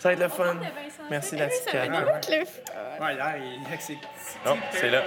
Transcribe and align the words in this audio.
Ça 0.00 0.08
va 0.08 0.12
être 0.14 0.20
le 0.20 0.28
fun. 0.28 0.56
Merci, 1.10 1.36
la 1.36 1.48
petite 1.48 1.66
Kat. 1.66 1.82
Ouais, 1.82 3.14
là, 3.16 3.34
il 3.36 3.80
ses 3.80 3.96
petits 3.96 4.06
Non, 4.46 4.56
c'est 4.70 4.88
là. 4.88 5.02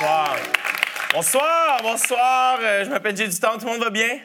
Bonsoir. 0.00 0.36
Bonsoir, 1.12 1.82
bonsoir. 1.82 2.58
Euh, 2.62 2.84
je 2.84 2.88
m'appelle 2.88 3.14
Jay 3.14 3.28
Duton. 3.28 3.58
Tout 3.58 3.66
le 3.66 3.72
monde 3.72 3.82
va 3.82 3.90
bien? 3.90 4.18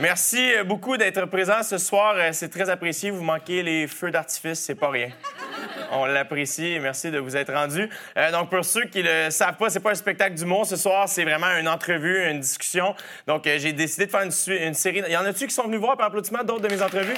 Merci 0.00 0.54
euh, 0.54 0.64
beaucoup 0.64 0.96
d'être 0.96 1.24
présent 1.26 1.62
ce 1.62 1.78
soir. 1.78 2.14
Euh, 2.16 2.30
C'est 2.32 2.48
très 2.48 2.68
apprécié. 2.68 3.10
Vous 3.10 3.22
manquez 3.22 3.62
les 3.62 3.86
feux 3.86 4.10
d'artifice, 4.10 4.58
c'est 4.58 4.74
pas 4.74 4.90
rien. 4.90 5.10
On 5.92 6.06
l'apprécie 6.06 6.78
merci 6.80 7.10
de 7.10 7.18
vous 7.18 7.36
être 7.36 7.52
rendu. 7.52 7.88
Euh, 8.16 8.32
donc, 8.32 8.50
pour 8.50 8.64
ceux 8.64 8.84
qui 8.86 9.02
le 9.02 9.30
savent 9.30 9.56
pas, 9.56 9.70
c'est 9.70 9.80
pas 9.80 9.92
un 9.92 9.94
spectacle 9.94 10.34
d'humour 10.34 10.66
ce 10.66 10.76
soir, 10.76 11.08
c'est 11.08 11.24
vraiment 11.24 11.56
une 11.58 11.68
entrevue, 11.68 12.28
une 12.28 12.40
discussion. 12.40 12.94
Donc, 13.26 13.44
j'ai 13.44 13.72
décidé 13.72 14.06
de 14.06 14.10
faire 14.10 14.22
une, 14.22 14.56
une 14.66 14.74
série. 14.74 15.02
Il 15.06 15.12
y 15.12 15.16
en 15.16 15.24
a-tu 15.24 15.46
qui 15.46 15.54
sont 15.54 15.64
venus 15.64 15.80
voir 15.80 15.96
par 15.96 16.06
applaudissement 16.06 16.42
d'autres 16.42 16.68
de 16.68 16.74
mes 16.74 16.82
entrevues? 16.82 17.16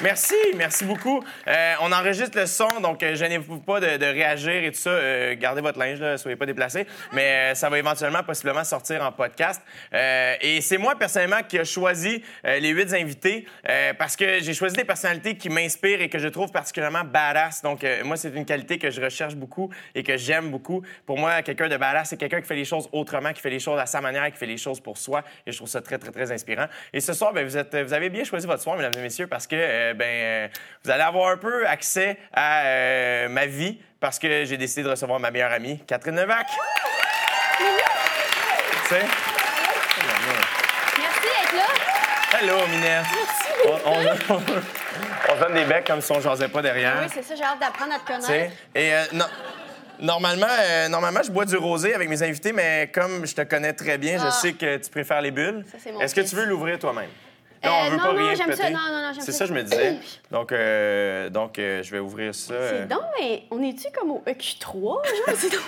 Merci, 0.00 0.34
merci 0.56 0.84
beaucoup. 0.84 1.22
Euh, 1.46 1.74
on 1.80 1.92
enregistre 1.92 2.36
le 2.36 2.46
son, 2.46 2.80
donc 2.80 3.00
euh, 3.04 3.14
gênez-vous 3.14 3.60
pas 3.60 3.78
de, 3.78 3.96
de 3.96 4.06
réagir 4.06 4.64
et 4.64 4.72
tout 4.72 4.80
ça. 4.80 4.90
Euh, 4.90 5.36
gardez 5.38 5.60
votre 5.60 5.78
linge, 5.78 6.00
là, 6.00 6.18
soyez 6.18 6.36
pas 6.36 6.46
déplacés. 6.46 6.84
Mais 7.12 7.52
euh, 7.52 7.54
ça 7.54 7.68
va 7.68 7.78
éventuellement, 7.78 8.24
possiblement 8.24 8.64
sortir 8.64 9.04
en 9.04 9.12
podcast. 9.12 9.62
Euh, 9.92 10.34
et 10.40 10.60
c'est 10.62 10.78
moi, 10.78 10.96
personnellement, 10.98 11.42
qui 11.48 11.60
a 11.60 11.64
choisi 11.64 12.24
euh, 12.44 12.58
les 12.58 12.70
huit 12.70 12.92
invités 12.92 13.46
parce 13.98 14.16
que 14.16 14.40
j'ai 14.40 14.52
choisi 14.52 14.74
des 14.74 14.84
personnalités 14.84 15.36
qui 15.36 15.48
m'inspirent 15.48 16.00
et 16.00 16.08
que 16.08 16.18
je 16.18 16.28
trouve 16.28 16.50
particulièrement 16.50 17.04
badass. 17.04 17.62
Donc, 17.62 17.86
moi, 18.04 18.16
c'est 18.16 18.30
une 18.34 18.44
qualité 18.44 18.78
que 18.78 18.90
je 18.90 19.00
recherche 19.00 19.34
beaucoup 19.36 19.70
et 19.94 20.02
que 20.02 20.16
j'aime 20.16 20.50
beaucoup. 20.50 20.82
Pour 21.06 21.18
moi, 21.18 21.42
quelqu'un 21.42 21.68
de 21.68 21.76
badass, 21.76 22.10
c'est 22.10 22.16
quelqu'un 22.16 22.40
qui 22.40 22.46
fait 22.46 22.56
les 22.56 22.64
choses 22.64 22.88
autrement, 22.92 23.32
qui 23.32 23.40
fait 23.40 23.50
les 23.50 23.60
choses 23.60 23.78
à 23.78 23.86
sa 23.86 24.00
manière, 24.00 24.30
qui 24.30 24.38
fait 24.38 24.46
les 24.46 24.56
choses 24.56 24.80
pour 24.80 24.98
soi. 24.98 25.22
Et 25.46 25.52
je 25.52 25.56
trouve 25.56 25.68
ça 25.68 25.80
très, 25.80 25.98
très, 25.98 26.10
très 26.10 26.32
inspirant. 26.32 26.66
Et 26.92 27.00
ce 27.00 27.12
soir, 27.12 27.32
ben, 27.32 27.44
vous, 27.44 27.56
êtes, 27.56 27.74
vous 27.76 27.92
avez 27.92 28.10
bien 28.10 28.24
choisi 28.24 28.46
votre 28.46 28.62
soir, 28.62 28.76
mesdames 28.76 28.92
et 28.98 29.02
messieurs, 29.02 29.26
parce 29.26 29.46
que 29.46 29.83
euh, 29.90 29.94
ben, 29.94 30.04
euh, 30.06 30.48
vous 30.84 30.90
allez 30.90 31.02
avoir 31.02 31.30
un 31.30 31.36
peu 31.36 31.66
accès 31.66 32.16
à 32.32 32.62
euh, 32.64 33.28
ma 33.28 33.46
vie 33.46 33.78
parce 34.00 34.18
que 34.18 34.44
j'ai 34.44 34.56
décidé 34.56 34.82
de 34.82 34.90
recevoir 34.90 35.18
ma 35.20 35.30
meilleure 35.30 35.52
amie, 35.52 35.78
Catherine 35.86 36.16
Levac. 36.16 36.46
Tu 36.48 37.64
sais? 38.88 39.00
Merci 40.98 41.20
d'être 41.22 41.54
là. 41.54 42.38
Hello, 42.40 42.66
Minette. 42.66 43.04
On, 43.66 44.34
on- 44.34 45.40
donne 45.40 45.54
des 45.54 45.64
becs 45.64 45.86
comme 45.86 46.00
si 46.00 46.12
on 46.12 46.20
jasait 46.20 46.48
pas 46.48 46.62
derrière. 46.62 46.96
Oui, 47.02 47.08
c'est 47.12 47.22
ça, 47.22 47.34
j'ai 47.34 47.42
hâte 47.42 47.58
d'apprendre 47.60 47.94
à 47.94 47.98
te 47.98 48.06
connaître. 48.06 48.52
Et 48.74 48.94
euh, 48.94 49.02
non- 49.12 49.24
normalement, 50.00 50.46
euh, 50.60 50.88
normalement, 50.88 51.20
je 51.24 51.30
bois 51.30 51.44
du 51.44 51.56
rosé 51.56 51.94
avec 51.94 52.08
mes 52.08 52.22
invités, 52.22 52.52
mais 52.52 52.90
comme 52.94 53.26
je 53.26 53.34
te 53.34 53.42
connais 53.42 53.72
très 53.72 53.98
bien, 53.98 54.18
je 54.18 54.26
Ah. 54.26 54.30
sais 54.30 54.52
que 54.52 54.76
tu 54.76 54.90
préfères 54.90 55.22
les 55.22 55.30
bulles. 55.30 55.64
Ça, 55.70 55.78
c'est 55.82 55.92
mon 55.92 56.00
Est-ce 56.00 56.14
que 56.14 56.20
tu 56.20 56.36
veux 56.36 56.44
l'ouvrir 56.44 56.78
toi-même? 56.78 57.08
On 57.70 57.90
veut 57.90 57.96
non, 57.96 58.02
pas 58.02 58.12
non, 58.12 58.18
rien 58.18 58.34
j'aime 58.34 58.46
péter. 58.46 58.62
ça. 58.62 58.70
Non, 58.70 58.78
non, 58.88 59.02
non, 59.02 59.12
j'aime 59.14 59.22
C'est 59.22 59.32
ça. 59.32 59.38
ça, 59.38 59.46
je 59.46 59.52
me 59.54 59.62
disais. 59.62 59.96
Donc, 60.30 60.52
euh, 60.52 61.30
donc 61.30 61.58
euh, 61.58 61.82
je 61.82 61.90
vais 61.90 61.98
ouvrir 61.98 62.34
ça. 62.34 62.54
euh. 62.54 62.80
C'est 62.82 62.88
donc, 62.88 63.02
mais 63.20 63.42
on 63.50 63.62
est-tu 63.62 63.88
comme 63.92 64.10
au 64.10 64.22
EQ3? 64.26 64.72
Genre? 64.82 65.02
C'est 65.36 65.50
donc... 65.50 65.60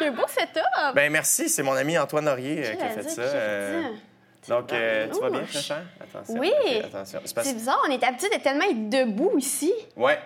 Il 0.00 0.04
y 0.04 0.08
a 0.08 0.08
un 0.08 0.12
beau 0.12 0.26
setup. 0.28 0.62
Ben 0.94 1.10
merci, 1.12 1.48
c'est 1.48 1.62
mon 1.62 1.72
ami 1.72 1.98
Antoine 1.98 2.24
Laurier 2.26 2.58
euh, 2.66 2.74
qui 2.74 2.82
a 2.82 2.88
J'allais 2.88 2.94
fait 2.94 3.00
dire, 3.02 3.10
ça. 3.10 3.20
euh? 3.22 3.82
Donc, 4.48 4.72
euh, 4.72 5.08
tu 5.12 5.20
vas 5.20 5.30
bien, 5.30 5.42
très 5.42 5.60
cher? 5.60 5.82
Attention. 6.00 6.34
Oui. 6.38 6.50
ok, 6.64 6.84
attention. 6.86 7.20
C'est 7.24 7.34
parce- 7.34 7.46
C'est 7.46 7.54
bizarre, 7.54 7.82
on 7.86 7.90
est 7.90 8.02
habitué 8.02 8.28
de 8.30 8.42
tellement 8.42 8.64
être 8.64 8.88
debout 8.88 9.36
ici. 9.36 9.72
Ouais. 9.96 10.18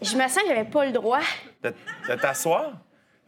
Je 0.00 0.16
me 0.16 0.22
sens 0.22 0.42
que 0.42 0.48
j'avais 0.48 0.64
pas 0.64 0.84
le 0.86 0.92
droit. 0.92 1.20
De, 1.62 1.74
de 2.08 2.14
t'asseoir? 2.14 2.72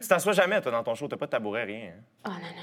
Tu 0.01 0.07
t'assois 0.07 0.33
jamais, 0.33 0.59
toi, 0.61 0.71
dans 0.71 0.83
ton 0.83 0.95
show. 0.95 1.07
T'as 1.07 1.15
pas 1.17 1.27
de 1.27 1.31
tabouret, 1.31 1.63
rien. 1.65 1.91
hein? 1.95 2.01
Oh 2.25 2.29
non, 2.29 2.35
non, 2.35 2.39
non. 2.55 2.60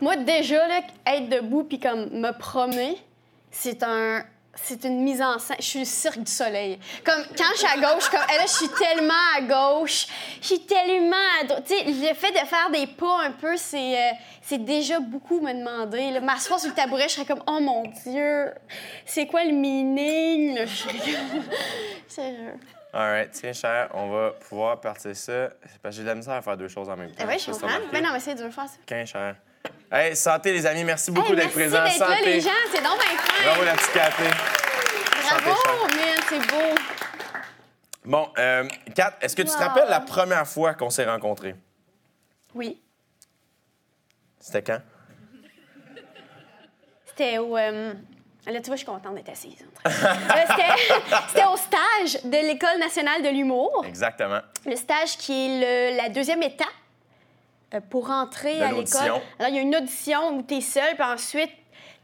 Moi, 0.00 0.16
déjà, 0.16 0.66
là, 0.68 0.80
être 1.06 1.28
debout 1.28 1.64
puis 1.64 1.78
comme 1.80 2.08
me 2.10 2.30
promener, 2.38 2.96
c'est 3.50 3.82
un. 3.82 4.24
C'est 4.54 4.84
une 4.84 5.00
mise 5.02 5.22
en 5.22 5.38
scène. 5.38 5.56
Je 5.60 5.64
suis 5.64 5.78
le 5.78 5.84
cirque 5.86 6.18
du 6.18 6.30
soleil. 6.30 6.78
Comme 7.06 7.24
quand 7.38 7.44
je 7.54 7.60
suis 7.60 7.66
à 7.66 7.76
gauche, 7.80 8.10
comme 8.10 8.20
eh 8.34 8.36
là, 8.36 8.42
je 8.42 8.52
suis 8.52 8.68
tellement 8.68 9.14
à 9.34 9.40
gauche, 9.40 10.06
je 10.42 10.46
suis 10.46 10.60
tellement 10.66 11.16
à 11.40 11.44
droite. 11.44 11.64
Tu 11.66 11.74
sais, 11.74 11.84
le 11.84 12.14
fait 12.14 12.32
de 12.32 12.46
faire 12.46 12.68
des 12.70 12.86
pas 12.86 13.22
un 13.24 13.30
peu, 13.30 13.56
c'est 13.56 13.96
euh, 13.96 14.10
c'est 14.42 14.62
déjà 14.62 15.00
beaucoup 15.00 15.40
me 15.40 15.54
demander. 15.54 16.20
M'asseoir 16.20 16.60
sur 16.60 16.68
le 16.68 16.74
tabouret, 16.74 17.04
je 17.08 17.14
serais 17.14 17.24
comme 17.24 17.42
oh 17.46 17.60
mon 17.62 17.84
dieu, 18.04 18.52
c'est 19.06 19.26
quoi 19.26 19.42
le 19.42 19.52
meaning? 19.52 20.58
Je 20.66 20.76
serais 20.76 20.98
comme- 20.98 21.42
Sérieux. 22.92 23.04
All 23.06 23.10
right, 23.10 23.30
tiens, 23.32 23.52
cher, 23.52 23.88
on 23.94 24.08
va 24.10 24.30
pouvoir 24.32 24.80
partir 24.80 25.16
ça. 25.16 25.48
Parce 25.82 25.94
que 25.94 25.98
j'ai 25.98 26.02
de 26.02 26.08
la 26.08 26.14
misère 26.14 26.34
à 26.34 26.42
faire 26.42 26.56
deux 26.56 26.68
choses 26.68 26.88
en 26.88 26.96
même 26.96 27.10
temps. 27.10 27.24
Ah 27.26 27.28
oui, 27.28 27.38
je 27.38 27.50
comprends. 27.50 27.68
Mais 27.92 28.00
non, 28.00 28.10
mais 28.12 28.20
c'est 28.20 28.34
dur 28.34 28.46
de 28.46 28.50
faire 28.50 28.68
ça. 28.68 28.76
Quin, 28.86 29.04
cher. 29.04 29.36
Hey, 29.90 30.16
santé, 30.16 30.52
les 30.52 30.66
amis. 30.66 30.84
Merci 30.84 31.10
beaucoup 31.10 31.30
Hey, 31.32 31.36
d'être 31.36 31.56
merci 31.56 31.70
présents. 31.70 31.84
d'être 31.84 31.98
là, 31.98 32.16
santé. 32.16 32.24
les 32.26 32.40
gens. 32.40 32.50
C'est 32.74 32.82
donc 32.82 32.98
bien. 32.98 33.44
Bravo, 33.44 33.64
la 33.64 33.72
petite 33.72 33.90
santé, 33.92 34.30
Bravo, 35.44 35.86
man, 35.86 36.20
c'est 36.28 36.50
beau. 36.50 36.74
Bon, 38.04 38.28
euh, 38.38 38.68
Kat, 38.96 39.14
est-ce 39.20 39.36
que 39.36 39.42
tu 39.42 39.48
te 39.48 39.56
rappelles 39.58 39.88
la 39.88 40.00
première 40.00 40.46
fois 40.46 40.74
qu'on 40.74 40.90
s'est 40.90 41.04
rencontrés? 41.04 41.54
Oui. 42.54 42.82
C'était 44.40 44.62
quand? 44.62 44.80
C'était 47.06 47.38
au. 47.38 47.56
euh, 47.56 47.94
Là, 48.46 48.60
tu 48.60 48.66
vois, 48.66 48.74
je 48.74 48.78
suis 48.78 48.86
contente 48.86 49.14
d'être 49.14 49.28
assise. 49.28 49.64
C'était 51.28 51.44
au 51.46 51.56
stage 51.56 52.22
de 52.24 52.36
l'École 52.48 52.78
nationale 52.80 53.22
de 53.22 53.28
l'humour. 53.28 53.84
Exactement. 53.86 54.40
Le 54.66 54.74
stage 54.76 55.16
qui 55.16 55.32
est 55.32 55.92
le- 55.92 55.96
la 55.96 56.08
deuxième 56.08 56.42
étape 56.42 56.66
euh, 57.74 57.80
pour 57.88 58.10
entrer 58.10 58.58
De 58.58 58.62
à 58.64 58.72
l'école. 58.72 59.00
Alors, 59.38 59.48
il 59.50 59.54
y 59.54 59.58
a 59.58 59.62
une 59.62 59.76
audition 59.76 60.36
où 60.36 60.42
tu 60.42 60.56
es 60.56 60.60
seul, 60.60 60.94
puis 60.94 61.04
ensuite, 61.04 61.50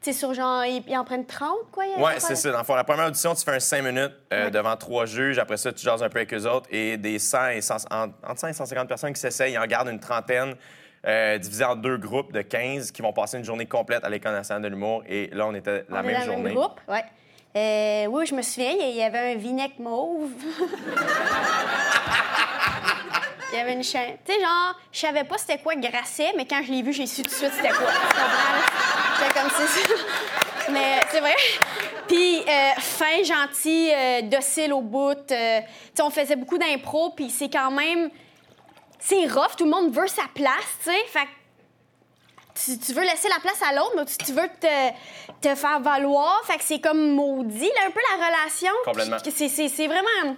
tu 0.00 0.12
sur 0.12 0.32
genre, 0.32 0.64
ils, 0.64 0.84
ils 0.86 0.96
en 0.96 1.04
prennent 1.04 1.26
30, 1.26 1.50
quoi. 1.72 1.84
Oui, 1.96 2.12
c'est 2.18 2.36
ça. 2.36 2.52
Dans 2.52 2.74
la 2.76 2.84
première 2.84 3.06
audition, 3.08 3.34
tu 3.34 3.42
fais 3.44 3.56
un 3.56 3.60
5 3.60 3.82
minutes 3.82 4.12
euh, 4.32 4.48
devant 4.48 4.76
trois 4.76 5.06
juges. 5.06 5.38
Après 5.40 5.56
ça, 5.56 5.72
tu 5.72 5.82
jases 5.82 6.04
un 6.04 6.08
peu 6.08 6.18
avec 6.18 6.32
eux 6.32 6.46
autres. 6.46 6.68
Et 6.70 6.96
des 6.96 7.18
100 7.18 7.48
et 7.48 7.60
100, 7.60 7.76
en- 7.90 8.04
entre 8.24 8.38
100 8.38 8.46
et 8.48 8.52
150 8.52 8.86
personnes 8.88 9.12
qui 9.12 9.20
s'essayent, 9.20 9.54
ils 9.54 9.58
en 9.58 9.66
gardent 9.66 9.88
une 9.88 9.98
trentaine, 9.98 10.54
euh, 11.06 11.38
divisées 11.38 11.64
en 11.64 11.76
deux 11.76 11.96
groupes 11.96 12.32
de 12.32 12.42
15 12.42 12.90
qui 12.90 13.02
vont 13.02 13.12
passer 13.12 13.38
une 13.38 13.44
journée 13.44 13.66
complète 13.66 14.04
à 14.04 14.10
l'École 14.10 14.32
nationale 14.32 14.62
de 14.62 14.68
l'humour. 14.68 15.04
Et 15.08 15.28
là, 15.32 15.46
on 15.46 15.54
était 15.54 15.84
la 15.88 16.00
On 16.00 16.02
est 16.02 16.02
même 16.02 16.12
dans 16.12 16.18
le 16.20 16.24
journée. 16.26 16.42
même 16.42 16.54
groupe, 16.54 16.80
ouais. 16.88 17.04
Euh, 17.56 18.06
oui, 18.06 18.26
je 18.26 18.34
me 18.34 18.42
souviens, 18.42 18.72
il 18.72 18.96
y 18.96 19.02
avait 19.02 19.32
un 19.32 19.36
vinaigre 19.36 19.80
mauve. 19.80 20.30
il 23.52 23.58
y 23.58 23.60
avait 23.60 23.72
une 23.72 23.82
chaîne. 23.82 24.16
Tu 24.24 24.32
sais, 24.32 24.40
genre, 24.40 24.78
je 24.92 24.98
savais 24.98 25.24
pas 25.24 25.38
c'était 25.38 25.58
quoi 25.58 25.74
Grasset, 25.76 26.32
mais 26.36 26.46
quand 26.46 26.62
je 26.64 26.70
l'ai 26.72 26.82
vu, 26.82 26.92
j'ai 26.92 27.06
su 27.06 27.22
tout 27.22 27.30
de 27.30 27.34
suite 27.34 27.52
c'était 27.54 27.70
quoi. 27.70 27.88
J'étais 29.18 29.40
comme 29.40 29.50
ça. 29.50 29.62
mais 30.70 31.00
c'est 31.10 31.20
vrai. 31.20 31.34
Puis, 32.06 32.40
euh, 32.40 32.72
fin, 32.78 33.22
gentil, 33.22 33.90
euh, 33.92 34.22
docile 34.22 34.72
au 34.72 34.80
bout. 34.82 35.14
tu 35.26 35.34
sais, 35.34 35.64
on 36.02 36.10
faisait 36.10 36.36
beaucoup 36.36 36.58
d'impro, 36.58 37.10
puis 37.10 37.30
c'est 37.30 37.50
quand 37.50 37.70
même. 37.70 38.10
C'est 38.98 39.26
rough, 39.26 39.56
tout 39.56 39.64
le 39.64 39.70
monde 39.70 39.92
veut 39.94 40.06
sa 40.08 40.24
place, 40.34 40.54
tu 40.84 40.90
sais. 40.90 41.04
Fait 41.08 41.28
tu, 42.64 42.76
tu 42.78 42.92
veux 42.92 43.02
laisser 43.04 43.28
la 43.28 43.38
place 43.40 43.62
à 43.62 43.72
l'autre, 43.72 43.92
mais 43.96 44.04
tu, 44.04 44.16
tu 44.18 44.32
veux 44.32 44.48
te, 44.60 44.90
te 45.48 45.54
faire 45.54 45.78
valoir. 45.80 46.40
Fait 46.44 46.58
que 46.58 46.64
c'est 46.64 46.80
comme 46.80 47.12
maudit, 47.12 47.60
là, 47.76 47.82
un 47.86 47.90
peu 47.90 48.00
la 48.18 48.26
relation. 48.26 48.72
Complètement. 48.84 49.16
C'est, 49.22 49.48
c'est- 49.48 49.68
c'est 49.68 49.86
vraiment. 49.86 50.36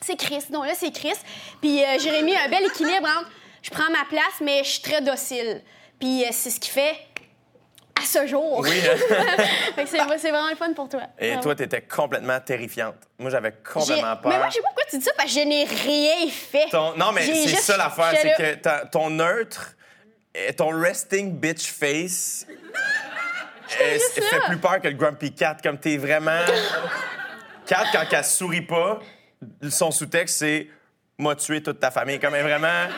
C'est 0.00 0.16
Chris. 0.16 0.44
Non, 0.50 0.62
là, 0.62 0.74
c'est 0.74 0.92
Chris. 0.92 1.16
Puis 1.60 1.84
euh, 1.84 1.98
Jérémy 1.98 2.34
a 2.36 2.44
un 2.44 2.48
bel 2.48 2.64
équilibre 2.64 3.06
entre 3.18 3.30
je 3.62 3.70
prends 3.70 3.90
ma 3.90 4.04
place, 4.08 4.40
mais 4.40 4.62
je 4.64 4.70
suis 4.70 4.82
très 4.82 5.02
docile. 5.02 5.60
Puis 6.00 6.24
euh, 6.24 6.28
c'est 6.30 6.50
ce 6.50 6.60
qui 6.60 6.70
fait 6.70 6.96
à 7.98 8.04
ce 8.04 8.26
jour. 8.26 8.60
Oui. 8.60 8.70
que 9.76 9.86
c'est, 9.86 9.98
vraiment 10.30 10.50
le 10.50 10.56
fun 10.56 10.72
pour 10.74 10.88
toi. 10.88 11.02
Et 11.18 11.38
toi, 11.40 11.54
tu 11.54 11.62
étais 11.62 11.82
complètement 11.82 12.38
terrifiante. 12.40 12.96
Moi, 13.18 13.30
j'avais 13.30 13.52
complètement 13.52 14.16
peur. 14.16 14.30
Mais 14.32 14.38
moi, 14.38 14.48
je 14.48 14.54
sais 14.54 14.60
pas 14.60 14.68
pourquoi 14.68 14.84
tu 14.90 14.98
dis 14.98 15.04
ça, 15.04 15.12
parce 15.16 15.34
que 15.34 15.40
je 15.40 15.46
n'ai 15.46 15.64
rien 15.64 16.30
fait. 16.30 16.66
Ton- 16.70 16.96
Non, 16.96 17.12
mais 17.12 17.22
c'est 17.22 17.48
juste- 17.48 17.62
ça 17.62 17.76
l'affaire, 17.76 18.12
c'est 18.20 18.34
que 18.34 18.54
ta- 18.54 18.86
ton 18.86 19.10
neutre, 19.10 19.74
et 20.34 20.52
ton 20.52 20.70
resting 20.78 21.32
bitch 21.38 21.70
face 21.72 22.46
euh, 23.80 23.98
fait 23.98 24.40
plus 24.46 24.58
peur 24.58 24.80
que 24.80 24.88
le 24.88 24.94
Grumpy 24.94 25.32
Cat. 25.32 25.56
Comme 25.62 25.78
t'es 25.78 25.96
vraiment. 25.96 26.40
Cat, 27.66 27.84
quand 27.92 28.04
elle 28.12 28.24
sourit 28.24 28.62
pas, 28.62 29.00
son 29.68 29.90
sous-texte, 29.90 30.38
c'est 30.38 30.68
m'a 31.18 31.34
tué 31.34 31.62
toute 31.62 31.80
ta 31.80 31.90
famille. 31.90 32.18
Comme 32.20 32.34
elle 32.34 32.40
est 32.46 32.48
vraiment. 32.48 32.88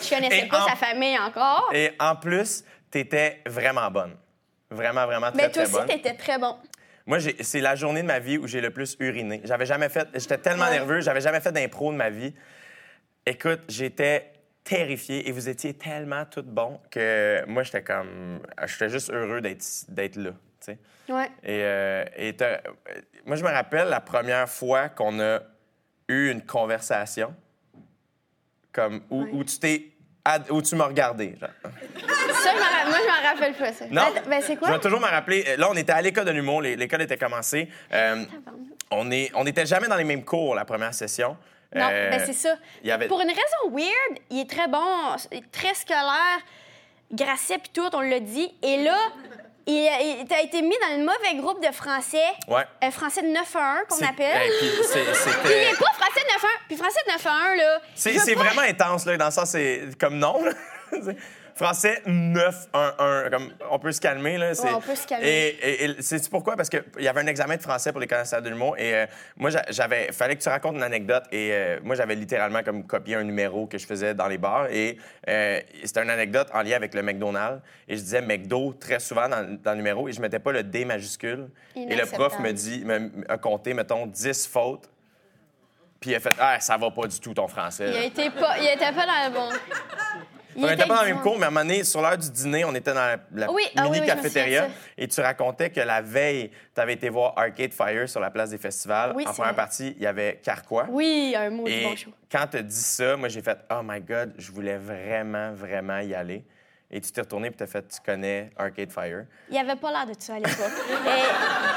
Je 0.00 0.10
connaissais 0.10 0.40
Et 0.44 0.48
pas 0.48 0.64
en- 0.64 0.68
sa 0.68 0.76
famille 0.76 1.18
encore. 1.18 1.70
Et 1.72 1.92
en 1.98 2.14
plus, 2.14 2.62
t'étais 2.90 3.42
vraiment 3.46 3.90
bonne. 3.90 4.16
Vraiment, 4.70 5.06
vraiment 5.06 5.30
très, 5.30 5.36
mais 5.46 5.50
toi 5.52 5.62
très 5.62 5.62
aussi, 5.64 5.72
bonne. 5.72 5.86
t'étais 5.86 6.14
très 6.14 6.38
bon. 6.38 6.56
Moi, 7.06 7.18
c'est 7.40 7.60
la 7.60 7.76
journée 7.76 8.02
de 8.02 8.06
ma 8.08 8.18
vie 8.18 8.36
où 8.36 8.46
j'ai 8.48 8.60
le 8.60 8.70
plus 8.70 8.96
uriné. 8.98 9.40
J'avais 9.44 9.66
jamais 9.66 9.88
fait. 9.88 10.08
J'étais 10.14 10.38
tellement 10.38 10.64
Ouais. 10.64 10.72
nerveux, 10.72 11.00
j'avais 11.00 11.20
jamais 11.20 11.40
fait 11.40 11.52
d'impro 11.52 11.92
de 11.92 11.96
ma 11.96 12.10
vie. 12.10 12.34
Écoute, 13.24 13.60
j'étais 13.68 14.32
terrifié 14.64 15.28
et 15.28 15.32
vous 15.32 15.48
étiez 15.48 15.74
tellement 15.74 16.24
toutes 16.24 16.48
bons 16.48 16.80
que 16.90 17.44
moi, 17.46 17.62
j'étais 17.62 17.82
comme. 17.84 18.40
J'étais 18.66 18.88
juste 18.88 19.10
heureux 19.10 19.40
d'être 19.40 19.64
d'être 19.88 20.16
là. 20.16 20.30
Tu 20.60 20.72
sais. 20.72 20.78
Ouais. 21.08 21.26
Et, 21.44 21.62
euh, 21.62 22.04
et 22.16 22.34
t'as- 22.36 22.54
euh, 22.66 23.00
moi, 23.24 23.36
je 23.36 23.44
me 23.44 23.50
rappelle 23.50 23.88
la 23.88 24.00
première 24.00 24.48
fois 24.48 24.88
qu'on 24.88 25.20
a 25.20 25.40
eu 26.08 26.30
une 26.30 26.42
conversation, 26.44 27.32
comme 28.72 29.02
où, 29.10 29.22
où 29.32 29.44
tu 29.44 29.58
t'es, 29.58 29.92
où 30.50 30.62
tu 30.62 30.74
m'as 30.76 30.86
regardé. 30.86 31.34
genre. 31.40 31.48
Ça, 31.62 32.50
je 32.52 32.58
m'en 32.58 32.90
moi, 32.90 32.98
je 33.00 33.06
m'en 33.06 33.28
rappelle 33.30 33.54
pas, 33.54 33.72
ça. 33.72 33.84
Non? 33.90 34.02
Ben, 34.14 34.22
ben, 34.28 34.42
c'est 34.44 34.54
Je 34.54 34.58
quoi? 34.58 34.70
vais 34.72 34.78
toujours 34.80 35.00
me 35.00 35.06
rappeler. 35.06 35.44
euh, 35.48 35.56
Là, 35.56 35.68
on 35.70 35.74
était 35.74 35.92
à 35.92 36.02
l'école 36.02 36.24
de 36.26 36.30
l'humour. 36.32 36.62
l'é- 36.62 36.76
L'école 36.76 37.02
était 37.02 37.16
commencée. 37.16 37.68
Euh, 37.92 38.24
on 38.90 39.10
est, 39.10 39.30
on 39.34 39.44
n'était 39.44 39.66
jamais 39.66 39.88
dans 39.88 39.96
les 39.96 40.04
mêmes 40.04 40.24
cours 40.24 40.54
la 40.54 40.64
première 40.64 40.94
session. 40.94 41.36
Non, 41.74 41.88
Euh, 41.90 42.10
ben 42.10 42.22
c'est 42.24 42.32
ça. 42.32 42.54
avait- 42.90 43.08
Pour 43.08 43.20
une 43.20 43.28
raison 43.28 43.70
weird, 43.76 44.20
il 44.30 44.40
est 44.40 44.50
très 44.50 44.68
bon, 44.68 45.16
très 45.52 45.74
scolaire, 45.74 46.38
Grasset 47.12 47.58
puis 47.58 47.70
tout, 47.74 47.88
on 47.92 48.00
l'a 48.00 48.20
dit. 48.20 48.52
Et 48.62 48.82
là, 48.82 48.96
il, 49.66 50.24
il 50.28 50.32
a 50.34 50.40
été 50.42 50.62
mis 50.62 50.76
dans 50.80 50.94
un 50.94 50.98
mauvais 50.98 51.34
groupe 51.40 51.64
de 51.66 51.72
français, 51.72 52.18
Ouais. 52.48 52.64
euh, 52.84 52.90
français 52.90 53.22
de 53.22 53.28
9 53.28 53.56
à 53.56 53.72
1 53.80 53.84
qu'on 53.88 54.04
appelle. 54.06 54.42
hey, 54.42 54.50
puis 54.58 54.70
c'est- 54.84 55.04
Puis 55.04 55.10
il 55.44 55.50
est 55.50 55.78
pas 55.78 55.92
français 55.92 56.20
de 56.20 56.32
9 56.32 56.44
à 56.44 56.46
1. 56.46 56.50
Puis 56.68 56.76
français 56.76 57.00
de 57.06 57.12
9 57.12 57.26
à 57.26 57.30
1, 57.52 57.56
là. 57.56 57.80
C'est 57.94 58.34
pas- 58.34 58.42
vraiment 58.42 58.62
intense, 58.62 59.06
là, 59.06 59.16
dans 59.16 59.26
le 59.26 59.30
sens, 59.32 59.50
c'est 59.50 59.88
comme 59.98 60.18
non. 60.18 60.42
Français 61.56 62.02
9-1-1. 62.06 63.30
Comme 63.30 63.52
on 63.70 63.78
peut 63.78 63.90
se 63.92 64.00
calmer. 64.00 64.36
Là. 64.36 64.54
c'est- 64.54 64.62
Ouais, 64.64 64.74
on 64.74 64.80
peut 64.80 64.94
se 64.94 65.06
calmer. 65.06 65.26
Et, 65.26 65.48
et- 65.48 65.84
et 65.84 66.02
c'est 66.02 66.28
pourquoi? 66.28 66.54
Parce 66.54 66.68
qu'il 66.68 66.82
y 67.00 67.08
avait 67.08 67.20
un 67.22 67.26
examen 67.26 67.56
de 67.56 67.62
français 67.62 67.92
pour 67.92 68.00
les 68.00 68.06
connaisseurs 68.06 68.42
de 68.42 68.48
l'humour. 68.50 68.76
Et 68.78 68.94
euh, 68.94 69.06
moi, 69.36 69.48
j'a- 69.50 69.64
j'avais. 69.70 70.12
fallait 70.12 70.36
que 70.36 70.42
tu 70.42 70.48
racontes 70.50 70.76
une 70.76 70.82
anecdote. 70.82 71.24
Et 71.32 71.50
euh, 71.52 71.78
moi, 71.82 71.96
j'avais 71.96 72.14
littéralement 72.14 72.62
comme 72.62 72.86
copié 72.86 73.14
un 73.16 73.24
numéro 73.24 73.66
que 73.66 73.78
je 73.78 73.86
faisais 73.86 74.12
dans 74.14 74.28
les 74.28 74.38
bars. 74.38 74.66
Et 74.70 74.98
euh, 75.28 75.60
c'était 75.84 76.02
une 76.02 76.10
anecdote 76.10 76.48
en 76.52 76.60
lien 76.62 76.76
avec 76.76 76.92
le 76.94 77.02
McDonald's. 77.02 77.62
Et 77.88 77.96
je 77.96 78.02
disais 78.02 78.20
McDo 78.20 78.74
très 78.78 79.00
souvent 79.00 79.28
dans, 79.28 79.56
dans 79.62 79.70
le 79.72 79.78
numéro. 79.78 80.08
Et 80.08 80.12
je 80.12 80.20
mettais 80.20 80.38
pas 80.40 80.52
le 80.52 80.62
D 80.62 80.84
majuscule. 80.84 81.48
Et 81.74 81.96
le 81.96 82.04
prof 82.06 82.38
me 82.38 82.52
dit, 82.52 82.84
me- 82.84 83.10
a 83.28 83.38
compté, 83.38 83.72
mettons, 83.72 84.06
10 84.06 84.46
fautes. 84.46 84.90
Puis 86.00 86.10
il 86.10 86.16
a 86.16 86.20
fait 86.20 86.34
Ah, 86.38 86.60
ça 86.60 86.76
va 86.76 86.90
pas 86.90 87.06
du 87.06 87.18
tout 87.18 87.32
ton 87.32 87.48
français. 87.48 87.86
Il, 87.88 87.96
a 87.96 88.04
été 88.04 88.28
pas, 88.28 88.58
il 88.58 88.66
était 88.66 88.92
pas 88.92 89.06
dans 89.06 89.26
le 89.26 89.32
bon. 89.32 89.48
On 90.56 90.60
n'était 90.62 90.74
était 90.74 90.86
pas 90.86 90.96
dans 90.96 91.02
le 91.02 91.14
même 91.14 91.22
cours, 91.22 91.38
mais 91.38 91.44
à 91.44 91.48
un 91.48 91.50
moment 91.50 91.64
donné, 91.66 91.84
sur 91.84 92.00
l'heure 92.00 92.18
du 92.18 92.30
dîner, 92.30 92.64
on 92.64 92.74
était 92.74 92.92
dans 92.92 93.18
la, 93.34 93.46
ah 93.46 93.52
oui, 93.52 93.62
oui, 93.90 93.98
souviens 93.98 94.66
de 94.66 94.70
et 94.98 95.08
tu 95.08 95.20
racontais 95.20 95.70
que 95.70 95.80
la 95.80 96.00
veille, 96.00 96.50
tu 96.74 96.80
avais 96.80 96.94
été 96.94 97.08
voir 97.08 97.34
Arcade 97.36 97.72
Fire 97.72 98.08
sur 98.08 98.20
la 98.20 98.30
place 98.30 98.50
des 98.50 98.58
festivals. 98.58 99.12
Oui, 99.14 99.24
en 99.26 99.32
première 99.32 99.52
vrai. 99.52 99.56
partie, 99.56 99.94
il 99.96 100.02
y 100.02 100.06
avait 100.06 100.40
Carquois. 100.42 100.86
Oui, 100.88 101.34
un 101.36 101.50
mot 101.50 101.64
du 101.64 101.72
Et 101.72 101.84
bon 101.84 101.96
show. 101.96 102.10
quand 102.30 102.46
tu 102.50 102.56
as 102.58 102.62
dit 102.62 102.74
ça, 102.74 103.16
moi, 103.16 103.28
j'ai 103.28 103.42
fait 103.42 103.58
Oh 103.70 103.80
my 103.84 104.00
God, 104.00 104.34
je 104.38 104.50
voulais 104.52 104.78
vraiment, 104.78 105.52
vraiment 105.52 105.98
y 105.98 106.14
aller. 106.14 106.44
Et 106.88 107.00
tu 107.00 107.10
t'es 107.10 107.20
retourné 107.20 107.48
et 107.48 107.52
tu 107.52 107.64
as 107.64 107.66
fait 107.66 107.82
Tu 107.88 107.98
connais 108.04 108.50
Arcade 108.56 108.92
Fire. 108.92 109.24
Il 109.50 109.58
avait 109.58 109.74
pas 109.74 109.90
l'air 109.90 110.06
de 110.06 110.14
ça 110.20 110.34
à 110.34 110.38
l'époque. 110.38 110.54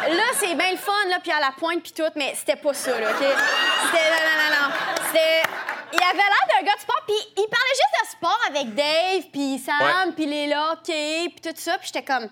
Là, 0.08 0.24
c'est 0.36 0.56
bien 0.56 0.72
le 0.72 0.78
fun, 0.78 0.92
là, 1.10 1.18
puis 1.22 1.32
à 1.32 1.40
la 1.40 1.52
pointe, 1.58 1.82
puis 1.82 1.92
tout, 1.92 2.04
mais 2.16 2.34
c'était 2.36 2.56
pas 2.56 2.74
ça, 2.74 3.00
là, 3.00 3.10
OK? 3.10 3.18
C'était... 3.18 4.10
Non, 4.10 4.22
non, 4.24 4.36
non, 4.40 4.68
non. 4.70 4.76
C'était... 5.08 5.50
Il 5.92 6.04
avait 6.04 6.18
l'air 6.18 6.48
d'un 6.50 6.66
gars 6.66 6.76
de 6.76 6.82
sport, 6.82 7.04
puis 7.08 7.16
il 7.38 7.48
parlait 7.48 7.76
juste 7.76 7.96
de 8.04 8.08
sport 8.10 8.40
avec 8.50 8.76
Dave, 8.76 9.30
puis 9.32 9.60
Sam, 9.60 10.14
puis 10.14 10.26
Léla, 10.26 10.74
OK, 10.74 10.86
puis 10.86 11.42
tout 11.42 11.54
ça, 11.56 11.78
puis 11.78 11.88
j'étais 11.94 12.04
comme... 12.04 12.30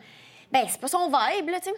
Ben, 0.51 0.65
c'est 0.69 0.80
pas 0.80 0.88
son 0.88 1.07
vibe, 1.07 1.50
là, 1.50 1.59
tu 1.59 1.69
sais. 1.69 1.75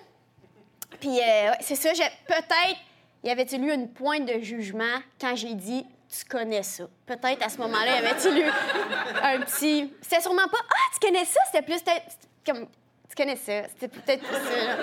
Puis, 0.99 1.19
euh, 1.19 1.51
ouais, 1.51 1.57
c'est 1.61 1.75
ça, 1.75 1.93
j'ai... 1.93 2.09
Peut-être, 2.27 2.79
y 3.23 3.29
avait-il 3.29 3.63
eu 3.63 3.73
une 3.73 3.91
pointe 3.91 4.25
de 4.25 4.39
jugement 4.39 4.99
quand 5.19 5.35
j'ai 5.35 5.53
dit 5.53 5.85
«tu 6.09 6.25
connais 6.25 6.63
ça». 6.63 6.83
Peut-être, 7.05 7.45
à 7.45 7.49
ce 7.49 7.57
moment-là, 7.57 8.01
y 8.01 8.05
avait-il 8.05 8.39
eu 8.39 8.51
un 9.23 9.39
petit... 9.41 9.93
C'était 10.01 10.21
sûrement 10.21 10.47
pas 10.47 10.57
«ah, 10.69 10.91
tu 10.93 11.05
connais 11.05 11.25
ça», 11.25 11.39
c'était 11.51 11.65
plus 11.65 11.81
peut-être 11.81 12.05
comme... 12.45 12.67
Tu 13.09 13.15
connais 13.15 13.37
ça, 13.37 13.67
c'était 13.69 13.87
peut-être 13.87 14.23
plus 14.23 14.35
ça. 14.35 14.77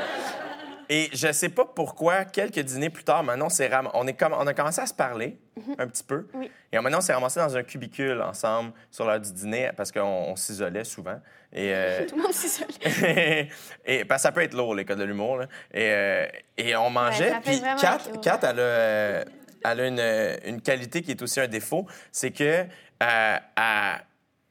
Et 0.89 1.09
je 1.13 1.33
sais 1.33 1.49
pas 1.49 1.65
pourquoi, 1.65 2.25
quelques 2.25 2.61
dîners 2.61 2.91
plus 2.91 3.05
tard, 3.05 3.23
maintenant, 3.25 3.47
on, 3.47 3.51
s'est 3.51 3.69
ram- 3.69 3.91
on, 3.95 4.07
est 4.07 4.15
comme... 4.15 4.33
on 4.35 4.47
a 4.47 4.55
commencé 4.55 4.81
à 4.81 4.87
se 4.87 4.95
parler 4.95 5.39
un 5.79 5.87
petit 5.87 6.05
peu. 6.05 6.27
Mhm. 6.33 6.41
Oui. 6.41 6.51
Et 6.73 6.79
maintenant, 6.79 6.99
on 6.99 7.03
s'est 7.03 7.15
ramassé 7.15 7.41
dans 7.41 7.57
un 7.57 7.63
cubicule 7.63 8.21
ensemble 8.23 8.73
sur 8.91 9.07
l'heure 9.07 9.21
du 9.21 9.33
dîner 9.33 9.71
parce 9.77 9.91
qu'on 9.93 10.01
on 10.03 10.37
s'isolait 10.37 10.85
souvent. 10.85 11.21
Et, 11.53 11.73
euh, 11.75 12.07
Tout 12.09 12.17
le 12.17 12.23
monde 12.23 12.33
s'isolait. 12.33 13.49
et 13.87 14.05
parce 14.05 14.23
que 14.23 14.29
ça 14.29 14.33
peut 14.33 14.43
être 14.43 14.55
lourd, 14.55 14.75
l'école 14.75 14.99
de 14.99 15.05
l'humour. 15.05 15.43
Et, 15.73 15.91
euh, 15.91 16.27
et 16.57 16.77
on 16.77 16.91
mangeait. 16.91 17.33
peut 17.33 17.51
puis 17.51 17.63
Kat. 17.81 17.99
Kat, 18.23 18.41
elle 18.43 18.61
a, 18.61 19.25
elle 19.65 19.81
a 19.81 19.87
une, 19.87 20.39
une 20.55 20.61
qualité 20.61 21.03
qui 21.03 21.13
est 21.13 21.23
aussi 21.23 21.41
un 21.41 21.49
défaut, 21.49 21.87
c'est 22.13 22.31
que 22.31 22.65
euh, 23.03 23.37
elle 23.57 24.01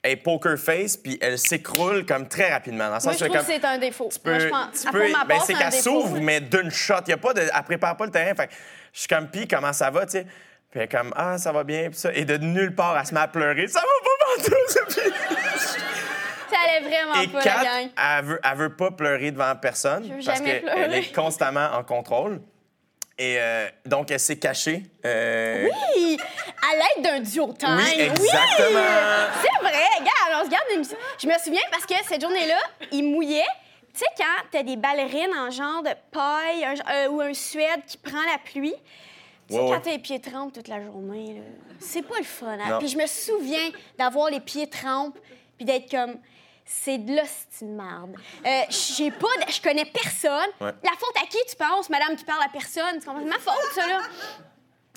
est 0.06 0.16
poker 0.18 0.58
face, 0.58 0.96
puis 0.98 1.18
elle 1.22 1.38
s'écroule 1.38 2.06
comme 2.06 2.28
très 2.28 2.52
rapidement. 2.52 2.86
Dans 2.86 2.86
le 2.86 2.92
Moi, 2.92 3.00
sens 3.02 3.14
je 3.16 3.20
que 3.20 3.26
trouve 3.26 3.38
comme- 3.38 3.46
que 3.48 3.52
c'est 3.54 3.66
un 3.66 3.78
défaut. 3.78 4.10
tu 4.12 4.20
Moi, 4.26 4.34
peux, 4.38 4.40
je 4.40 4.48
pense, 4.50 4.82
tu 4.82 4.92
peux- 4.92 5.14
ben, 5.28 5.40
c'est 5.46 5.54
qu'elle 5.54 5.72
s'ouvre, 5.74 6.20
mais 6.22 6.40
d'une 6.42 6.70
shot. 6.72 6.96
Y 7.08 7.14
a 7.14 7.18
pas 7.18 7.34
de, 7.34 7.42
elle 7.42 7.64
prépare 7.64 7.98
pas 7.98 8.06
le 8.06 8.12
terrain. 8.12 8.34
Fait 8.36 8.50
je 8.94 9.00
suis 9.00 9.08
comme, 9.08 9.28
pis 9.28 9.48
comment 9.48 9.74
ça 9.74 9.90
va, 9.90 10.06
tu 10.06 10.12
sais? 10.14 10.24
Puis 10.72 10.80
elle 10.80 10.82
est 10.84 10.88
comme, 10.88 11.14
ah, 11.16 11.38
ça 11.38 11.52
va 11.52 11.64
bien, 11.64 11.90
puis 11.90 11.98
ça. 12.00 12.12
Et 12.14 12.26
de 12.26 12.38
nulle 12.38 12.76
part, 12.76 12.98
elle 13.00 13.06
se 13.06 13.14
met 13.14 13.20
à 13.22 13.28
pleurer. 13.28 13.68
Ça 13.68 13.80
va 13.82 13.86
pas 13.86 14.44
Puis- 14.88 14.96
Ça 16.50 16.58
allait 16.64 16.88
vraiment 16.88 17.22
Et 17.22 17.28
pas, 17.28 17.42
Kat, 17.42 17.56
la 17.58 17.64
gang. 17.64 17.90
elle 18.20 18.26
veut, 18.26 18.40
elle 18.44 18.58
veut 18.58 18.76
pas 18.76 18.92
pleurer 18.92 19.32
devant 19.32 19.56
personne 19.56 20.04
Je 20.08 20.14
veux 20.14 20.24
parce 20.26 20.40
qu'elle 20.42 20.94
est 20.94 21.14
constamment 21.14 21.70
en 21.74 21.84
contrôle. 21.84 22.40
Et 23.18 23.38
euh, 23.40 23.70
donc, 23.86 24.12
elle 24.12 24.20
s'est 24.20 24.38
cachée. 24.38 24.84
euh, 25.06 25.70
Oui, 25.96 26.18
à 26.62 26.76
l'aide 26.76 27.04
d'un 27.04 27.20
duotime. 27.22 27.78
Oui, 27.78 28.02
exactement. 28.02 28.82
C'est 29.42 29.64
vrai, 29.64 29.84
regarde, 30.00 30.42
on 30.42 30.46
se 30.46 30.50
garde. 30.50 30.98
Je 31.22 31.28
me 31.28 31.34
souviens 31.44 31.62
parce 31.72 31.86
que 31.86 31.94
cette 32.08 32.22
journée-là, 32.22 32.58
il 32.92 33.04
mouillait. 33.04 33.44
Tu 33.94 34.00
sais, 34.00 34.06
quand 34.18 34.48
t'as 34.52 34.64
des 34.64 34.76
ballerines 34.76 35.34
en 35.34 35.50
genre 35.50 35.82
de 35.82 35.92
paille 36.12 36.66
un- 36.66 36.94
euh, 36.94 37.08
ou 37.08 37.22
un 37.22 37.34
suède 37.34 37.86
qui 37.88 37.98
prend 37.98 38.22
la 38.30 38.38
pluie, 38.44 38.76
tu 39.48 39.54
sais, 39.56 39.62
Ouais, 39.62 39.70
quand 39.72 39.80
t'as 39.82 39.92
les 39.92 40.00
pieds 40.00 40.20
trempes 40.20 40.52
toute 40.52 40.68
la 40.68 40.84
journée, 40.84 41.42
c'est 41.80 42.02
pas 42.06 42.18
le 42.18 42.26
fun. 42.26 42.58
hein? 42.62 42.78
Puis 42.80 42.90
je 42.90 42.98
me 42.98 43.06
souviens 43.08 43.70
d'avoir 43.98 44.30
les 44.30 44.42
pieds 44.42 44.68
trempes 44.68 45.18
puis 45.56 45.66
d'être 45.66 45.90
comme... 45.90 46.18
C'est 46.68 46.98
de 46.98 47.16
l'hostie 47.16 47.64
de 47.66 47.70
merde. 47.70 48.16
Euh, 48.46 48.62
j'ai 48.70 49.12
pas 49.12 49.28
de- 49.46 49.52
Je 49.52 49.62
connais 49.62 49.86
personne. 49.86 50.50
Ouais. 50.60 50.72
La 50.84 50.92
faute 50.98 51.16
à 51.22 51.28
qui 51.28 51.38
tu 51.48 51.56
penses, 51.56 51.90
madame 51.92 52.16
qui 52.16 52.26
parle 52.26 52.42
à 52.44 52.50
personne? 52.52 52.96
Tu? 52.96 53.02
C'est 53.06 53.14
ma 53.26 53.36
faute, 53.40 53.72
ça, 53.76 53.88
là. 53.88 54.02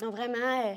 Non, 0.01 0.09
vraiment... 0.09 0.35
euh, 0.69 0.73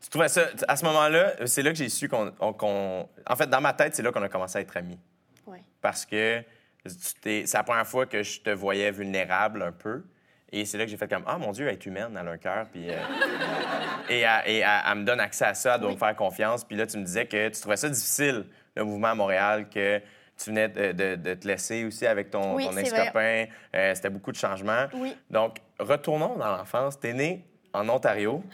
Tu 0.00 0.08
trouvais 0.10 0.28
ça. 0.28 0.42
À 0.68 0.76
ce 0.76 0.84
moment-là, 0.84 1.46
c'est 1.46 1.62
là 1.62 1.70
que 1.70 1.76
j'ai 1.76 1.88
su 1.88 2.08
qu'on. 2.08 2.32
on- 2.38 2.52
qu'on- 2.52 3.08
En 3.26 3.36
fait, 3.36 3.48
dans 3.48 3.60
ma 3.60 3.72
tête, 3.72 3.96
c'est 3.96 4.02
là 4.02 4.12
qu'on 4.12 4.22
a 4.22 4.28
commencé 4.28 4.58
à 4.58 4.60
être 4.60 4.76
amis. 4.76 4.98
ouais. 5.46 5.62
Parce 5.80 6.06
que 6.06 6.40
tu 6.84 7.46
c'est 7.46 7.52
la 7.54 7.62
première 7.64 7.86
fois 7.86 8.06
que 8.06 8.22
je 8.22 8.40
te 8.40 8.50
voyais 8.50 8.90
vulnérable 8.92 9.62
un 9.62 9.72
peu. 9.72 10.04
Et 10.52 10.64
c'est 10.66 10.76
là 10.78 10.84
que 10.84 10.90
j'ai 10.90 10.96
fait 10.96 11.08
comme 11.08 11.24
Ah, 11.26 11.38
mon 11.38 11.50
Dieu, 11.52 11.66
elle 11.66 11.72
est 11.74 11.86
humaine, 11.86 12.16
elle 12.20 12.28
a 12.28 12.30
un 12.32 12.36
cœur. 12.38 12.66
Puis, 12.70 12.90
euh, 12.90 12.96
et 14.08 14.20
elle, 14.20 14.42
et 14.46 14.58
elle- 14.58 14.82
elle 14.88 14.98
me 14.98 15.04
donne 15.04 15.20
accès 15.20 15.46
à 15.46 15.54
ça, 15.54 15.74
elle 15.74 15.80
doit 15.80 15.90
me 15.92 15.96
faire 15.96 16.14
confiance. 16.14 16.62
Puis 16.64 16.76
là, 16.76 16.86
tu 16.86 16.96
me 16.98 17.04
disais 17.04 17.26
que 17.26 17.48
tu 17.48 17.60
trouvais 17.60 17.76
ça 17.76 17.88
difficile, 17.88 18.44
le 18.74 18.84
mouvement 18.84 19.08
à 19.08 19.14
Montréal, 19.14 19.68
que 19.68 19.98
tu 20.42 20.50
venais 20.50 20.68
de, 20.68 20.92
de- 20.92 21.14
de 21.16 21.34
te 21.34 21.46
laisser 21.46 21.84
aussi 21.84 22.06
avec 22.06 22.30
ton, 22.30 22.54
Oui, 22.54 22.64
ton 22.64 22.72
c'est 22.72 22.80
ex-copain. 22.80 23.46
Euh, 23.76 23.94
C'était 23.94 24.10
beaucoup 24.10 24.32
de 24.32 24.36
changements. 24.36 24.86
Oui. 24.94 25.16
Donc, 25.30 25.58
retournons 25.78 26.36
dans 26.36 26.56
l'enfance. 26.56 26.98
T'es 26.98 27.12
né 27.12 27.44
en 27.72 27.88
Ontario. 27.88 28.42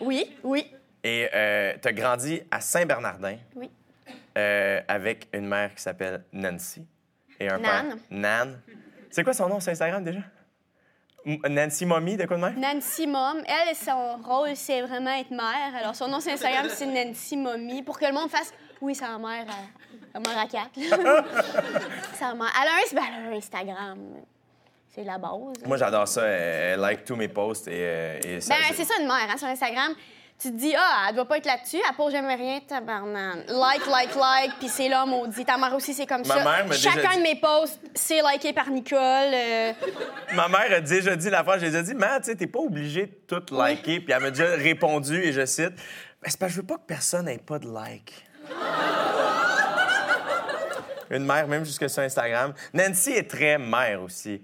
Oui, 0.00 0.34
oui, 0.42 0.66
et 1.04 1.28
tu 1.82 1.88
as 1.88 1.92
grandi 1.92 2.40
à 2.50 2.60
Saint-Bernardin. 2.60 3.36
oui. 3.54 3.70
euh, 4.38 4.80
avec 4.88 5.28
une 5.34 5.46
mère 5.46 5.74
qui 5.74 5.82
s'appelle 5.82 6.24
Nancy 6.32 6.86
et 7.38 7.48
un 7.50 7.58
Nan. 7.58 7.88
père 7.88 7.96
Nan. 8.10 8.60
C'est 9.10 9.22
quoi 9.22 9.34
son 9.34 9.48
nom 9.50 9.60
sur 9.60 9.70
Instagram 9.72 10.02
déjà? 10.02 10.20
Nancy 11.48 11.86
Mommy, 11.86 12.16
de 12.16 12.24
quoi 12.24 12.36
de 12.36 12.42
même? 12.42 12.58
Nancy 12.58 13.06
Mom, 13.06 13.42
elle, 13.46 13.76
son 13.76 14.16
rôle, 14.24 14.56
c'est 14.56 14.80
vraiment 14.82 15.12
être 15.14 15.30
mère. 15.30 15.76
Alors, 15.78 15.94
son 15.94 16.08
nom 16.08 16.18
sur 16.20 16.32
Instagram, 16.32 16.66
c'est 16.68 16.86
Nancy 16.86 17.36
Mommy, 17.36 17.82
pour 17.82 17.98
que 17.98 18.06
le 18.06 18.12
monde 18.12 18.28
fasse 18.30 18.52
Oui, 18.82 18.98
la 19.00 19.16
mère 19.18 19.46
à, 19.48 20.14
la 20.14 20.20
mère 20.20 20.38
à 20.38 20.46
quatre. 20.46 20.70
c'est 20.74 20.88
la 20.90 20.96
mère. 22.34 22.52
Elle 22.60 22.68
a, 22.68 22.72
un, 22.72 22.94
ben, 22.94 23.02
elle 23.08 23.26
a 23.26 23.28
un 23.28 23.36
Instagram. 23.36 23.98
C'est 24.94 25.04
la 25.04 25.16
base. 25.18 25.64
Moi, 25.64 25.76
j'adore 25.76 26.06
ça. 26.08 26.22
Elle, 26.26 26.72
elle 26.74 26.80
like 26.80 27.04
tous 27.04 27.16
mes 27.16 27.28
posts 27.28 27.68
et, 27.68 27.72
euh, 27.74 28.18
et 28.24 28.40
ça- 28.40 28.54
Ben, 28.54 28.74
c'est 28.76 28.84
ça 28.84 28.94
une 29.00 29.06
mère, 29.06 29.26
hein, 29.30 29.36
sur 29.38 29.46
Instagram. 29.46 29.94
Tu 30.38 30.50
te 30.50 30.56
dis, 30.56 30.74
ah, 30.76 31.06
elle 31.08 31.14
doit 31.14 31.26
pas 31.28 31.38
être 31.38 31.46
là-dessus, 31.46 31.76
elle 31.88 31.94
pose 31.94 32.10
jamais 32.12 32.34
rien, 32.34 32.58
tabarnan. 32.66 33.44
Like, 33.46 33.86
like, 33.86 34.16
like, 34.16 34.58
puis 34.58 34.68
c'est 34.68 34.88
là, 34.88 35.06
maudit. 35.06 35.44
Ta 35.44 35.56
mère 35.56 35.72
aussi, 35.72 35.94
c'est 35.94 36.04
comme 36.06 36.26
Ma 36.26 36.34
ça. 36.38 36.44
mère 36.44 36.66
m'a 36.66 36.74
déjà 36.74 36.90
Chacun 36.90 37.10
dit- 37.10 37.16
de 37.18 37.22
mes 37.22 37.36
posts, 37.40 37.80
c'est 37.94 38.20
liké 38.32 38.52
par 38.52 38.68
Nicole. 38.68 38.98
euh, 38.98 39.72
Ma 40.34 40.48
mère 40.48 40.72
a 40.78 40.80
déjà 40.80 41.14
dit 41.14 41.30
la 41.30 41.44
fois, 41.44 41.58
je 41.58 41.66
lui 41.66 41.76
ai 41.76 41.82
dit, 41.84 41.94
mais 41.94 42.18
tu 42.18 42.24
sais, 42.24 42.34
t'es 42.34 42.48
pas 42.48 42.58
obligé 42.58 43.06
de 43.06 43.38
tout 43.38 43.54
liker. 43.54 44.00
Puis 44.00 44.12
elle 44.12 44.20
m'a 44.20 44.30
déjà 44.30 44.46
répondu, 44.56 45.22
et 45.22 45.32
je 45.32 45.46
cite, 45.46 45.74
Ben, 46.20 46.28
c'est 46.28 46.38
parce 46.40 46.50
que 46.50 46.56
je 46.56 46.60
veux 46.62 46.66
pas 46.66 46.76
que 46.76 46.86
personne 46.88 47.28
ait 47.28 47.38
pas 47.38 47.60
de 47.60 47.68
like. 47.72 48.12
Une 51.10 51.26
mère, 51.26 51.46
même 51.46 51.64
jusque 51.64 51.88
sur 51.90 52.02
Instagram. 52.02 52.54
Nancy 52.72 53.10
est 53.12 53.28
très 53.28 53.58
mère 53.58 54.02
aussi. 54.02 54.40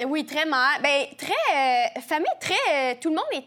Euh, 0.00 0.04
Oui, 0.06 0.24
très 0.24 0.44
mère. 0.44 0.78
Ben, 0.80 1.06
très. 1.18 1.32
euh, 1.96 2.00
famille, 2.00 2.26
très. 2.40 2.54
euh, 2.70 2.94
tout 3.00 3.08
le 3.10 3.16
monde 3.16 3.44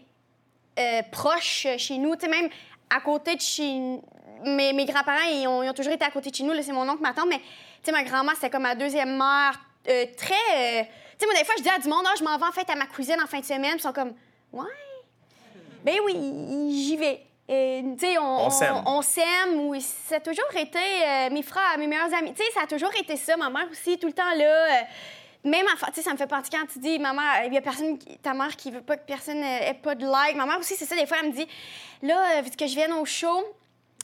est 0.76 1.02
proche 1.10 1.66
chez 1.78 1.96
nous. 1.96 2.14
Tu 2.16 2.26
sais, 2.26 2.28
même 2.30 2.50
à 2.90 3.00
côté 3.00 3.36
de 3.36 3.40
chez. 3.40 3.98
Mes, 4.44 4.74
mes 4.74 4.84
grands-parents, 4.84 5.26
ils 5.32 5.48
ont, 5.48 5.72
toujours 5.72 5.94
été 5.94 6.04
à 6.04 6.10
côté 6.10 6.30
de 6.30 6.36
chez 6.36 6.44
nous. 6.44 6.52
C'est 6.62 6.72
mon 6.72 6.86
oncle, 6.86 7.00
ma 7.00 7.14
tante. 7.14 7.28
Mais, 7.30 7.38
tu 7.38 7.44
sais, 7.84 7.92
ma 7.92 8.04
grand-mère, 8.04 8.34
c'était 8.34 8.50
comme 8.50 8.64
ma 8.64 8.74
deuxième 8.74 9.16
mère. 9.16 9.58
très. 9.84 10.04
tu 10.14 10.26
sais, 11.18 11.26
moi, 11.26 11.34
des 11.38 11.44
fois, 11.46 11.54
je 11.56 11.62
dis 11.62 11.70
à 11.70 11.78
du 11.78 11.88
monde, 11.88 12.04
ah, 12.06 12.12
je 12.18 12.22
m'en 12.22 12.36
vais 12.36 12.44
en 12.44 12.52
fait 12.52 12.68
à 12.68 12.74
ma 12.76 12.84
cousine 12.86 13.16
en 13.22 13.26
fin 13.26 13.40
de 13.40 13.44
semaine. 13.46 13.76
Ils 13.76 13.80
sont 13.80 13.94
comme, 13.94 14.12
ouais. 14.52 14.64
Ben 15.82 15.94
oui, 16.04 16.14
j'y 16.74 16.96
vais. 16.98 17.25
Et, 17.48 17.82
on, 18.20 18.46
On 18.86 19.02
s'aime. 19.02 19.60
Oui, 19.68 19.80
ça 19.80 20.16
a 20.16 20.20
toujours 20.20 20.50
été 20.56 20.78
euh, 20.78 21.30
mes 21.30 21.42
frères, 21.42 21.78
mes 21.78 21.86
meilleurs 21.86 22.12
amis. 22.14 22.32
Tu 22.34 22.42
sais, 22.42 22.50
ça 22.52 22.62
a 22.62 22.66
toujours 22.66 22.90
été 22.98 23.16
ça. 23.16 23.36
Ma 23.36 23.48
mère 23.50 23.68
aussi, 23.70 23.98
tout 23.98 24.08
le 24.08 24.12
temps 24.12 24.34
là. 24.36 24.44
euh, 24.44 24.82
même 25.44 25.66
enfant, 25.72 25.86
tu 25.88 25.94
sais, 25.94 26.02
ça 26.02 26.12
me 26.12 26.16
fait 26.16 26.26
penser 26.26 26.50
quand 26.50 26.66
tu 26.66 26.80
dis, 26.80 26.98
maman, 26.98 27.22
il 27.46 27.54
y 27.54 27.56
a 27.56 27.60
personne, 27.60 27.96
qui- 27.98 28.18
ta 28.18 28.34
mère 28.34 28.56
qui 28.56 28.72
veut 28.72 28.80
pas 28.82 28.96
que 28.96 29.06
personne 29.06 29.40
euh, 29.44 29.70
ait 29.70 29.74
pas 29.80 29.94
de 29.94 30.04
like. 30.04 30.34
Ma 30.34 30.44
mère 30.44 30.58
aussi, 30.58 30.74
c'est 30.74 30.86
ça, 30.86 30.96
des 30.96 31.06
fois, 31.06 31.18
elle 31.22 31.28
me 31.28 31.34
dit, 31.36 31.46
là, 32.02 32.42
vu 32.42 32.50
que 32.50 32.66
je 32.66 32.74
viens 32.74 32.92
au 32.96 33.04
show, 33.04 33.44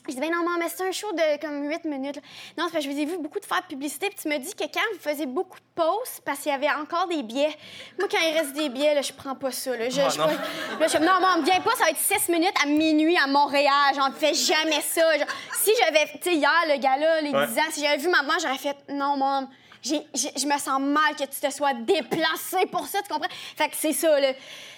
je 0.07 0.13
dis, 0.15 0.19
ben 0.19 0.29
non, 0.31 0.43
maman, 0.43 0.57
mais 0.59 0.69
c'est 0.69 0.83
un 0.87 0.91
show 0.91 1.11
de 1.13 1.39
comme 1.39 1.69
8 1.69 1.85
minutes. 1.85 2.17
là. 2.17 2.21
Non, 2.57 2.65
c'est 2.67 2.73
parce 2.73 2.85
que 2.85 2.91
je 2.91 2.95
vous 2.95 2.99
ai 3.01 3.05
vu 3.05 3.17
beaucoup 3.17 3.39
de 3.39 3.45
faire 3.45 3.61
de 3.61 3.67
publicité, 3.67 4.09
puis 4.09 4.17
tu 4.21 4.27
me 4.27 4.37
dis 4.37 4.53
que 4.53 4.63
quand 4.65 4.81
vous 4.93 4.99
faisiez 4.99 5.25
beaucoup 5.25 5.57
de 5.57 5.65
pauses, 5.75 6.19
parce 6.25 6.39
qu'il 6.39 6.51
y 6.51 6.55
avait 6.55 6.69
encore 6.71 7.07
des 7.07 7.23
billets. 7.23 7.55
Moi, 7.97 8.07
quand 8.11 8.17
il 8.21 8.37
reste 8.37 8.53
des 8.53 8.69
billets, 8.69 8.95
là, 8.95 9.01
je 9.01 9.13
prends 9.13 9.35
pas 9.35 9.51
ça. 9.51 9.75
Là, 9.75 9.89
je, 9.89 10.01
Ah, 10.01 10.09
je- 10.09 10.17
non. 10.19 10.27
là, 10.27 10.33
je 10.81 10.87
suis 10.87 10.97
comme, 10.97 11.07
non, 11.07 11.19
maman, 11.21 11.41
viens 11.43 11.61
pas, 11.61 11.71
ça 11.77 11.85
va 11.85 11.89
être 11.91 11.97
6 11.97 12.29
minutes 12.29 12.53
à 12.63 12.67
minuit 12.67 13.17
à 13.17 13.27
Montréal. 13.27 13.93
J'en 13.95 14.11
fais 14.11 14.33
jamais 14.33 14.81
ça. 14.81 15.17
Genre, 15.17 15.27
si 15.61 15.71
j'avais, 15.79 16.05
tu 16.21 16.29
sais, 16.29 16.35
hier, 16.35 16.63
le 16.67 16.77
gars-là, 16.77 17.21
les 17.21 17.29
Ouais. 17.31 17.47
10 17.47 17.57
ans, 17.59 17.71
si 17.71 17.81
j'avais 17.81 17.97
vu 17.97 18.09
maman, 18.09 18.33
j'aurais 18.41 18.57
fait, 18.57 18.75
non, 18.89 19.15
maman. 19.17 19.47
je 19.83 20.45
me 20.45 20.57
sens 20.59 20.79
mal 20.79 21.13
que 21.17 21.23
tu 21.25 21.39
te 21.41 21.49
sois 21.51 21.73
déplacé 21.73 22.65
pour 22.71 22.87
ça, 22.87 23.01
tu 23.01 23.11
comprends? 23.13 23.27
Fait 23.57 23.67
que 23.69 23.75
c'est 23.77 23.91
ça, 23.93 24.19
là. 24.19 24.31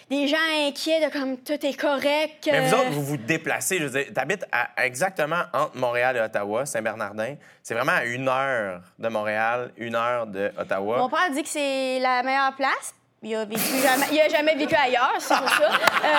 Des 0.09 0.27
gens 0.27 0.37
inquiets 0.67 1.03
de 1.03 1.11
comme 1.11 1.37
tout 1.37 1.53
est 1.65 1.79
correct. 1.79 2.47
Mais 2.51 2.67
vous 2.67 2.75
euh, 2.75 2.77
autres, 2.79 2.91
vous 2.91 3.03
vous 3.03 3.17
déplacez. 3.17 3.79
Je 3.79 3.85
veux 3.85 4.03
dire, 4.03 4.13
t'habites 4.13 4.45
à- 4.51 4.69
à 4.77 4.85
exactement 4.85 5.41
entre 5.51 5.75
Montréal 5.75 6.15
et 6.17 6.19
Ottawa, 6.21 6.65
Saint-Bernardin. 6.65 7.35
C'est 7.63 7.73
vraiment 7.73 7.93
à 7.93 8.03
une 8.05 8.27
heure 8.29 8.81
de 8.99 9.07
Montréal, 9.07 9.71
une 9.77 9.95
heure 9.95 10.27
de 10.27 10.51
Ottawa. 10.59 10.97
Mon 10.99 11.09
père 11.09 11.31
dit 11.33 11.41
que 11.41 11.49
c'est 11.49 11.99
la 11.99 12.21
meilleure 12.21 12.55
place. 12.55 12.93
Il 13.27 13.35
a, 13.35 14.29
jamais, 14.29 14.53
vécu 14.55 14.75
ailleurs, 14.75 15.15
c'est 15.17 15.35
pour 15.35 15.49
ça. 15.49 15.63
Euh, 15.65 16.09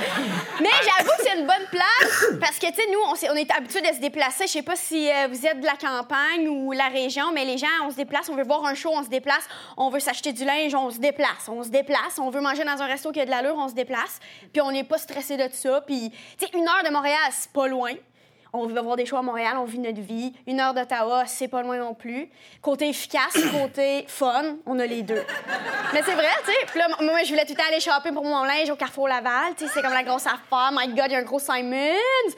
Mais 0.62 0.70
j'avoue 0.82 1.10
que 1.18 1.22
c'est 1.22 1.38
une 1.38 1.46
bonne 1.46 1.66
place 1.70 2.24
parce 2.40 2.58
que, 2.58 2.66
tu 2.68 2.74
sais, 2.76 2.86
nous, 2.90 2.98
on, 3.06 3.14
s'est- 3.14 3.28
on 3.30 3.34
est 3.34 3.50
habitués 3.54 3.82
de 3.82 3.94
se 3.94 4.00
déplacer. 4.00 4.46
Je 4.46 4.52
sais 4.52 4.62
pas 4.62 4.76
si 4.76 5.10
euh, 5.10 5.28
vous 5.28 5.46
êtes 5.46 5.60
de 5.60 5.66
la 5.66 5.74
campagne 5.74 6.48
ou 6.48 6.72
la 6.72 6.88
région, 6.88 7.30
mais 7.34 7.44
les 7.44 7.58
gens, 7.58 7.66
on 7.84 7.90
se 7.90 7.96
déplace, 7.96 8.30
on 8.30 8.36
veut 8.36 8.44
voir 8.44 8.64
un 8.64 8.74
show, 8.74 8.90
on 8.90 9.04
se 9.04 9.10
déplace. 9.10 9.46
On 9.76 9.90
veut 9.90 10.00
s'acheter 10.00 10.32
du 10.32 10.46
linge, 10.46 10.74
on 10.74 10.90
se 10.90 10.98
déplace. 10.98 11.48
On 11.48 11.62
se 11.62 11.68
déplace. 11.68 12.18
On 12.18 12.30
veut 12.30 12.40
manger 12.40 12.64
dans 12.64 12.80
un 12.80 12.86
resto 12.86 13.12
qui 13.12 13.20
a 13.20 13.26
de 13.26 13.30
l'allure, 13.30 13.56
on 13.58 13.68
se 13.68 13.74
déplace. 13.74 14.18
Puis 14.54 14.62
on 14.62 14.72
n'est 14.72 14.84
pas 14.84 14.96
stressé 14.96 15.36
de 15.36 15.48
ça. 15.52 15.82
Puis, 15.82 16.10
tu 16.38 16.46
sais, 16.46 16.50
une 16.56 16.66
heure 16.66 16.82
de 16.86 16.90
Montréal, 16.90 17.18
c'est 17.32 17.52
pas 17.52 17.66
loin. 17.68 17.92
On 18.52 18.66
va 18.66 18.82
voir 18.82 18.96
des 18.96 19.06
shows 19.06 19.16
à 19.16 19.22
Montréal, 19.22 19.54
on 19.58 19.64
vit 19.64 19.78
notre 19.78 20.00
vie. 20.00 20.32
Une 20.46 20.58
heure 20.58 20.74
d'Ottawa, 20.74 21.24
c'est 21.26 21.46
pas 21.48 21.62
loin 21.62 21.78
non 21.78 21.94
plus. 21.94 22.28
Côté 22.60 22.88
efficace, 22.88 23.38
côté 23.52 24.04
fun, 24.08 24.56
on 24.66 24.78
a 24.80 24.86
les 24.86 25.02
deux. 25.02 25.22
Mais 25.92 26.02
c'est 26.04 26.14
vrai, 26.14 26.26
tu 26.44 26.52
sais. 26.52 26.66
Puis 26.66 26.78
là, 26.80 26.88
moi, 27.00 27.22
je 27.22 27.28
voulais 27.30 27.44
tout 27.44 27.52
le 27.52 27.56
temps 27.56 27.68
aller 27.68 27.80
shopper 27.80 28.10
pour 28.12 28.24
mon 28.24 28.42
linge 28.44 28.68
au 28.70 28.76
Carrefour 28.76 29.08
Laval. 29.08 29.54
Tu 29.56 29.66
sais, 29.66 29.72
c'est 29.74 29.82
comme 29.82 29.92
la 29.92 30.02
grosse 30.02 30.26
affaire. 30.26 30.70
My 30.72 30.88
God, 30.88 31.06
il 31.06 31.12
y 31.12 31.16
a 31.16 31.18
un 31.18 31.22
gros 31.22 31.38
Simons. 31.38 32.34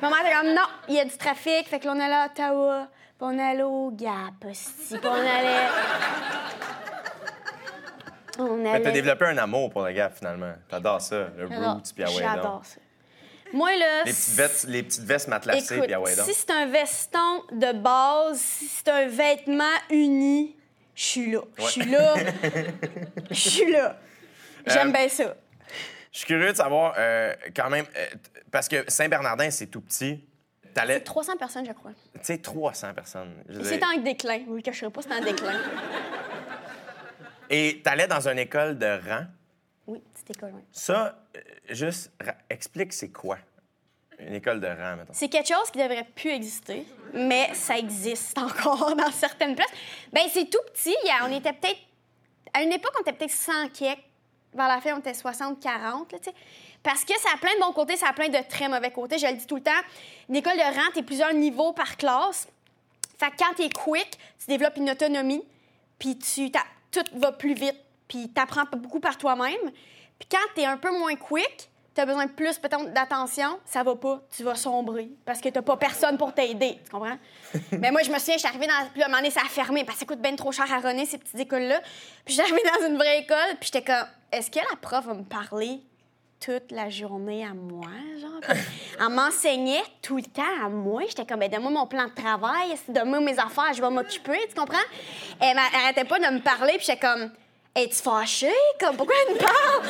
Maman 0.00 0.16
était 0.20 0.32
comme, 0.32 0.54
non, 0.54 0.62
il 0.88 0.94
y 0.94 1.00
a 1.00 1.04
du 1.04 1.16
trafic. 1.16 1.68
Fait 1.68 1.80
que 1.80 1.86
là, 1.86 1.92
on 1.96 2.00
allait 2.00 2.14
à 2.14 2.26
Ottawa. 2.26 2.86
Puis 3.18 3.26
on 3.28 3.38
allait 3.38 3.62
au 3.64 3.90
Gap, 3.90 4.44
aussi. 4.48 4.96
Puis 4.96 5.08
on 5.08 5.12
allait... 5.12 5.58
On 8.40 8.54
Mais 8.56 8.70
t'as 8.70 8.76
allait... 8.90 8.92
développé 8.92 9.24
un 9.26 9.38
amour 9.38 9.68
pour 9.70 9.82
le 9.82 9.90
gars, 9.90 10.10
finalement. 10.10 10.52
T'adores 10.68 11.00
ça, 11.00 11.26
le 11.36 11.48
J'adore- 11.48 11.74
roots, 11.74 11.92
puis 11.92 12.04
ah. 12.06 12.10
J'adore 12.16 12.60
ça. 12.64 12.76
Moi, 13.52 13.76
là... 13.76 14.04
Les 14.04 14.12
petites 14.12 14.34
vestes, 14.34 14.64
les 14.68 14.82
petites 14.82 15.04
vestes 15.04 15.28
matelassées, 15.28 15.74
Écoute, 15.74 15.86
puis 15.86 15.94
ah 15.94 16.00
ouais, 16.00 16.14
donc. 16.16 16.26
si 16.26 16.34
c'est 16.34 16.50
un 16.50 16.66
veston 16.66 17.42
de 17.52 17.72
base, 17.72 18.38
si 18.40 18.68
c'est 18.68 18.88
un 18.88 19.06
vêtement 19.08 19.64
uni, 19.90 20.56
je 20.94 21.02
suis 21.02 21.30
là. 21.32 21.40
Je 21.58 21.64
suis 21.64 21.84
là. 21.84 22.14
Je 23.30 23.34
suis 23.34 23.70
là. 23.72 23.98
J'aime 24.66 24.88
Euh, 24.88 24.92
bien 24.92 25.08
ça. 25.08 25.34
Je 26.12 26.18
suis 26.18 26.26
curieux 26.26 26.50
de 26.52 26.56
savoir, 26.56 26.94
euh, 26.98 27.34
quand 27.54 27.70
même, 27.70 27.86
euh, 27.96 28.06
parce 28.50 28.68
que 28.68 28.84
Saint-Bernardin, 28.88 29.50
c'est 29.50 29.66
tout 29.66 29.80
petit. 29.80 30.24
Tu 30.74 31.02
300 31.02 31.36
personnes, 31.36 31.66
je 31.66 31.72
crois. 31.72 31.90
sais, 32.22 32.38
300 32.38 32.94
personnes. 32.94 33.34
C'est 33.64 33.82
en 33.82 33.96
déclin. 34.00 34.40
Oui, 34.46 34.62
je 34.64 34.70
sais 34.72 34.90
pas, 34.90 35.00
c'est 35.02 35.12
en 35.12 35.20
déclin. 35.24 35.60
Et 37.50 37.80
t'allais 37.82 38.06
dans 38.06 38.28
une 38.28 38.38
école 38.38 38.78
de 38.78 38.86
rang? 38.86 39.24
Oui, 40.28 40.34
petite 40.34 40.36
école, 40.36 40.52
oui. 40.54 40.62
Ça, 40.72 41.18
euh, 41.36 41.40
juste, 41.70 42.12
explique 42.50 42.92
c'est 42.92 43.10
quoi 43.10 43.38
une 44.18 44.34
école 44.34 44.60
de 44.60 44.66
rang, 44.66 44.96
mettons. 44.96 45.12
C'est 45.12 45.28
quelque 45.28 45.48
chose 45.48 45.70
qui 45.70 45.78
devrait 45.78 46.06
plus 46.14 46.30
exister, 46.30 46.84
mais 47.14 47.54
ça 47.54 47.78
existe 47.78 48.36
encore 48.36 48.96
dans 48.96 49.12
certaines 49.12 49.54
places. 49.54 49.70
Ben 50.12 50.22
c'est 50.32 50.50
tout 50.50 50.58
petit. 50.72 50.94
On 51.22 51.32
était 51.32 51.52
peut-être... 51.52 51.78
À 52.52 52.62
une 52.62 52.72
époque, 52.72 52.92
on 52.98 53.02
était 53.02 53.12
peut-être 53.12 53.30
100 53.30 53.68
kek. 53.72 53.98
Vers 54.54 54.68
la 54.68 54.80
fin, 54.80 54.94
on 54.94 54.98
était 54.98 55.12
60-40, 55.12 55.62
là, 55.62 56.04
tu 56.10 56.18
sais. 56.24 56.34
Parce 56.82 57.04
que 57.04 57.12
ça 57.18 57.28
a 57.34 57.38
plein 57.38 57.54
de 57.54 57.60
bons 57.60 57.72
côtés, 57.72 57.96
ça 57.96 58.08
a 58.08 58.12
plein 58.12 58.28
de 58.28 58.38
très 58.48 58.68
mauvais 58.68 58.90
côtés. 58.90 59.18
Je 59.18 59.26
le 59.26 59.34
dis 59.34 59.46
tout 59.46 59.56
le 59.56 59.62
temps. 59.62 59.70
Une 60.28 60.36
école 60.36 60.56
de 60.56 60.62
rang, 60.62 60.90
t'es 60.94 61.02
plusieurs 61.02 61.34
niveaux 61.34 61.72
par 61.72 61.96
classe. 61.96 62.48
Fait 63.18 63.30
que 63.30 63.36
quand 63.38 63.54
t'es 63.56 63.68
quick, 63.68 64.18
tu 64.38 64.46
développes 64.48 64.78
une 64.78 64.90
autonomie, 64.90 65.44
puis 65.98 66.18
tu, 66.18 66.50
tout 66.90 67.04
va 67.14 67.32
plus 67.32 67.54
vite, 67.54 67.76
puis 68.08 68.30
t'apprends 68.30 68.64
beaucoup 68.72 69.00
par 69.00 69.18
toi-même. 69.18 69.70
Puis 70.18 70.28
quand 70.30 70.54
t'es 70.54 70.64
un 70.64 70.76
peu 70.76 70.90
moins 70.96 71.14
quick, 71.16 71.70
t'as 71.98 72.06
besoin 72.06 72.26
de 72.26 72.30
plus 72.30 72.58
peut-être 72.58 72.92
d'attention, 72.92 73.58
ça 73.64 73.82
va 73.82 73.96
pas, 73.96 74.22
tu 74.36 74.44
vas 74.44 74.54
sombrer, 74.54 75.08
parce 75.24 75.40
que 75.40 75.48
t'as 75.48 75.62
pas 75.62 75.76
personne 75.76 76.16
pour 76.16 76.32
t'aider, 76.32 76.78
tu 76.84 76.90
comprends? 76.92 77.18
Mais 77.72 77.90
moi, 77.90 78.02
je 78.02 78.12
me 78.12 78.18
souviens, 78.20 78.34
je 78.34 78.38
suis 78.38 78.48
arrivée 78.48 78.68
dans... 78.68 78.88
Puis 78.92 79.02
à 79.02 79.06
un 79.06 79.08
moment 79.08 79.18
donné, 79.18 79.32
ça 79.32 79.40
a 79.40 79.48
fermé, 79.48 79.82
parce 79.82 79.98
que 79.98 80.00
ça 80.00 80.06
coûte 80.06 80.20
bien 80.20 80.36
trop 80.36 80.52
cher 80.52 80.72
à 80.72 80.78
runner, 80.78 81.06
ces 81.06 81.18
petites 81.18 81.40
écoles-là. 81.40 81.80
Puis 82.24 82.34
je 82.36 82.40
suis 82.40 82.40
arrivée 82.40 82.62
dans 82.72 82.86
une 82.86 82.96
vraie 82.96 83.18
école, 83.18 83.56
puis 83.60 83.70
j'étais 83.72 83.82
comme, 83.82 84.06
est-ce 84.30 84.48
que 84.48 84.58
la 84.58 84.76
prof 84.80 85.06
va 85.06 85.14
me 85.14 85.24
parler 85.24 85.80
toute 86.38 86.70
la 86.70 86.88
journée 86.88 87.44
à 87.44 87.52
moi, 87.52 87.88
genre? 88.20 88.56
Elle 89.00 89.08
m'enseignait 89.08 89.82
tout 90.00 90.18
le 90.18 90.22
temps 90.22 90.64
à 90.64 90.68
moi. 90.68 91.02
J'étais 91.08 91.26
comme, 91.26 91.40
ben, 91.40 91.50
donne-moi 91.50 91.72
mon 91.72 91.86
plan 91.88 92.04
de 92.04 92.14
travail, 92.14 92.76
donne-moi 92.88 93.18
mes 93.18 93.40
affaires, 93.40 93.74
je 93.74 93.82
vais 93.82 93.90
m'occuper, 93.90 94.38
tu 94.48 94.54
comprends? 94.54 94.76
Elle 95.40 95.56
m'arrêtait 95.56 96.04
pas 96.04 96.20
de 96.20 96.32
me 96.32 96.40
parler, 96.40 96.74
puis 96.76 96.86
j'étais 96.86 97.00
comme, 97.00 97.32
es-tu 97.82 98.02
fâchée? 98.02 98.54
Comme, 98.80 98.96
pourquoi 98.96 99.14
elle 99.26 99.34
me 99.34 99.38
parle? 99.38 99.88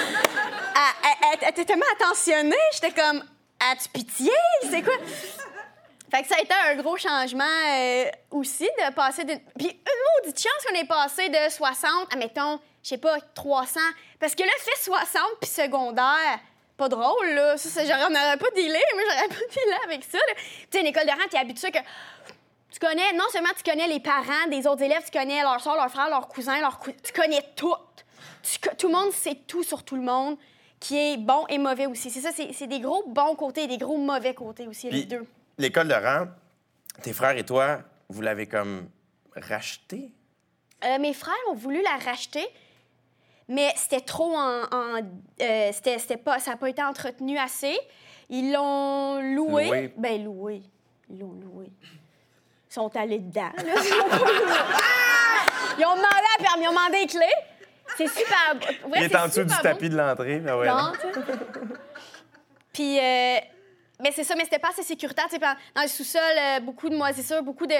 Elle- 1.42 1.48
était 1.48 1.64
tellement 1.64 1.86
attentionnée, 1.98 2.56
j'étais 2.72 2.90
comme, 2.92 3.22
as-tu 3.60 3.88
pitié? 3.90 4.32
C'est 4.70 4.82
quoi? 4.82 4.94
Fait 6.10 6.22
que 6.22 6.28
ça 6.28 6.36
a 6.38 6.40
été 6.40 6.54
un 6.54 6.74
gros 6.76 6.96
changement 6.96 7.44
euh, 7.44 8.04
aussi 8.30 8.64
de 8.64 8.94
passer 8.94 9.24
de. 9.24 9.34
Puis 9.58 9.66
une 9.68 10.22
maudite 10.24 10.40
chance 10.40 10.64
qu'on 10.66 10.74
est 10.74 10.86
passé 10.86 11.28
de 11.28 11.50
60 11.50 12.14
à, 12.14 12.16
mettons, 12.16 12.58
je 12.82 12.90
sais 12.90 12.98
pas, 12.98 13.18
300. 13.34 13.78
Parce 14.18 14.34
que 14.34 14.42
là, 14.42 14.48
fait 14.58 14.82
60 14.82 15.22
puis 15.40 15.50
secondaire, 15.50 16.38
pas 16.78 16.88
drôle, 16.88 17.28
là. 17.34 17.58
Ça, 17.58 17.82
on 18.06 18.10
n'aurait 18.10 18.38
pas 18.38 18.50
dealé, 18.54 18.80
moi, 18.94 19.02
j'aurais 19.06 19.28
pas 19.28 19.34
dealé 19.34 19.76
avec 19.84 20.04
ça. 20.04 20.18
Tu 20.28 20.42
sais, 20.72 20.80
une 20.80 20.86
école 20.86 21.04
de 21.04 21.10
rang, 21.10 21.28
t'es 21.30 21.38
habitué 21.38 21.70
que. 21.70 21.78
Tu 22.70 22.78
connais, 22.80 23.12
non 23.14 23.24
seulement 23.32 23.48
tu 23.56 23.68
connais 23.68 23.88
les 23.88 24.00
parents 24.00 24.46
des 24.50 24.66
autres 24.66 24.82
élèves, 24.82 25.02
tu 25.10 25.18
connais 25.18 25.42
leurs 25.42 25.60
soeurs, 25.60 25.76
leurs 25.76 25.90
frères, 25.90 26.10
leurs 26.10 26.28
cousins, 26.28 26.60
leurs 26.60 26.78
cou- 26.78 26.92
Tu 27.02 27.12
connais 27.12 27.42
tout. 27.56 27.74
Tu 28.42 28.58
tout 28.76 28.88
le 28.88 28.92
monde 28.94 29.10
sait 29.12 29.34
tout 29.46 29.62
sur 29.62 29.82
tout 29.84 29.96
le 29.96 30.02
monde, 30.02 30.36
qui 30.78 30.96
est 30.96 31.16
bon 31.16 31.46
et 31.48 31.58
mauvais 31.58 31.86
aussi. 31.86 32.10
C'est 32.10 32.20
ça, 32.20 32.30
c'est 32.32 32.66
des 32.66 32.80
gros 32.80 33.04
bons 33.08 33.34
côtés 33.34 33.64
et 33.64 33.66
des 33.66 33.78
gros 33.78 33.96
mauvais 33.98 34.34
côtés 34.34 34.66
aussi, 34.66 34.90
les 34.90 35.04
deux. 35.04 35.26
l'école 35.56 35.88
de 35.88 35.94
rang, 35.94 36.26
tes 37.02 37.12
frères 37.12 37.36
et 37.36 37.44
toi, 37.44 37.80
vous 38.08 38.20
l'avez 38.20 38.46
comme 38.46 38.88
racheté? 39.34 40.12
Euh, 40.84 40.98
mes 40.98 41.12
frères 41.14 41.34
ont 41.50 41.54
voulu 41.54 41.82
la 41.82 41.96
racheter, 42.04 42.46
mais 43.48 43.72
c'était 43.76 44.00
trop 44.02 44.36
en. 44.36 44.62
en- 44.70 45.00
euh, 45.40 45.70
c'était 45.72 46.16
pas, 46.16 46.38
ça 46.38 46.52
n'a 46.52 46.56
pas 46.56 46.68
été 46.68 46.82
entretenu 46.82 47.38
assez. 47.38 47.76
Ils 48.30 48.52
l'ont 48.52 49.20
loué. 49.20 49.66
Loué. 49.66 49.94
Ben, 49.96 50.22
loué. 50.24 50.62
Ils 51.10 51.18
l'ont 51.18 51.32
loué. 51.32 51.66
Ils 52.70 52.74
sont 52.74 52.94
allés 52.96 53.18
dedans. 53.18 53.50
là. 53.56 53.72
Ils 55.78 55.84
ont 55.86 55.94
demandé 55.94 56.06
la 56.38 56.44
permis, 56.44 56.64
ils 56.64 56.68
ont 56.68 56.72
demandé 56.72 56.98
les 57.02 57.06
clés. 57.06 57.24
C'est 57.96 58.08
super. 58.08 58.56
Ouais, 58.88 58.98
Il 58.98 59.02
est 59.04 59.16
en 59.16 59.28
dessous 59.28 59.44
du 59.44 59.54
tapis 59.62 59.88
de 59.88 59.96
l'entrée. 59.96 60.40
ben 60.40 60.56
ouais, 60.56 60.66
Non, 60.66 60.74
non. 60.76 60.92
Puis, 62.72 62.98
euh, 62.98 63.38
mais 64.00 64.12
c'est 64.12 64.24
ça, 64.24 64.34
mais 64.36 64.44
c'était 64.44 64.58
pas 64.58 64.70
assez 64.70 64.82
sécuritaire. 64.82 65.26
Dans 65.74 65.82
le 65.82 65.88
sous-sol, 65.88 66.20
euh, 66.36 66.60
beaucoup 66.60 66.88
de 66.88 66.96
moisissures, 66.96 67.42
beaucoup 67.42 67.66
de 67.66 67.76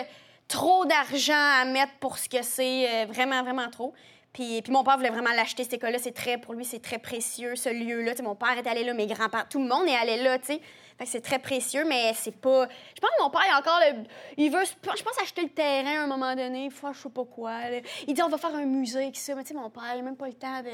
trop 0.47 0.85
d'argent 0.87 1.61
à 1.61 1.64
mettre 1.64 1.92
pour 2.00 2.18
ce 2.18 2.28
que 2.28 2.42
c'est, 2.42 2.88
euh, 2.88 3.07
vraiment, 3.07 3.42
vraiment 3.42 3.68
trop. 3.68 3.92
Puis, 4.33 4.62
puis 4.62 4.73
mon 4.73 4.85
père 4.85 4.97
voulait 4.97 5.11
vraiment 5.11 5.33
l'acheter, 5.35 5.64
cette 5.64 5.75
école-là. 5.75 5.99
C'est 6.00 6.14
très, 6.14 6.38
pour 6.38 6.54
lui, 6.54 6.64
c'est 6.64 6.83
très 6.83 6.99
précieux, 6.99 7.57
ce 7.57 7.68
lieu-là. 7.68 8.12
Mon 8.23 8.35
père 8.37 8.57
est 8.57 8.66
allé 8.68 8.85
là, 8.85 8.95
mes 8.95 9.07
grands-parents, 9.07 9.47
tout 9.50 9.61
le 9.61 9.68
monde 9.68 9.88
est 9.88 9.97
allé 9.97 10.23
là, 10.23 10.38
tu 10.38 10.47
sais. 10.47 10.61
Fait 10.98 11.04
que 11.04 11.10
c'est 11.10 11.20
très 11.20 11.38
précieux, 11.38 11.84
mais 11.86 12.12
c'est 12.14 12.34
pas. 12.36 12.66
Je 12.94 13.00
pense 13.00 13.10
que 13.16 13.22
mon 13.22 13.30
père, 13.30 13.42
il 13.46 13.52
a 13.52 13.58
encore 13.58 13.80
le. 13.88 14.02
Il 14.36 14.50
veut, 14.50 14.64
je 14.64 15.02
pense, 15.02 15.22
acheter 15.22 15.42
le 15.42 15.50
terrain 15.50 16.00
à 16.00 16.04
un 16.04 16.06
moment 16.08 16.34
donné, 16.34 16.70
faire 16.70 16.92
je 16.92 16.98
sais 17.02 17.08
pas 17.08 17.24
quoi. 17.24 17.70
là. 17.70 17.78
Il 18.06 18.14
dit, 18.14 18.22
on 18.22 18.28
va 18.28 18.36
faire 18.36 18.54
un 18.54 18.64
musée 18.66 19.02
avec 19.04 19.16
ça. 19.16 19.34
Mais 19.36 19.42
tu 19.42 19.48
sais, 19.48 19.54
mon 19.54 19.70
père, 19.70 19.84
il 19.94 20.00
a 20.00 20.02
même 20.02 20.16
pas 20.16 20.26
le 20.26 20.32
temps 20.34 20.60
de. 20.60 20.70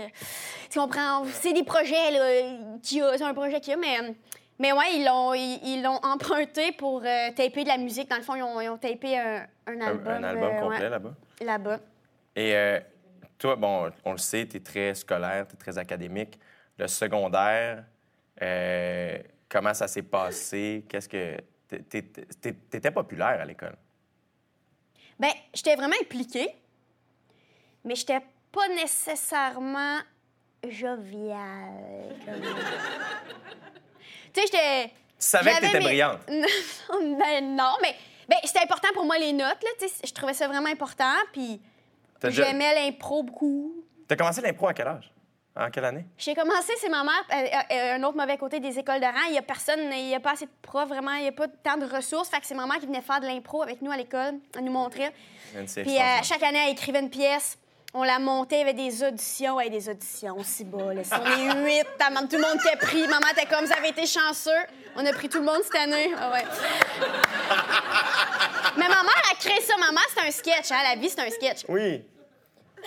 Tu 0.70 0.78
comprends? 0.78 1.24
C'est 1.26 1.52
des 1.52 1.62
projets, 1.62 2.10
là, 2.10 2.56
qu'il 2.82 3.02
a. 3.02 3.18
C'est 3.18 3.24
un 3.24 3.34
projet 3.34 3.60
qu'il 3.60 3.74
a, 3.74 3.76
mais. 3.76 4.14
Mais 4.58 4.72
ouais, 4.72 4.94
ils 4.94 5.04
l'ont, 5.04 5.34
ils, 5.34 5.58
ils 5.64 5.82
l'ont 5.82 5.98
emprunté 6.04 6.70
pour 6.72 7.02
euh, 7.04 7.30
taper 7.34 7.64
de 7.64 7.68
la 7.68 7.76
musique. 7.76 8.08
Dans 8.08 8.16
le 8.16 8.22
fond, 8.22 8.36
ils 8.36 8.42
ont, 8.44 8.60
ils 8.60 8.68
ont 8.68 8.78
tapé 8.78 9.18
un, 9.18 9.44
un 9.66 9.80
Un, 9.80 9.86
album. 9.88 10.06
un 10.12 10.22
album 10.24 10.44
euh, 10.54 10.60
complet 10.60 10.78
ouais, 10.78 10.88
là-bas. 10.90 11.14
là-bas. 11.40 11.78
Et 12.36 12.54
euh, 12.54 12.78
toi, 13.36 13.56
bon, 13.56 13.90
on 14.04 14.12
le 14.12 14.18
sait, 14.18 14.46
tu 14.46 14.56
es 14.58 14.60
très 14.60 14.94
scolaire, 14.94 15.46
tu 15.48 15.54
es 15.54 15.58
très 15.58 15.76
académique. 15.76 16.38
Le 16.78 16.86
secondaire, 16.86 17.82
euh, 18.42 19.18
comment 19.54 19.72
ça 19.72 19.86
s'est 19.86 20.02
passé? 20.02 20.84
Qu'est-ce 20.88 21.08
que. 21.08 21.36
Tu 21.68 22.04
étais 22.72 22.90
populaire 22.90 23.40
à 23.40 23.44
l'école? 23.44 23.76
Ben, 25.18 25.30
j'étais 25.54 25.76
vraiment 25.76 25.94
impliquée, 26.02 26.54
mais 27.84 27.94
j'étais 27.94 28.20
pas 28.50 28.68
nécessairement 28.68 30.00
joviale. 30.68 32.16
tu 34.32 34.40
sais, 34.40 34.46
j'étais. 34.46 34.88
Tu 34.88 34.92
savais 35.18 35.52
que 35.52 35.60
t'étais 35.60 35.78
mes- 35.78 35.84
brillante. 35.84 36.20
ben, 36.28 37.56
non, 37.56 37.76
mais 37.80 37.94
ben, 38.28 38.36
c'était 38.44 38.64
important 38.64 38.88
pour 38.92 39.04
moi 39.04 39.18
les 39.18 39.32
notes, 39.32 39.62
là. 39.62 39.86
Je 40.04 40.12
trouvais 40.12 40.34
ça 40.34 40.48
vraiment 40.48 40.68
important, 40.68 41.14
puis 41.32 41.60
déjà- 42.20 42.44
j'aimais 42.44 42.74
l'impro 42.74 43.22
beaucoup. 43.22 43.84
T'as 44.08 44.16
commencé 44.16 44.40
l'impro 44.40 44.66
à 44.66 44.74
quel 44.74 44.88
âge? 44.88 45.13
En 45.56 45.70
quelle 45.70 45.84
année? 45.84 46.04
J'ai 46.18 46.34
commencé, 46.34 46.72
c'est 46.80 46.88
ma 46.88 47.04
mère, 47.04 47.12
euh, 47.32 47.46
euh, 47.74 47.94
un 47.94 48.02
autre 48.02 48.16
mauvais 48.16 48.36
côté 48.36 48.58
des 48.58 48.76
écoles 48.76 48.98
de 49.00 49.06
rang. 49.06 49.28
Il 49.28 49.34
y 49.34 49.38
a 49.38 49.42
personne, 49.42 49.78
il 49.92 50.08
y 50.08 50.14
a 50.14 50.18
pas 50.18 50.32
assez 50.32 50.46
de 50.46 50.50
profs, 50.62 50.88
vraiment, 50.88 51.12
il 51.14 51.24
y 51.24 51.28
a 51.28 51.32
pas 51.32 51.46
tant 51.46 51.76
de 51.76 51.86
ressources. 51.86 52.28
Fait 52.28 52.40
que 52.40 52.46
c'est 52.46 52.56
ma 52.56 52.66
mère 52.66 52.80
qui 52.80 52.86
venait 52.86 53.00
faire 53.02 53.20
de 53.20 53.26
l'impro 53.26 53.62
avec 53.62 53.80
nous 53.80 53.92
à 53.92 53.96
l'école, 53.96 54.34
elle 54.56 54.64
nous 54.64 54.72
montrait. 54.72 55.12
Puis 55.52 55.96
euh, 55.96 56.22
chaque 56.24 56.42
année, 56.42 56.58
elle 56.66 56.72
écrivait 56.72 56.98
une 56.98 57.10
pièce. 57.10 57.56
On 57.96 58.02
la 58.02 58.18
montait, 58.18 58.56
il 58.56 58.58
y 58.58 58.62
avait 58.62 58.72
des 58.74 59.04
auditions. 59.04 59.54
Ouais, 59.54 59.70
des 59.70 59.88
auditions, 59.88 60.42
si 60.42 60.64
bas. 60.64 60.92
Là. 60.92 61.04
Si 61.04 61.12
on 61.12 61.24
est 61.24 61.64
huit, 61.64 61.86
maman- 62.00 62.26
tout 62.26 62.34
le 62.34 62.42
monde 62.42 62.58
était 62.66 62.76
pris. 62.76 63.06
Maman 63.06 63.28
était 63.30 63.46
comme, 63.46 63.64
ça 63.68 63.76
avait 63.76 63.90
été 63.90 64.04
chanceux. 64.06 64.50
On 64.96 65.06
a 65.06 65.12
pris 65.12 65.28
tout 65.28 65.38
le 65.38 65.44
monde 65.44 65.60
cette 65.62 65.76
année. 65.76 66.10
Ah 66.18 66.32
ouais. 66.32 66.42
Mais 68.76 68.88
ma 68.88 69.02
mère 69.04 69.22
a 69.30 69.34
créé 69.36 69.60
ça. 69.60 69.74
Ma 69.78 69.92
mère, 69.92 70.02
c'est 70.12 70.26
un 70.26 70.30
sketch. 70.32 70.72
Hein? 70.72 70.82
La 70.82 70.96
vie, 71.00 71.08
c'est 71.08 71.20
un 71.20 71.30
sketch. 71.30 71.60
Oui. 71.68 72.02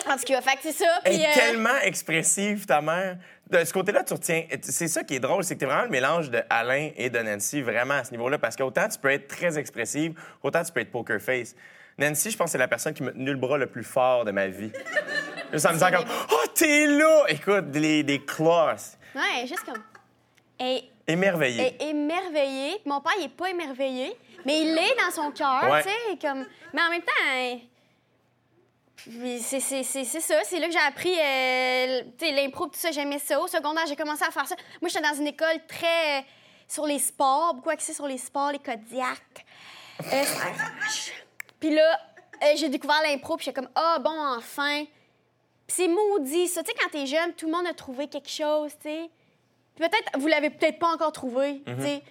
En 0.10 0.16
tout 0.18 0.24
cas, 0.26 0.42
fait 0.42 0.56
que 0.56 0.62
c'est 0.64 0.72
ça. 0.74 1.00
Elle 1.04 1.14
Puis, 1.14 1.22
est 1.24 1.28
euh, 1.30 1.34
tellement 1.34 1.78
expressive, 1.82 2.66
ta 2.66 2.82
mère. 2.82 3.18
De 3.50 3.64
ce 3.64 3.72
côté-là, 3.74 4.04
tu 4.04 4.14
retiens. 4.14 4.46
C'est 4.62 4.88
ça 4.88 5.04
qui 5.04 5.16
est 5.16 5.20
drôle, 5.20 5.44
c'est 5.44 5.56
que 5.56 5.60
tu 5.60 5.66
es 5.66 5.68
vraiment 5.68 5.84
le 5.86 5.90
mélange 5.90 6.30
de 6.30 6.42
Alain 6.50 6.90
et 6.96 7.10
de 7.10 7.20
Nancy, 7.20 7.62
vraiment 7.62 7.96
à 7.96 8.04
ce 8.04 8.12
niveau-là, 8.12 8.38
parce 8.38 8.56
qu'autant 8.56 8.88
tu 8.90 9.00
peux 9.00 9.10
être 9.10 9.28
très 9.28 9.58
expressive, 9.58 10.14
autant 10.44 10.64
tu 10.64 10.72
peux 10.72 10.82
être 10.82 10.92
poker 10.92 11.22
face. 11.22 11.56
Nancy, 11.98 12.30
je 12.32 12.38
pense 12.38 12.46
que 12.48 12.52
c'est 12.52 12.58
la 12.58 12.68
personne 12.68 12.94
qui 12.94 13.02
m'a 13.04 13.12
tenu 13.12 13.32
le 13.32 13.38
bras 13.38 13.58
le 13.58 13.66
plus 13.68 13.84
fort 13.84 14.24
de 14.26 14.32
ma 14.32 14.48
vie. 14.48 14.72
Juste 15.52 15.66
en 15.66 15.70
me 15.70 15.74
disant 15.76 15.92
comme 15.92 16.06
Oh, 16.32 16.46
t'es 16.54 16.86
là! 16.88 17.24
Écoute, 17.30 17.72
des, 17.72 18.04
des 18.04 18.20
claws. 18.24 18.98
Ouais, 19.16 19.48
juste 19.48 19.64
comme. 19.64 19.82
Et 20.60 20.84
Émerveillé. 21.08 21.74
est 21.80 21.84
émerveillé. 21.90 22.78
Mon 22.86 23.00
père, 23.02 23.14
il 23.20 23.26
est 23.26 23.30
pas 23.30 23.50
émerveillé, 23.50 24.12
mais 24.46 24.60
il 24.62 24.78
est 24.78 24.96
dans 25.04 25.12
son 25.12 25.32
cœur, 25.32 25.64
Ouais. 25.72 25.82
tu 25.84 25.90
sais, 25.90 26.18
comme... 26.22 26.46
Mais 26.74 26.82
en 26.82 26.90
même 26.90 27.02
temps, 27.02 27.12
hein, 27.32 27.58
puis 28.98 29.40
c'est 29.40 29.60
ça, 29.60 30.44
c'est 30.44 30.60
là 30.60 30.66
que 30.66 30.74
j'ai 30.74 30.80
appris, 30.80 31.14
euh, 31.14 32.02
l'impro, 32.36 32.66
tout 32.66 32.74
ça, 32.74 32.92
j'aimais 32.92 33.20
ça. 33.20 33.40
Au 33.40 33.48
secondaire, 33.48 33.86
j'ai 33.88 33.96
commencé 33.96 34.24
à 34.24 34.32
faire 34.32 34.48
ça. 34.48 34.56
Moi, 34.82 34.90
j'étais 34.90 35.08
dans 35.08 35.14
une 35.14 35.28
école 35.28 35.66
très 35.68 36.20
euh, 36.20 36.22
sur 36.68 36.86
les 36.88 36.98
sports, 36.98 37.54
beaucoup 37.54 37.70
axée 37.70 37.94
sur 37.94 38.08
les 38.08 38.18
sports, 38.18 38.52
les 38.52 38.60
Kodiak. 38.60 39.46
Euh, 40.02 40.24
puis 41.60 41.70
là, 41.70 42.00
euh, 42.44 42.54
j'ai 42.56 42.70
découvert 42.70 43.02
l'impro, 43.04 43.38
puis 43.38 43.46
j'étais 43.46 43.62
comme, 43.62 43.70
ah, 43.76 44.00
bon, 44.00 44.36
enfin. 44.36 44.84
Puis 45.68 45.76
c'est 45.76 45.88
maudit, 45.88 46.48
ça. 46.48 46.64
Tu 46.64 46.72
sais, 46.72 46.78
quand 46.82 46.90
t'es 46.90 47.06
jeune, 47.06 47.34
tout 47.34 47.46
le 47.46 47.52
monde 47.52 47.68
a 47.68 47.74
trouvé 47.74 48.08
quelque 48.08 48.30
chose, 48.30 48.72
tu 48.82 48.90
sais. 48.90 49.10
Puis 49.76 49.88
peut-être, 49.88 50.18
vous 50.18 50.28
l'avez 50.28 50.50
peut-être 50.50 50.80
pas 50.80 50.92
encore 50.92 51.12
trouvé, 51.12 51.62
tu 51.66 51.82
sais. 51.82 52.02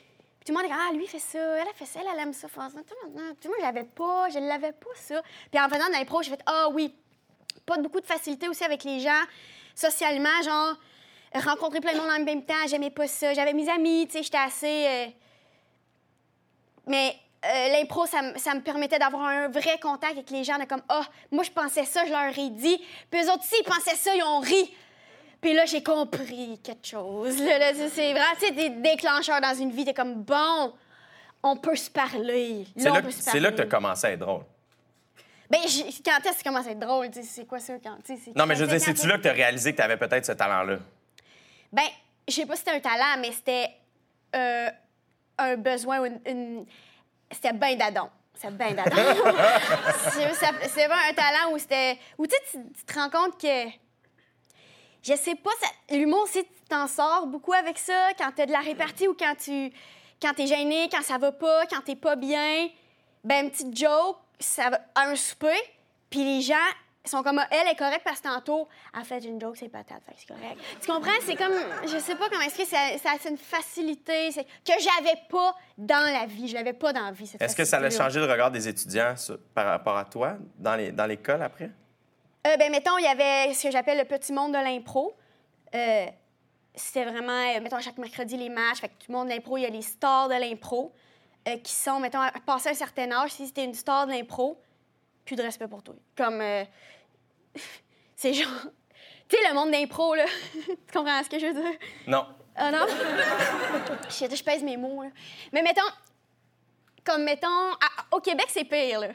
Tout 0.47 0.53
le 0.53 0.59
monde 0.59 0.67
est 0.67 0.69
comme, 0.73 0.79
ah, 0.89 0.93
lui, 0.93 1.09
fait 1.09 1.19
ça, 1.19 1.41
elle 1.41 1.67
a 1.67 1.73
fait 1.75 1.87
ça, 1.87 1.99
elle, 2.01 2.21
aime 2.21 2.33
ça. 2.33 2.47
Tout 2.47 2.55
le 2.57 3.09
monde, 3.11 3.35
je 3.43 3.63
l'avais 3.63 3.83
pas, 3.83 4.29
je 4.31 4.39
l'avais 4.39 4.71
pas, 4.71 4.91
ça. 4.95 5.21
Puis 5.51 5.61
en 5.61 5.69
faisant 5.69 5.89
de 5.89 5.93
l'impro, 5.93 6.23
j'ai 6.23 6.31
fait, 6.31 6.43
ah 6.47 6.69
oui, 6.71 6.95
pas 7.67 7.77
beaucoup 7.79 8.01
de 8.01 8.07
facilité 8.07 8.49
aussi 8.49 8.63
avec 8.63 8.85
les 8.85 9.01
gens, 9.01 9.23
socialement, 9.75 10.41
genre, 10.45 10.77
rencontrer 11.35 11.81
plein 11.81 11.95
de 11.95 11.99
monde 11.99 12.11
en 12.11 12.25
même 12.25 12.45
temps, 12.45 12.55
j'aimais 12.69 12.91
pas 12.91 13.09
ça. 13.09 13.35
J'avais 13.35 13.55
mes 13.55 13.69
amis, 13.69 14.07
tu 14.07 14.13
sais, 14.13 14.23
j'étais 14.23 14.39
assez. 14.39 14.87
euh, 14.87 15.07
Mais 16.87 17.17
euh, 17.45 17.69
l'impro, 17.71 18.07
ça, 18.07 18.21
ça 18.39 18.55
me 18.55 18.61
permettait 18.61 19.01
d'avoir 19.01 19.25
un 19.25 19.49
vrai 19.49 19.81
contact 19.81 20.13
avec 20.13 20.31
les 20.31 20.45
gens, 20.45 20.59
de 20.61 20.65
comme, 20.65 20.83
ah, 20.89 21.03
moi, 21.33 21.43
je 21.43 21.51
pensais 21.51 21.85
ça, 21.85 22.05
je 22.05 22.13
leur 22.13 22.39
ai 22.39 22.51
dit. 22.51 22.81
Puis 23.11 23.21
eux 23.21 23.33
autres 23.33 23.43
aussi, 23.43 23.57
ils 23.59 23.65
pensaient 23.65 23.97
ça, 23.97 24.15
ils 24.15 24.23
ont 24.23 24.39
ri. 24.39 24.73
Puis 25.47 25.55
là, 25.55 25.65
j'ai 25.65 25.81
compris 25.81 26.59
quelque 26.61 26.85
chose. 26.85 27.41
Là, 27.41 27.73
c'est- 27.73 27.89
c'est 27.91 28.11
vraiment, 28.11 28.35
sais, 28.41 28.51
des 28.51 28.69
déclencheurs 28.69 29.41
dans 29.41 29.55
une 29.55 29.71
vie. 29.71 29.85
T'es 29.85 29.95
comme, 29.95 30.25
bon, 30.25 30.73
on 31.41 31.57
peut 31.57 31.77
se 31.77 31.89
parler. 31.89 32.67
C'est 32.77 32.89
Là, 32.89 32.95
là, 32.97 33.03
que- 33.03 33.11
se 33.13 33.23
c'est 33.23 33.39
là 33.39 33.53
que 33.53 33.55
tu 33.55 33.63
as 33.63 33.67
parler. 33.67 33.85
commencé 33.85 34.07
à 34.09 34.11
être 34.11 34.19
drôle. 34.19 34.43
Ben, 35.49 35.59
quand 35.61 35.69
est-ce 35.71 36.31
que 36.31 36.35
ça 36.35 36.43
commence 36.43 36.67
à 36.67 36.73
être 36.73 36.81
drôle? 36.81 37.07
C'est 37.23 37.47
quoi 37.47 37.61
ça? 37.61 37.75
Quand, 37.81 37.97
c'est- 38.05 38.35
Non, 38.35 38.45
mais 38.45 38.57
je 38.57 38.65
veux 38.65 38.77
dire, 38.77 38.81
c'est-tu 38.81 39.07
là 39.07 39.19
que 39.19 39.23
tu 39.23 39.29
as 39.29 39.33
réalisé 39.35 39.71
que 39.71 39.77
tu 39.77 39.83
avais 39.83 39.97
peut-être 39.97 40.27
ce 40.27 40.33
talent-là? 40.33 40.79
Ben, 41.73 41.85
je 42.27 42.35
sais 42.35 42.45
pas 42.47 42.57
si 42.57 42.65
c'était 42.65 42.73
un 42.77 42.81
talent, 42.81 43.21
mais 43.21 43.31
c'était 43.31 43.71
euh, 44.35 44.69
un 45.39 45.55
besoin, 45.57 46.01
ou 46.01 46.07
une, 46.07 46.21
une- 46.27 46.67
c'était 47.31 47.53
ben 47.53 47.79
d'adon. 47.79 48.11
C'était 48.35 48.51
ben 48.53 48.75
d'adon. 48.75 48.97
c'est 50.11 50.69
c'est 50.69 50.89
pas 50.89 50.99
un 51.09 51.15
talent 51.15 51.53
où 51.53 51.59
c'était... 51.59 51.97
Où 52.19 52.27
tu 52.27 52.35
sais, 52.35 52.43
tu- 52.51 52.73
tu 52.81 52.85
te 52.85 52.99
rends 52.99 53.11
compte 53.11 53.41
que... 53.41 53.86
Je 55.07 55.15
sais 55.15 55.35
pas, 55.37 55.51
ça- 55.61 55.95
l'humour 55.97 56.23
aussi, 56.23 56.43
tu 56.45 56.51
t'en 56.69 56.87
sors 56.87 57.27
beaucoup 57.27 57.53
avec 57.53 57.79
ça, 57.79 58.09
quand 58.19 58.31
t'as 58.35 58.47
de 58.47 58.53
la 58.53 58.61
répartie 58.61 59.07
ou 59.09 59.15
quand 59.15 59.35
tu... 59.39 59.71
Quand 60.21 60.33
t'es 60.35 60.47
gêné, 60.47 60.89
quand 60.91 61.03
ça 61.03 61.19
va 61.19 61.31
pas, 61.31 61.67
quand 61.67 61.83
t'es 61.85 61.95
pas 61.95 62.17
bien. 62.17 62.69
Ben, 63.23 63.45
une 63.45 63.51
petite 63.51 63.77
joke, 63.77 64.17
ça 64.41 64.71
va 64.71 64.81
à 64.95 65.03
un 65.09 65.15
souper, 65.15 65.55
puis 66.09 66.25
les 66.25 66.41
gens 66.41 66.55
sont 67.05 67.23
comme, 67.23 67.39
Ah, 67.39 67.47
elle 67.51 67.69
est 67.69 67.77
correcte 67.77 68.01
parce 68.03 68.21
que 68.21 68.27
tantôt, 68.29 68.67
elle 68.97 69.05
fait 69.05 69.19
une 69.25 69.39
joke, 69.41 69.57
c'est 69.59 69.69
patate, 69.69 70.03
fait 70.07 70.13
que 70.13 70.19
c'est 70.21 70.27
correct. 70.35 70.59
Tu 70.81 70.91
comprends? 70.91 71.11
C'est 71.25 71.37
comme, 71.37 71.53
je 71.87 71.99
sais 71.99 72.15
pas 72.17 72.29
comment 72.31 72.41
expliquer, 72.43 72.71
c'est 72.71 72.99
c'est 72.99 73.09
c'est 73.21 73.29
une 73.29 73.37
facilité 73.37 74.33
c'est- 74.33 74.45
que 74.45 74.73
j'avais 74.81 75.17
pas 75.29 75.55
dans 75.77 76.01
la 76.13 76.25
vie. 76.27 76.49
Je 76.49 76.55
l'avais 76.55 76.73
pas 76.73 76.93
dans 76.95 77.05
la 77.05 77.13
vie, 77.13 77.31
Est-ce 77.39 77.55
que 77.55 77.65
ça 77.67 77.77
a 77.77 77.91
changé 77.91 78.19
le 78.19 78.27
regard 78.27 78.51
des 78.51 78.67
étudiants 78.67 79.17
sur- 79.17 79.39
par 79.55 79.67
rapport 79.67 79.97
à 79.99 80.05
toi 80.07 80.37
dans 80.59 80.75
les- 80.77 80.93
dans 80.93 81.07
l'école 81.07 81.43
après? 81.43 81.71
Euh, 82.47 82.57
ben, 82.57 82.71
mettons, 82.71 82.97
il 82.99 83.05
y 83.05 83.09
avait 83.09 83.53
ce 83.55 83.65
que 83.65 83.71
j'appelle 83.71 83.99
le 83.99 84.05
petit 84.05 84.33
monde 84.33 84.53
de 84.53 84.59
l'impro. 84.59 85.17
Euh, 85.75 86.07
c'était 86.75 87.05
vraiment, 87.05 87.33
euh, 87.33 87.61
mettons, 87.61 87.81
chaque 87.81 87.99
mercredi, 87.99 88.37
les 88.37 88.49
matchs. 88.49 88.81
Fait 88.81 88.89
que 88.89 88.95
tout 88.95 89.11
le 89.11 89.15
monde 89.15 89.29
de 89.29 89.33
l'impro, 89.33 89.57
il 89.57 89.63
y 89.63 89.67
a 89.67 89.71
les 89.71 89.83
stars 89.83 90.29
de 90.29 90.35
l'impro 90.35 90.93
euh, 91.49 91.57
qui 91.59 91.73
sont, 91.73 91.99
mettons, 91.99 92.21
à 92.21 92.31
passer 92.45 92.69
un 92.71 92.75
certain 92.75 93.11
âge, 93.11 93.31
si 93.33 93.47
c'était 93.47 93.65
une 93.65 93.75
star 93.75 94.07
de 94.07 94.13
l'impro, 94.13 94.61
plus 95.25 95.35
de 95.35 95.43
respect 95.43 95.67
pour 95.67 95.83
toi. 95.83 95.95
Comme, 96.17 96.41
c'est 98.17 98.33
genre, 98.33 98.53
tu 99.29 99.37
sais, 99.37 99.49
le 99.49 99.55
monde 99.55 99.73
d'impro, 99.73 100.15
là. 100.15 100.27
tu 100.67 100.77
comprends 100.93 101.23
ce 101.25 101.29
que 101.29 101.39
je 101.39 101.47
veux 101.47 101.55
dire? 101.55 101.79
Non. 102.07 102.27
Ah 102.55 102.71
non? 102.71 102.87
je, 104.09 104.35
je 104.37 104.43
pèse 104.45 104.63
mes 104.63 104.77
mots, 104.77 105.03
là. 105.03 105.11
Mais 105.53 105.63
mettons, 105.63 105.83
comme, 107.05 107.25
mettons, 107.25 107.49
à- 107.49 108.17
au 108.17 108.21
Québec, 108.21 108.47
c'est 108.51 108.65
pire, 108.65 109.01
là. 109.01 109.09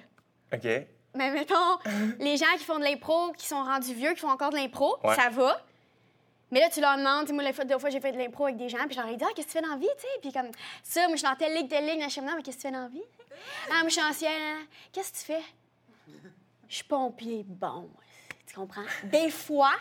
OK. 0.53 0.67
Mais 1.13 1.29
mettons, 1.31 1.77
les 2.19 2.37
gens 2.37 2.45
qui 2.57 2.63
font 2.63 2.79
de 2.79 2.83
l'impro, 2.83 3.31
qui 3.33 3.45
sont 3.45 3.63
rendus 3.63 3.93
vieux, 3.93 4.13
qui 4.13 4.19
font 4.21 4.29
encore 4.29 4.49
de 4.51 4.55
l'impro, 4.55 4.97
Ouais. 5.03 5.15
ça 5.15 5.29
va. 5.29 5.61
Mais 6.51 6.59
là, 6.59 6.69
tu 6.69 6.81
leur 6.81 6.97
demandes, 6.97 7.31
moi, 7.31 7.43
la 7.43 7.53
fois, 7.53 7.63
deux 7.65 7.77
fois, 7.79 7.89
j'ai 7.89 7.99
fait 8.01 8.11
de 8.11 8.17
l'impro 8.17 8.45
avec 8.45 8.57
des 8.57 8.67
gens, 8.69 8.79
puis 8.85 8.95
je 8.95 8.99
leur 8.99 9.09
ai 9.09 9.15
dit, 9.15 9.23
ah, 9.25 9.31
qu'est-ce 9.35 9.47
que 9.47 9.51
tu 9.53 9.57
fais 9.59 9.61
dans 9.63 9.73
la 9.73 9.77
vie, 9.77 9.87
tu 9.95 10.01
sais? 10.01 10.07
Puis 10.21 10.31
comme, 10.33 10.51
ça, 10.83 11.01
moi, 11.07 11.11
je 11.15 11.19
suis 11.19 11.27
dans 11.27 11.35
telle 11.35 11.53
ligue, 11.55 11.69
telle 11.69 11.85
ligue, 11.85 11.99
là, 11.99 12.07
je 12.09 12.19
mais 12.19 12.27
qu'est-ce 12.43 12.57
que 12.57 12.61
tu 12.61 12.67
fais 12.67 12.71
dans 12.71 12.81
la 12.83 12.87
vie? 12.89 13.03
Ah, 13.69 13.79
moi, 13.79 13.87
je 13.87 13.93
suis 13.93 14.01
ancienne, 14.03 14.31
hein. 14.41 14.65
qu'est-ce 14.91 15.11
que 15.13 15.17
tu 15.17 15.23
fais? 15.23 15.43
Je 16.67 16.75
suis 16.75 16.83
pompier, 16.83 17.43
bon, 17.47 17.89
tu 18.47 18.53
comprends? 18.55 18.83
Des 19.05 19.29
fois, 19.29 19.73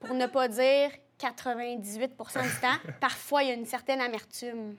pour 0.00 0.14
ne 0.14 0.26
pas 0.26 0.48
dire 0.48 0.90
98% 1.20 2.42
du 2.42 2.60
temps, 2.60 2.92
parfois, 3.00 3.42
il 3.42 3.48
y 3.48 3.52
a 3.52 3.54
une 3.54 3.66
certaine 3.66 4.00
amertume. 4.00 4.76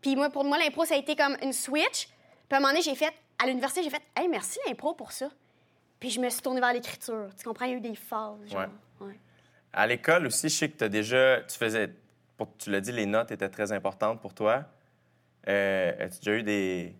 Puis 0.00 0.16
moi, 0.16 0.28
pour 0.30 0.44
moi, 0.44 0.58
l'impro, 0.58 0.84
ça 0.84 0.94
a 0.94 0.98
été 0.98 1.16
comme 1.16 1.36
une 1.42 1.52
switch. 1.52 2.06
Puis 2.48 2.54
à 2.54 2.56
un 2.56 2.60
moment 2.60 2.72
donné, 2.72 2.82
j'ai 2.82 2.94
fait, 2.94 3.12
à 3.38 3.46
l'université, 3.46 3.82
j'ai 3.82 3.90
fait, 3.90 4.02
hey, 4.16 4.28
merci 4.28 4.58
l'impro 4.66 4.94
pour 4.94 5.12
ça. 5.12 5.28
Puis 6.00 6.10
je 6.10 6.20
me 6.20 6.28
suis 6.28 6.42
tournée 6.42 6.60
vers 6.60 6.72
l'écriture. 6.72 7.28
Tu 7.38 7.44
comprends? 7.44 7.64
Il 7.66 7.70
y 7.72 7.74
a 7.74 7.76
eu 7.76 7.80
des 7.80 7.94
phases. 7.94 8.46
Genre. 8.46 8.66
Ouais. 9.00 9.18
À 9.72 9.86
l'école 9.86 10.26
aussi, 10.26 10.48
je 10.48 10.54
sais 10.54 10.68
que 10.68 10.76
tu 10.78 10.84
as 10.84 10.88
déjà. 10.88 11.40
Tu 11.42 11.56
faisais. 11.58 11.90
Pour, 12.36 12.48
tu 12.58 12.70
l'as 12.70 12.80
dit, 12.80 12.92
les 12.92 13.06
notes 13.06 13.30
étaient 13.30 13.48
très 13.48 13.72
importantes 13.72 14.20
pour 14.20 14.34
toi. 14.34 14.64
Euh, 15.48 15.92
As-tu 16.00 16.18
déjà 16.18 16.32
eu 16.36 16.42
des, 16.42 16.94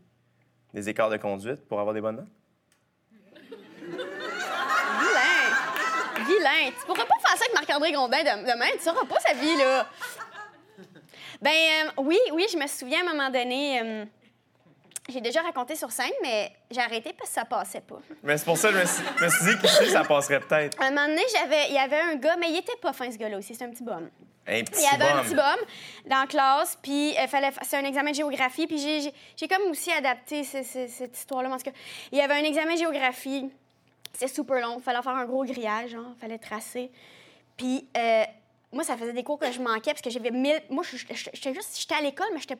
des 0.72 0.88
écarts 0.88 1.10
de 1.10 1.16
conduite 1.16 1.66
pour 1.66 1.80
avoir 1.80 1.94
des 1.94 2.00
bonnes 2.00 2.16
notes? 2.16 2.28
Vilain! 5.00 6.26
Vilain! 6.26 6.70
Tu 6.78 6.86
pourras 6.86 7.04
pas 7.04 7.18
faire 7.26 7.36
ça 7.36 7.44
avec 7.44 7.54
Marc-André 7.54 7.92
Grondin 7.92 8.22
de- 8.22 8.50
demain. 8.52 8.66
Tu 8.74 8.80
sauras 8.80 9.04
pas 9.06 9.18
sa 9.20 9.34
vie, 9.34 9.56
là. 9.56 9.86
Ben 11.42 11.50
euh, 11.50 11.90
oui, 12.02 12.18
oui, 12.32 12.46
je 12.50 12.56
me 12.56 12.66
souviens 12.66 13.00
à 13.06 13.10
un 13.10 13.12
moment 13.14 13.30
donné. 13.30 13.80
euh, 13.82 14.04
j'ai 15.14 15.20
déjà 15.22 15.40
raconté 15.40 15.74
sur 15.76 15.90
scène, 15.90 16.12
mais 16.22 16.52
j'ai 16.70 16.80
arrêté 16.80 17.14
parce 17.16 17.30
que 17.30 17.34
ça 17.34 17.44
passait 17.46 17.80
pas. 17.80 17.98
Mais 18.22 18.36
c'est 18.36 18.44
pour 18.44 18.58
ça 18.58 18.68
que 18.68 18.74
je 18.74 18.80
me 18.80 18.86
suis, 18.86 19.02
je 19.18 19.24
me 19.24 19.28
suis 19.30 19.44
dit 19.46 19.58
qu'ici, 19.62 19.90
ça 19.90 20.04
passerait 20.04 20.40
peut-être. 20.40 20.78
À 20.82 20.86
un 20.86 20.90
moment 20.90 21.06
donné, 21.06 21.22
j'avais, 21.32 21.68
il 21.68 21.74
y 21.74 21.78
avait 21.78 22.00
un 22.00 22.16
gars, 22.16 22.36
mais 22.36 22.50
il 22.50 22.56
était 22.58 22.76
pas 22.82 22.92
fin, 22.92 23.10
ce 23.10 23.16
gars-là 23.16 23.38
aussi. 23.38 23.54
C'est 23.54 23.64
un 23.64 23.70
petit 23.70 23.82
bum. 23.82 24.10
Un 24.46 24.62
petit 24.62 24.82
Il 24.82 24.84
y 24.84 24.94
avait 25.02 25.10
un 25.10 25.22
petit 25.22 25.34
bum 25.34 25.56
dans 26.04 26.20
la 26.20 26.26
classe, 26.26 26.76
puis 26.82 27.16
euh, 27.16 27.26
fallait, 27.26 27.50
c'est 27.62 27.78
un 27.78 27.84
examen 27.84 28.10
de 28.10 28.16
géographie, 28.16 28.66
puis 28.66 28.78
j'ai, 28.78 29.48
comme 29.48 29.70
aussi 29.70 29.90
adapté 29.90 30.44
ce- 30.44 30.62
ce- 30.62 30.86
cette 30.88 31.16
histoire-là. 31.16 31.48
En 31.48 31.56
tout 31.56 31.62
cas, 31.64 31.76
il 32.12 32.18
y 32.18 32.20
avait 32.20 32.34
un 32.34 32.44
examen 32.44 32.74
de 32.74 32.78
géographie, 32.78 33.50
C'était 34.12 34.28
super 34.32 34.60
long. 34.60 34.78
Fallait 34.80 35.00
faire 35.02 35.16
un 35.16 35.24
gros 35.24 35.44
grillage, 35.44 35.90
genre. 35.90 36.12
Fallait 36.20 36.38
tracer. 36.38 36.90
Puis, 37.56 37.88
euh, 37.96 38.24
moi, 38.72 38.84
ça 38.84 38.96
faisait 38.96 39.12
des 39.12 39.24
cours 39.24 39.38
que 39.38 39.50
je 39.50 39.60
manquais 39.60 39.90
parce 39.92 40.02
que 40.02 40.10
j'avais 40.10 40.30
mille. 40.30 40.60
Moi, 40.70 40.84
j'étais 40.92 41.14
juste. 41.16 41.76
J'étais 41.80 41.94
à 41.94 42.00
l'école, 42.00 42.26
mais 42.32 42.40
j'étais. 42.40 42.56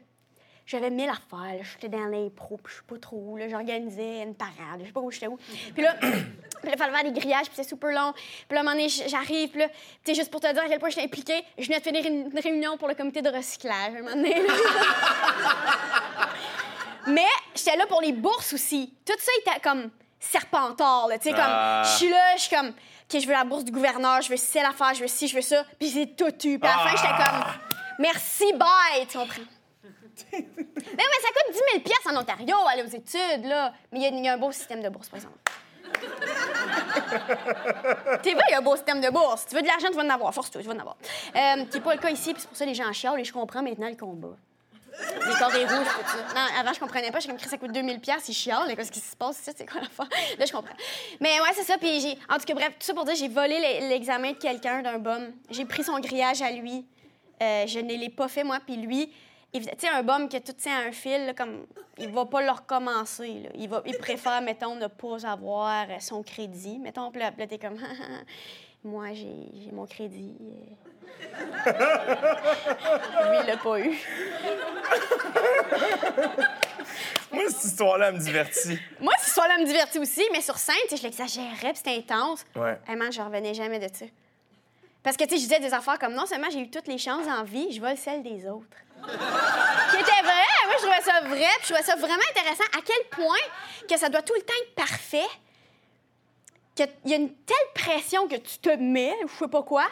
J'avais 0.67 0.89
mille 0.89 1.11
affaires. 1.11 1.63
J'étais 1.63 1.89
dans 1.89 2.07
l'impro, 2.07 2.57
puis 2.57 2.73
je 2.73 2.79
sais 2.79 2.85
pas 2.89 2.99
trop 2.99 3.17
où. 3.17 3.39
J'organisais 3.51 4.23
une 4.23 4.35
parade. 4.35 4.81
Je 4.81 4.87
sais 4.87 4.93
pas 4.93 5.01
où 5.01 5.11
j'étais 5.11 5.27
où. 5.27 5.37
Puis 5.75 5.83
là, 5.83 5.95
il 6.03 6.71
fallait 6.79 6.93
faire 6.93 7.05
des 7.13 7.13
grillages, 7.21 7.47
puis 7.47 7.57
c'était 7.57 7.69
super 7.69 7.91
long. 7.91 8.13
Puis 8.15 8.55
là, 8.55 8.59
à 8.59 8.61
un 8.61 8.63
moment 8.65 8.75
donné, 8.77 8.89
j'arrive, 8.89 9.51
puis 9.51 9.61
là, 9.61 9.69
tu 9.69 9.75
sais, 10.07 10.15
juste 10.15 10.31
pour 10.31 10.41
te 10.41 10.51
dire 10.51 10.63
à 10.63 10.67
quel 10.69 10.79
point 10.79 10.89
j'étais 10.89 11.03
impliquée, 11.05 11.45
je 11.59 11.67
venais 11.67 11.81
de 11.81 11.85
finir 11.85 12.07
une 12.07 12.31
réunion 12.39 12.79
pour 12.79 12.89
le 12.89 12.95
comité 12.95 13.21
de 13.21 13.29
recyclage. 13.29 13.95
À 13.95 13.99
un 13.99 14.03
moment 14.03 14.17
donné. 14.17 14.35
Mais 17.07 17.27
j'étais 17.55 17.77
là 17.77 17.87
pour 17.87 18.01
les 18.01 18.13
bourses 18.13 18.55
aussi. 18.55 18.95
Tout 19.05 19.13
ça 19.19 19.31
était 19.41 19.61
comme 19.61 19.91
serpentard. 20.19 21.09
Tu 21.21 21.29
sais, 21.29 21.31
comme, 21.33 21.41
Ah. 21.47 21.83
je 21.85 21.91
suis 21.99 22.09
là, 22.09 22.37
je 22.37 22.41
suis 22.43 22.57
comme, 22.57 22.69
OK, 22.69 23.21
je 23.21 23.27
veux 23.27 23.33
la 23.35 23.45
bourse 23.45 23.65
du 23.65 23.71
gouverneur, 23.73 24.23
je 24.23 24.31
veux 24.31 24.39
ci, 24.39 24.59
l'affaire, 24.59 24.95
je 24.95 25.01
veux 25.03 25.09
ci, 25.09 25.29
je 25.29 25.35
veux 25.37 25.43
ça. 25.43 25.65
Puis 25.79 25.91
j'ai 25.91 26.07
tout 26.15 26.29
eu. 26.47 26.59
Puis 26.59 26.61
à 26.63 26.77
la 26.77 26.79
fin, 26.79 26.97
j'étais 26.97 27.09
comme, 27.09 27.45
merci, 27.99 28.53
bye, 28.55 29.07
tu 29.07 29.19
comprends? 29.19 29.43
Mais, 30.33 30.45
mais 30.97 31.21
ça 31.23 31.29
coûte 31.29 31.53
10 31.53 31.61
000 31.73 31.83
piastres 31.85 32.11
en 32.13 32.17
Ontario, 32.21 32.57
aller 32.71 32.83
aux 32.83 32.87
études, 32.87 33.45
là. 33.47 33.73
Mais 33.93 34.01
il 34.01 34.25
y 34.25 34.29
a- 34.29 34.33
un 34.35 34.39
beau 34.39 34.53
système 34.53 34.83
de 34.83 34.89
bourse, 34.89 35.09
par 35.09 35.19
exemple. 35.19 35.39
T'es 38.23 38.33
vrai, 38.35 38.43
il 38.49 38.53
y 38.53 38.55
a 38.55 38.59
un 38.59 38.63
beau 38.63 38.77
système 38.77 39.01
de 39.01 39.11
bourse. 39.11 39.43
Si 39.43 39.47
tu 39.49 39.55
veux 39.57 39.63
de 39.63 39.67
l'argent, 39.67 39.89
tu 39.89 39.95
vas 39.97 40.03
en 40.05 40.11
avoir. 40.11 40.33
Force-toi, 40.35 40.61
tu 40.63 40.69
vas 40.69 40.75
en 40.75 40.79
avoir. 40.79 40.97
Euh, 41.37 41.65
qui 41.67 41.77
n'est 41.79 41.85
pas 41.85 41.95
le 41.95 42.01
cas 42.01 42.11
ici, 42.11 42.33
puis 42.33 42.43
c'est 42.43 42.49
pour 42.49 42.57
ça 42.57 42.65
que 42.65 42.71
les 42.71 42.75
gens 42.75 42.93
chialent 42.93 43.21
et 43.21 43.25
je 43.25 43.33
comprends 43.33 43.63
maintenant 43.63 43.89
le 43.89 43.97
combat. 43.97 44.37
Les 44.97 45.35
cordées 45.41 45.65
rouges, 45.65 45.87
tout 45.89 46.07
ça. 46.07 46.35
Non, 46.35 46.47
avant, 46.61 46.73
je 46.73 46.79
comprenais 46.79 47.11
pas. 47.11 47.19
J'ai 47.19 47.29
comme, 47.29 47.39
ça 47.39 47.59
coûte 47.59 47.73
2000 47.73 47.99
pièces, 48.01 48.29
ils 48.29 48.35
chialent. 48.35 48.75
Qu'est-ce 48.77 48.93
qui 48.93 49.01
se 49.01 49.17
passe? 49.17 49.41
C'est 49.43 49.69
quoi 49.69 49.81
l'affaire? 49.81 50.09
Là, 50.39 50.45
je 50.47 50.53
comprends. 50.53 50.75
Mais 51.21 51.41
ouais, 51.41 51.49
c'est 51.55 51.65
ça. 51.65 51.79
Puis. 51.79 52.17
En 52.29 52.39
tout 52.39 52.45
cas, 52.45 52.55
bref, 52.55 52.69
tout 52.79 52.87
ça 52.87 52.95
pour 52.95 53.05
dire, 53.05 53.17
j'ai 53.17 53.27
volé 53.29 53.59
l'e- 53.59 53.89
l'examen 53.89 54.31
de 54.33 54.37
quelqu'un, 54.37 54.83
d'un 54.83 54.99
bum. 54.99 55.33
J'ai 55.51 55.65
pris 55.65 55.83
son 55.83 55.99
grillage 55.99 56.43
à 56.43 56.51
lui. 56.53 56.87
Euh, 57.43 57.67
je 57.67 57.81
ne 57.81 57.93
l'ai 57.95 58.09
pas 58.09 58.29
fait, 58.29 58.45
moi. 58.45 58.59
Puis 58.65 58.77
lui, 58.77 59.13
tu 59.61 59.69
sais, 59.79 59.89
un 59.89 60.03
bum 60.03 60.29
qui 60.29 60.37
a 60.37 60.41
tout 60.41 60.53
tient 60.53 60.79
à 60.79 60.89
un 60.89 60.93
fil, 60.93 61.27
là, 61.27 61.35
comme, 61.35 61.67
il 61.99 62.11
va 62.11 62.27
pas 62.27 62.43
le 62.43 62.51
recommencer. 62.51 63.41
là. 63.45 63.51
Il, 63.55 63.69
va, 63.69 63.83
il 63.87 63.97
préfère, 63.99 64.43
mettons, 64.43 64.75
ne 64.75 64.87
pas 64.87 65.27
avoir 65.27 65.87
son 66.01 66.23
crédit. 66.23 66.79
Mettons, 66.79 67.11
puis 67.11 67.21
là, 67.21 67.33
t'es 67.47 67.59
comme, 67.59 67.79
moi, 68.85 69.13
j'ai, 69.13 69.71
mon 69.73 69.87
crédit. 69.87 70.35
lui, 70.41 71.69
il 73.41 73.47
l'a 73.47 73.57
pas 73.57 73.81
eu. 73.81 73.97
Moi, 77.33 77.45
cette 77.49 77.65
histoire-là 77.65 78.13
me 78.13 78.19
divertit. 78.19 78.79
Moi, 79.01 79.13
ce 79.21 79.31
soir-là 79.31 79.59
me 79.59 79.65
divertit 79.65 79.99
aussi, 79.99 80.23
mais 80.33 80.41
sur 80.41 80.57
scène, 80.57 80.77
je 80.91 81.03
l'exagérais, 81.03 81.73
puis 81.73 81.77
c'était 81.77 81.97
intense. 81.97 82.45
Ouais. 82.55 82.79
Hey, 82.87 82.97
man, 82.97 83.13
je 83.13 83.21
revenais 83.21 83.55
jamais 83.55 83.79
de 83.79 83.89
ça. 83.93 84.07
Parce 85.03 85.17
que, 85.17 85.25
tu 85.25 85.31
sais, 85.31 85.37
je 85.37 85.43
disais 85.43 85.61
des 85.61 85.75
affaires 85.75 85.99
comme 85.99 86.15
non 86.15 86.27
seulement 86.27 86.49
j'ai 86.51 86.61
eu 86.61 86.71
toutes 86.71 86.89
les 86.89 86.99
chances 86.99 87.27
en 87.29 87.45
vie, 87.45 87.73
je 87.73 87.81
vole 87.81 87.97
celles 87.97 88.23
des 88.23 88.47
autres. 88.49 88.77
Qui 89.07 89.97
était 89.97 90.23
vrai. 90.23 90.47
Moi, 90.65 90.75
je 90.79 90.83
trouvais 90.83 90.94
ça 91.05 91.21
vrai, 91.23 91.47
puis 91.59 91.69
je 91.69 91.75
trouvais 91.75 91.83
ça 91.83 91.97
vraiment 91.97 92.23
intéressant. 92.31 92.65
À 92.77 92.83
quel 92.85 93.09
point 93.11 93.87
que 93.89 93.97
ça 93.97 94.09
doit 94.09 94.23
tout 94.23 94.35
le 94.35 94.43
temps 94.43 94.55
être 94.63 94.75
parfait, 94.75 95.27
qu'il 96.75 96.89
y 97.05 97.13
a 97.13 97.17
une 97.17 97.33
telle 97.35 97.57
pression 97.75 98.27
que 98.27 98.37
tu 98.37 98.59
te 98.59 98.71
mets, 98.77 99.15
ou 99.25 99.29
je 99.29 99.35
sais 99.37 99.49
pas 99.49 99.63
quoi, 99.63 99.87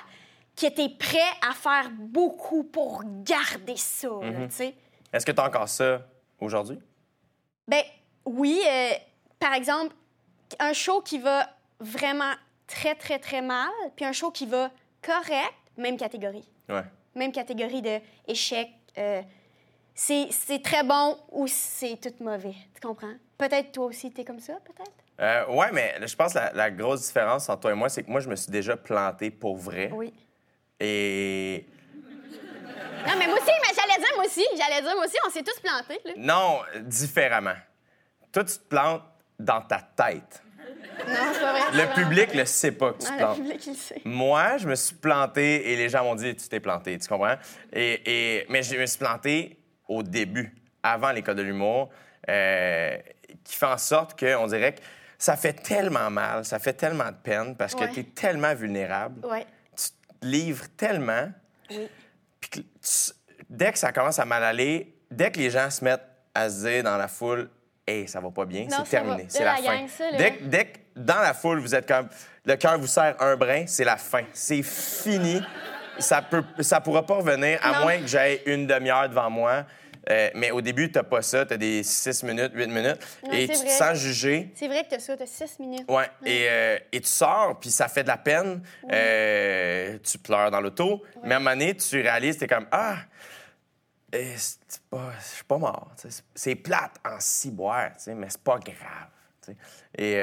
que 0.57 0.67
tu 0.69 0.83
es 0.83 0.89
prêt 0.89 1.19
à 1.49 1.55
faire 1.55 1.91
beaucoup 1.91 2.65
pour 2.65 3.03
garder 3.05 3.77
ça, 3.77 4.09
tu 4.21 4.51
sais. 4.51 4.75
Est-ce 5.13 5.25
que 5.25 5.33
tu 5.33 5.41
as 5.41 5.45
encore 5.47 5.69
ça 5.69 6.03
aujourd'hui? 6.41 6.79
Ben 7.69 7.83
oui, 8.25 8.61
euh, 8.67 8.93
par 9.39 9.55
exemple, 9.55 9.95
un 10.59 10.73
show 10.73 11.01
qui 11.01 11.19
va 11.19 11.49
vraiment 11.79 12.33
très, 12.67 12.95
très, 12.95 13.19
très 13.19 13.43
mal, 13.43 13.71
puis 13.97 14.05
un 14.05 14.13
show 14.13 14.31
qui 14.31 14.47
va 14.47 14.71
correct, 15.03 15.55
même 15.77 15.97
catégorie. 15.97 16.49
Ouais. 16.69 16.85
Même 17.15 17.33
catégorie 17.33 17.83
de 17.83 18.01
échec. 18.27 18.71
euh, 18.99 19.23
c'est 19.95 20.29
c'est 20.31 20.63
très 20.63 20.83
bon 20.83 21.19
ou 21.31 21.47
c'est 21.47 21.99
tout 22.01 22.15
mauvais. 22.23 22.55
Tu 22.75 22.81
comprends? 22.87 23.15
Peut-être 23.39 23.73
toi 23.73 23.87
aussi, 23.87 24.11
t'es 24.13 24.25
comme 24.25 24.41
ça, 24.41 24.55
peut-être? 24.65 24.93
Euh, 25.21 25.47
ouais, 25.55 25.71
mais 25.73 25.95
je 26.07 26.17
pense 26.17 26.33
que 26.33 26.39
la, 26.39 26.53
la 26.53 26.71
grosse 26.71 27.07
différence 27.07 27.49
entre 27.49 27.61
toi 27.61 27.73
et 27.73 27.75
moi, 27.75 27.89
c'est 27.89 28.03
que 28.03 28.11
moi, 28.11 28.21
je 28.21 28.29
me 28.29 28.37
suis 28.37 28.51
déjà 28.51 28.77
planté 28.77 29.31
pour 29.31 29.57
vrai. 29.57 29.91
Oui. 29.93 30.13
Et 30.81 31.67
Non, 33.07 33.13
mais 33.19 33.27
moi 33.27 33.37
aussi, 33.37 33.51
mais 33.63 33.75
j'allais 33.75 33.99
dire 34.01 34.13
moi 34.17 34.25
aussi. 34.25 34.45
J'allais 34.57 34.83
dire 34.83 34.95
moi 34.95 35.05
aussi, 35.05 35.17
on 35.27 35.31
s'est 35.31 35.43
tous 35.43 35.61
plantés. 35.61 36.01
Là. 36.05 36.13
non, 36.17 36.61
différemment. 36.83 37.55
Toi, 38.33 38.45
tu 38.45 38.55
te 38.55 38.65
plantes 38.65 39.03
dans 39.39 39.61
ta 39.61 39.81
tête. 39.97 40.43
Non, 41.07 41.15
c'est 41.33 41.41
pas 41.41 41.53
vrai. 41.53 41.85
Le 41.87 41.95
public 41.95 42.35
le 42.35 42.45
sait 42.45 42.73
pas 42.73 42.93
que 42.93 42.99
tu 43.05 43.05
Non, 43.05 43.09
te 43.11 43.13
le 43.13 43.19
plantes. 43.19 43.37
public, 43.37 43.67
il 43.67 43.73
le 43.73 43.77
sait. 43.79 44.03
Moi, 44.05 44.57
je 44.59 44.69
me 44.69 44.75
suis 44.75 44.95
planté 44.97 45.73
et 45.73 45.77
les 45.77 45.89
gens 45.89 46.05
m'ont 46.05 46.15
dit 46.15 46.35
tu 46.35 46.49
t'es 46.49 46.61
planté, 46.61 46.99
tu 46.99 47.09
comprends? 47.09 47.37
Et, 47.73 48.39
et- 48.41 48.47
mais 48.49 48.63
je 48.63 48.77
me 48.77 48.87
suis 48.87 48.99
planté 48.99 49.59
au 49.97 50.03
début, 50.03 50.55
avant 50.83 51.13
l'école 51.13 51.37
de 51.37 51.43
l'humour, 51.43 51.91
euh, 52.29 52.97
qui 53.45 53.57
fait 53.57 53.67
en 53.67 53.79
sorte 53.79 54.19
qu'on 54.19 54.47
dirait 54.47 54.73
que 54.75 54.81
ça 55.19 55.37
fait 55.37 55.53
tellement 55.53 56.11
mal, 56.11 56.45
ça 56.45 56.59
fait 56.59 56.73
tellement 56.73 57.07
de 57.11 57.17
peine 57.23 57.57
parce 57.57 57.75
que 57.75 57.81
Ouais. 57.85 57.91
tu 57.93 58.01
es 58.01 58.05
tellement 58.05 58.55
vulnérable, 58.55 59.25
Ouais. 59.27 59.47
tu 59.77 59.89
te 59.91 60.27
livres 60.27 60.65
tellement, 60.77 61.31
Oui. 61.71 61.89
puis 62.41 62.51
que 62.51 62.59
tu- 62.59 63.13
dès 63.49 63.73
que 63.73 63.79
ça 63.79 63.93
commence 63.93 64.19
à 64.19 64.25
mal 64.25 64.43
aller, 64.43 64.95
dès 65.11 65.31
que 65.31 65.39
les 65.39 65.51
gens 65.51 65.71
se 65.71 65.85
mettent 65.85 66.07
à 66.35 66.49
se 66.51 66.67
dire 66.67 66.83
dans 66.83 66.97
la 66.97 67.09
foule 67.09 67.49
Hey, 67.85 68.07
ça 68.07 68.21
va 68.21 68.31
pas 68.31 68.45
bien, 68.45 68.69
c'est 68.71 68.89
terminé, 68.89 69.27
c'est 69.29 69.43
la, 69.45 69.57
fin. 69.57 69.89
ça, 69.89 70.05
dès, 70.17 70.35
que- 70.37 70.45
dès 70.45 70.65
que 70.67 70.79
dans 70.95 71.19
la 71.19 71.35
foule, 71.35 71.59
vous 71.59 71.75
êtes 71.75 71.87
comme 71.89 72.09
le 72.45 72.55
cœur 72.55 72.79
vous 72.79 72.87
serre 72.87 73.21
un 73.21 73.35
brin, 73.37 73.65
c'est 73.67 73.83
la 73.85 73.97
fin. 73.97 74.23
C'est 74.33 74.63
fini. 74.63 75.43
Ça 75.99 76.23
peut, 76.23 76.45
ça 76.61 76.81
pourra 76.81 77.05
pas 77.05 77.17
revenir 77.17 77.59
à 77.61 77.73
Non. 77.73 77.81
moins 77.81 77.99
que 77.99 78.07
j'aie 78.07 78.41
une 78.47 78.69
demi-heure 78.69 79.09
devant 79.09 79.29
moi. 79.31 79.65
Euh, 80.11 80.31
mais 80.35 80.51
au 80.51 80.61
début, 80.61 80.91
t'as 80.91 81.05
pas 81.05 81.23
ça, 81.23 81.47
t'as 81.47 81.57
des 81.57 81.83
6 81.85 82.25
minutes, 82.25 82.51
8 82.55 82.67
minutes, 82.69 82.99
Non, 83.25 83.33
et 83.33 83.47
tu 83.47 83.55
te 83.55 83.59
vrai. 83.61 83.69
sens 83.71 83.97
jugé. 83.99 84.51
C'est 84.57 84.67
vrai 84.67 84.83
que 84.85 84.91
t'as 84.91 84.99
ça, 84.99 85.17
t'as 85.17 85.27
six 85.27 85.59
minutes. 85.61 85.85
Ouais. 85.89 86.11
Et, 86.25 86.47
euh, 86.49 86.79
et 86.91 87.01
tu 87.01 87.09
sors, 87.09 87.59
puis 87.61 87.71
ça 87.71 87.87
fait 87.89 88.03
de 88.03 88.09
la 88.09 88.17
peine. 88.17 88.63
Euh, 88.91 89.99
tu 90.03 90.19
pleures 90.19 90.51
dans 90.51 90.61
l'auto. 90.61 91.03
Mais 91.23 91.35
à 91.35 91.37
un 91.37 91.41
moment 91.41 91.51
donné, 91.53 91.77
tu 91.77 92.01
réalises, 92.01 92.37
t'es 92.39 92.49
comme 92.49 92.67
Ah, 92.73 92.97
c'est 94.13 94.83
pas- 94.91 95.13
je 95.21 95.25
suis 95.37 95.45
pas 95.45 95.59
mort. 95.59 95.91
C'est- 96.35 96.55
plate 96.57 96.97
en 97.05 97.19
ciboire, 97.21 97.91
mais 98.09 98.27
c'est 98.29 98.43
pas 98.43 98.59
grave. 98.59 99.57
Et, 99.97 100.15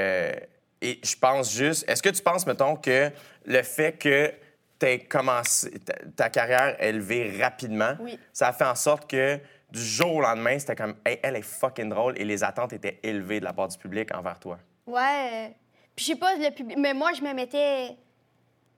et 0.82 1.00
je 1.04 1.16
pense 1.16 1.54
juste. 1.54 1.90
Est-ce 1.90 2.02
que 2.04 2.10
tu 2.10 2.22
penses, 2.22 2.46
mettons, 2.46 2.76
que 2.76 3.12
le 3.46 3.64
fait 3.64 3.94
que 3.98 4.34
tu 4.80 5.08
commencé 5.08 5.72
ta, 5.80 5.94
ta 6.16 6.30
carrière 6.30 6.82
élevée 6.82 7.38
rapidement, 7.42 7.96
Oui. 8.00 8.18
ça 8.32 8.50
a 8.50 8.54
fait 8.54 8.64
en 8.66 8.76
sorte 8.76 9.10
que 9.10 9.40
du 9.72 9.82
jour 9.82 10.16
au 10.16 10.22
lendemain, 10.22 10.58
c'était 10.60 10.76
comme 10.76 10.96
Hey, 11.06 11.20
elle 11.24 11.36
est 11.36 11.42
fucking 11.42 11.90
drôle 11.90 12.14
et 12.20 12.26
les 12.26 12.44
attentes 12.44 12.74
étaient 12.74 13.00
élevées 13.04 13.40
de 13.40 13.46
la 13.46 13.54
part 13.54 13.68
du 13.68 13.78
public 13.78 14.14
envers 14.16 14.40
toi? 14.40 14.58
Ouais. 14.88 15.56
Puis 15.96 16.06
je 16.06 16.12
sais 16.14 16.18
pas, 16.20 16.36
le 16.36 16.50
public. 16.54 16.78
Mais 16.78 16.94
moi, 16.94 17.12
je 17.14 17.22
me 17.22 17.34
mettais. 17.34 17.96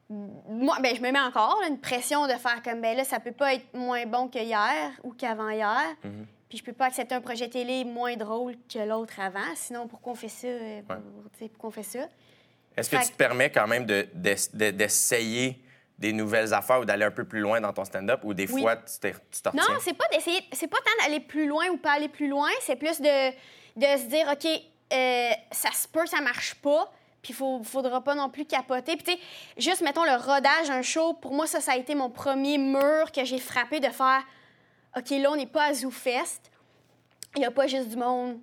Moi, 0.09 0.77
ben, 0.81 0.93
je 0.95 1.01
me 1.01 1.09
mets 1.11 1.19
encore 1.21 1.57
là, 1.61 1.67
une 1.69 1.79
pression 1.79 2.27
de 2.27 2.33
faire 2.33 2.61
comme, 2.63 2.81
ben 2.81 2.97
là, 2.97 3.05
ça 3.05 3.19
peut 3.21 3.31
pas 3.31 3.53
être 3.53 3.73
moins 3.73 4.05
bon 4.05 4.27
que 4.27 4.39
hier 4.39 4.91
ou 5.03 5.13
qu'avant 5.13 5.49
hier. 5.49 5.79
Mhm. 6.03 6.25
Puis 6.49 6.57
je 6.57 6.63
peux 6.65 6.73
pas 6.73 6.87
accepter 6.87 7.15
un 7.15 7.21
projet 7.21 7.47
télé 7.47 7.85
moins 7.85 8.17
drôle 8.17 8.55
que 8.67 8.79
l'autre 8.79 9.17
avant. 9.21 9.39
Sinon, 9.55 9.87
pourquoi 9.87 10.11
on 10.11 10.15
fait 10.15 10.27
ça? 10.27 10.47
euh, 10.47 10.81
pour- 10.81 10.97
pourquoi 11.49 11.69
on 11.69 11.71
fait 11.71 11.83
ça? 11.83 11.99
Est-ce 12.75 12.89
que 12.89 12.97
tu 12.97 13.11
te 13.11 13.15
permets 13.17 13.49
quand 13.49 13.67
même 13.67 13.85
de- 13.85 14.05
de- 14.13 14.35
de- 14.57 14.71
d'essayer 14.71 15.63
des 16.01 16.11
nouvelles 16.13 16.53
affaires 16.53 16.79
ou 16.81 16.85
d'aller 16.85 17.05
un 17.05 17.11
peu 17.11 17.23
plus 17.23 17.39
loin 17.39 17.61
dans 17.61 17.71
ton 17.71 17.85
stand-up 17.85 18.21
ou 18.23 18.33
des 18.33 18.51
Oui. 18.51 18.61
fois 18.61 18.75
tu 18.75 18.99
t'es- 18.99 19.13
tu 19.31 19.41
te 19.41 19.55
Non, 19.55 19.63
c'est 19.79 19.93
pas 19.93 20.05
d'essayer. 20.11 20.41
C'est 20.51 20.67
pas 20.67 20.77
tant 20.79 21.03
d'aller 21.05 21.19
plus 21.21 21.45
loin 21.47 21.67
ou 21.69 21.77
pas 21.77 21.91
aller 21.91 22.09
plus 22.09 22.27
loin. 22.27 22.49
C'est 22.61 22.75
plus 22.75 22.99
de, 22.99 23.29
de 23.77 23.97
se 23.99 24.05
dire, 24.07 24.27
OK, 24.31 24.45
euh, 24.45 25.29
ça 25.51 25.71
se 25.71 25.87
peut, 25.87 26.05
ça 26.07 26.19
marche 26.19 26.55
pas. 26.55 26.91
Puis 27.21 27.35
il 27.39 27.63
faudra 27.65 28.03
pas 28.03 28.15
non 28.15 28.29
plus 28.29 28.45
capoter. 28.45 28.97
Puis 28.97 29.03
tu 29.05 29.11
sais, 29.11 29.19
juste, 29.57 29.81
mettons, 29.81 30.03
le 30.03 30.15
rodage 30.15 30.67
d'un 30.69 30.81
show, 30.81 31.13
pour 31.13 31.33
moi, 31.35 31.45
ça, 31.45 31.61
ça 31.61 31.73
a 31.73 31.77
été 31.77 31.93
mon 31.93 32.09
premier 32.09 32.57
mur 32.57 33.11
que 33.11 33.23
j'ai 33.23 33.37
frappé 33.39 33.79
de 33.79 33.89
faire, 33.89 34.23
OK, 34.97 35.09
là, 35.11 35.31
on 35.31 35.35
n'est 35.35 35.45
pas 35.45 35.65
à 35.65 35.73
ZooFest. 35.73 36.41
Il 37.35 37.39
n'y 37.41 37.45
a 37.45 37.51
pas 37.51 37.67
juste 37.67 37.89
du 37.89 37.95
monde 37.95 38.39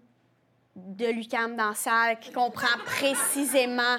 de 0.77 1.07
l'UCAM 1.07 1.57
dans 1.57 1.71
la 1.71 1.75
salle 1.75 2.21
qui 2.21 2.31
comprend 2.31 2.69
précisément 2.87 3.97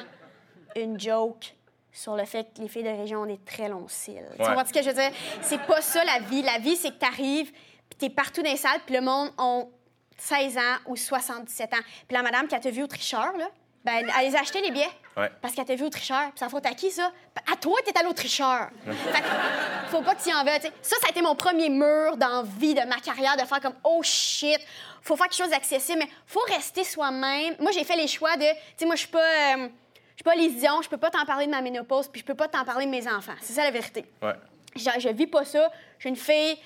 une 0.77 0.97
joke 0.97 1.53
sur 1.99 2.15
le 2.15 2.23
fait 2.23 2.45
que 2.55 2.61
les 2.61 2.69
filles 2.69 2.83
de 2.83 2.89
région 2.89 3.23
ont 3.23 3.25
des 3.25 3.39
très 3.39 3.67
longs 3.67 3.87
cils. 3.89 4.23
Tu 4.31 4.37
comprends 4.45 4.65
ce 4.65 4.71
que 4.71 4.81
je 4.81 4.87
veux 4.87 4.93
dire? 4.93 5.11
C'est 5.41 5.61
pas 5.63 5.81
ça 5.81 6.01
la 6.05 6.19
vie. 6.19 6.41
La 6.41 6.57
vie, 6.57 6.77
c'est 6.77 6.91
que 6.91 6.97
t'arrives, 6.99 7.51
puis 7.51 7.97
t'es 7.99 8.09
partout 8.09 8.41
dans 8.41 8.49
les 8.49 8.55
salles, 8.57 8.79
puis 8.85 8.95
le 8.95 9.01
monde 9.01 9.31
a 9.37 9.63
16 10.17 10.57
ans 10.57 10.77
ou 10.87 10.95
77 10.95 11.73
ans. 11.73 11.77
Puis 12.07 12.15
la 12.15 12.23
madame 12.23 12.47
qui 12.47 12.55
a 12.55 12.59
te 12.59 12.69
vu 12.69 12.83
au 12.83 12.87
tricheur, 12.87 13.35
là, 13.37 13.49
ben, 13.83 14.05
elle 14.17 14.27
les 14.29 14.35
a 14.35 14.39
acheté 14.39 14.61
les 14.61 14.71
billets. 14.71 14.89
Ouais. 15.17 15.29
Parce 15.41 15.53
qu'elle 15.53 15.65
t'a 15.65 15.75
vu 15.75 15.83
au 15.83 15.89
tricheur. 15.89 16.29
Puis 16.29 16.39
ça 16.39 16.47
faute 16.47 16.65
à 16.65 16.71
qui, 16.73 16.89
ça? 16.89 17.11
À 17.51 17.55
toi, 17.57 17.77
t'es 17.85 17.97
allé 17.97 18.07
au 18.07 18.13
tricheur. 18.13 18.69
Fait 18.85 19.21
que, 19.21 19.27
faut 19.89 20.01
pas 20.01 20.15
que 20.15 20.21
tu 20.23 20.29
y 20.29 20.33
en 20.33 20.43
veuilles. 20.45 20.61
Ça, 20.81 20.95
ça 21.01 21.07
a 21.07 21.09
été 21.09 21.21
mon 21.21 21.35
premier 21.35 21.69
mur 21.69 22.15
dans 22.15 22.27
la 22.27 22.43
vie 22.43 22.73
de 22.75 22.81
ma 22.81 22.99
carrière, 23.01 23.35
de 23.35 23.43
faire 23.45 23.59
comme, 23.59 23.75
oh 23.83 24.01
shit, 24.03 24.59
faut 25.01 25.17
faire 25.17 25.27
quelque 25.27 25.37
chose 25.43 25.49
d'accessible, 25.51 25.99
mais 25.99 26.09
faut 26.25 26.41
rester 26.47 26.83
soi-même. 26.85 27.55
Moi, 27.59 27.71
j'ai 27.71 27.83
fait 27.83 27.95
les 27.97 28.07
choix 28.07 28.35
de, 28.37 28.43
tu 28.49 28.55
sais, 28.77 28.85
moi, 28.85 28.95
je 28.95 28.99
suis 29.01 29.09
pas. 29.09 29.19
euh, 29.57 29.67
pas 30.23 30.35
Lésion, 30.35 30.81
je 30.81 30.89
peux 30.89 30.97
pas 30.97 31.09
t'en 31.09 31.25
parler 31.25 31.45
de 31.45 31.51
ma 31.51 31.61
ménopause, 31.61 32.07
puis 32.07 32.21
je 32.21 32.25
peux 32.25 32.35
pas 32.35 32.47
t'en 32.47 32.63
parler 32.65 32.85
de 32.85 32.91
mes 32.91 33.07
enfants. 33.07 33.35
C'est 33.41 33.53
ça 33.53 33.63
la 33.63 33.71
vérité. 33.71 34.05
Ouais. 34.21 34.33
Je, 34.75 34.89
je 34.99 35.09
vis 35.09 35.27
pas 35.27 35.45
ça. 35.45 35.71
J'ai 35.99 36.09
une 36.09 36.15
fille 36.15 36.57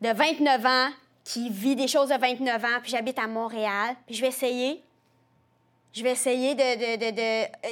de 0.00 0.10
29 0.10 0.66
ans 0.66 0.90
qui 1.24 1.50
vit 1.50 1.74
des 1.74 1.88
choses 1.88 2.08
de 2.10 2.14
29 2.18 2.64
ans, 2.64 2.78
puis 2.82 2.90
j'habite 2.92 3.18
à 3.18 3.26
Montréal, 3.26 3.96
puis 4.06 4.14
je 4.14 4.22
vais 4.22 4.28
essayer. 4.28 4.82
Je 5.92 6.02
vais 6.02 6.10
essayer 6.12 6.54
de. 6.54 6.60
de, 6.60 7.06
de, 7.06 7.16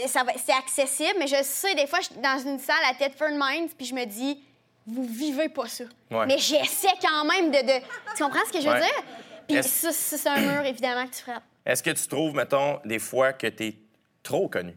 de- 0.05 0.09
ça 0.09 0.25
va- 0.25 0.33
c'est 0.43 0.53
accessible, 0.55 1.14
mais 1.19 1.27
je 1.27 1.43
sais, 1.43 1.75
des 1.75 1.87
fois, 1.87 2.01
je 2.01 2.07
suis 2.07 2.14
dans 2.17 2.38
une 2.38 2.59
salle 2.59 2.77
à 2.90 2.95
Tedford 2.95 3.33
Mines, 3.33 3.69
puis 3.77 3.87
je 3.87 3.95
me 3.95 4.05
dis, 4.07 4.40
vous 4.87 5.05
vivez 5.05 5.51
pas 5.51 5.69
ça. 5.69 5.85
Ouais. 6.11 6.25
Mais 6.27 6.38
j'essaie 6.38 6.88
quand 7.03 7.25
même 7.27 7.51
de, 7.51 7.59
de. 7.59 7.85
Tu 8.17 8.23
comprends 8.25 8.45
ce 8.47 8.53
que 8.53 8.61
je 8.61 8.67
veux 8.67 8.73
Ouais. 8.75 8.81
dire? 8.81 9.05
Puis 9.47 9.62
c'est 9.62 10.27
un 10.29 10.40
mur, 10.40 10.64
évidemment, 10.64 11.07
que 11.07 11.14
tu 11.14 11.23
frappes. 11.23 11.43
Est-ce 11.67 11.83
que 11.83 11.90
tu 11.90 12.09
trouves, 12.09 12.35
mettons, 12.35 12.81
des 12.87 12.99
fois 12.99 13.35
que 13.35 13.47
tu 13.47 13.67
es 13.67 13.75
trop 14.23 14.49
connu? 14.49 14.75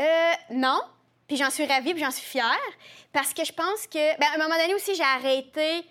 Euh, 0.00 0.32
non. 0.50 0.80
Puis 1.28 1.36
j'en 1.36 1.50
suis 1.50 1.66
ravie, 1.66 1.92
puis 1.94 2.02
j'en 2.04 2.10
suis 2.10 2.24
fière. 2.26 2.58
Parce 3.12 3.32
que 3.34 3.44
je 3.44 3.52
pense 3.52 3.86
que. 3.86 4.18
Ben, 4.18 4.26
à 4.32 4.34
un 4.34 4.38
moment 4.48 4.56
donné 4.60 4.74
aussi, 4.74 4.94
j'ai 4.94 5.02
arrêté. 5.02 5.84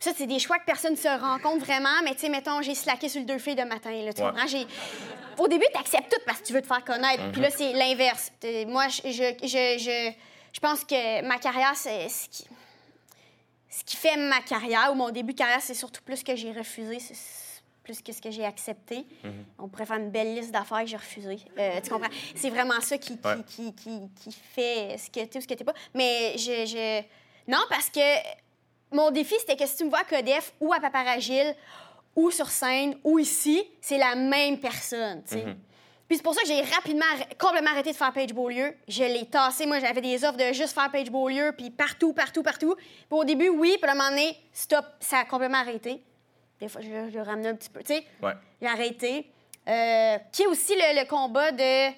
Ça, 0.00 0.12
c'est 0.16 0.26
des 0.26 0.38
choix 0.38 0.58
que 0.58 0.64
personne 0.66 0.92
ne 0.92 0.96
se 0.98 1.08
rend 1.08 1.38
compte 1.38 1.60
vraiment. 1.60 2.02
Mais 2.04 2.14
tu 2.14 2.20
sais, 2.20 2.28
mettons, 2.28 2.60
j'ai 2.62 2.74
slacké 2.74 3.08
sur 3.08 3.20
le 3.20 3.26
deux 3.26 3.38
filles 3.38 3.54
de 3.54 3.62
matin. 3.62 3.90
Là, 3.90 4.12
tu 4.12 4.22
Ouais. 4.22 4.28
comprends? 4.30 4.46
J'ai... 4.46 4.66
Au 5.38 5.48
début, 5.48 5.64
tu 5.72 5.78
acceptes 5.80 6.12
tout 6.12 6.20
parce 6.26 6.40
que 6.40 6.46
tu 6.46 6.52
veux 6.52 6.60
te 6.62 6.66
faire 6.66 6.84
connaître. 6.84 7.22
Mhm. 7.22 7.32
Puis 7.32 7.40
là, 7.40 7.50
c'est 7.50 7.72
l'inverse. 7.72 8.30
T'es- 8.40 8.64
Moi, 8.66 8.88
je, 8.88 9.00
je, 9.10 9.34
je, 9.42 9.78
je, 9.78 10.12
je 10.52 10.60
pense 10.60 10.84
que 10.84 11.22
ma 11.22 11.38
carrière, 11.38 11.72
c'est 11.74 12.08
ce 12.08 12.28
qui, 12.28 12.44
ce 13.70 13.84
qui 13.84 13.96
fait 13.96 14.16
ma 14.16 14.40
carrière, 14.40 14.90
ou 14.92 14.94
mon 14.94 15.10
début 15.10 15.32
de 15.32 15.38
carrière, 15.38 15.60
c'est 15.62 15.74
surtout 15.74 16.02
plus 16.02 16.22
que 16.22 16.36
j'ai 16.36 16.52
refusé. 16.52 16.98
C'est 17.00 17.14
plus 17.84 18.02
que 18.02 18.12
ce 18.12 18.20
que 18.20 18.30
j'ai 18.30 18.44
accepté. 18.44 19.06
Mhm. 19.22 19.44
On 19.58 19.68
pourrait 19.68 19.86
faire 19.86 19.98
une 19.98 20.10
belle 20.10 20.34
liste 20.34 20.50
d'affaires 20.50 20.80
que 20.80 20.86
j'ai 20.86 20.96
refusées. 20.96 21.38
Euh, 21.58 21.80
tu 21.82 21.90
comprends? 21.90 22.08
C'est 22.34 22.50
vraiment 22.50 22.80
ça 22.80 22.98
qui, 22.98 23.16
qui, 23.18 23.26
Ouais. 23.28 23.36
qui, 23.46 23.74
qui, 23.74 24.00
qui 24.20 24.32
fait 24.32 24.96
ce 24.98 25.08
que 25.10 25.24
tu 25.24 25.36
es 25.36 25.38
ou 25.38 25.40
ce 25.42 25.46
que 25.46 25.54
tu 25.54 25.64
pas. 25.64 25.74
Mais 25.94 26.32
je, 26.36 26.64
je... 26.66 27.02
Non, 27.46 27.60
parce 27.68 27.90
que 27.90 28.00
mon 28.90 29.10
défi, 29.10 29.34
c'était 29.38 29.56
que 29.56 29.66
si 29.66 29.76
tu 29.76 29.84
me 29.84 29.90
vois 29.90 30.00
à 30.00 30.04
Codef 30.04 30.52
ou 30.60 30.72
à 30.72 30.80
Paparagile 30.80 31.54
ou 32.16 32.30
sur 32.30 32.48
scène 32.48 32.96
ou 33.04 33.18
ici, 33.18 33.62
c'est 33.80 33.98
la 33.98 34.14
même 34.14 34.58
personne, 34.58 35.22
tu 35.28 35.34
sais. 35.34 35.44
Puis 36.06 36.18
c'est 36.18 36.22
pour 36.22 36.34
ça 36.34 36.42
que 36.42 36.46
j'ai 36.48 36.60
rapidement, 36.60 37.04
complètement 37.38 37.70
arrêté 37.70 37.90
de 37.90 37.96
faire 37.96 38.12
Page 38.12 38.32
Beaulieu. 38.34 38.74
Je 38.88 39.02
l'ai 39.04 39.24
tassé. 39.24 39.64
Moi, 39.66 39.80
j'avais 39.80 40.02
des 40.02 40.22
offres 40.22 40.36
de 40.36 40.52
juste 40.52 40.74
faire 40.74 40.90
Page 40.92 41.10
Beaulieu, 41.10 41.52
puis 41.56 41.70
partout, 41.70 42.12
partout, 42.12 42.42
partout. 42.42 42.74
Puis 42.76 43.06
au 43.10 43.24
début, 43.24 43.48
oui, 43.48 43.76
puis 43.80 43.88
à 43.88 43.92
un 43.92 43.96
moment 43.96 44.10
donné, 44.10 44.36
stop, 44.52 44.84
ça 45.00 45.20
a 45.20 45.24
complètement 45.24 45.58
arrêté. 45.58 46.02
Des 46.60 46.68
fois, 46.68 46.80
je, 46.80 46.88
je 47.10 47.16
le 47.18 47.22
ramenais 47.22 47.48
un 47.48 47.54
petit 47.56 47.70
peu, 47.70 47.80
tu 47.82 47.94
sais. 47.94 48.04
Ouais. 48.22 48.32
J'ai 48.60 48.68
arrêté. 48.68 49.30
Euh, 49.68 50.18
qui 50.32 50.42
est 50.42 50.46
aussi 50.46 50.74
le, 50.74 51.00
le 51.02 51.08
combat 51.08 51.50
de. 51.52 51.92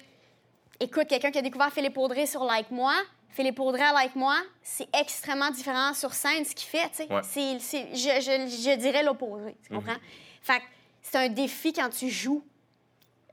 Écoute, 0.79 1.07
quelqu'un 1.07 1.31
qui 1.31 1.39
a 1.39 1.41
découvert 1.41 1.71
Philippe 1.71 1.97
Audrey 1.97 2.25
sur 2.25 2.43
Like 2.43 2.71
Moi. 2.71 2.93
Philippe 3.29 3.59
Audrey 3.59 3.83
à 3.83 3.93
Like 3.93 4.15
Moi, 4.15 4.35
c'est 4.63 4.87
extrêmement 4.95 5.51
différent 5.51 5.93
sur 5.93 6.13
scène 6.13 6.43
ce 6.43 6.55
qu'il 6.55 6.67
fait, 6.67 6.89
tu 6.89 6.95
sais. 7.03 7.13
Ouais. 7.13 7.21
C'est- 7.23 7.59
c'est- 7.59 7.87
je, 7.93 8.21
je- 8.21 8.71
je 8.71 8.75
dirais 8.77 9.03
l'opposé, 9.03 9.55
tu 9.63 9.73
comprends? 9.75 9.97
Fait 10.41 10.57
que 10.59 10.63
c'est 11.03 11.17
un 11.17 11.29
défi 11.29 11.71
quand 11.73 11.89
tu 11.89 12.09
joues 12.09 12.43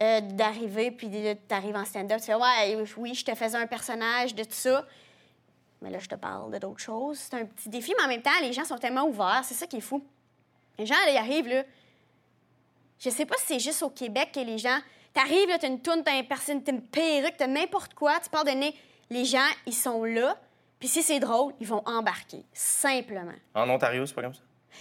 euh, 0.02 0.20
d'arriver, 0.20 0.90
puis 0.90 1.08
tu 1.10 1.54
arrives 1.54 1.76
en 1.76 1.84
stand-up, 1.84 2.18
tu 2.18 2.26
fais 2.26 2.34
Ouais, 2.34 2.84
oui, 2.98 3.14
je 3.14 3.24
te 3.24 3.34
faisais 3.34 3.56
un 3.56 3.66
personnage 3.66 4.34
de 4.34 4.42
tout 4.44 4.52
ça. 4.52 4.84
Mais 5.80 5.88
là, 5.90 5.98
je 6.00 6.08
te 6.08 6.16
parle 6.16 6.50
de 6.52 6.58
d'autres 6.58 6.80
choses. 6.80 7.18
C'est 7.18 7.34
un 7.34 7.44
petit 7.46 7.68
défi, 7.68 7.94
mais 7.96 8.04
en 8.04 8.08
même 8.08 8.22
temps, 8.22 8.30
les 8.42 8.52
gens 8.52 8.64
sont 8.64 8.78
tellement 8.78 9.04
ouverts. 9.04 9.42
C'est 9.44 9.54
ça 9.54 9.66
qui 9.66 9.76
est 9.76 9.80
fou. 9.80 10.04
Les 10.78 10.86
gens, 10.86 10.94
là, 10.94 11.10
ils 11.10 11.16
arrivent, 11.16 11.48
là. 11.48 11.62
Je 12.98 13.10
sais 13.10 13.26
pas 13.26 13.36
si 13.38 13.44
c'est 13.46 13.58
juste 13.60 13.82
au 13.82 13.90
Québec 13.90 14.30
que 14.34 14.40
les 14.40 14.58
gens. 14.58 14.78
T'arrives, 15.12 15.48
là, 15.48 15.58
t'as 15.58 15.68
une 15.68 15.80
toune, 15.80 16.02
t'as 16.04 16.18
une 16.18 16.26
personne, 16.26 16.62
t'as 16.62 16.72
une 16.72 16.82
perruque, 16.82 17.36
t'as 17.36 17.46
n'importe 17.46 17.94
quoi, 17.94 18.18
tu 18.22 18.30
parles 18.30 18.46
de 18.48 18.52
nez. 18.52 18.74
Les 19.10 19.24
gens, 19.24 19.46
ils 19.66 19.74
sont 19.74 20.02
là. 20.04 20.36
Puis 20.80 20.88
si 20.88 21.02
c'est 21.02 21.20
drôle, 21.20 21.54
ils 21.60 21.66
vont 21.66 21.82
embarquer. 21.86 22.44
Simplement. 22.52 23.32
En 23.54 23.68
Ontario, 23.70 24.04
c'est 24.06 24.14
pas 24.14 24.22
comme 24.22 24.34
ça? 24.34 24.40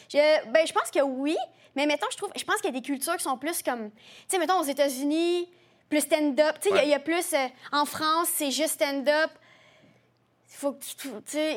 Je, 0.09 0.49
ben, 0.51 0.65
je 0.65 0.73
pense 0.73 0.89
que 0.89 1.01
oui, 1.01 1.35
mais 1.75 1.85
mettons, 1.85 2.07
je 2.11 2.17
trouve, 2.17 2.31
je 2.35 2.43
pense 2.43 2.55
qu'il 2.57 2.73
y 2.73 2.77
a 2.77 2.79
des 2.79 2.85
cultures 2.85 3.15
qui 3.15 3.23
sont 3.23 3.37
plus 3.37 3.61
comme, 3.61 3.91
tu 3.91 3.97
sais, 4.27 4.39
mettons 4.39 4.59
aux 4.59 4.63
États-Unis, 4.63 5.47
plus 5.87 6.01
stand-up. 6.01 6.55
Tu 6.59 6.69
sais, 6.69 6.75
il 6.75 6.75
y 6.75 6.77
a- 6.77 6.81
Ouais. 6.81 6.85
il 6.87 6.89
y, 6.89 6.93
a 6.95 6.99
plus 6.99 7.33
euh, 7.33 7.47
en 7.71 7.85
France, 7.85 8.29
c'est 8.33 8.49
juste 8.49 8.81
stand-up. 8.81 9.29
Faut 10.55 10.73
que 10.73 10.83
tu, 10.83 11.07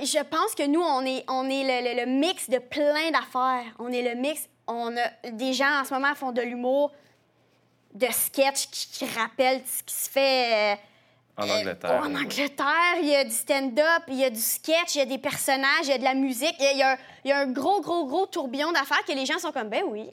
je 0.06 0.22
pense 0.24 0.54
que 0.54 0.66
nous, 0.66 0.80
on 0.80 1.04
est, 1.04 1.24
on 1.28 1.48
est 1.48 1.62
le, 1.82 1.88
le- 1.94 2.00
le 2.04 2.18
mix 2.18 2.48
de 2.48 2.58
plein 2.58 3.10
d'affaires. 3.10 3.64
On 3.78 3.92
est 3.92 4.02
le 4.02 4.14
mix. 4.20 4.48
On 4.66 4.96
a 4.96 5.30
des 5.30 5.52
gens 5.52 5.80
en 5.80 5.84
ce 5.84 5.94
moment 5.94 6.14
font 6.14 6.32
de 6.32 6.40
l'humour, 6.42 6.92
de 7.94 8.06
sketch 8.10 8.68
qui, 8.70 8.88
qui 8.90 9.04
rappellent 9.06 9.62
ce 9.64 9.82
qui 9.82 9.94
se 9.94 10.10
fait. 10.10 10.74
euh, 10.74 10.76
En 11.36 11.48
euh, 11.48 11.60
Angleterre. 11.60 12.00
en 12.02 12.14
Angleterre, 12.14 12.94
il 13.00 13.08
y 13.08 13.14
a 13.14 13.24
du 13.24 13.30
stand-up, 13.34 14.02
il 14.08 14.14
y 14.16 14.24
a 14.24 14.30
du 14.30 14.40
sketch, 14.40 14.94
il 14.94 14.98
y 14.98 15.02
a 15.02 15.06
des 15.06 15.18
personnages, 15.18 15.84
il 15.84 15.88
y 15.90 15.92
a 15.92 15.98
de 15.98 16.04
la 16.04 16.14
musique. 16.14 16.56
Il 16.58 16.64
y 16.64 16.68
a, 16.68 16.72
il 16.72 16.78
y 16.78 16.82
a 16.82 16.90
un, 16.92 16.96
il 17.24 17.28
y 17.28 17.32
a 17.32 17.38
un 17.40 17.46
gros, 17.52 17.80
gros, 17.82 18.06
gros 18.06 18.26
tourbillon 18.26 18.72
d'affaires 18.72 19.04
que 19.06 19.12
les 19.12 19.26
gens 19.26 19.38
sont 19.38 19.52
comme, 19.52 19.68
ben 19.68 19.84
oui. 19.86 20.08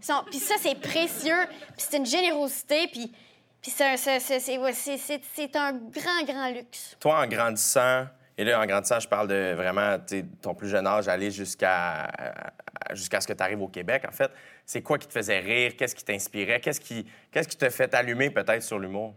Sont- 0.00 0.22
Puis 0.30 0.38
ça, 0.38 0.54
c'est 0.60 0.76
précieux, 0.80 1.44
puis 1.76 1.86
c'est 1.90 1.96
une 1.96 2.06
générosité, 2.06 2.86
puis, 2.86 3.12
puis 3.60 3.70
c'est 3.72 5.56
un 5.56 5.72
grand, 5.72 6.22
grand 6.24 6.48
luxe. 6.50 6.96
Toi, 7.00 7.20
en 7.20 7.26
grandissant, 7.26 8.06
et 8.38 8.44
là, 8.44 8.60
en 8.60 8.64
grandissant, 8.66 9.00
je 9.00 9.08
parle 9.08 9.28
de 9.28 9.52
vraiment 9.54 9.96
ton 10.40 10.54
plus 10.54 10.68
jeune 10.68 10.86
âge, 10.86 11.08
aller 11.08 11.30
jusqu'à 11.30 12.08
ce 12.94 13.26
que 13.26 13.32
tu 13.32 13.42
arrives 13.42 13.60
au 13.60 13.68
Québec, 13.68 14.04
en 14.08 14.12
fait. 14.12 14.30
C'est 14.64 14.80
quoi 14.82 14.96
qui 14.98 15.06
te 15.08 15.12
faisait 15.12 15.40
rire? 15.40 15.72
Qu'est-ce 15.76 15.94
qui 15.94 16.04
t'inspirait? 16.04 16.60
Qu'est-ce 16.60 16.80
qui 16.80 17.06
qu'est-ce 17.32 17.48
qui 17.48 17.56
te 17.56 17.68
fait 17.68 17.92
allumer 17.94 18.30
peut-être 18.30 18.62
sur 18.62 18.78
l'humour? 18.78 19.14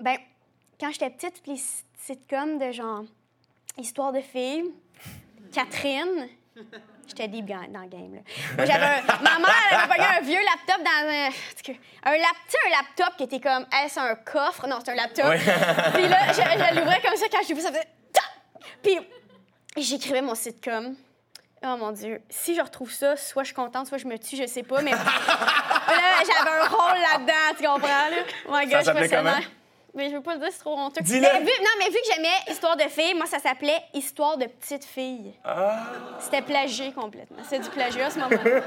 Ben, 0.00 0.16
quand 0.78 0.90
j'étais 0.92 1.10
petite, 1.10 1.34
toutes 1.36 1.46
les 1.48 1.56
sit- 1.56 1.84
sitcoms 1.96 2.58
de 2.58 2.70
genre 2.72 3.02
Histoire 3.76 4.12
de 4.12 4.20
filles, 4.20 4.64
Catherine, 5.52 6.28
j'étais 7.06 7.28
deep 7.28 7.46
ga- 7.46 7.68
dans 7.68 7.82
le 7.82 7.88
game. 7.88 8.14
Là. 8.14 8.64
J'avais 8.66 8.84
un- 8.84 9.02
ma 9.22 9.38
mère 9.38 9.54
elle 9.70 9.76
avait 9.78 9.88
pogné 9.88 10.04
un 10.18 10.20
vieux 10.20 10.40
laptop 10.44 10.84
dans 10.84 11.08
un. 11.08 11.30
cas, 11.62 11.72
Un, 12.04 12.12
lap, 12.16 12.36
un 12.66 12.70
laptop 12.70 13.16
qui 13.16 13.22
était 13.24 13.40
comme, 13.40 13.64
est-ce 13.84 14.00
un 14.00 14.16
coffre? 14.16 14.66
Non, 14.66 14.78
c'est 14.84 14.90
un 14.90 14.94
laptop. 14.96 15.26
Oui. 15.30 15.36
Puis 15.94 16.08
là, 16.08 16.32
je, 16.32 16.34
je 16.34 16.78
l'ouvrais 16.80 17.00
comme 17.00 17.16
ça 17.16 17.26
quand 17.30 17.38
je 17.44 17.48
l'ouvrais, 17.54 17.62
ça 17.62 17.68
faisait. 17.72 17.88
Puis 18.82 18.98
j'écrivais 19.76 20.22
mon 20.22 20.34
sitcom. 20.34 20.94
Oh 21.64 21.76
mon 21.76 21.90
Dieu. 21.90 22.20
Si 22.28 22.54
je 22.54 22.60
retrouve 22.60 22.92
ça, 22.92 23.16
soit 23.16 23.42
je 23.42 23.48
suis 23.48 23.54
contente, 23.54 23.88
soit 23.88 23.98
je 23.98 24.06
me 24.06 24.16
tue, 24.16 24.36
je 24.36 24.46
sais 24.46 24.62
pas. 24.62 24.80
Mais 24.80 24.90
là, 24.92 24.98
j'avais 26.24 26.50
un 26.50 26.68
rôle 26.68 26.98
là-dedans, 26.98 27.56
tu 27.58 27.64
comprends? 27.66 27.88
Là? 28.10 28.16
Oh 28.46 28.50
my 28.52 28.66
God, 28.70 28.82
Ça 28.84 28.94
je 29.04 29.08
comment? 29.08 29.32
Mais 29.94 30.10
je 30.10 30.14
veux 30.14 30.22
pas 30.22 30.34
le 30.34 30.40
dire, 30.40 30.48
c'est 30.52 30.60
trop 30.60 30.78
honteux. 30.78 31.00
Dis-le. 31.02 31.20
Non, 31.22 31.70
mais 31.80 31.86
vu 31.86 31.94
que 31.94 32.14
j'aimais 32.14 32.28
Histoire 32.52 32.76
de 32.76 32.82
filles, 32.84 33.14
moi, 33.14 33.26
ça 33.26 33.40
s'appelait 33.40 33.80
Histoire 33.92 34.36
de 34.38 34.44
petite 34.46 34.84
fille. 34.84 35.32
Ah! 35.44 35.86
C'était 36.20 36.42
plagié 36.42 36.92
complètement. 36.92 37.38
C'est 37.48 37.58
du 37.58 37.68
plagiat 37.70 38.06
à 38.06 38.10
ce 38.10 38.18
moment-là. 38.20 38.60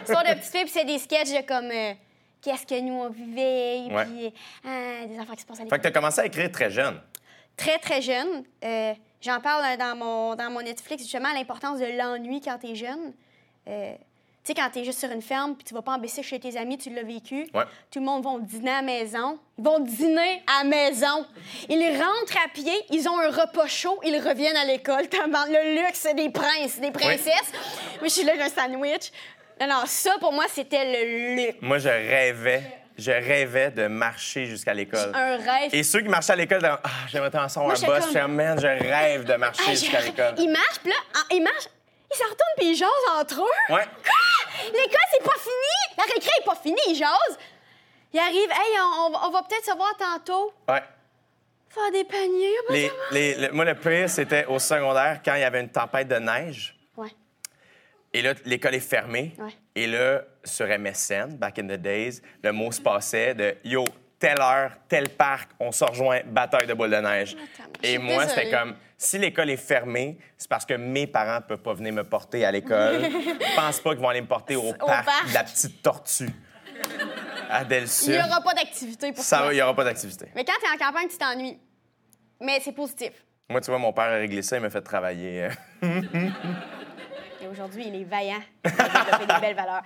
Histoire 0.00 0.22
de 0.22 0.34
petite 0.34 0.52
fille, 0.52 0.62
puis 0.64 0.70
c'est 0.72 0.84
des 0.84 0.98
sketchs 0.98 1.30
de 1.32 1.44
comme 1.44 1.70
euh, 1.72 1.94
qu'est-ce 2.42 2.66
que 2.66 2.78
nous 2.80 2.92
on 2.94 3.08
vivait, 3.08 3.92
Ouais. 3.92 4.04
puis 4.04 4.32
euh, 4.66 5.06
des 5.06 5.18
affaires 5.18 5.34
qui 5.34 5.40
se 5.42 5.46
passent 5.46 5.56
à 5.56 5.60
Fait 5.60 5.64
l'école. 5.64 5.78
que 5.78 5.82
tu 5.82 5.88
as 5.88 5.92
commencé 5.92 6.20
à 6.20 6.26
écrire 6.26 6.52
très 6.52 6.70
jeune. 6.70 7.00
Très, 7.56 7.78
très 7.78 8.02
jeune. 8.02 8.44
Euh, 8.64 8.94
J'en 9.26 9.40
parle 9.40 9.64
euh, 9.64 9.76
dans 9.76 9.96
mon, 9.96 10.34
dans 10.36 10.50
mon 10.50 10.62
Netflix, 10.62 11.02
justement, 11.02 11.32
l'importance 11.32 11.80
de 11.80 11.86
l'ennui 11.86 12.40
quand 12.40 12.58
t'es 12.58 12.74
jeune. 12.74 13.12
Euh, 13.66 13.92
tu 14.44 14.52
sais, 14.52 14.54
quand 14.54 14.70
t'es 14.70 14.84
juste 14.84 15.00
sur 15.00 15.10
une 15.10 15.22
ferme, 15.22 15.56
puis 15.56 15.64
tu 15.64 15.74
vas 15.74 15.82
pas 15.82 15.94
en 15.94 15.98
baisser 15.98 16.22
chez 16.22 16.38
tes 16.38 16.56
amis, 16.56 16.78
tu 16.78 16.90
l'as 16.90 17.02
vécu. 17.02 17.48
Ouais. 17.52 17.64
Tout 17.90 17.98
le 17.98 18.04
monde 18.04 18.22
va 18.22 18.38
dîner 18.38 18.70
à 18.70 18.76
la 18.76 18.82
maison. 18.82 19.40
Ils 19.58 19.64
vont 19.64 19.80
dîner 19.80 20.44
à 20.46 20.62
la 20.62 20.68
maison. 20.68 21.26
Ils 21.68 21.90
rentrent 21.90 22.36
à 22.44 22.48
pied, 22.54 22.72
ils 22.90 23.08
ont 23.08 23.18
un 23.18 23.30
repas 23.30 23.66
chaud, 23.66 23.98
ils 24.04 24.16
reviennent 24.16 24.56
à 24.56 24.64
l'école. 24.64 25.08
T'as 25.10 25.26
Le 25.26 25.82
luxe 25.82 26.06
des 26.14 26.30
princes, 26.30 26.78
des 26.78 26.92
princesses. 26.92 27.52
Moi, 27.98 28.04
je 28.04 28.08
suis 28.08 28.24
là, 28.24 28.34
j'ai 28.36 28.42
un 28.42 28.48
sandwich. 28.48 29.10
Non, 29.60 29.66
non, 29.66 29.82
ça, 29.86 30.12
pour 30.20 30.32
moi, 30.32 30.44
c'était 30.48 30.84
le 30.84 31.34
luxe. 31.34 31.58
Moi, 31.62 31.78
je 31.78 31.88
rêvais, 31.88 32.62
je 32.98 33.10
rêvais 33.10 33.70
de 33.70 33.86
marcher 33.86 34.46
jusqu'à 34.46 34.74
l'école. 34.74 35.12
Un 35.14 35.36
rêve. 35.36 35.74
Et 35.74 35.82
ceux 35.82 36.00
qui 36.00 36.08
marchaient 36.08 36.32
à 36.32 36.36
l'école, 36.36 36.64
ah, 36.64 36.80
j'aimerais 37.08 37.30
Moi, 37.30 37.42
un 37.44 37.48
boss. 37.48 37.78
comme- 37.80 38.12
Je 38.12 38.18
man, 38.26 38.58
je 38.60 38.66
rêve 38.66 39.24
de 39.24 39.34
marcher 39.34 39.62
Ah, 39.66 39.70
jusqu'à 39.70 40.00
l'école. 40.00 40.34
Ils 40.38 40.50
marchent, 40.50 40.80
puis 40.82 40.90
là, 40.90 40.96
ils 41.30 41.42
marchent, 41.42 41.68
ils 42.12 42.16
se 42.16 42.22
retournent, 42.22 42.56
puis 42.56 42.66
ils 42.70 42.76
jasent 42.76 42.88
entre 43.20 43.40
eux. 43.40 43.74
Ouais. 43.74 43.84
Quoi? 43.84 44.62
L'école, 44.72 45.00
c'est 45.12 45.22
pas 45.24 45.36
fini! 45.38 45.96
La 45.98 46.04
récré 46.04 46.30
est 46.40 46.44
pas 46.44 46.56
finie, 46.62 46.76
ils 46.88 46.96
jasent. 46.96 47.38
Ils 48.12 48.18
arrivent, 48.20 48.50
hey, 48.50 48.76
on, 48.80 49.12
on 49.26 49.30
va- 49.30 49.42
peut-être 49.42 49.64
se 49.66 49.76
voir 49.76 49.94
tantôt. 49.98 50.52
Ouais. 50.68 50.82
Faire 51.68 51.90
des 51.92 52.04
paniers, 52.04 52.54
Les, 52.70 52.90
les- 53.10 53.34
le- 53.34 53.52
moi, 53.52 53.64
le 53.66 53.74
pire, 53.74 54.08
c'était 54.08 54.46
au 54.46 54.58
secondaire, 54.58 55.20
quand 55.22 55.34
il 55.34 55.40
y 55.40 55.44
avait 55.44 55.60
une 55.60 55.68
tempête 55.68 56.08
de 56.08 56.16
neige. 56.16 56.74
Ouais. 56.96 57.10
Et 58.14 58.22
là, 58.22 58.32
l'école 58.46 58.74
est 58.74 58.80
fermée. 58.80 59.34
Ouais. 59.38 59.52
Et 59.76 59.86
là, 59.86 60.22
sur 60.42 60.66
MSN, 60.66 61.36
back 61.36 61.58
in 61.58 61.64
the 61.68 61.76
days, 61.78 62.22
le 62.42 62.50
mot 62.50 62.72
se 62.72 62.80
passait 62.80 63.34
de 63.34 63.56
Yo, 63.62 63.84
telle 64.18 64.40
heure, 64.40 64.72
tel 64.88 65.10
parc, 65.10 65.50
on 65.60 65.70
se 65.70 65.84
rejoint, 65.84 66.20
bataille 66.24 66.66
de 66.66 66.72
boules 66.72 66.90
de 66.90 66.96
neige. 66.96 67.36
Attends, 67.36 67.70
Et 67.82 67.98
moi, 67.98 68.26
c'était 68.26 68.50
comme 68.50 68.74
si 68.96 69.18
l'école 69.18 69.50
est 69.50 69.58
fermée, 69.58 70.16
c'est 70.38 70.48
parce 70.48 70.64
que 70.64 70.72
mes 70.72 71.06
parents 71.06 71.36
ne 71.36 71.40
peuvent 71.46 71.60
pas 71.60 71.74
venir 71.74 71.92
me 71.92 72.04
porter 72.04 72.46
à 72.46 72.50
l'école. 72.52 73.02
Je 73.02 73.54
pense 73.56 73.80
pas 73.80 73.90
qu'ils 73.90 74.00
vont 74.00 74.08
aller 74.08 74.22
me 74.22 74.26
porter 74.26 74.56
au, 74.56 74.72
parc, 74.72 75.04
parc. 75.04 75.28
de 75.28 75.34
la 75.34 75.44
petite 75.44 75.82
tortue. 75.82 76.30
à 77.50 77.60
il 77.60 77.68
Delsu. 77.68 78.12
n'y 78.12 78.18
aura 78.18 78.40
pas 78.40 78.54
d'activité 78.54 79.12
pour 79.12 79.22
Ça 79.22 79.48
il 79.50 79.56
n'y 79.56 79.60
aura 79.62 79.76
pas 79.76 79.84
d'activité. 79.84 80.28
Mais 80.34 80.44
quand 80.46 80.54
tu 80.58 80.66
es 80.66 80.74
en 80.82 80.86
campagne, 80.86 81.08
tu 81.08 81.18
t'ennuies. 81.18 81.58
Mais 82.40 82.60
c'est 82.62 82.72
positif. 82.72 83.10
Moi, 83.50 83.60
tu 83.60 83.70
vois, 83.70 83.78
mon 83.78 83.92
père 83.92 84.04
a 84.06 84.16
réglé 84.16 84.40
ça, 84.40 84.56
il 84.56 84.62
m'a 84.62 84.70
fait 84.70 84.80
travailler. 84.80 85.48
Et 87.46 87.48
aujourd'hui, 87.48 87.84
il 87.86 87.94
est 87.94 88.04
vaillant. 88.04 88.42
Il 88.64 88.70
a 88.70 89.04
développé 89.04 89.26
des 89.32 89.40
belles 89.40 89.54
valeurs. 89.54 89.82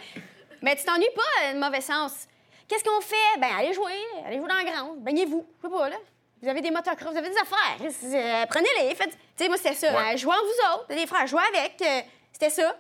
Mais 0.63 0.75
tu 0.77 0.85
t'ennuies 0.85 1.11
pas, 1.15 1.45
euh, 1.45 1.53
de 1.55 1.59
mauvais 1.59 1.81
sens. 1.83 2.27
Qu'est-ce 2.67 2.83
qu'on 2.85 3.01
fait? 3.03 3.39
Ben, 3.39 3.49
allez 3.59 3.75
jouer. 3.75 3.93
Allez 4.25 4.39
jouer 4.39 4.49
dans 4.49 4.55
la 4.55 4.65
grande. 4.65 5.01
Baignez-vous. 5.03 5.47
Je 5.63 5.69
sais 5.69 5.73
pas, 5.75 5.89
là. 5.91 5.97
Vous 6.43 6.49
avez 6.49 6.63
des 6.63 6.71
motocross, 6.71 7.13
vous 7.13 7.19
avez 7.19 7.29
des 7.29 7.37
affaires. 7.37 7.77
Euh, 7.83 8.47
Prenez-les. 8.49 8.95
Faites... 8.95 9.11
Tu 9.11 9.17
sais, 9.45 9.49
moi, 9.49 9.59
c'était 9.59 9.75
ça. 9.75 9.93
Ouais. 9.93 10.13
hein, 10.13 10.17
jouez 10.17 10.33
en 10.33 10.39
vous 10.43 10.75
autres. 10.79 10.89
Des 10.89 11.07
frères, 11.07 11.27
jouez 11.27 11.43
avec. 11.55 11.83
euh, 11.83 12.01
c'était 12.33 12.49
ça. 12.51 12.75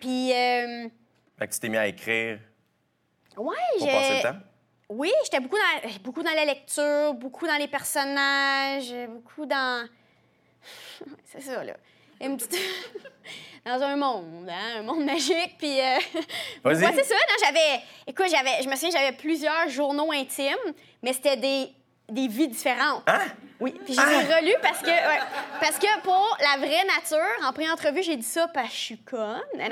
Puis, 0.00 0.32
euh, 0.32 0.88
Fait 1.38 1.46
que 1.46 1.54
tu 1.54 1.60
t'es 1.60 1.68
mis 1.68 1.76
à 1.76 1.86
écrire 1.86 2.40
ouais, 3.36 3.56
pour 3.78 3.86
passer 3.86 4.08
j'ai. 4.08 4.16
le 4.16 4.22
temps? 4.22 4.38
Oui, 4.88 5.12
j'étais 5.24 5.40
beaucoup 5.40 5.56
dans, 5.56 5.90
beaucoup 6.02 6.22
dans 6.24 6.32
la 6.34 6.44
lecture, 6.44 7.14
beaucoup 7.14 7.46
dans 7.46 7.56
les 7.56 7.68
personnages, 7.68 8.92
beaucoup 9.08 9.46
dans. 9.46 9.88
C'est 11.24 11.40
ça, 11.42 11.62
là. 11.62 11.74
Une 12.20 12.36
petite. 12.36 12.56
dans 13.66 13.82
un 13.82 13.96
monde, 13.96 14.48
hein, 14.48 14.78
un 14.78 14.82
monde 14.82 15.04
magique, 15.04 15.56
puis. 15.58 15.80
euh, 15.80 15.98
c'est 16.64 16.74
ça, 17.04 17.14
non, 17.14 17.44
j'avais. 17.44 17.80
Écoute, 18.06 18.26
j'avais. 18.30 18.62
Je 18.62 18.68
me 18.68 18.74
souviens, 18.74 18.90
j'avais 18.90 19.12
plusieurs 19.16 19.68
journaux 19.68 20.12
intimes, 20.12 20.54
mais 21.02 21.12
c'était 21.12 21.36
des, 21.36 21.68
des 22.08 22.28
vies 22.28 22.48
différentes. 22.48 23.02
Hein? 23.06 23.20
Oui, 23.58 23.74
puis 23.84 23.94
je 23.94 24.00
les 24.00 24.14
ai 24.30 24.34
relus 24.34 24.54
parce 24.60 24.80
que, 24.80 24.86
ouais, 24.90 25.18
parce 25.60 25.78
que 25.78 26.00
pour 26.02 26.36
la 26.40 26.58
vraie 26.58 26.84
nature, 26.84 27.46
en 27.46 27.52
pré-entrevue, 27.54 28.02
j'ai 28.02 28.16
dit 28.16 28.22
ça 28.22 28.48
parce 28.48 28.68
que 28.68 28.74
je 28.74 28.78
suis 28.80 28.98
conne. 28.98 29.40
Non. 29.58 29.64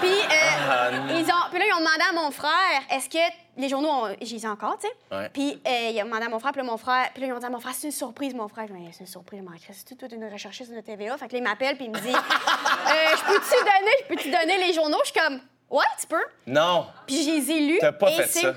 Puis, 0.00 0.10
euh, 0.10 0.70
Ah, 0.70 0.90
non. 0.92 1.18
ils 1.18 1.24
ont, 1.24 1.50
puis 1.50 1.58
là, 1.58 1.64
ils 1.66 1.72
ont 1.74 1.78
demandé 1.80 2.02
à 2.08 2.12
mon 2.12 2.30
frère, 2.30 2.82
est-ce 2.90 3.08
que 3.08 3.18
les 3.56 3.68
journaux, 3.68 4.06
les 4.20 4.44
ai 4.44 4.48
encore, 4.48 4.78
tu 4.78 4.86
sais? 4.86 5.16
Ouais. 5.16 5.28
Puis 5.28 5.60
euh, 5.66 5.90
ils 5.92 6.00
ont 6.02 6.06
demandé 6.06 6.24
à 6.24 6.28
mon 6.28 6.38
frère, 6.38 6.52
puis 6.52 6.60
là, 6.62 6.66
mon 6.66 6.76
frère, 6.78 7.10
puis 7.12 7.20
là, 7.22 7.28
ils 7.28 7.32
ont 7.32 7.38
dit 7.38 7.44
à 7.46 7.50
mon 7.50 7.60
frère, 7.60 7.74
c'est 7.74 7.86
une 7.86 7.92
surprise, 7.92 8.34
mon 8.34 8.48
frère. 8.48 8.66
Je 8.68 8.72
dis, 8.72 8.88
c'est 8.92 9.00
une 9.00 9.06
surprise, 9.06 9.42
mon 9.42 9.48
frère, 9.56 9.60
c'est 9.72 9.96
tout 9.96 10.14
une 10.14 10.24
recherchiste 10.32 10.72
de 10.72 10.80
TVA. 10.80 11.16
Fait 11.18 11.28
que 11.28 11.32
là, 11.32 11.38
il 11.38 11.42
m'appelle, 11.44 11.76
puis 11.76 11.84
il 11.86 11.90
me 11.90 11.98
dit, 11.98 12.08
Euh, 12.12 13.16
je 13.16 13.24
peux-tu 13.24 13.64
donner, 13.64 13.92
je 14.00 14.06
peux-tu 14.08 14.30
donner 14.30 14.66
les 14.66 14.72
journaux? 14.72 14.98
Je 15.04 15.10
suis 15.12 15.20
comme, 15.20 15.40
ouais, 15.70 15.84
tu 16.00 16.06
peux. 16.06 16.24
Non! 16.46 16.86
Puis 17.06 17.22
je 17.24 17.30
les 17.30 17.50
ai 17.52 17.60
lus. 17.60 17.78
T'as 17.80 17.92
pas 17.92 18.10
et 18.10 18.14
fait 18.16 18.26
ça. 18.26 18.54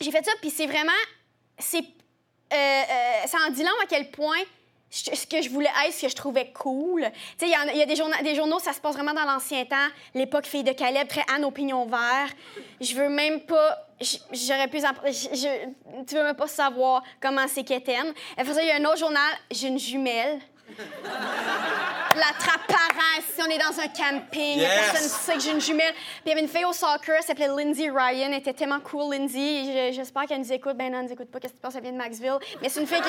J'ai 0.00 0.10
fait 0.10 0.24
ça, 0.24 0.32
puis 0.40 0.50
c'est 0.50 0.66
vraiment. 0.66 0.92
C'est. 1.58 1.78
Euh, 1.80 2.56
euh, 2.56 3.26
ça 3.26 3.38
en 3.46 3.50
dit 3.50 3.62
long 3.62 3.68
à 3.82 3.86
quel 3.86 4.10
point 4.10 4.38
ce 4.90 5.26
que 5.26 5.42
je 5.42 5.50
voulais 5.50 5.68
être, 5.86 5.92
ce 5.92 6.02
que 6.02 6.08
je 6.08 6.16
trouvais 6.16 6.50
cool. 6.52 7.02
Tu 7.38 7.46
sais, 7.46 7.46
il 7.46 7.50
y, 7.50 7.54
a- 7.54 7.72
il 7.72 7.78
y 7.78 7.82
a 7.82 7.86
des, 7.86 7.96
journa- 7.96 8.22
des 8.22 8.34
journaux, 8.34 8.58
ça 8.58 8.72
se 8.72 8.80
passe 8.80 8.94
vraiment 8.94 9.12
dans 9.12 9.24
l'ancien 9.30 9.66
temps, 9.66 9.76
l'époque 10.14 10.46
fille 10.46 10.64
de 10.64 10.72
Caleb, 10.72 11.08
très 11.08 11.24
Anne 11.34 11.44
au 11.44 11.50
pignon 11.50 11.84
vert. 11.84 12.28
Je 12.80 12.94
veux 12.94 13.08
même 13.10 13.40
pas. 13.40 13.87
J'aurais 14.00 14.68
pu. 14.68 14.78
je- 14.78 16.04
tu 16.06 16.14
veux 16.14 16.22
même 16.22 16.34
pas 16.36 16.46
savoir 16.46 17.02
comment 17.20 17.46
c'est 17.48 17.64
qu'Étienne. 17.64 18.12
Après 18.36 18.54
ça, 18.54 18.62
il 18.62 18.68
y 18.68 18.70
a 18.70 18.76
un 18.76 18.84
autre 18.84 18.98
journal, 18.98 19.32
j'ai 19.50 19.68
une 19.68 19.78
jumelle. 19.78 20.38
La 22.16 22.32
trappe 22.38 22.66
parent, 22.66 23.22
si 23.34 23.40
on 23.42 23.46
est 23.46 23.58
dans 23.58 23.78
un 23.80 23.88
camping, 23.88 24.58
Yes! 24.58 24.68
personne 24.90 25.04
ne 25.04 25.08
sait 25.08 25.34
que 25.34 25.40
j'ai 25.40 25.50
une 25.52 25.60
jumelle. 25.60 25.92
Puis 25.94 26.22
il 26.26 26.28
y 26.30 26.32
avait 26.32 26.40
une 26.40 26.48
fille 26.48 26.64
au 26.64 26.72
soccer, 26.72 27.16
elle 27.16 27.22
s'appelait 27.22 27.48
Lindsay 27.48 27.90
Ryan, 27.90 28.28
elle 28.28 28.34
était 28.34 28.52
tellement 28.52 28.80
cool, 28.80 29.14
Lindsay. 29.14 29.90
Je- 29.90 29.96
J'espère 29.96 30.24
qu'elle 30.26 30.40
nous 30.40 30.52
écoute. 30.52 30.76
Ben 30.76 30.90
non, 30.92 30.98
elle 31.00 31.06
nous 31.06 31.12
écoute 31.12 31.30
pas, 31.30 31.38
qu'est-ce 31.40 31.52
que 31.52 31.58
tu 31.58 31.62
penses, 31.62 31.74
elle 31.76 31.82
vient 31.82 31.92
de 31.92 31.96
Maxville. 31.96 32.38
Mais 32.60 32.68
c'est 32.68 32.80
une 32.80 32.86
fille 32.86 33.00
qui. 33.00 33.08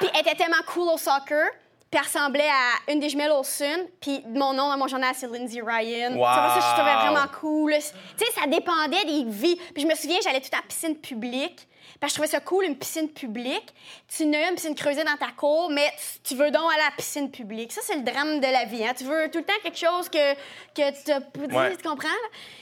Puis 0.00 0.08
elle 0.14 0.20
était 0.20 0.34
tellement 0.34 0.62
cool 0.66 0.88
au 0.88 0.98
soccer, 0.98 1.48
puis 1.94 2.00
elle 2.02 2.06
ressemblait 2.12 2.48
à 2.48 2.90
une 2.92 2.98
des 2.98 3.08
jumelles 3.08 3.30
Olsen. 3.30 3.86
Puis 4.00 4.20
mon 4.26 4.52
nom 4.52 4.68
dans 4.68 4.76
mon 4.76 4.88
journal, 4.88 5.14
c'est 5.16 5.28
Lindsay 5.30 5.60
Ryan. 5.64 6.12
Vois, 6.16 6.34
ça, 6.34 6.54
je 6.56 6.74
trouvais 6.76 6.94
Wow! 6.94 7.00
vraiment 7.12 7.28
cool. 7.40 7.72
Tu 8.18 8.24
sais, 8.26 8.32
ça 8.32 8.46
dépendait 8.48 9.04
des 9.04 9.24
vies. 9.30 9.56
Puis 9.72 9.82
je 9.82 9.86
me 9.86 9.94
souviens, 9.94 10.18
j'allais 10.24 10.40
tout 10.40 10.48
à 10.52 10.56
la 10.56 10.62
piscine 10.62 10.96
publique. 10.96 11.68
Parce 12.00 12.12
que 12.12 12.16
je 12.16 12.22
trouvais 12.22 12.36
ça 12.38 12.40
cool, 12.40 12.64
une 12.64 12.76
piscine 12.76 13.08
publique. 13.08 13.72
Tu 14.08 14.26
n'as 14.26 14.48
une 14.48 14.56
piscine 14.56 14.74
creusée 14.74 15.04
dans 15.04 15.16
ta 15.16 15.28
cour, 15.36 15.70
mais 15.70 15.88
tu- 16.24 16.34
veux 16.34 16.50
donc 16.50 16.70
aller 16.72 16.82
à 16.82 16.86
la 16.86 16.96
piscine 16.96 17.30
publique. 17.30 17.70
Ça, 17.72 17.80
c'est 17.84 17.94
le 17.94 18.02
drame 18.02 18.40
de 18.40 18.46
la 18.46 18.64
vie. 18.64 18.84
Hein? 18.84 18.92
Tu 18.98 19.04
veux 19.04 19.30
tout 19.30 19.38
le 19.38 19.44
temps 19.44 19.52
quelque 19.62 19.78
chose 19.78 20.08
que, 20.08 20.34
que 20.74 20.90
tu 20.90 21.46
dit, 21.48 21.54
Ouais. 21.54 21.76
tu 21.76 21.88
comprends? 21.88 22.08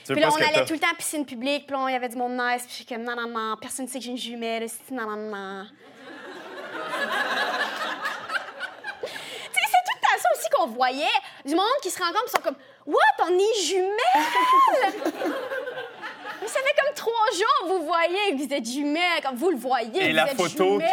Tu 0.05 0.13
Puis 0.13 0.21
là, 0.21 0.29
on 0.31 0.35
allait 0.35 0.63
tout 0.65 0.73
le 0.73 0.79
temps 0.79 0.87
à 0.87 0.91
la 0.91 0.97
piscine 0.97 1.25
publique, 1.25 1.65
puis 1.65 1.75
là, 1.75 1.85
il 1.89 1.93
y 1.93 1.95
avait 1.95 2.09
du 2.09 2.15
monde 2.17 2.33
nice, 2.33 2.61
puis 2.61 2.69
je 2.69 2.75
suis 2.75 2.85
comme, 2.85 3.01
non, 3.03 3.15
non, 3.15 3.27
non, 3.27 3.55
personne 3.59 3.85
ne 3.85 3.89
sait 3.89 3.97
que 3.97 4.05
j'ai 4.05 4.11
une 4.11 4.17
jumelle, 4.17 4.67
c'est 4.69 4.93
non, 4.93 5.07
non, 5.09 5.17
non. 5.17 5.65
Tu 9.01 9.59
sais, 9.59 9.65
c'est 9.71 9.83
tout 9.85 9.97
le 9.97 10.01
qu'on 10.65 10.71
voyait. 10.71 11.05
Du 11.45 11.55
monde 11.55 11.65
qui 11.81 11.89
se 11.91 11.99
rencontre, 11.99 12.25
ils 12.27 12.31
sont 12.31 12.41
comme, 12.43 12.55
What, 12.85 12.99
on 13.21 13.29
est 13.37 13.61
jumelles? 13.65 13.93
Mais 16.41 16.47
ça 16.49 16.59
fait 16.59 16.75
comme 16.83 16.93
trois 16.93 17.31
jours, 17.33 17.67
vous 17.77 17.85
voyez 17.85 18.31
que 18.37 18.45
vous 18.45 18.53
êtes 18.53 18.65
jumelles, 18.65 19.21
comme 19.23 19.35
vous 19.37 19.49
le 19.51 19.55
voyez, 19.57 20.03
Et 20.03 20.09
vous 20.09 20.15
la 20.15 20.29
êtes 20.29 20.35
photo 20.37 20.77
qui. 20.79 20.85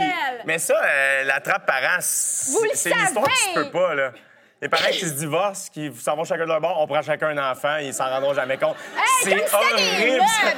Mais 0.44 0.59
ça, 0.61 0.80
euh, 0.80 1.24
la 1.24 1.40
trappe 1.40 1.66
parent, 1.66 2.00
c- 2.00 2.52
Vous 2.52 2.62
le 2.62 2.70
c'est 2.74 2.90
une 2.90 2.98
histoire 3.04 3.26
qui 3.26 3.42
se 3.48 3.54
peut 3.54 3.70
pas, 3.70 3.94
là. 3.94 4.12
Les 4.62 4.68
parents 4.68 4.90
qui 4.90 5.01
se 5.01 5.14
divorcent, 5.14 5.70
qui 5.73 5.90
s'en 5.99 6.14
vont 6.16 6.25
chacun 6.25 6.42
de 6.42 6.49
leur 6.49 6.61
bord, 6.61 6.79
on 6.81 6.87
prend 6.87 7.01
chacun 7.01 7.29
un 7.29 7.51
enfant, 7.51 7.79
ils 7.79 7.94
s'en 7.94 8.11
rendront 8.11 8.35
jamais 8.35 8.59
compte. 8.59 8.77
Hey, 8.94 9.03
c'est 9.25 9.55
horrible! 9.55 10.23
ça. 10.27 10.53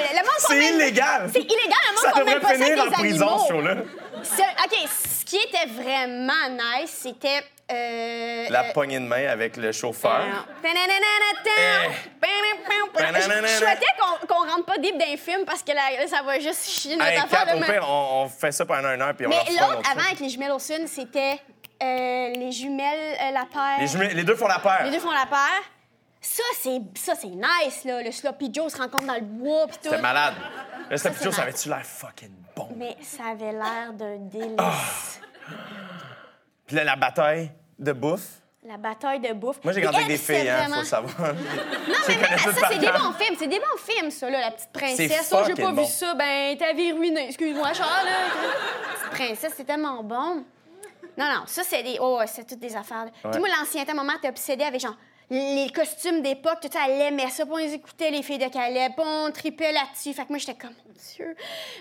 C'est 0.48 0.58
illégal! 0.74 1.30
C'est 1.32 1.38
illégal, 1.38 1.78
le 1.88 1.94
monde 1.94 2.02
Ça 2.02 2.10
devrait 2.20 2.40
pas 2.40 2.48
ça 2.48 2.54
finir 2.54 2.80
avec 2.80 2.92
en 2.92 2.96
prison, 2.98 3.38
ce 3.38 3.46
show-là. 3.52 3.74
OK, 3.74 4.76
ce 4.88 5.24
qui 5.24 5.36
était 5.36 5.66
vraiment 5.66 6.48
nice, 6.50 6.90
c'était... 7.02 7.44
Euh, 7.70 8.46
La 8.50 8.64
euh, 8.64 8.72
poignée 8.72 8.98
de 8.98 9.04
main 9.06 9.28
avec 9.28 9.56
le 9.56 9.70
chauffeur. 9.72 10.24
Je 10.62 10.68
souhaitais 13.58 13.86
qu'on 13.98 14.26
qu'on 14.26 14.46
rentre 14.50 14.66
pas 14.66 14.76
deep 14.78 14.98
dans 14.98 15.06
les 15.06 15.16
films 15.16 15.44
parce 15.46 15.62
que 15.62 15.72
là, 15.72 15.82
ça 16.08 16.22
va 16.22 16.38
juste 16.38 16.68
chier 16.68 16.96
notre 16.96 17.10
Hey, 17.10 17.16
affaire 17.18 17.46
de 17.46 17.52
au 17.60 17.64
on, 17.86 18.24
on 18.24 18.28
fait 18.28 18.52
ça 18.52 18.66
pendant 18.66 18.92
une 18.92 19.00
heure, 19.00 19.14
puis 19.14 19.26
on 19.26 19.30
Mais 19.30 19.36
l'autre, 19.52 19.78
autre 19.78 19.90
avant, 19.90 20.00
film. 20.00 20.06
avec 20.06 20.20
les 20.20 20.28
jumelles 20.28 20.50
Olsen, 20.50 20.86
c'était 20.86 21.40
euh, 21.82 22.32
les 22.34 22.52
jumelles, 22.52 23.16
euh, 23.20 23.30
la 23.32 23.44
paire. 23.46 23.78
Les, 23.80 23.86
jumelles- 23.86 24.14
les 24.16 24.24
deux 24.24 24.34
font 24.36 24.46
la 24.48 24.58
paire. 24.58 24.84
Les 24.84 24.90
deux 24.90 25.00
font 25.00 25.10
la 25.10 25.26
paire. 25.26 25.62
Ça, 26.20 26.42
c'est 26.60 26.80
ça, 26.96 27.14
c'est 27.16 27.26
nice, 27.28 27.84
là. 27.84 28.00
Le 28.02 28.12
Sloppy 28.12 28.50
Joe 28.52 28.72
se 28.72 28.78
rencontre 28.78 29.06
dans 29.06 29.14
le 29.14 29.20
bois, 29.22 29.66
puis 29.66 29.76
tout. 29.78 29.88
C'était 29.90 30.00
malade. 30.00 30.34
Le 30.88 30.96
Sloppy 30.96 31.24
Joe, 31.24 31.34
ça 31.34 31.42
avait-tu 31.42 31.68
l'air 31.68 31.84
fucking 31.84 32.30
bon? 32.54 32.68
Mais 32.76 32.96
ça 33.02 33.24
avait 33.32 33.52
l'air 33.52 33.92
d'un 33.92 34.18
délice. 34.18 34.54
Ah. 34.58 34.72
Puis 36.66 36.76
là, 36.76 36.84
la 36.84 36.96
bataille 36.96 37.50
de 37.78 37.92
bouffe. 37.92 38.38
La 38.64 38.76
bataille 38.76 39.18
de 39.18 39.32
bouffe. 39.32 39.56
Moi, 39.64 39.72
j'ai 39.72 39.80
grandi 39.80 39.96
avec 39.96 40.08
des 40.08 40.16
filles, 40.16 40.48
hein, 40.48 40.58
vraiment- 40.58 40.76
faut 40.76 40.84
savoir. 40.84 41.34
Non, 41.34 41.40
mais 42.08 42.16
même, 42.16 42.38
ça, 42.38 42.68
c'est 42.70 42.78
des 42.78 42.86
bons 42.86 43.12
films. 43.18 43.36
C'est 43.36 43.46
des 43.48 43.58
bons 43.58 43.78
films, 43.84 44.10
ça, 44.12 44.30
là, 44.30 44.40
la 44.40 44.50
petite 44.52 44.72
princesse. 44.72 45.32
Oh, 45.34 45.42
j'ai 45.44 45.54
pas 45.60 45.72
bon. 45.72 45.82
vu 45.82 45.88
ça. 45.90 46.14
Ben, 46.14 46.56
ta 46.56 46.72
vie 46.72 46.92
ruinée. 46.92 47.26
Excuse-moi, 47.26 47.72
Charles. 47.72 48.04
là. 48.06 48.12
Petite 48.94 49.10
princesse, 49.10 49.54
c'est 49.56 49.64
tellement 49.64 50.04
bon. 50.04 50.44
Non, 51.16 51.26
non, 51.26 51.42
ça, 51.46 51.62
c'est 51.62 51.82
des. 51.82 51.98
Oh, 52.00 52.20
c'est 52.26 52.46
toutes 52.46 52.58
des 52.60 52.74
affaires. 52.76 53.04
là. 53.06 53.30
Puis 53.30 53.40
moi, 53.40 53.48
l'ancien 53.58 53.84
temps, 53.84 53.94
maman, 53.94 54.14
t'es 54.20 54.28
obsédée 54.28 54.64
avec 54.64 54.80
genre 54.80 54.96
les 55.30 55.70
costumes 55.74 56.20
d'époque, 56.20 56.58
tout 56.60 56.68
ça, 56.70 56.80
elle 56.88 57.00
aimait 57.00 57.30
ça. 57.30 57.44
Puis 57.44 57.54
on 57.54 57.56
les 57.56 57.72
écoutait, 57.74 58.10
les 58.10 58.22
filles 58.22 58.38
de 58.38 58.48
Caleb. 58.48 58.92
Puis 58.94 59.04
on 59.06 59.30
tripait 59.32 59.72
là-dessus. 59.72 60.12
Fait 60.12 60.24
que 60.24 60.28
moi, 60.28 60.38
j'étais 60.38 60.54
comme, 60.54 60.74
mon 60.86 60.92
Dieu, 61.16 61.34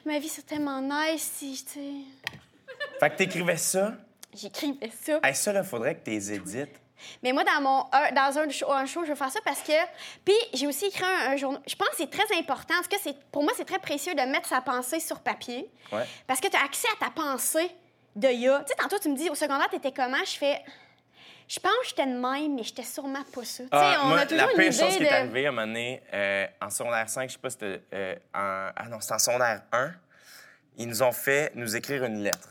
ma 0.05 0.19
vie, 0.19 0.29
c'est 0.29 0.45
tellement 0.45 0.79
nice 0.81 1.31
si, 1.37 1.65
tu 1.65 1.73
sais. 1.73 1.91
Fait 2.99 3.09
que 3.09 3.15
t'écrivais 3.17 3.57
ça? 3.57 3.93
J'écrivais 4.33 4.91
ça. 5.01 5.19
Hey, 5.23 5.35
ça, 5.35 5.51
là, 5.51 5.63
faudrait 5.63 5.95
que 5.95 6.05
t'es 6.05 6.15
édites. 6.33 6.79
Mais 7.23 7.33
moi, 7.33 7.43
dans, 7.43 7.61
mon, 7.61 7.85
un- 7.91 8.11
dans 8.11 8.37
un, 8.37 8.47
show, 8.49 8.71
un 8.71 8.85
show, 8.85 9.03
je 9.03 9.09
veux 9.09 9.15
faire 9.15 9.31
ça 9.31 9.39
parce 9.43 9.61
que. 9.61 9.73
Puis, 10.23 10.35
j'ai 10.53 10.67
aussi 10.67 10.85
écrit 10.85 11.03
un, 11.03 11.31
un 11.31 11.35
journal. 11.35 11.59
Je 11.67 11.75
pense 11.75 11.89
que 11.89 11.95
c'est 11.97 12.09
très 12.11 12.37
important. 12.37 12.75
Cas, 12.89 12.97
c'est- 13.01 13.17
pour 13.31 13.43
moi, 13.43 13.51
c'est 13.57 13.65
très 13.65 13.79
précieux 13.79 14.13
de 14.13 14.21
mettre 14.21 14.47
sa 14.47 14.61
pensée 14.61 14.99
sur 14.99 15.19
papier. 15.19 15.69
Ouais. 15.91 16.05
Parce 16.27 16.39
que 16.39 16.47
tu 16.47 16.55
as 16.55 16.63
accès 16.63 16.87
à 17.01 17.05
ta 17.05 17.11
pensée 17.11 17.69
de 18.15 18.27
ya. 18.27 18.59
Tu 18.59 18.67
sais, 18.69 18.75
tantôt, 18.75 18.99
tu 18.99 19.09
me 19.09 19.15
dis, 19.17 19.29
au 19.29 19.35
secondaire, 19.35 19.69
t'étais 19.69 19.91
comment? 19.91 20.23
Je 20.25 20.37
fais. 20.37 20.59
Je 21.47 21.59
pense 21.59 21.71
que 21.81 21.87
j'étais 21.89 22.05
de 22.05 22.13
même, 22.17 22.55
mais 22.55 22.63
j'étais 22.63 22.83
sûrement 22.83 23.23
pas 23.33 23.43
ça. 23.43 23.63
Ah, 23.71 24.01
on 24.03 24.07
moi, 24.07 24.19
a 24.19 24.25
toujours 24.25 24.45
la 24.45 24.51
une 24.53 24.57
pire 24.57 24.67
idée 24.67 24.77
chose 24.85 24.93
qui 24.93 24.99
de... 24.99 25.05
est 25.05 25.09
arrivée 25.09 25.45
à 25.45 25.49
un 25.49 25.51
moment 25.51 25.67
donné, 25.67 26.01
euh, 26.13 26.45
en 26.61 26.69
secondaire 26.69 27.09
5, 27.09 27.27
je 27.29 27.33
sais 27.33 27.39
pas 27.39 27.49
si 27.49 27.57
c'était 27.59 27.81
euh, 27.93 28.15
en... 28.33 28.69
Ah 28.73 28.87
non, 28.89 29.01
c'était 29.01 29.15
en 29.15 29.19
secondaire 29.19 29.61
1, 29.73 29.91
ils 30.77 30.87
nous 30.87 31.03
ont 31.03 31.11
fait 31.11 31.51
nous 31.55 31.75
écrire 31.75 32.05
une 32.05 32.23
lettre. 32.23 32.47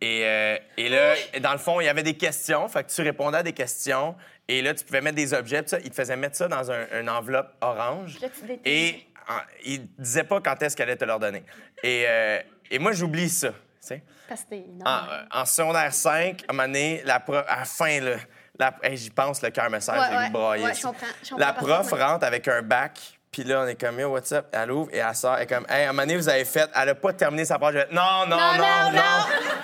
Et, 0.00 0.24
euh, 0.24 0.58
et 0.76 0.88
là, 0.88 1.14
dans 1.40 1.52
le 1.52 1.58
fond, 1.58 1.80
il 1.80 1.84
y 1.84 1.88
avait 1.88 2.02
des 2.02 2.16
questions, 2.16 2.66
fait 2.68 2.84
que 2.84 2.90
tu 2.92 3.02
répondais 3.02 3.38
à 3.38 3.42
des 3.44 3.52
questions, 3.52 4.16
et 4.48 4.60
là, 4.62 4.74
tu 4.74 4.84
pouvais 4.84 5.00
mettre 5.00 5.16
des 5.16 5.32
objets, 5.34 5.62
ça, 5.66 5.78
ils 5.80 5.90
te 5.90 5.94
faisaient 5.94 6.16
mettre 6.16 6.36
ça 6.36 6.48
dans 6.48 6.70
un, 6.72 6.86
une 7.00 7.08
enveloppe 7.10 7.52
orange. 7.60 8.18
Là, 8.20 8.28
tu 8.30 8.46
détruis. 8.46 8.60
Et 8.64 9.06
en- 9.28 9.40
ils 9.64 9.86
disaient 9.96 10.24
pas 10.24 10.40
quand 10.40 10.60
est-ce 10.62 10.76
qu'elle 10.76 10.88
allait 10.88 10.96
te 10.98 11.04
leur 11.04 11.18
donner. 11.20 11.44
Et, 11.84 12.04
euh, 12.06 12.40
et 12.70 12.78
moi, 12.80 12.92
j'oublie 12.92 13.28
ça, 13.28 13.52
sais? 13.80 14.02
Parce 14.28 14.42
que 14.44 14.50
t'es- 14.50 14.64
non. 14.68 14.84
En, 14.86 15.40
en 15.40 15.44
secondaire 15.44 15.92
5, 15.94 16.42
à 16.48 16.52
un 16.52 16.54
moment 16.54 16.66
donné, 16.68 17.02
la 17.04 17.20
prof, 17.20 17.44
à 17.48 17.60
la 17.60 17.64
fin, 17.64 18.00
là, 18.00 18.16
la- 18.58 18.74
hey, 18.82 18.96
j'y 18.96 19.10
pense, 19.10 19.42
le 19.42 19.50
cœur 19.50 19.70
me 19.70 19.80
serre, 19.80 19.94
j'ai 19.94 20.16
ouais. 20.16 20.28
le 20.68 20.74
je 20.74 20.78
je 20.78 20.82
comprends 20.82 21.06
La 21.38 21.52
prof 21.52 21.90
rentre 21.92 22.24
avec 22.24 22.46
un 22.48 22.62
bac, 22.62 22.98
puis 23.30 23.44
là, 23.44 23.60
on 23.62 23.66
est 23.66 23.78
comme, 23.80 24.00
yo, 24.00 24.08
what's 24.08 24.32
up? 24.32 24.46
Elle 24.52 24.70
ouvre 24.72 24.90
et 24.92 24.98
elle 24.98 25.14
sort. 25.14 25.36
Elle 25.36 25.42
est 25.42 25.46
comme, 25.46 25.66
hey, 25.68 25.84
à 25.84 25.90
un 25.90 25.92
moment 25.92 26.02
donné, 26.02 26.16
vous 26.16 26.28
avez 26.28 26.44
fait. 26.46 26.68
Elle 26.74 26.88
a 26.88 26.94
pas 26.94 27.12
terminé 27.12 27.44
sa 27.44 27.58
phrase. 27.58 27.74
Je 27.74 27.78
vais, 27.80 27.88
non, 27.92 28.26
non, 28.26 28.36
Non, 28.36 28.56
non, 28.56 28.92
non, 28.92 28.92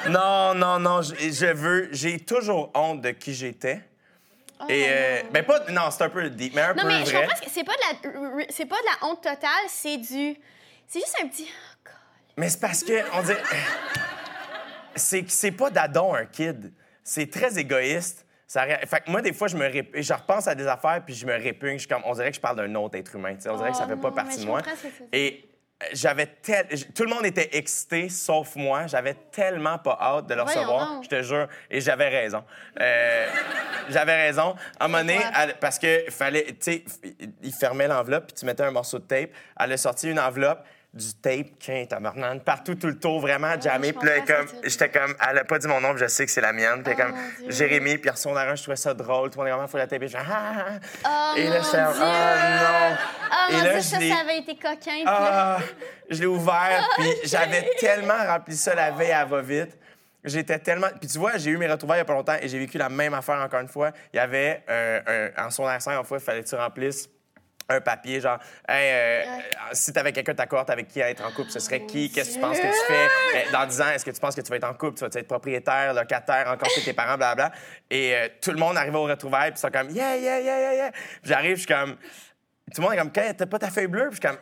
non. 0.07 0.11
Non, 0.11 0.55
non, 0.55 0.79
non. 0.79 1.03
Je, 1.03 1.15
je 1.33 1.47
veux. 1.47 1.89
J'ai 1.91 2.21
toujours 2.21 2.71
honte 2.75 3.01
de 3.01 3.11
qui 3.11 3.33
j'étais. 3.35 3.81
et, 4.69 4.87
euh, 4.89 5.23
ben, 5.33 5.43
pas. 5.45 5.61
Non, 5.71 5.91
c'est 5.91 6.05
un 6.05 6.11
peu 6.11 6.29
deep, 6.29 6.55
mais 6.55 6.61
un 6.63 6.73
Oh, 6.73 6.77
Non, 6.77 6.83
peu 6.83 6.89
mais 6.89 7.07
je 7.07 7.11
vrai. 7.11 7.23
comprends 7.27 7.41
que 7.45 7.51
c'est 7.51 7.65
pas, 7.65 7.73
de 7.73 8.39
la... 8.39 8.45
c'est 8.51 8.67
pas 8.67 8.77
de 8.77 8.85
la 9.01 9.09
honte 9.09 9.23
totale, 9.23 9.49
c'est 9.69 9.97
du. 9.97 10.37
C'est 10.87 11.01
juste 11.01 11.17
un 11.23 11.27
petit. 11.29 11.51
Mais 12.37 12.49
c'est 12.49 12.61
parce 12.61 12.83
que, 12.83 12.93
on 13.19 13.23
dirait. 13.23 13.43
C'est 14.97 15.29
c'est 15.29 15.51
pas 15.53 15.71
d'adon, 15.71 16.15
un 16.15 16.25
kid. 16.27 16.73
C'est 17.03 17.31
très 17.31 17.59
égoïste. 17.59 18.25
Ça, 18.47 18.63
ré- 18.63 18.81
fait 18.87 19.01
que 19.01 19.11
moi, 19.11 19.21
des 19.21 19.33
fois, 19.33 19.49
je 19.49 19.57
me 19.57 19.67
rép- 19.67 19.91
je 20.01 20.13
repense 20.13 20.47
à 20.47 20.55
des 20.55 20.67
affaires 20.67 21.03
puis 21.05 21.15
je 21.15 21.27
me 21.27 21.33
répugne. 21.35 21.79
Je 21.79 21.89
comme, 21.89 22.03
on 22.05 22.13
dirait 22.15 22.31
que 22.31 22.37
je 22.37 22.41
parle 22.41 22.57
d'un 22.57 22.73
autre 22.77 22.97
être 22.99 23.15
humain. 23.15 23.35
On 23.49 23.57
dirait 23.57 23.71
que 23.73 23.77
ça 23.77 23.85
Oh 23.87 23.91
fait 23.91 24.01
pas 24.01 24.13
partie 24.13 24.41
de 24.41 24.47
moi. 24.47 24.61
Et 25.13 25.45
euh, 25.83 25.87
j'avais 25.93 26.27
tel... 26.27 26.69
Tout 26.95 27.03
le 27.03 27.11
monde 27.11 27.27
était 27.27 27.57
excité, 27.57 28.09
sauf 28.09 28.55
moi. 28.55 28.87
J'avais 28.87 29.15
tellement 29.33 29.79
pas 29.79 29.99
hâte 30.01 30.27
de 30.29 30.35
le 30.35 30.43
Voyons 30.43 30.61
recevoir. 30.61 31.03
Je 31.03 31.09
te 31.09 31.23
jure. 31.23 31.49
Et 31.71 31.81
j'avais 31.81 32.09
raison. 32.09 32.45
Euh, 32.81 33.27
j'avais 33.89 34.27
raison. 34.27 34.55
À 34.79 34.85
un 34.85 34.89
moment 34.89 34.99
donné, 35.03 35.19
elle- 35.37 35.57
parce 35.59 35.79
que 35.81 36.05
fallait, 36.11 36.45
tu 36.45 36.57
sais, 36.61 36.85
il 37.43 37.53
fermait 37.53 37.89
l'enveloppe 37.89 38.27
puis 38.27 38.35
tu 38.35 38.47
mettais 38.47 38.63
un 38.63 38.71
morceau 38.71 38.99
de 39.01 39.05
tape. 39.05 39.31
Elle 39.59 39.73
a 39.73 39.77
sorti 39.77 40.09
une 40.09 40.21
enveloppe 40.21 40.65
du 40.95 41.13
tape, 41.15 41.59
qu'un 41.59 41.85
tabarnak, 41.87 42.45
partout, 42.45 42.77
tout 42.77 42.87
le 42.87 42.99
tour, 42.99 43.21
vraiment 43.21 43.61
jamais. 43.61 43.89
je 43.89 43.93
Puis 43.95 44.09
là, 44.09 44.21
comme, 44.21 44.47
j'étais 44.63 44.89
comme, 44.89 45.15
elle 45.29 45.39
a 45.39 45.45
pas 45.45 45.59
dit 45.59 45.67
mon 45.67 45.81
nom, 45.81 45.97
je 45.97 46.07
sais 46.07 46.25
que 46.25 46.31
c'est 46.31 46.41
la 46.41 46.53
mienne. 46.53 46.85
Puis 46.85 46.95
comme, 46.95 47.13
Dieu. 47.41 47.51
Jérémy, 47.51 47.99
puis 47.99 48.11
son 48.15 48.33
je 48.33 48.63
trouvais 48.63 48.77
ça 48.77 48.95
drôle. 48.95 49.31
Tout 49.31 49.39
le 49.39 49.45
monde 49.45 49.49
est 49.49 49.51
vraiment, 49.51 49.67
faut 49.67 49.77
la 49.77 49.89
taper. 49.89 50.07
Je 50.07 50.17
ah, 50.17 50.23
ah, 50.25 50.79
ah. 51.05 51.33
Oh, 51.35 51.39
Et 51.39 51.49
là, 51.49 51.61
j'étais, 51.63 51.79
oh 51.79 51.99
non. 51.99 52.97
Ah, 53.31 53.49
Et 53.51 53.65
là, 53.65 53.81
ça, 53.81 53.99
ça 53.99 54.17
avait 54.21 54.39
été 54.39 54.55
coquin. 54.55 55.03
ah, 55.07 55.59
je 56.09 56.21
l'ai 56.21 56.27
ouvert, 56.27 56.89
puis 56.97 57.13
j'avais 57.25 57.71
tellement 57.81 58.25
rempli 58.27 58.57
ça 58.57 58.75
la 58.75 58.93
veille 58.93 59.13
à 59.13 59.25
va-vite. 59.25 59.77
J'étais 60.23 60.59
tellement. 60.61 60.89
Puis 61.01 61.09
tu 61.09 61.19
vois, 61.19 61.37
j'ai 61.39 61.51
eu 61.51 61.59
mes 61.59 61.67
retrouvailles 61.67 61.99
il 61.99 62.03
n'y 62.03 62.03
a 62.03 62.07
pas 62.07 62.15
longtemps 62.15 62.37
et 62.41 62.49
j'ai 62.49 62.59
vécu 62.59 62.79
la 62.79 62.89
même 62.89 63.15
affaire 63.15 63.41
encore 63.41 63.61
une 63.61 63.69
fois. 63.69 63.91
Il 64.13 64.17
y 64.17 64.21
avait 64.21 64.63
euh, 64.71 65.31
un, 65.37 65.47
en 65.47 65.51
son 65.51 65.67
accent, 65.67 65.91
une 65.91 66.05
fois, 66.05 66.19
il 66.19 66.25
fallait 66.25 66.43
que 66.43 66.49
tu 66.49 66.55
remplisses 66.55 67.11
un 67.69 67.81
papier, 67.81 68.21
genre, 68.21 68.39
hey, 68.69 69.25
euh, 69.27 69.41
si 69.73 69.93
tu 69.93 69.99
avais 69.99 70.13
quelqu'un 70.13 70.33
de 70.33 70.37
ta 70.37 70.47
cohorte 70.47 70.71
avec 70.71 70.89
qui 70.89 71.01
être 71.01 71.25
en 71.25 71.31
couple, 71.33 71.51
ce 71.51 71.61
serait 71.61 71.87
qui? 71.87 72.11
Qu'est-ce 72.11 72.31
que 72.31 72.35
tu 72.35 72.41
penses 72.41 72.59
que 72.59 72.67
tu 72.67 72.87
fais? 72.93 73.07
Euh, 73.39 73.53
Dans 73.53 73.67
10 73.67 73.81
ans, 73.81 73.89
est-ce 73.91 74.05
que 74.05 74.11
tu 74.11 74.21
penses 74.21 74.35
que 74.35 74.41
tu 74.43 74.51
vas 74.51 74.57
être 74.57 74.65
en 74.65 74.75
couple? 74.75 74.95
Tu 74.99 75.05
vas 75.05 75.21
être 75.21 75.27
propriétaire, 75.29 75.95
locataire, 75.95 76.49
encore 76.51 76.69
chez 76.71 76.83
tes 76.83 76.93
parents, 76.93 77.17
blablabla. 77.17 77.53
Et 77.91 78.15
euh, 78.15 78.29
tout 78.41 78.51
le 78.51 78.59
monde 78.59 78.77
arrive 78.77 78.95
au 78.95 79.05
retrouvailles, 79.05 79.51
puis 79.53 79.59
ils 79.59 79.61
sont 79.63 79.71
comme, 79.71 79.91
yeah, 79.91 80.17
yeah, 80.17 80.41
yeah, 80.41 80.59
yeah, 80.61 80.75
yeah. 80.75 80.91
J'arrive, 81.23 81.57
je 81.57 81.61
suis 81.63 81.67
comme, 81.75 81.97
tout 82.75 82.81
le 82.81 82.83
monde 82.83 82.93
est 82.95 82.99
comme, 82.99 83.13
Hey, 83.17 83.35
t'as 83.35 83.47
pas 83.47 83.59
ta 83.59 83.71
feuille 83.71 83.87
bleue? 83.87 84.09
Puis 84.11 84.21
je 84.23 84.27
suis 84.29 84.37
comme, 84.37 84.39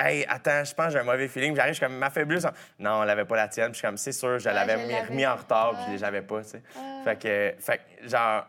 hey, 0.00 0.26
attends, 0.28 0.64
je 0.64 0.74
pense 0.74 0.86
que 0.86 0.92
j'ai 0.94 0.98
un 0.98 1.04
mauvais 1.04 1.28
feeling. 1.28 1.54
J'arrive, 1.54 1.74
je 1.74 1.78
suis 1.78 1.86
comme, 1.86 1.96
ma 1.96 2.10
feuille 2.10 2.24
bleue, 2.24 2.38
ils 2.38 2.42
sont, 2.42 2.52
non, 2.80 3.00
on 3.00 3.02
l'avait 3.04 3.24
pas 3.24 3.36
la 3.36 3.48
tienne. 3.48 3.66
Puis 3.66 3.74
je 3.74 3.78
suis 3.78 3.86
comme, 3.86 3.96
c'est 3.96 4.12
sûr, 4.12 4.38
je 4.40 4.48
l'avais 4.48 4.76
mis- 4.76 4.92
l'avais. 4.92 5.06
remis 5.08 5.26
en 5.26 5.36
retard, 5.36 5.72
Ouais. 5.72 5.78
puis 5.86 5.96
je 5.98 6.02
l'avais 6.02 6.22
pas, 6.22 6.42
tu 6.42 6.50
sais. 6.50 6.62
Fait 7.04 7.16
que, 7.18 7.54
fait 7.62 7.78
que, 7.78 8.08
genre, 8.08 8.46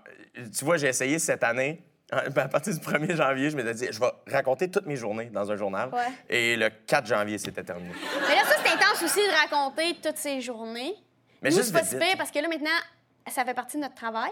tu 0.57 0.65
vois, 0.65 0.77
j'ai 0.77 0.87
essayé 0.87 1.19
cette 1.19 1.43
année. 1.43 1.81
À 2.11 2.47
partir 2.47 2.71
du 2.73 2.79
1er 2.79 3.15
janvier, 3.15 3.49
je 3.49 3.57
m'étais 3.57 3.73
dit, 3.73 3.87
je 3.91 3.99
vais 3.99 4.11
raconter 4.27 4.69
toutes 4.69 4.85
mes 4.85 4.95
journées 4.95 5.25
dans 5.25 5.51
un 5.51 5.55
journal. 5.55 5.89
Ouais. 5.91 6.05
Et 6.29 6.55
le 6.55 6.69
4 6.69 7.07
janvier, 7.07 7.37
c'était 7.39 7.63
terminé. 7.63 7.91
Mais 8.29 8.35
là, 8.35 8.43
ça, 8.43 8.55
c'est 8.63 8.69
intense 8.71 9.01
aussi 9.03 9.19
de 9.25 9.33
raconter 9.33 9.95
toutes 10.03 10.17
ces 10.17 10.39
journées. 10.39 10.93
Mais 11.41 11.49
Nous, 11.49 11.55
juste 11.57 11.73
pas 11.73 11.83
si 11.83 11.97
pire 11.97 12.15
parce 12.17 12.29
que 12.29 12.39
là, 12.39 12.47
maintenant, 12.47 12.69
ça 13.27 13.43
fait 13.43 13.55
partie 13.55 13.77
de 13.77 13.81
notre 13.81 13.95
travail. 13.95 14.31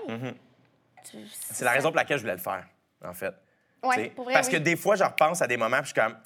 Tu- 1.09 1.17
C'est 1.31 1.65
la 1.65 1.71
raison 1.71 1.89
pour 1.89 1.97
laquelle 1.97 2.17
je 2.17 2.21
voulais 2.23 2.35
le 2.35 2.39
faire, 2.41 2.65
en 3.03 3.13
fait. 3.13 3.33
Ouais, 3.83 4.09
pour 4.11 4.23
vrai, 4.25 4.33
Parce 4.35 4.47
oui. 4.47 4.53
que 4.53 4.59
des 4.59 4.75
fois, 4.77 4.95
je 4.95 5.03
repense 5.03 5.41
à 5.41 5.47
des 5.47 5.57
moments, 5.57 5.81
puis 5.81 5.91
je 5.93 5.93
suis 5.93 6.01
comme, 6.01 6.17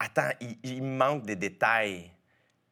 attends, 0.00 0.30
il, 0.64 0.82
me 0.82 0.96
manque 0.96 1.22
des 1.24 1.36
détails. 1.36 2.10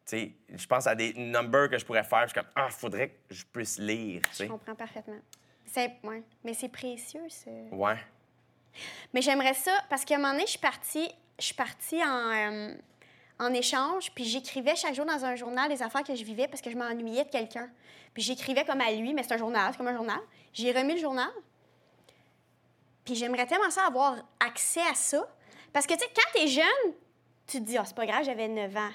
Tu 0.05 0.17
sais, 0.17 0.31
je 0.55 0.65
pense 0.67 0.87
à 0.87 0.95
des 0.95 1.13
numbers 1.13 1.69
que 1.69 1.77
je 1.77 1.85
pourrais 1.85 2.03
faire, 2.03 2.25
puis 2.25 2.29
je 2.35 2.39
suis 2.39 2.41
comme, 2.41 2.51
ah, 2.55 2.67
faudrait 2.69 3.09
que 3.09 3.33
je 3.35 3.45
puisse 3.45 3.77
lire. 3.77 4.21
Je 4.37 4.45
comprends 4.45 4.75
parfaitement. 4.75 5.19
C'est, 5.67 5.93
ouais. 6.03 6.23
Mais 6.43 6.53
c'est 6.53 6.69
précieux, 6.69 7.27
ça. 7.29 7.51
Ouais. 7.71 7.97
Mais 9.13 9.21
j'aimerais 9.21 9.53
ça, 9.53 9.71
parce 9.89 10.05
qu'à 10.05 10.15
un 10.15 10.17
moment 10.17 10.31
donné, 10.31 10.45
je 10.45 10.51
suis 10.51 10.59
partie, 10.59 11.09
je 11.39 11.45
suis 11.45 11.55
partie 11.55 12.03
en, 12.03 12.31
euh, 12.31 12.73
en 13.39 13.53
échange, 13.53 14.11
puis 14.13 14.23
j'écrivais 14.23 14.75
chaque 14.75 14.93
jour 14.95 15.05
dans 15.05 15.25
un 15.25 15.35
journal 15.35 15.69
les 15.69 15.81
affaires 15.81 16.03
que 16.03 16.15
je 16.15 16.23
vivais 16.23 16.47
parce 16.47 16.61
que 16.61 16.69
je 16.71 16.77
m'ennuyais 16.77 17.25
de 17.25 17.29
quelqu'un. 17.29 17.69
Puis 18.13 18.23
j'écrivais 18.23 18.65
comme 18.65 18.81
à 18.81 18.91
lui, 18.91 19.13
mais 19.13 19.23
c'est 19.23 19.33
un 19.33 19.37
journal, 19.37 19.71
c'est 19.71 19.77
comme 19.77 19.87
un 19.87 19.95
journal. 19.95 20.19
J'ai 20.53 20.71
remis 20.71 20.93
le 20.93 20.99
journal. 20.99 21.29
Puis 23.05 23.15
j'aimerais 23.15 23.45
tellement 23.45 23.69
ça 23.69 23.85
avoir 23.85 24.17
accès 24.39 24.81
à 24.81 24.95
ça. 24.95 25.27
Parce 25.71 25.85
que, 25.85 25.93
tu 25.93 25.99
sais, 25.99 26.09
quand 26.15 26.39
t'es 26.39 26.47
jeune, 26.47 26.93
tu 27.45 27.59
te 27.59 27.63
dis, 27.63 27.77
ah, 27.77 27.83
c'est 27.85 27.95
pas 27.95 28.05
grave, 28.05 28.23
j'avais 28.23 28.47
9 28.47 28.75
ans. 28.75 28.91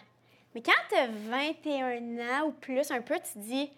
Mais 0.54 0.62
quand 0.62 0.72
t'as 0.90 1.06
21 1.06 2.18
ans 2.18 2.46
ou 2.48 2.52
plus, 2.52 2.90
un 2.90 3.00
peu, 3.00 3.14
tu 3.16 3.32
te 3.32 3.38
dis, 3.38 3.70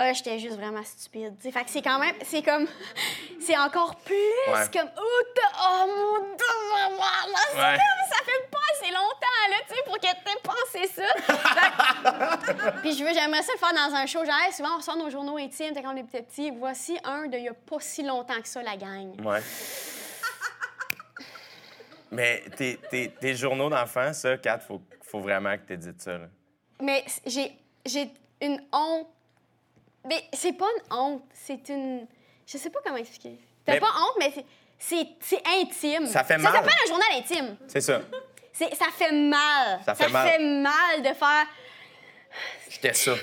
ah, 0.00 0.12
j'étais 0.12 0.38
juste 0.38 0.56
vraiment 0.56 0.84
stupide. 0.84 1.34
Tu 1.38 1.44
sais, 1.48 1.52
fait 1.52 1.64
que 1.64 1.70
c'est 1.70 1.82
quand 1.82 1.98
même, 1.98 2.14
c'est 2.24 2.42
comme, 2.42 2.66
c'est 3.40 3.56
encore 3.58 3.96
plus 3.96 4.14
Ouais. 4.48 4.64
comme, 4.72 4.90
oh, 4.96 5.22
oh 5.60 5.86
mon 5.86 6.18
dieu, 6.36 6.46
maman, 6.72 6.98
là, 6.98 7.38
c'est 7.50 7.56
Ouais. 7.58 7.78
ça 8.08 8.24
fait 8.24 8.48
pas 8.50 8.58
assez 8.72 8.92
longtemps, 8.92 9.44
là, 9.50 9.56
tu 9.68 9.74
sais, 9.74 9.82
pour 9.84 9.94
que 9.94 10.00
t'aies 10.00 10.40
pensé 10.42 10.86
ça. 10.94 12.72
Puis 12.82 12.92
je 12.96 13.04
veux, 13.04 13.12
j'aimerais 13.12 13.42
ça 13.42 13.52
le 13.54 13.58
faire 13.58 13.72
dans 13.74 13.94
un 13.96 14.06
show. 14.06 14.24
Genre, 14.24 14.34
hey, 14.46 14.52
souvent, 14.52 14.76
on 14.78 14.80
sort 14.80 14.96
nos 14.96 15.10
journaux 15.10 15.36
intimes, 15.36 15.74
quand 15.74 15.92
on 15.92 15.96
était 15.96 16.22
petits. 16.22 16.50
Voici 16.52 16.96
un 17.04 17.26
de 17.26 17.36
il 17.36 17.44
y 17.44 17.48
a 17.48 17.54
pas 17.54 17.80
si 17.80 18.02
longtemps 18.02 18.40
que 18.40 18.48
ça, 18.48 18.62
la 18.62 18.76
gang. 18.76 19.14
Ouais. 19.24 19.40
Mais 22.10 22.42
tes, 22.56 22.78
tes, 22.90 23.10
tes 23.10 23.34
journaux 23.34 23.68
d'enfants, 23.68 24.12
ça, 24.12 24.38
Kat, 24.38 24.60
faut, 24.60 24.80
faut 25.02 25.20
vraiment 25.20 25.54
que 25.58 25.66
tu 25.66 25.76
dit 25.76 25.90
ça. 25.98 26.12
là. 26.16 26.26
Mais 26.80 27.04
j'ai, 27.26 27.52
j'ai 27.84 28.10
une 28.40 28.62
honte. 28.72 29.08
Mais 30.06 30.22
c'est 30.32 30.52
pas 30.54 30.66
une 30.76 30.96
honte, 30.96 31.22
c'est 31.32 31.68
une. 31.68 32.06
Je 32.46 32.56
sais 32.58 32.70
pas 32.70 32.78
comment 32.84 32.96
expliquer. 32.96 33.38
T'as 33.64 33.74
Mais- 33.74 33.80
pas 33.80 33.86
honte, 33.98 34.16
mais 34.18 34.32
c'est, 34.34 34.44
c'est, 34.78 35.08
c'est 35.20 35.42
intime. 35.46 36.06
Ça 36.06 36.24
fait 36.24 36.38
mal. 36.38 36.52
Ça 36.52 36.58
s'appelle 36.58 36.74
un 36.84 36.88
journal 36.88 37.08
intime. 37.16 37.56
C'est 37.66 37.80
ça. 37.80 38.00
C'est, 38.52 38.74
ça 38.74 38.86
fait 38.92 39.12
mal. 39.12 39.80
Ça 39.84 39.94
fait 39.94 40.08
mal. 40.08 40.40
mal 40.62 41.02
de 41.02 41.14
faire. 41.14 41.46
J'étais 42.70 42.94
ça. 42.94 43.14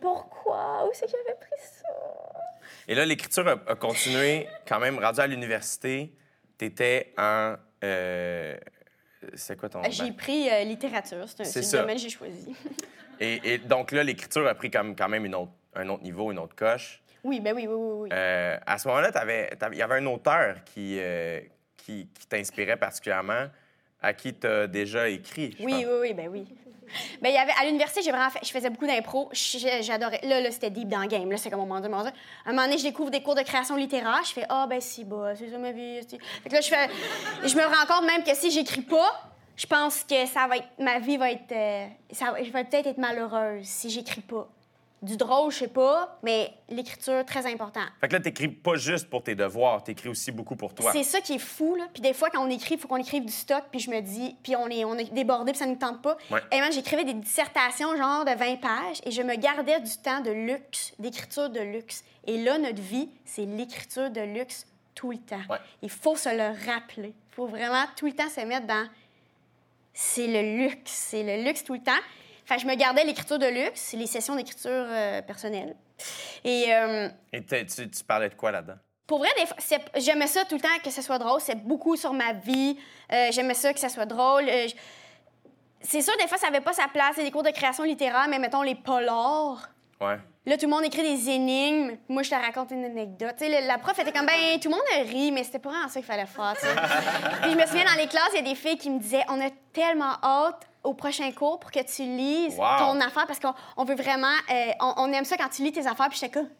Pourquoi? 0.00 0.86
Où 0.86 0.90
c'est 0.92 1.06
que 1.06 1.12
j'avais 1.12 1.38
pris 1.38 1.60
ça? 1.60 1.88
Et 2.86 2.94
là, 2.94 3.04
l'écriture 3.06 3.46
a, 3.48 3.52
a 3.70 3.74
continué 3.74 4.46
quand 4.68 4.78
même. 4.78 4.98
Rendu 4.98 5.20
à 5.20 5.26
l'université, 5.26 6.12
tu 6.58 6.66
étais 6.66 7.14
en. 7.16 7.56
euh, 7.82 8.56
c'est 9.34 9.58
quoi 9.58 9.68
ton. 9.70 9.82
J'ai 9.88 10.08
bac? 10.08 10.16
pris 10.18 10.50
euh, 10.50 10.64
littérature, 10.64 11.24
c'est, 11.26 11.40
un, 11.40 11.44
C'est 11.44 11.52
c'est 11.52 11.62
ça. 11.62 11.76
le 11.78 11.82
domaine 11.84 11.96
que 11.96 12.02
j'ai 12.02 12.10
choisi. 12.10 12.54
Et, 13.20 13.54
et 13.54 13.58
donc 13.58 13.92
là, 13.92 14.02
l'écriture 14.02 14.46
a 14.46 14.54
pris 14.54 14.70
comme, 14.70 14.94
quand 14.96 15.08
même 15.08 15.24
une 15.24 15.34
autre, 15.34 15.52
un 15.74 15.88
autre 15.88 16.02
niveau, 16.02 16.30
une 16.32 16.38
autre 16.38 16.54
coche. 16.54 17.02
oui, 17.22 17.40
ben 17.40 17.54
oui, 17.54 17.66
oui, 17.66 17.74
oui. 17.74 17.98
oui. 18.02 18.08
Euh, 18.12 18.58
à 18.66 18.78
ce 18.78 18.88
moment-là, 18.88 19.10
il 19.72 19.78
y 19.78 19.82
avait 19.82 19.96
un 19.96 20.06
auteur 20.06 20.56
qui, 20.64 20.98
euh, 20.98 21.40
qui, 21.76 22.08
qui 22.14 22.26
t'inspirait 22.26 22.76
particulièrement, 22.76 23.46
à 24.02 24.12
qui 24.12 24.34
tu 24.34 24.46
as 24.46 24.66
déjà 24.66 25.08
écrit. 25.08 25.56
Oui, 25.60 25.72
pense. 25.72 25.84
oui, 25.84 25.98
oui, 26.00 26.14
ben 26.14 26.28
oui. 26.28 26.44
Ben, 27.22 27.30
il 27.30 27.34
y 27.34 27.38
avait, 27.38 27.52
à 27.58 27.64
l'université, 27.64 28.02
j'ai 28.02 28.10
vraiment 28.10 28.30
fait, 28.30 28.40
je 28.44 28.50
faisais 28.50 28.70
beaucoup 28.70 28.86
d'impro. 28.86 29.30
J'adorais. 29.32 30.20
Là, 30.22 30.40
là 30.40 30.50
c'était 30.50 30.70
deep 30.70 30.88
dans 30.88 31.00
le 31.00 31.06
game. 31.08 31.30
Là, 31.30 31.38
c'est 31.38 31.50
comme 31.50 31.66
mon 31.66 31.80
Dieu, 31.80 31.88
mon 31.88 32.02
Dieu. 32.02 32.12
À 32.44 32.50
un 32.50 32.52
moment 32.52 32.66
donné, 32.66 32.78
je 32.78 32.84
découvre 32.84 33.10
des 33.10 33.22
cours 33.22 33.34
de 33.34 33.42
création 33.42 33.76
littéraire. 33.76 34.20
Je 34.24 34.32
fais, 34.32 34.44
ah, 34.48 34.66
ben, 34.68 34.80
si, 34.80 35.04
bah, 35.04 35.34
c'est 35.34 35.50
ça 35.50 35.58
ma 35.58 35.72
vie. 35.72 36.00
Fait 36.42 36.48
que 36.48 36.54
là, 36.54 36.60
je 36.60 36.68
fais. 36.68 36.88
Je 37.44 37.56
me 37.56 37.62
rends 37.62 37.86
compte 37.86 38.06
même 38.06 38.22
que 38.22 38.34
si 38.34 38.50
j'écris 38.50 38.82
pas, 38.82 39.33
je 39.56 39.66
pense 39.66 40.04
que 40.04 40.26
ça 40.26 40.46
va 40.46 40.56
être. 40.56 40.68
Ma 40.78 40.98
vie 40.98 41.16
va 41.16 41.30
être. 41.30 41.52
euh, 41.52 41.86
ça, 42.12 42.34
je 42.42 42.50
vais 42.50 42.64
peut-être 42.64 42.86
être 42.86 42.98
malheureuse 42.98 43.64
si 43.64 43.90
j'écris 43.90 44.20
pas. 44.22 44.48
Du 45.02 45.18
drôle, 45.18 45.52
je 45.52 45.58
sais 45.58 45.68
pas, 45.68 46.18
mais 46.22 46.50
l'écriture, 46.70 47.26
très 47.26 47.44
important. 47.44 47.82
Fait 48.00 48.08
que 48.08 48.14
là, 48.14 48.20
t'écris 48.20 48.48
pas 48.48 48.76
juste 48.76 49.10
pour 49.10 49.22
tes 49.22 49.34
devoirs, 49.34 49.84
t'écris 49.84 50.08
aussi 50.08 50.32
beaucoup 50.32 50.56
pour 50.56 50.72
toi. 50.72 50.90
C'est 50.92 51.02
ça 51.02 51.20
qui 51.20 51.34
est 51.34 51.38
fou, 51.38 51.74
là. 51.74 51.84
Puis 51.92 52.00
des 52.00 52.14
fois, 52.14 52.30
quand 52.30 52.42
on 52.42 52.48
écrit, 52.48 52.76
il 52.76 52.80
faut 52.80 52.88
qu'on 52.88 52.96
écrive 52.96 53.22
du 53.22 53.30
stock, 53.32 53.64
puis 53.70 53.80
je 53.80 53.90
me 53.90 54.00
dis, 54.00 54.34
puis 54.42 54.56
on 54.56 54.66
est, 54.68 54.82
on 54.86 54.94
est 54.96 55.12
débordé, 55.12 55.52
puis 55.52 55.58
ça 55.58 55.66
ne 55.66 55.72
nous 55.72 55.78
tente 55.78 56.00
pas. 56.00 56.16
Ouais. 56.30 56.40
Et 56.52 56.56
moi, 56.56 56.70
j'écrivais 56.70 57.04
des 57.04 57.12
dissertations, 57.12 57.94
genre 57.98 58.24
de 58.24 58.30
20 58.30 58.56
pages, 58.56 59.00
et 59.04 59.10
je 59.10 59.20
me 59.20 59.34
gardais 59.36 59.78
du 59.80 59.94
temps 59.98 60.22
de 60.22 60.30
luxe, 60.30 60.94
d'écriture 60.98 61.50
de 61.50 61.60
luxe. 61.60 62.02
Et 62.26 62.42
là, 62.42 62.56
notre 62.56 62.80
vie, 62.80 63.10
c'est 63.26 63.44
l'écriture 63.44 64.08
de 64.10 64.22
luxe 64.22 64.66
tout 64.94 65.10
le 65.10 65.18
temps. 65.18 65.42
Ouais. 65.50 65.58
Il 65.82 65.90
faut 65.90 66.16
se 66.16 66.30
le 66.30 66.54
rappeler. 66.66 67.12
Il 67.30 67.34
faut 67.34 67.46
vraiment 67.46 67.84
tout 67.94 68.06
le 68.06 68.12
temps 68.12 68.30
se 68.30 68.40
mettre 68.40 68.66
dans. 68.66 68.88
C'est 69.94 70.26
le 70.26 70.58
luxe, 70.58 70.90
c'est 70.90 71.22
le 71.22 71.42
luxe 71.44 71.64
tout 71.64 71.74
le 71.74 71.82
temps. 71.82 71.92
Que 72.46 72.58
je 72.58 72.66
me 72.66 72.74
gardais 72.74 73.04
l'écriture 73.04 73.38
de 73.38 73.46
luxe, 73.46 73.94
les 73.94 74.06
sessions 74.06 74.36
d'écriture 74.36 74.70
euh, 74.70 75.22
personnelle. 75.22 75.74
Et. 76.44 76.66
euh, 76.74 77.08
Et 77.32 77.42
tu, 77.42 77.64
tu 77.88 78.04
parlais 78.04 78.28
de 78.28 78.34
quoi 78.34 78.50
là-dedans? 78.50 78.74
pour 79.06 79.18
vrai, 79.18 79.28
des 79.38 79.44
fois, 79.46 79.56
c'est- 79.58 79.80
j'aimais 80.00 80.26
ça 80.26 80.44
tout 80.46 80.54
le 80.54 80.60
temps 80.62 80.68
que 80.82 80.90
ce 80.90 81.00
soit 81.02 81.18
drôle. 81.18 81.38
C'est 81.40 81.62
beaucoup 81.62 81.94
sur 81.96 82.12
ma 82.14 82.32
vie. 82.32 82.78
Euh, 83.12 83.28
j'aimais 83.32 83.52
ça 83.54 83.72
que 83.72 83.78
ça 83.78 83.88
soit 83.90 84.06
drôle. 84.06 84.48
Euh, 84.48 84.66
c'est 85.80 86.00
sûr, 86.00 86.14
des 86.18 86.26
fois, 86.26 86.38
ça 86.38 86.48
n'avait 86.50 86.64
pas 86.64 86.72
sa 86.72 86.88
place. 86.88 87.12
C'est 87.16 87.22
des 87.24 87.30
cours 87.30 87.42
de 87.42 87.50
création 87.50 87.84
littéraire, 87.84 88.26
mais 88.28 88.38
mettons 88.38 88.62
les 88.62 88.74
polars. 88.74 89.68
Ouais. 90.00 90.16
Là, 90.46 90.58
tout 90.58 90.66
le 90.66 90.70
monde 90.72 90.84
écrit 90.84 91.02
des 91.02 91.30
énigmes. 91.30 91.96
Moi, 92.08 92.22
je 92.22 92.28
te 92.30 92.34
raconte 92.34 92.70
une 92.70 92.84
anecdote. 92.84 93.34
Tu 93.38 93.46
sais, 93.46 93.60
le- 93.62 93.66
la 93.66 93.78
prof 93.78 93.98
était 93.98 94.12
comme, 94.12 94.26
ben, 94.26 94.60
tout 94.60 94.68
le 94.68 94.74
monde 94.74 95.08
rit, 95.10 95.32
mais 95.32 95.42
c'était 95.42 95.58
pas 95.58 95.70
vraiment 95.70 95.88
ça 95.88 96.00
qu'il 96.00 96.04
fallait 96.06 96.26
faire. 96.26 96.54
Puis 97.42 97.50
je 97.52 97.56
me 97.56 97.64
souviens, 97.66 97.84
dans 97.86 97.98
les 97.98 98.06
classes, 98.08 98.28
il 98.34 98.36
y 98.36 98.38
a 98.40 98.50
des 98.50 98.54
filles 98.54 98.76
qui 98.76 98.90
me 98.90 98.98
disaient, 98.98 99.24
on 99.30 99.40
a 99.40 99.48
tellement 99.72 100.12
hâte 100.22 100.68
au 100.82 100.92
prochain 100.92 101.32
cours 101.32 101.58
pour 101.58 101.70
que 101.70 101.80
tu 101.80 102.02
lises 102.02 102.58
Wow. 102.58 102.66
ton 102.78 103.00
affaire 103.00 103.26
parce 103.26 103.40
qu'on 103.40 103.54
on 103.78 103.84
veut 103.84 103.94
vraiment, 103.94 104.26
euh, 104.50 104.70
on, 104.80 104.92
on 104.98 105.12
aime 105.14 105.24
ça 105.24 105.38
quand 105.38 105.48
tu 105.48 105.62
lis 105.62 105.72
tes 105.72 105.86
affaires. 105.86 106.10
Puis 106.10 106.18
j'étais 106.20 106.38
comme, 106.38 106.50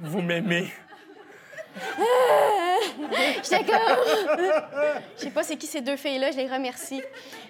Vous 0.00 0.20
m'aimez. 0.20 0.72
J'étais 3.42 3.64
comme. 3.64 3.96
Je 5.16 5.22
sais 5.22 5.30
pas 5.30 5.42
c'est 5.42 5.56
qui 5.56 5.66
ces 5.66 5.80
deux 5.80 5.96
filles-là, 5.96 6.30
je 6.30 6.36
les 6.36 6.46
remercie. 6.46 7.02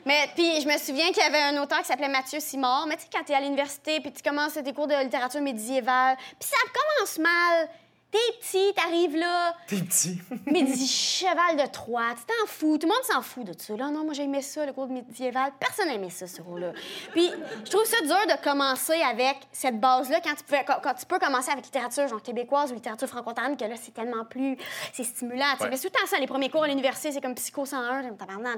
Mais 0.05 0.29
puis 0.35 0.61
je 0.61 0.67
me 0.67 0.79
souviens 0.79 1.09
qu'il 1.09 1.23
y 1.23 1.27
avait 1.27 1.57
un 1.57 1.63
auteur 1.63 1.81
qui 1.81 1.87
s'appelait 1.87 2.09
Mathieu 2.09 2.41
Simard. 2.41 2.87
Mais 2.87 2.97
tu 2.97 3.03
sais, 3.03 3.09
quand 3.13 3.25
t'es 3.25 3.35
à 3.35 3.41
l'université, 3.41 4.01
puis 4.01 4.13
tu 4.13 4.23
commences 4.23 4.55
tes 4.55 4.73
cours 4.73 4.87
de 4.87 4.95
littérature 5.03 5.41
médiévale, 5.41 6.17
puis 6.39 6.49
ça 6.49 6.57
commence 6.73 7.19
mal. 7.19 7.69
T'es 8.11 8.19
petit, 8.41 8.73
t'arrives 8.75 9.17
là. 9.17 9.55
T'es 9.67 9.77
petit. 9.77 10.19
Médi 10.47 10.87
cheval 10.89 11.57
de 11.63 11.71
Troie, 11.71 12.15
tu 12.17 12.25
t'en 12.25 12.47
fous. 12.47 12.79
Tout 12.79 12.87
le 12.87 12.95
monde 12.95 13.05
s'en 13.05 13.21
fout 13.21 13.45
de 13.45 13.53
ça. 13.61 13.77
Là, 13.77 13.91
non, 13.91 14.03
moi, 14.03 14.15
j'aimais 14.15 14.41
ça, 14.41 14.65
le 14.65 14.73
cours 14.73 14.87
de 14.87 14.95
médiéval. 14.95 15.53
Personne 15.61 15.89
n'aimait 15.89 16.09
ça, 16.09 16.27
ce 16.27 16.41
cours-là. 16.41 16.73
Puis, 17.13 17.31
je 17.67 17.71
trouve 17.71 17.85
ça 17.85 18.01
dur 18.01 18.17
de 18.35 18.43
commencer 18.43 18.99
avec 19.03 19.37
cette 19.53 19.79
base-là 19.79 20.21
quand 20.23 20.35
tu 20.35 20.45
peux, 20.45 20.57
quand, 20.83 20.95
tu 20.95 21.05
peux 21.05 21.19
commencer 21.19 21.51
avec 21.51 21.67
littérature, 21.67 22.09
genre 22.09 22.23
québécoise 22.23 22.71
ou 22.73 22.77
littérature 22.77 23.09
franco-ontarienne, 23.09 23.59
que 23.59 23.65
là, 23.67 23.75
c'est 23.79 23.93
tellement 23.93 24.25
plus. 24.25 24.57
C'est 24.95 25.05
stimulant. 25.05 25.45
Ouais. 25.61 25.69
Mais 25.69 25.77
tout 25.77 25.85
le 25.85 25.91
temps 25.91 26.07
ça, 26.07 26.19
les 26.19 26.27
premiers 26.27 26.49
cours 26.49 26.65
à 26.65 26.69
l'université, 26.69 27.13
c'est 27.13 27.21
comme 27.21 27.35
Psycho 27.35 27.67
101, 27.67 28.03
j'ai 28.05 28.09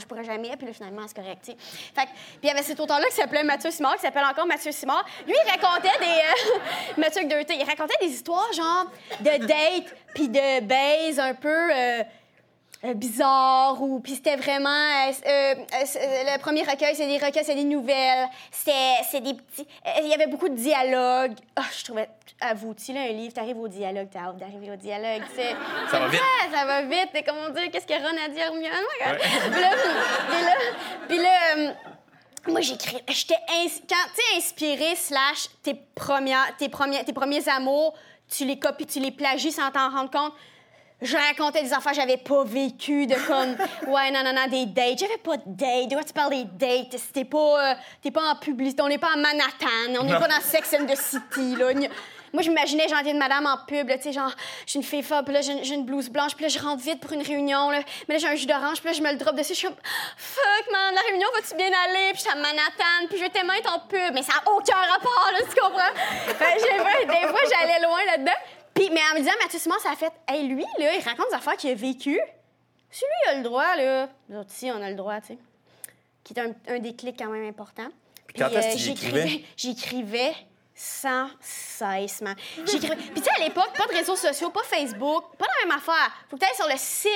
je 0.01 0.07
pourrais 0.07 0.23
jamais. 0.25 0.57
Puis 0.57 0.69
là, 0.69 0.73
finalement, 0.73 1.03
c'est 1.09 1.17
correct, 1.17 1.41
tu 1.45 1.51
sais. 1.51 1.57
Fait 1.59 2.07
que- 2.07 2.11
puis 2.13 2.39
il 2.45 2.47
y 2.47 2.51
avait 2.51 2.63
cet 2.63 2.79
auteur-là 2.79 3.07
qui 3.09 3.17
s'appelait 3.17 3.43
Mathieu 3.43 3.73
Simard, 3.73 3.97
qui 3.97 4.03
s'appelle 4.03 4.25
encore 4.25 4.47
Mathieu 4.47 4.71
Simard. 4.71 5.05
Lui, 5.27 5.35
il 5.35 5.51
racontait 5.51 5.99
des. 5.99 6.07
euh, 6.07 6.59
Mathieu 6.99 7.25
Deuté, 7.25 7.55
il 7.59 7.65
racontait 7.65 7.97
des 8.01 8.09
histoires, 8.13 8.53
genre, 8.53 8.87
de 9.21 9.40
dates, 9.47 9.95
puis 10.15 10.29
de 10.29 10.61
baise 10.61 11.19
un 11.21 11.35
peu. 11.35 11.49
euh, 11.75 12.03
euh, 12.83 12.95
bizarre 12.95 13.77
ou 13.83 14.01
puis 14.01 14.15
c'était 14.15 14.37
vraiment 14.37 14.71
euh, 14.71 15.55
le 15.67 16.39
premier 16.39 16.63
recueil 16.63 16.95
c'est 16.97 17.07
des 17.07 17.19
recueils 17.19 17.45
c'est 17.45 17.55
des 17.55 17.65
nouvelles 17.65 18.27
c'est 18.51 19.21
des 19.21 19.35
petits 19.35 19.67
il 20.03 20.09
y 20.09 20.15
avait 20.15 20.29
beaucoup 20.29 20.49
de 20.49 20.55
dialogues 20.55 21.35
Ah, 21.57 21.65
je 21.79 21.85
trouvais 21.85 22.09
avoue 22.41 22.73
tu 22.73 22.93
lis 22.93 22.99
un 22.99 23.09
livre 23.13 23.35
t'arrives 23.35 23.59
au 23.59 23.69
dialogue 23.69 24.09
t'as 24.11 24.21
hâte 24.21 24.39
d'arriver 24.39 24.71
au 24.71 24.77
dialogue 24.77 25.23
c'est 25.37 25.51
Ça 25.91 25.99
va 25.99 26.09
vite. 26.09 26.21
Ouais, 26.23 26.57
ça 26.57 26.65
va 26.65 26.81
vite 26.85 27.11
et 27.17 27.23
comment 27.23 27.51
dire 27.51 27.71
qu'est-ce 27.71 27.87
que 27.87 27.93
Ron 27.93 28.17
a 28.25 28.29
dit 28.31 28.41
à 28.41 28.47
Hermione 28.47 28.73
Ouais. 28.73 29.19
puis 29.51 29.61
là 29.61 29.71
puis 30.31 30.43
là, 30.43 30.55
puis 31.07 31.19
là, 31.19 31.75
moi, 32.49 32.63
j'écris. 32.63 32.97
J'étais 33.07 33.35
ins- 33.35 33.83
quand 33.87 34.11
tu 34.15 34.35
es 34.35 34.39
inspiré 34.39 34.97
slash 34.97 35.49
tes 35.63 35.75
premières, 35.95 36.57
tes 36.59 36.71
premiers, 36.71 37.05
tes 37.05 37.13
premiers 37.13 37.47
amours, 37.51 37.93
tu 38.31 38.45
les 38.45 38.59
copies, 38.59 38.87
tu 38.87 39.01
les 39.01 39.11
plagies 39.11 39.53
sans 39.53 39.71
t'en 39.71 39.91
rendre 39.91 40.11
compte. 40.11 40.33
Je 41.03 41.17
racontais 41.17 41.63
des 41.63 41.73
affaires 41.73 41.93
que 41.93 41.97
j'avais 41.97 42.19
pas 42.19 42.45
vécues, 42.45 43.07
de 43.07 43.15
comme, 43.27 43.57
ouais, 43.93 44.11
non, 44.11 44.23
non, 44.23 44.35
non, 44.35 44.47
des 44.51 44.67
dates. 44.67 44.99
J'avais 44.99 45.17
pas 45.17 45.39
de 45.39 45.43
dates. 45.47 45.89
De 45.89 45.95
quoi 45.95 46.05
tu 46.05 46.13
parles 46.13 46.31
des 46.31 46.45
dates? 46.45 46.97
T'es 47.13 47.25
pas, 47.25 47.71
euh, 47.71 47.75
t'es 48.03 48.11
pas 48.11 48.33
en 48.33 48.37
publicité, 48.37 48.83
on 48.83 48.89
n'est 48.89 48.99
pas 48.99 49.15
en 49.15 49.19
Manhattan, 49.19 49.99
on 49.99 50.05
n'est 50.05 50.19
pas 50.19 50.29
dans 50.29 50.41
Sex 50.43 50.77
and 50.79 50.87
the 50.87 50.97
City, 50.97 51.57
là. 51.57 51.73
Moi, 52.33 52.43
je 52.43 52.49
m'imaginais 52.49 52.87
gentil 52.89 53.13
de 53.13 53.19
madame 53.19 53.47
en 53.47 53.57
pub, 53.67 53.89
là, 53.89 53.97
tu 53.97 54.05
sais, 54.05 54.13
genre, 54.13 54.33
j'ai 54.67 54.79
une 54.79 54.85
fille 54.85 55.03
folle, 55.03 55.25
puis 55.25 55.35
là, 55.35 55.41
j'ai 55.41 55.53
une- 55.53 55.81
une 55.81 55.85
blouse 55.85 56.09
blanche, 56.09 56.35
puis 56.37 56.45
là, 56.45 56.49
je 56.49 56.59
rentre 56.59 56.83
vite 56.83 57.01
pour 57.01 57.13
une 57.13 57.23
réunion, 57.23 57.71
là. 57.71 57.81
Mais 58.09 58.15
là, 58.15 58.21
j'ai 58.21 58.29
un 58.29 58.35
jus 58.37 58.47
d'orange, 58.47 58.79
puis 58.81 58.91
là, 58.91 58.93
je 58.93 59.03
me 59.03 59.11
le 59.11 59.17
drop 59.19 59.35
dessus, 59.35 59.55
je 59.55 59.59
suis 59.59 59.67
comme, 59.67 59.77
fuck, 60.17 60.73
man, 60.73 60.95
la 60.95 61.01
réunion 61.09 61.29
va-tu 61.35 61.57
bien 61.57 61.67
aller? 61.87 62.11
Puis 62.13 62.17
je 62.17 62.21
suis 62.21 62.31
à 62.31 62.35
Manhattan, 62.37 63.07
puis 63.09 63.19
je 63.19 63.23
vais 63.25 63.31
tellement 63.31 63.53
être 63.55 63.73
en 63.75 63.81
pub, 63.81 64.15
mais 64.15 64.23
ça 64.23 64.35
n'a 64.35 64.53
aucun 64.53 64.77
rapport, 64.77 65.31
là, 65.33 65.39
tu 65.41 65.61
comprends? 65.61 65.93
J'ai 66.27 66.79
des 67.07 67.29
fois, 67.29 67.41
j'allais 67.51 67.81
loin 67.85 68.05
là-dedans. 68.07 68.39
Puis, 68.75 68.89
mais 68.91 69.01
en 69.11 69.15
me 69.15 69.19
disant, 69.21 69.33
Mathieu 69.43 69.59
Simon, 69.59 69.75
ça 69.83 69.91
a 69.91 69.97
fait, 69.97 70.13
hey, 70.29 70.47
lui, 70.47 70.65
là, 70.79 70.95
il 70.95 71.03
raconte 71.03 71.29
des 71.31 71.35
affaires 71.37 71.57
qu'il 71.57 71.71
a 71.71 71.75
vécues. 71.75 72.21
Si 72.93 73.05
lui, 73.05 73.11
il 73.27 73.31
a 73.31 73.35
le 73.39 73.43
droit, 73.43 73.77
là, 73.77 74.09
nous 74.29 74.39
autres, 74.39 74.51
si, 74.51 74.71
on 74.71 74.81
a 74.83 74.89
le 74.89 74.97
droit, 74.97 75.21
tu 75.21 75.29
sais. 75.29 75.39
Qui 76.25 76.35
est 76.35 76.41
un, 76.41 76.53
un 76.75 76.79
déclic 76.79 77.17
quand 77.19 77.29
même 77.31 77.47
important. 77.49 77.89
Puis, 78.29 78.39
quand 78.39 78.49
est-ce 78.51 78.69
que 78.69 78.73
tu 78.73 78.79
y 78.79 78.85
j'écrivais- 78.95 79.21
écrivais? 79.23 79.45
J'écrivais 79.57 80.35
sans 80.81 81.29
cessement. 81.41 82.33
J'écrivais. 82.65 82.97
Puis, 82.97 83.21
tu 83.21 83.23
sais, 83.23 83.31
à 83.37 83.45
l'époque, 83.45 83.71
pas 83.77 83.87
de 83.87 83.93
réseaux 83.93 84.17
sociaux, 84.17 84.49
pas 84.49 84.63
Facebook, 84.63 85.25
pas 85.37 85.45
la 85.45 85.67
même 85.67 85.77
affaire. 85.77 86.11
Faut 86.31 86.39
que 86.39 86.45
tu 86.45 86.57
sur 86.57 86.67
le 86.67 86.79
site 86.79 87.13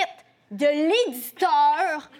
de 0.50 0.66
l'éditeur. 0.66 2.10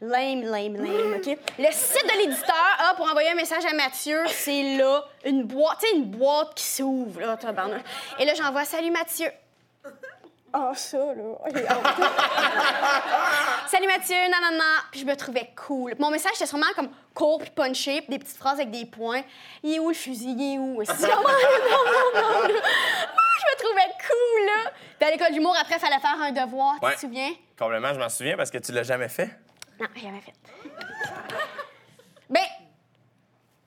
Lame, 0.00 0.42
lame, 0.42 0.76
lame, 0.76 1.14
OK? 1.14 1.38
Le 1.58 1.70
site 1.70 2.04
de 2.04 2.18
l'éditeur, 2.18 2.76
ah, 2.78 2.94
pour 2.96 3.08
envoyer 3.08 3.30
un 3.30 3.36
message 3.36 3.64
à 3.64 3.72
Mathieu, 3.72 4.24
c'est 4.26 4.76
là, 4.76 5.04
une 5.24 5.44
boîte, 5.44 5.78
tu 5.80 5.86
sais, 5.86 5.96
une 5.96 6.06
boîte 6.06 6.54
qui 6.56 6.64
s'ouvre, 6.64 7.20
là, 7.20 7.36
tabarnak. 7.36 7.84
Et 8.18 8.24
là, 8.24 8.34
j'envoie 8.34 8.64
«Salut, 8.66 8.90
Mathieu». 8.90 9.30
Ah, 10.56 10.70
ça, 10.76 10.98
là. 10.98 11.34
j'ai 11.52 11.66
hâte. 11.66 11.84
Salut 13.66 13.88
Mathieu, 13.88 14.14
non. 14.30 14.58
Puis 14.92 15.00
je 15.00 15.04
me 15.04 15.16
trouvais 15.16 15.50
cool. 15.66 15.94
Mon 15.98 16.10
message, 16.10 16.30
c'était 16.34 16.46
sûrement 16.46 16.72
comme 16.76 16.90
court 17.12 17.40
puis 17.40 17.50
punché, 17.50 18.02
puis 18.02 18.10
des 18.10 18.18
petites 18.20 18.36
phrases 18.36 18.60
avec 18.60 18.70
des 18.70 18.86
points. 18.86 19.22
Il 19.64 19.74
est 19.74 19.78
où 19.80 19.88
le 19.88 19.94
fusil? 19.94 20.32
Il 20.38 20.54
est? 20.54 20.58
Où? 20.58 20.76
Vraiment- 20.84 21.22
non, 21.22 22.20
non, 22.20 22.42
Je 22.46 22.52
me 22.52 23.56
trouvais 23.58 23.90
cool, 24.06 24.46
là. 24.46 24.70
Puis 25.00 25.08
à 25.08 25.10
l'école 25.10 25.32
d'humour, 25.32 25.56
après, 25.60 25.74
il 25.74 25.80
fallait 25.80 25.98
faire 25.98 26.22
un 26.22 26.30
devoir, 26.30 26.76
tu 26.80 26.94
te 26.94 27.00
souviens? 27.00 27.32
Complètement, 27.58 27.92
je 27.92 27.98
m'en 27.98 28.08
souviens 28.08 28.36
parce 28.36 28.52
que 28.52 28.58
tu 28.58 28.70
l'as 28.70 28.84
jamais 28.84 29.08
fait. 29.08 29.30
Non, 29.80 29.88
jamais 29.96 30.20
fait. 30.20 30.34
Ben, 32.30 32.44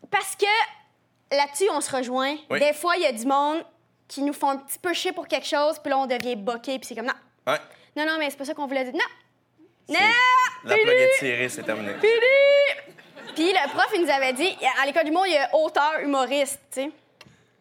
parce 0.10 0.38
que 0.38 1.36
là-dessus, 1.36 1.68
on 1.74 1.82
se 1.82 1.94
rejoint. 1.94 2.38
Oui. 2.50 2.60
Des 2.60 2.72
fois, 2.72 2.96
il 2.96 3.04
y 3.04 3.08
a 3.08 3.12
du 3.12 3.26
monde 3.26 3.66
qui 4.08 4.22
nous 4.22 4.34
font 4.34 4.50
un 4.50 4.58
petit 4.58 4.80
peu 4.80 4.94
chier 4.94 5.12
pour 5.12 5.28
quelque 5.28 5.48
chose, 5.48 5.80
puis 5.80 5.90
là, 5.90 5.98
on 5.98 6.06
devient 6.06 6.36
boqué, 6.36 6.80
puis 6.80 6.88
c'est 6.88 6.96
comme 6.96 7.06
non. 7.06 7.14
Ouais. 7.46 7.60
Non, 7.96 8.06
non, 8.06 8.18
mais 8.20 8.30
c'est 8.30 8.38
pas 8.38 8.46
ça 8.46 8.54
qu'on 8.54 8.68
voulait 8.68 8.84
dire. 8.84 8.94
Non! 8.94 9.00
Non! 9.90 10.00
La 10.64 10.76
plug 10.76 10.90
est 10.90 11.20
tirée, 11.20 11.50
c'est 11.50 11.64
terminé. 11.64 11.94
Fini! 11.96 13.34
Puis 13.36 13.52
le 13.52 13.70
prof, 13.70 13.88
il 13.96 14.04
nous 14.04 14.10
avait 14.10 14.34
dit, 14.34 14.58
à 14.82 14.86
l'école 14.86 15.06
du 15.06 15.12
monde, 15.12 15.26
il 15.28 15.34
y 15.34 15.38
a 15.38 15.56
auteur, 15.56 16.00
humoriste, 16.02 16.60
tu 16.72 16.82
sais. 16.82 16.92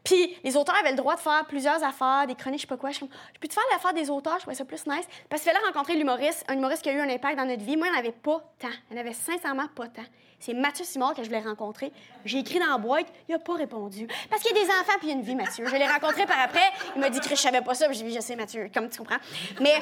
Puis 0.06 0.38
les 0.42 0.56
auteurs 0.56 0.76
avaient 0.76 0.92
le 0.92 0.96
droit 0.96 1.16
de 1.16 1.20
faire 1.20 1.44
plusieurs 1.46 1.82
affaires, 1.84 2.24
des 2.26 2.34
chroniques, 2.34 2.60
je 2.60 2.62
sais 2.62 2.68
pas 2.68 2.76
quoi. 2.78 2.90
Je 2.92 3.00
je 3.00 3.38
peux 3.40 3.48
te 3.48 3.52
faire 3.52 3.62
l'affaire 3.72 3.92
des 3.92 4.08
auteurs, 4.08 4.36
je 4.36 4.40
trouvais 4.42 4.56
ça 4.56 4.64
plus 4.64 4.86
nice. 4.86 5.04
Parce 5.28 5.42
qu'il 5.42 5.52
fallait 5.52 5.64
rencontrer 5.66 5.96
l'humoriste, 5.96 6.44
un 6.48 6.54
humoriste 6.54 6.82
qui 6.82 6.88
a 6.88 6.92
eu 6.92 7.00
un 7.00 7.08
impact 7.10 7.36
dans 7.36 7.44
notre 7.44 7.62
vie. 7.62 7.76
Moi, 7.76 7.88
il 7.88 7.90
n'y 7.90 7.96
en 7.96 8.00
avait 8.00 8.12
pas 8.12 8.40
tant. 8.58 8.68
Il 8.90 8.94
n'y 8.94 8.98
en 8.98 9.04
avait 9.04 9.12
sincèrement 9.14 9.66
pas 9.74 9.88
tant. 9.88 10.04
C'est 10.38 10.54
Mathieu 10.54 10.84
Simard 10.84 11.14
que 11.14 11.22
je 11.22 11.28
voulais 11.28 11.40
rencontrer. 11.40 11.90
J'ai 12.24 12.38
écrit 12.38 12.58
dans 12.58 12.66
la 12.70 12.78
boîte, 12.78 13.06
il 13.28 13.32
n'a 13.32 13.38
pas 13.38 13.54
répondu. 13.54 14.06
Parce 14.30 14.42
qu'il 14.42 14.54
y 14.56 14.60
a 14.60 14.62
des 14.64 14.70
enfants 14.70 14.92
puis 14.98 15.08
il 15.08 15.08
y 15.08 15.12
a 15.12 15.16
une 15.16 15.22
vie, 15.22 15.34
Mathieu. 15.34 15.66
Je 15.66 15.74
l'ai 15.76 15.86
rencontré 15.88 16.24
par 16.26 16.38
après. 16.40 16.60
Il 16.94 17.00
m'a 17.00 17.10
dit 17.10 17.20
que 17.20 17.28
je 17.28 17.34
savais 17.34 17.62
pas 17.62 17.74
ça. 17.74 17.90
J'ai 17.90 18.04
dit, 18.04 18.14
je 18.14 18.20
sais, 18.20 18.36
Mathieu, 18.36 18.70
comme 18.72 18.88
tu 18.88 18.98
comprends. 18.98 19.16
Mais 19.60 19.74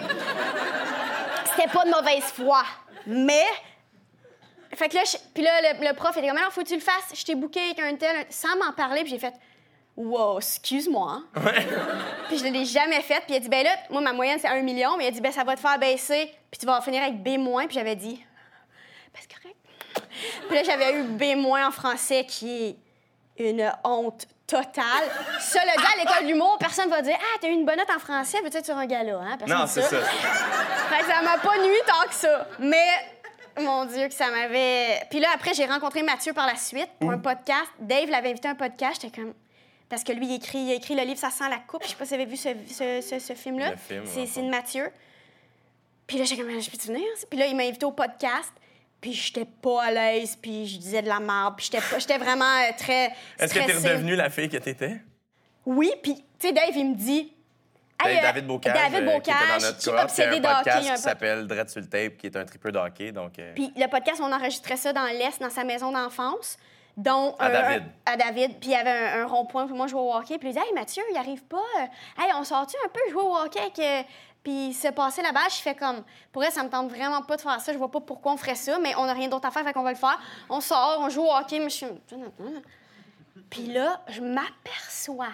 c'était 1.51 1.68
pas 1.68 1.85
de 1.85 1.91
mauvaise 1.91 2.22
foi. 2.25 2.62
Mais 3.07 3.45
fait 4.72 4.89
que 4.89 4.95
là, 4.95 5.03
je- 5.05 5.18
puis 5.35 5.43
là, 5.43 5.51
le, 5.75 5.87
le 5.89 5.95
prof 5.95 6.16
était 6.16 6.27
comme, 6.29 6.37
alors, 6.37 6.53
faut 6.53 6.62
que 6.62 6.68
tu 6.68 6.75
le 6.75 6.81
fasses. 6.81 7.12
Je 7.14 7.25
t'ai 7.25 7.35
booké 7.35 7.61
avec 7.61 7.79
un 7.81 7.95
tel, 7.97 8.27
sans 8.31 8.57
m'en 8.57 8.72
parler, 8.72 9.03
puis 9.03 9.11
j'ai 9.11 9.18
fait, 9.18 9.35
wow, 9.97 10.38
excuse-moi. 10.38 11.22
puis 12.28 12.38
je 12.38 12.45
l'ai 12.45 12.64
jamais 12.64 13.01
fait. 13.03 13.22
Puis 13.26 13.36
a 13.36 13.40
dit, 13.40 13.49
ben 13.49 13.64
là, 13.64 13.70
moi, 13.90 14.01
ma 14.01 14.12
moyenne, 14.12 14.38
c'est 14.40 14.49
un 14.49 14.61
million, 14.62 14.97
mais 14.97 15.07
a 15.07 15.11
dit, 15.11 15.20
ben 15.20 15.32
ça 15.32 15.45
va 15.45 15.55
te 15.55 15.61
faire 15.61 15.78
baisser, 15.78 16.32
puis 16.51 16.59
tu 16.61 16.66
vas 16.66 16.80
finir 16.80 17.03
avec 17.03 17.22
B-. 17.22 17.36
Puis 17.66 17.74
j'avais 17.74 17.97
dit, 17.97 18.24
ben 19.12 19.20
c'est 19.20 19.34
correct. 19.34 19.57
Puis 20.49 20.57
là, 20.57 20.62
j'avais 20.64 20.92
eu 20.99 21.03
B- 21.05 21.66
en 21.66 21.70
français, 21.70 22.24
qui 22.28 22.76
est 23.38 23.51
une 23.51 23.70
honte 23.84 24.26
totale. 24.47 24.84
Ça, 25.40 25.61
le 25.64 25.80
gars 25.82 25.88
à 25.95 25.99
l'école 26.05 26.26
d'humour, 26.26 26.57
personne 26.59 26.90
va 26.90 27.01
dire, 27.01 27.16
ah, 27.18 27.38
t'as 27.40 27.49
eu 27.49 27.53
une 27.53 27.64
bonne 27.64 27.78
note 27.78 27.90
en 27.95 27.99
français, 27.99 28.38
peut-être 28.42 28.64
sur 28.64 28.76
un 28.76 28.86
gala, 28.86 29.18
hein? 29.18 29.36
Personne 29.38 29.57
Non, 29.59 29.64
dit 29.64 29.70
c'est 29.72 29.82
ça. 29.82 30.01
fait 30.01 31.01
que 31.01 31.07
ça 31.07 31.22
m'a 31.22 31.38
pas 31.38 31.59
nuit 31.59 31.80
tant 31.86 32.07
que 32.09 32.14
ça. 32.14 32.47
Mais, 32.59 32.86
mon 33.61 33.84
Dieu, 33.86 34.09
que 34.09 34.14
ça 34.14 34.30
m'avait. 34.30 35.01
Puis 35.11 35.20
là, 35.20 35.28
après, 35.34 35.55
j'ai 35.55 35.64
rencontré 35.64 36.03
Mathieu 36.03 36.32
par 36.32 36.47
la 36.47 36.57
suite 36.57 36.90
pour 37.01 37.11
un 37.11 37.18
podcast. 37.18 37.70
Dave 37.78 38.11
l'avait 38.11 38.30
invité 38.30 38.49
à 38.49 38.51
un 38.51 38.57
podcast. 38.57 39.01
J'étais 39.01 39.20
comme. 39.20 39.32
Parce 39.95 40.05
que 40.05 40.12
lui, 40.12 40.26
il 40.26 40.34
écrit, 40.34 40.59
il 40.59 40.72
a 40.72 40.74
écrit 40.74 40.95
le 40.95 41.03
livre 41.03 41.18
Ça 41.18 41.30
sent 41.30 41.49
la 41.49 41.59
coupe. 41.59 41.82
Je 41.84 41.88
sais 41.90 41.95
pas 41.97 42.05
si 42.05 42.14
vous 42.14 42.20
avez 42.20 42.26
vu 42.30 42.36
ce, 42.36 42.49
ce, 42.68 43.01
ce- 43.01 43.18
ce 43.18 43.32
film-là. 43.34 43.76
Film, 43.76 44.05
C'est 44.07 44.42
de 44.42 44.49
Mathieu. 44.51 44.90
Puis 46.07 46.18
là, 46.18 46.24
j'étais 46.24 46.42
comme, 46.42 46.61
je 46.61 46.70
peux-tu 46.70 46.88
venir? 46.88 47.07
Puis 47.30 47.38
là, 47.38 47.47
il 47.47 47.57
m'a 47.57 47.62
invité 47.64 47.86
au 47.86 47.92
podcast. 47.92 48.53
Puis 49.01 49.12
j'étais 49.12 49.45
pas 49.45 49.82
à 49.84 49.90
l'aise, 49.90 50.36
puis 50.40 50.66
je 50.66 50.78
disais 50.78 51.03
de 51.03 51.09
la 51.09 51.20
merde, 51.20 51.55
puis 51.57 51.66
j'étais 51.70 51.78
pas- 51.84 51.99
j'étais 51.99 52.16
vraiment 52.18 52.45
euh, 52.45 52.72
très 52.78 53.12
Est-ce 53.38 53.53
que 53.53 53.59
t'es 53.61 53.72
redevenue 53.74 54.16
la 54.16 54.30
fille 54.30 54.49
que 54.49 54.57
t'étais? 54.57 54.97
Oui, 55.66 55.92
puis, 56.03 56.14
tu 56.38 56.47
sais, 56.49 56.53
Dave, 56.53 56.70
il 56.74 56.90
me 56.90 56.95
dit... 56.95 57.30
Hey, 58.03 58.18
euh, 58.18 58.22
David 58.22 58.47
Bocage, 58.47 58.72
David 58.74 59.09
euh, 59.09 59.20
qui 59.20 59.30
était 59.30 59.38
dans 59.38 59.47
Bocage, 59.47 59.62
notre 59.62 59.78
qui 59.78 59.88
est 59.88 59.92
cohorte, 59.92 60.14
qui 60.14 60.22
a 60.22 60.24
obsédé 60.26 60.47
un 60.47 60.55
podcast 60.55 60.90
qui 60.97 61.03
s'appelle 61.03 61.47
Dread 61.47 61.68
sur 61.68 61.80
le 61.80 61.86
tape, 61.86 62.16
qui 62.16 62.26
est 62.26 62.36
un 62.36 62.45
tripeux 62.45 62.72
de 62.72 62.78
hockey. 62.78 63.12
Donc, 63.12 63.38
euh, 63.38 63.53
Puis 63.55 63.72
le 63.76 63.86
podcast, 63.88 64.20
on 64.22 64.32
enregistrait 64.32 64.76
ça 64.76 64.92
dans 64.92 65.05
l'Est, 65.05 65.40
dans 65.40 65.51
sa 65.51 65.64
maison 65.64 65.92
d'enfance. 65.92 66.57
Dont 66.97 67.34
À 67.38 67.47
un- 67.47 67.51
David. 67.51 67.84
à 68.07 68.16
David. 68.16 68.61
Puis 68.61 68.70
il 68.70 68.72
y 68.72 68.76
avait 68.76 68.90
un, 68.90 69.22
un 69.22 69.26
rond-point, 69.26 69.66
puis 69.66 69.74
moi, 69.76 69.86
je 69.86 69.92
jouais 69.92 70.01
au 70.01 70.14
hockey. 70.14 70.38
Puis 70.38 70.49
il 70.51 70.53
dit 70.53 70.59
Hey, 70.59 70.72
Mathieu, 70.74 71.03
il 71.11 71.16
arrive 71.16 71.45
pas. 71.45 71.57
euh, 71.80 72.22
Hey, 72.22 72.30
on 72.38 72.45
sort-tu 72.45 72.76
un 72.84 72.88
peu 72.88 73.01
jouer 73.11 73.22
au 73.22 73.34
hockey 73.36 73.61
avec. 73.61 73.78
euh, 73.78 74.03
Puis 74.42 74.68
il 74.68 74.74
s'est 74.74 74.92
passé 74.92 75.22
la 75.22 75.32
balle, 75.32 75.49
je 75.51 75.57
fais 75.62 75.74
comme. 75.74 76.03
Pour 76.32 76.45
elle, 76.45 76.53
ça 76.53 76.62
me 76.62 76.68
tente 76.68 76.90
vraiment 76.90 77.22
pas 77.22 77.36
de 77.36 77.40
faire 77.40 77.61
ça. 77.61 77.72
Je 77.72 77.78
vois 77.78 77.90
pas 77.90 78.01
pourquoi 78.01 78.32
on 78.32 78.36
ferait 78.36 78.55
ça, 78.55 78.78
mais 78.78 78.95
on 78.97 79.07
n'a 79.07 79.12
rien 79.14 79.28
d'autre 79.28 79.47
à 79.49 79.51
faire, 79.51 79.64
fait 79.64 79.72
qu'on 79.72 79.82
va 79.82 79.90
le 79.92 79.97
faire. 79.97 80.18
On 80.51 80.61
sort, 80.61 80.99
on 81.01 81.09
joue 81.09 81.22
au 81.22 81.32
hockey, 81.32 81.59
mais 81.59 81.70
je 81.70 81.76
suis. 81.76 81.86
Puis 83.51 83.66
là, 83.66 84.01
je 84.09 84.20
m'aperçois 84.20 85.28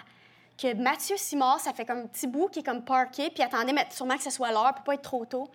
que 0.57 0.73
Mathieu 0.75 1.17
Simard, 1.17 1.59
ça 1.59 1.73
fait 1.73 1.85
comme 1.85 1.99
un 1.99 2.05
petit 2.07 2.27
bout 2.27 2.47
qui 2.49 2.59
est 2.59 2.63
comme 2.63 2.83
parké, 2.83 3.29
puis 3.29 3.39
il 3.39 3.43
attendait 3.43 3.73
mais 3.73 3.87
sûrement 3.89 4.15
que 4.15 4.23
ce 4.23 4.29
soit 4.29 4.51
l'heure 4.51 4.73
pour 4.75 4.83
pas 4.83 4.93
être 4.93 5.01
trop 5.01 5.25
tôt. 5.25 5.47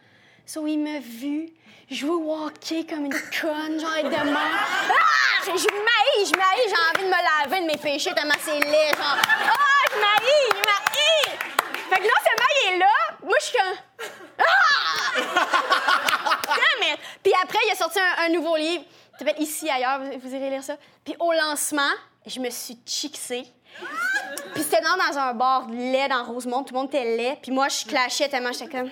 So, 0.48 0.64
il 0.68 0.78
m'a 0.78 1.00
vu 1.00 1.48
jouer 1.90 2.10
au 2.10 2.32
hockey 2.32 2.86
comme 2.86 3.06
une 3.06 3.12
conne, 3.12 3.80
genre 3.80 3.96
être 3.96 4.10
de 4.10 4.24
même. 4.24 4.36
Ah! 4.36 5.42
Je 5.44 5.50
m'haïs, 5.50 6.28
je 6.28 6.36
m'haïs, 6.36 6.68
j'ai 6.68 7.00
envie 7.00 7.04
de 7.04 7.08
me 7.08 7.50
laver 7.50 7.62
de 7.62 7.66
mes 7.66 7.76
péchés 7.76 8.14
tellement 8.14 8.34
c'est 8.40 8.60
laid, 8.60 8.94
genre. 8.96 9.16
Ah! 9.18 9.82
Je 9.90 9.96
m'haïs, 9.98 10.48
je 10.52 10.60
m'haïs! 10.60 11.38
Fait 11.90 11.96
que 11.96 12.02
non 12.02 12.20
seulement 12.24 12.50
il 12.54 12.74
est 12.74 12.78
là, 12.78 12.86
moi, 13.24 13.36
je 13.40 13.44
suis 13.44 13.58
comme... 13.58 14.06
Ah! 14.38 15.26
Damn 16.46 16.96
Puis 17.24 17.32
après, 17.42 17.58
il 17.66 17.72
a 17.72 17.74
sorti 17.74 17.98
un, 17.98 18.28
nouveau 18.28 18.56
livre. 18.56 18.84
s'appelle 19.18 19.34
«Ici, 19.40 19.68
ailleurs», 19.68 20.00
vous 20.22 20.32
irez 20.32 20.50
lire 20.50 20.62
ça. 20.62 20.76
Puis 21.04 21.16
au 21.18 21.32
lancement, 21.32 21.92
je 22.24 22.38
me 22.38 22.50
suis 22.50 22.78
chixée. 22.86 23.46
Puis 24.54 24.62
c'était 24.62 24.80
dans, 24.80 25.18
un 25.18 25.34
bar 25.34 25.66
laid 25.70 26.08
dans 26.08 26.22
Rosemont, 26.22 26.62
tout 26.62 26.72
le 26.72 26.80
monde 26.80 26.88
était 26.88 27.16
laid. 27.16 27.38
Puis 27.42 27.50
moi, 27.50 27.68
je 27.68 27.84
clashais 27.84 28.28
tellement, 28.28 28.52
j'étais 28.52 28.68
comme... 28.68 28.90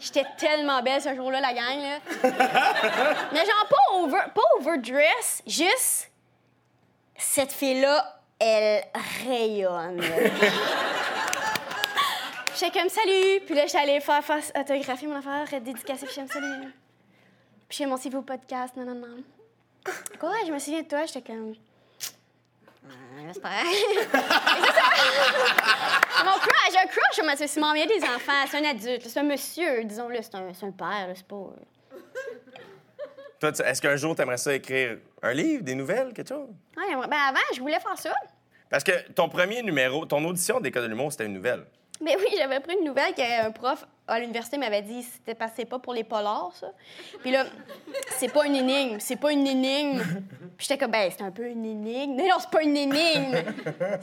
J'étais 0.00 0.24
tellement 0.38 0.82
belle 0.82 1.02
ce 1.02 1.14
jour-là, 1.14 1.40
la 1.40 1.52
gang, 1.52 1.78
là. 1.78 1.98
Mais 3.32 3.44
genre, 3.44 3.68
pas, 3.68 3.94
over, 3.94 4.22
pas 4.34 4.42
overdress, 4.58 5.42
juste... 5.46 6.10
Cette 7.16 7.52
fille-là, 7.52 8.22
elle 8.38 8.82
rayonne. 9.26 10.02
J'étais 12.58 12.78
comme 12.78 12.88
salut, 12.88 13.40
puis 13.46 13.54
là 13.54 13.66
j'étais 13.66 13.78
allée 13.78 14.00
faire, 14.00 14.22
faire 14.22 14.42
autographier 14.58 15.08
mon 15.08 15.16
affaire, 15.16 15.60
dédicacer, 15.60 16.06
puis 16.06 16.14
j'étais 16.14 16.28
comme 16.28 16.42
salut. 16.42 16.74
Puis 17.68 17.78
j'ai 17.78 17.86
monté 17.86 18.10
vos 18.10 18.22
podcasts, 18.22 18.76
non 18.76 18.84
non 18.84 18.94
non. 18.94 19.22
Quoi, 20.18 20.32
je 20.46 20.52
me 20.52 20.58
souviens 20.58 20.82
de 20.82 20.88
toi, 20.88 21.06
j'étais 21.06 21.22
comme 21.22 21.54
j'espère. 23.26 23.62
C'est 24.12 24.18
ça. 24.18 24.24
Mon 26.24 26.38
crush, 26.38 26.76
un 26.82 26.86
crush 26.86 27.24
Mathieu 27.24 27.46
Simon, 27.46 27.72
il 27.74 27.80
y 27.80 27.82
a 27.82 27.86
des 27.86 28.02
enfants, 28.04 28.44
c'est 28.48 28.58
un 28.58 28.70
adulte, 28.70 29.08
c'est 29.08 29.20
un 29.20 29.24
monsieur, 29.24 29.84
disons-le, 29.84 30.18
c'est 30.22 30.34
un, 30.34 30.52
c'est 30.52 30.66
un 30.66 30.70
père, 30.70 31.08
c'est 31.14 31.26
pas. 31.26 31.36
euh. 31.36 31.98
Toi, 33.40 33.52
tu- 33.52 33.62
est-ce 33.62 33.80
qu'un 33.80 33.96
jour, 33.96 34.14
tu 34.14 34.22
aimerais 34.22 34.36
ça 34.36 34.54
écrire 34.54 34.98
un 35.22 35.32
livre, 35.32 35.62
des 35.62 35.74
nouvelles, 35.74 36.12
quelque 36.12 36.28
chose? 36.28 36.48
Ouais, 36.76 36.84
j'aimerais- 36.90 37.08
ben 37.08 37.16
avant, 37.28 37.40
je 37.54 37.60
voulais 37.60 37.80
faire 37.80 37.96
ça. 37.98 38.12
Parce 38.68 38.84
que 38.84 39.10
ton 39.12 39.28
premier 39.28 39.62
numéro, 39.62 40.04
ton 40.04 40.22
audition 40.26 40.60
d'École 40.60 40.82
de 40.84 40.88
l'humour, 40.88 41.10
c'était 41.10 41.26
une 41.26 41.32
nouvelle. 41.34 41.64
Mais 42.02 42.16
oui, 42.16 42.26
j'avais 42.36 42.60
pris 42.60 42.76
une 42.78 42.84
nouvelle 42.84 43.14
qu'un 43.14 43.50
prof 43.50 43.84
à 44.10 44.18
l'université 44.18 44.58
m'avait 44.58 44.82
dit 44.82 45.02
c'était 45.02 45.34
passé 45.34 45.64
pas 45.64 45.78
pour 45.78 45.94
les 45.94 46.04
polars, 46.04 46.52
ça. 46.58 46.72
Puis 47.20 47.30
là, 47.30 47.44
c'est 48.18 48.32
pas 48.32 48.46
une 48.46 48.56
énigme, 48.56 48.98
c'est 48.98 49.16
pas 49.16 49.32
une 49.32 49.46
énigme. 49.46 50.02
Puis 50.56 50.66
j'étais 50.68 50.78
comme, 50.78 50.90
ben, 50.90 51.10
c'est 51.16 51.24
un 51.24 51.30
peu 51.30 51.46
une 51.46 51.64
énigme. 51.64 52.14
Mais 52.16 52.28
non, 52.28 52.36
c'est 52.38 52.50
pas 52.50 52.62
une 52.62 52.76
énigme. 52.76 53.36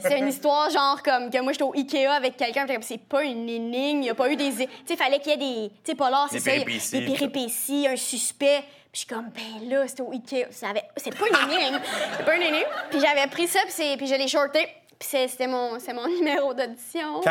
C'est 0.00 0.18
une 0.18 0.28
histoire 0.28 0.70
genre 0.70 1.02
comme 1.02 1.30
que 1.30 1.40
moi, 1.40 1.52
j'étais 1.52 1.64
au 1.64 1.74
Ikea 1.74 2.06
avec 2.08 2.36
quelqu'un, 2.36 2.66
comme, 2.66 2.82
c'est 2.82 2.98
pas 2.98 3.22
une 3.22 3.48
énigme. 3.48 4.02
Il 4.02 4.06
y 4.06 4.10
a 4.10 4.14
pas 4.14 4.30
eu 4.30 4.36
des. 4.36 4.50
Tu 4.50 4.66
sais, 4.86 4.96
fallait 4.96 5.20
qu'il 5.20 5.32
y 5.32 5.34
ait 5.34 5.38
des. 5.68 5.68
Tu 5.84 5.92
sais, 5.92 5.94
polars, 5.94 6.28
c'est 6.30 6.38
Des 6.38 6.42
ça. 6.42 6.50
péripéties, 6.50 6.90
Des 6.90 7.06
péripéties, 7.06 7.86
un 7.88 7.96
suspect. 7.96 8.62
Puis 8.90 8.92
je 8.92 8.98
suis 9.00 9.06
comme, 9.06 9.28
ben 9.30 9.68
là, 9.68 9.86
c'était 9.86 10.02
au 10.02 10.12
Ikea. 10.12 10.46
C'est 10.50 11.16
pas 11.16 11.26
une 11.28 11.52
énigme. 11.52 11.78
C'est 12.16 12.24
pas 12.24 12.36
une 12.36 12.42
énigme. 12.42 12.66
Puis 12.90 13.00
j'avais 13.00 13.26
pris 13.28 13.46
ça, 13.46 13.60
puis, 13.66 13.96
puis 13.96 14.06
je 14.06 14.14
l'ai 14.14 14.28
shorté. 14.28 14.66
Puis 14.98 15.08
c'est- 15.08 15.28
c'était 15.28 15.46
mon, 15.46 15.78
c'est 15.78 15.92
mon 15.92 16.06
numéro 16.18 16.52
d'audition. 16.54 17.20
Euh, 17.26 17.30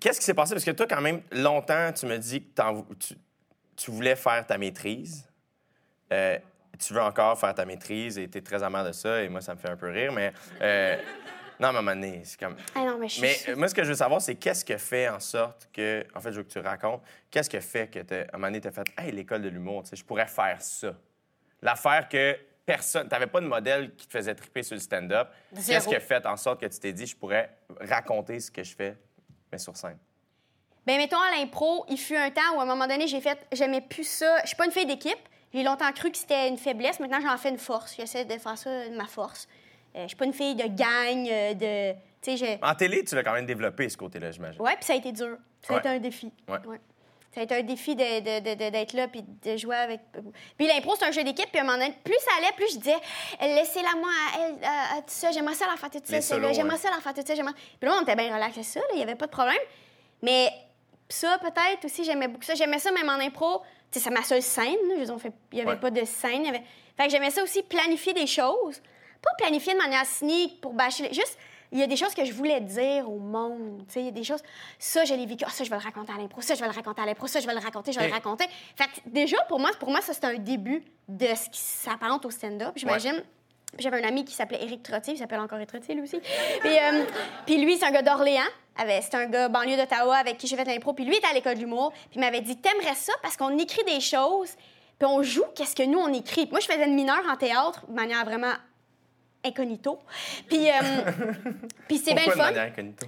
qu'est-ce 0.00 0.18
qui 0.20 0.26
s'est 0.26 0.34
passé? 0.34 0.54
Parce 0.54 0.64
que 0.64 0.70
toi, 0.72 0.86
quand 0.86 1.00
même, 1.00 1.22
longtemps, 1.32 1.92
tu 1.92 2.06
me 2.06 2.16
dis 2.18 2.42
que 2.42 2.94
tu, 2.98 3.14
tu 3.76 3.90
voulais 3.90 4.16
faire 4.16 4.46
ta 4.46 4.58
maîtrise. 4.58 5.26
Euh, 6.12 6.38
tu 6.78 6.92
veux 6.92 7.00
encore 7.02 7.38
faire 7.38 7.54
ta 7.54 7.64
maîtrise 7.64 8.18
et 8.18 8.28
tu 8.28 8.38
es 8.38 8.40
très 8.42 8.62
aimant 8.62 8.84
de 8.84 8.92
ça. 8.92 9.22
Et 9.22 9.28
moi, 9.28 9.40
ça 9.40 9.54
me 9.54 9.58
fait 9.60 9.70
un 9.70 9.76
peu 9.76 9.88
rire. 9.90 10.12
Mais 10.12 10.32
euh, 10.60 10.96
non, 11.60 11.68
à 11.68 11.70
un 11.70 11.72
moment 11.74 11.94
donné, 11.94 12.20
c'est 12.24 12.38
comme. 12.38 12.56
Ah 12.74 12.80
non, 12.80 12.98
mais 12.98 13.08
je. 13.08 13.20
Mais 13.22 13.36
moi, 13.56 13.68
ce 13.68 13.74
que 13.74 13.82
je 13.84 13.88
veux 13.88 13.94
savoir, 13.94 14.20
c'est 14.20 14.34
qu'est-ce 14.34 14.64
que 14.64 14.76
fait 14.76 15.08
en 15.08 15.20
sorte 15.20 15.68
que. 15.72 16.04
En 16.14 16.20
fait, 16.20 16.32
je 16.32 16.38
veux 16.38 16.42
que 16.42 16.52
tu 16.52 16.58
racontes. 16.58 17.02
Qu'est-ce 17.30 17.48
que 17.48 17.60
fait 17.60 17.88
que, 17.88 18.00
à 18.00 18.24
un 18.34 18.38
moment 18.38 18.48
donné, 18.48 18.60
tu 18.60 18.68
as 18.68 18.72
fait 18.72 18.84
Hey, 18.98 19.12
l'école 19.12 19.40
de 19.42 19.48
l'humour, 19.48 19.84
tu 19.84 19.90
sais, 19.90 19.96
je 19.96 20.04
pourrais 20.04 20.26
faire 20.26 20.60
ça. 20.60 20.94
L'affaire 21.62 22.08
que 22.08 22.36
personne. 22.66 23.08
Tu 23.08 23.12
n'avais 23.12 23.26
pas 23.26 23.40
de 23.40 23.46
modèle 23.46 23.94
qui 23.94 24.06
te 24.06 24.12
faisait 24.12 24.34
triper 24.34 24.62
sur 24.62 24.74
le 24.74 24.80
stand-up. 24.80 25.28
Qu'est-ce 25.54 25.88
qui 25.88 25.94
a 25.96 26.00
fait 26.00 26.24
en 26.26 26.36
sorte 26.36 26.60
que 26.60 26.66
tu 26.66 26.78
t'es 26.78 26.92
dit 26.92 27.06
Je 27.06 27.16
pourrais 27.16 27.50
raconter 27.80 28.40
ce 28.40 28.50
que 28.50 28.62
je 28.62 28.74
fais, 28.74 28.96
mais 29.52 29.58
sur 29.58 29.76
scène? 29.76 29.98
Ben, 30.86 30.98
mettons, 30.98 31.18
à 31.18 31.36
l'impro, 31.38 31.86
il 31.88 31.96
fut 31.98 32.16
un 32.16 32.30
temps 32.30 32.56
où, 32.56 32.60
à 32.60 32.64
un 32.64 32.66
moment 32.66 32.86
donné, 32.86 33.06
j'ai 33.06 33.20
fait, 33.22 33.38
j'aimais 33.52 33.80
plus 33.80 34.04
ça. 34.06 34.40
Je 34.42 34.48
suis 34.48 34.56
pas 34.56 34.66
une 34.66 34.70
fille 34.72 34.84
d'équipe. 34.86 35.18
J'ai 35.54 35.62
longtemps 35.62 35.90
cru 35.92 36.10
que 36.10 36.18
c'était 36.18 36.48
une 36.48 36.58
faiblesse. 36.58 37.00
Maintenant, 37.00 37.20
j'en 37.22 37.36
fais 37.38 37.48
une 37.50 37.58
force. 37.58 37.96
J'essaie 37.96 38.24
de 38.24 38.32
faire 38.38 38.58
ça 38.58 38.88
de 38.88 38.94
ma 38.96 39.06
force. 39.06 39.48
Euh, 39.96 40.02
je 40.02 40.08
suis 40.08 40.16
pas 40.16 40.24
une 40.26 40.32
fille 40.34 40.54
de 40.56 40.64
gang, 40.64 41.28
euh, 41.30 41.54
de. 41.94 42.14
En 42.62 42.74
télé, 42.74 43.04
tu 43.04 43.14
l'as 43.14 43.22
quand 43.22 43.34
même 43.34 43.44
développé, 43.46 43.86
ce 43.88 43.98
côté-là, 43.98 44.30
j'imagine. 44.30 44.60
Ouais, 44.62 44.74
puis 44.76 44.84
ça 44.84 44.94
a 44.94 44.96
été 44.96 45.12
dur. 45.12 45.36
Ça 45.60 45.74
a 45.74 45.76
Ouais. 45.76 45.80
été 45.80 45.88
un 45.90 45.98
défi. 45.98 46.32
Ouais. 46.48 46.78
Ça 47.34 47.40
a 47.40 47.44
été 47.44 47.54
un 47.56 47.62
défi 47.62 47.96
d'être 47.96 48.92
là 48.92 49.08
puis 49.08 49.22
de 49.22 49.56
jouer 49.56 49.74
avec. 49.76 50.00
Puis 50.56 50.66
l'impro, 50.68 50.94
c'est 50.96 51.06
un 51.06 51.10
jeu 51.10 51.24
d'équipe. 51.24 51.48
Puis 51.50 51.58
à 51.58 51.62
un 51.62 51.66
moment 51.66 51.78
donné, 51.78 51.92
plus 52.04 52.14
ça 52.20 52.30
allait, 52.38 52.52
plus 52.56 52.72
je 52.74 52.78
disais, 52.78 52.96
laissez-la 53.40 53.94
moi 53.96 54.08
à 54.08 54.38
elle, 54.40 54.64
à, 54.64 54.94
à 54.94 54.96
tout 54.98 55.04
ça. 55.08 55.32
J'aimerais 55.32 55.54
ça 55.54 55.66
la 55.66 55.76
faire 55.76 55.90
Les 55.92 56.00
seule. 56.06 56.22
celle-là. 56.22 56.52
J'aimerais 56.52 56.76
ça 56.78 56.90
la 56.90 57.00
faire 57.00 57.12
seule. 57.26 57.36
j'aimerais- 57.36 57.54
Puis 57.80 57.88
là, 57.88 57.96
on 57.98 58.02
était 58.02 58.14
bien 58.14 58.32
relax 58.32 58.52
avec 58.56 58.64
ça. 58.64 58.80
Il 58.92 58.96
n'y 58.98 59.02
avait 59.02 59.16
pas 59.16 59.26
de 59.26 59.32
problème. 59.32 59.58
Mais 60.22 60.48
ça, 61.08 61.38
peut-être 61.38 61.84
aussi, 61.84 62.04
j'aimais 62.04 62.28
beaucoup 62.28 62.44
ça. 62.44 62.54
J'aimais 62.54 62.78
ça 62.78 62.92
même 62.92 63.08
en 63.08 63.14
impro. 63.20 63.62
Tu 63.90 63.98
sais, 63.98 64.04
c'est 64.04 64.14
ma 64.14 64.22
seule 64.22 64.40
scène. 64.42 64.66
là. 64.88 64.94
Je 64.94 65.00
veux 65.00 65.04
dire, 65.06 65.14
on 65.14 65.18
fait- 65.18 65.32
Il 65.52 65.56
n'y 65.56 65.60
avait 65.62 65.72
Ouais. 65.72 65.76
pas 65.80 65.90
de 65.90 66.04
scène. 66.04 66.44
y 66.44 66.48
avait- 66.48 66.62
Fait 66.96 67.06
que 67.06 67.10
j'aimais 67.10 67.30
ça 67.30 67.42
aussi, 67.42 67.62
planifier 67.64 68.12
des 68.12 68.26
choses. 68.28 68.80
Pas 69.22 69.30
planifier 69.38 69.72
de 69.72 69.78
manière 69.78 70.06
cynique 70.06 70.60
pour 70.60 70.72
bâcher. 70.72 71.08
les- 71.08 71.14
Juste, 71.14 71.36
il 71.72 71.78
y 71.78 71.82
a 71.82 71.86
des 71.86 71.96
choses 71.96 72.14
que 72.14 72.24
je 72.24 72.32
voulais 72.32 72.60
dire 72.60 73.10
au 73.10 73.18
monde. 73.18 73.82
Il 73.96 74.02
y 74.02 74.08
a 74.08 74.10
des 74.10 74.24
choses. 74.24 74.42
Ça, 74.78 75.04
je 75.04 75.14
l'ai 75.14 75.26
vécu. 75.26 75.44
Ah, 75.46 75.50
ça, 75.50 75.64
je 75.64 75.70
vais 75.70 75.76
le 75.76 75.82
raconter 75.82 76.12
à 76.12 76.18
l'impro. 76.18 76.40
Ça, 76.40 76.54
je 76.54 76.60
vais 76.60 76.68
le 76.68 76.74
raconter 76.74 77.02
à 77.02 77.06
l'impro. 77.06 77.26
Ça, 77.26 77.40
je 77.40 77.46
vais 77.46 77.54
le 77.54 77.60
raconter. 77.60 77.92
Je 77.92 77.98
vais 77.98 78.06
le 78.06 78.12
raconter. 78.12 78.44
Fait 78.76 78.84
que 78.84 79.08
déjà, 79.08 79.36
pour 79.48 79.58
moi, 79.58 79.70
pour 79.78 79.90
moi 79.90 80.00
ça, 80.00 80.12
c'est 80.12 80.24
un 80.24 80.38
début 80.38 80.84
de 81.08 81.26
ce 81.26 81.48
qui 81.50 81.60
s'apparente 81.60 82.24
au 82.24 82.30
stand-up, 82.30 82.72
j'imagine. 82.76 83.22
J'avais 83.78 84.04
un 84.04 84.08
ami 84.08 84.24
qui 84.24 84.34
s'appelait 84.34 84.62
Éric 84.62 84.84
Trottier, 84.84 85.14
il 85.14 85.18
s'appelle 85.18 85.40
encore 85.40 85.58
Éric 85.58 85.70
Trottier, 85.70 85.94
lui 85.94 86.02
aussi. 86.02 86.20
Puis, 86.60 86.78
euh, 86.78 87.04
puis 87.44 87.56
lui, 87.58 87.76
c'est 87.76 87.86
un 87.86 87.90
gars 87.90 88.02
d'Orléans. 88.02 88.42
C'est 88.76 89.14
un 89.14 89.26
gars 89.26 89.48
banlieue 89.48 89.76
d'Ottawa 89.76 90.16
avec 90.16 90.38
qui 90.38 90.46
j'ai 90.46 90.56
fait 90.56 90.64
l'impro. 90.64 90.92
Puis 90.92 91.04
lui 91.04 91.16
était 91.16 91.26
à 91.26 91.32
l'école 91.32 91.54
de 91.54 91.60
l'humour. 91.60 91.92
Puis 91.92 92.16
il 92.16 92.20
m'avait 92.20 92.40
dit 92.40 92.56
T'aimerais 92.56 92.94
ça 92.94 93.12
parce 93.22 93.36
qu'on 93.36 93.56
écrit 93.58 93.84
des 93.84 94.00
choses, 94.00 94.50
puis 94.98 95.06
on 95.08 95.22
joue 95.22 95.44
qu'est-ce 95.54 95.76
que 95.76 95.84
nous, 95.84 95.98
on 95.98 96.12
écrit. 96.12 96.46
Puis 96.46 96.52
moi, 96.52 96.60
je 96.60 96.66
faisais 96.66 96.84
une 96.84 96.94
mineure 96.94 97.22
en 97.28 97.36
théâtre 97.36 97.84
de 97.88 97.94
manière 97.94 98.24
vraiment 98.24 98.52
incognito. 99.44 99.98
Puis, 100.48 100.70
euh, 100.70 100.74
puis 101.88 101.98
c'est 101.98 102.14
bien 102.14 102.26
le 102.26 102.32
fun. 102.32 102.54
incognito? 102.56 103.06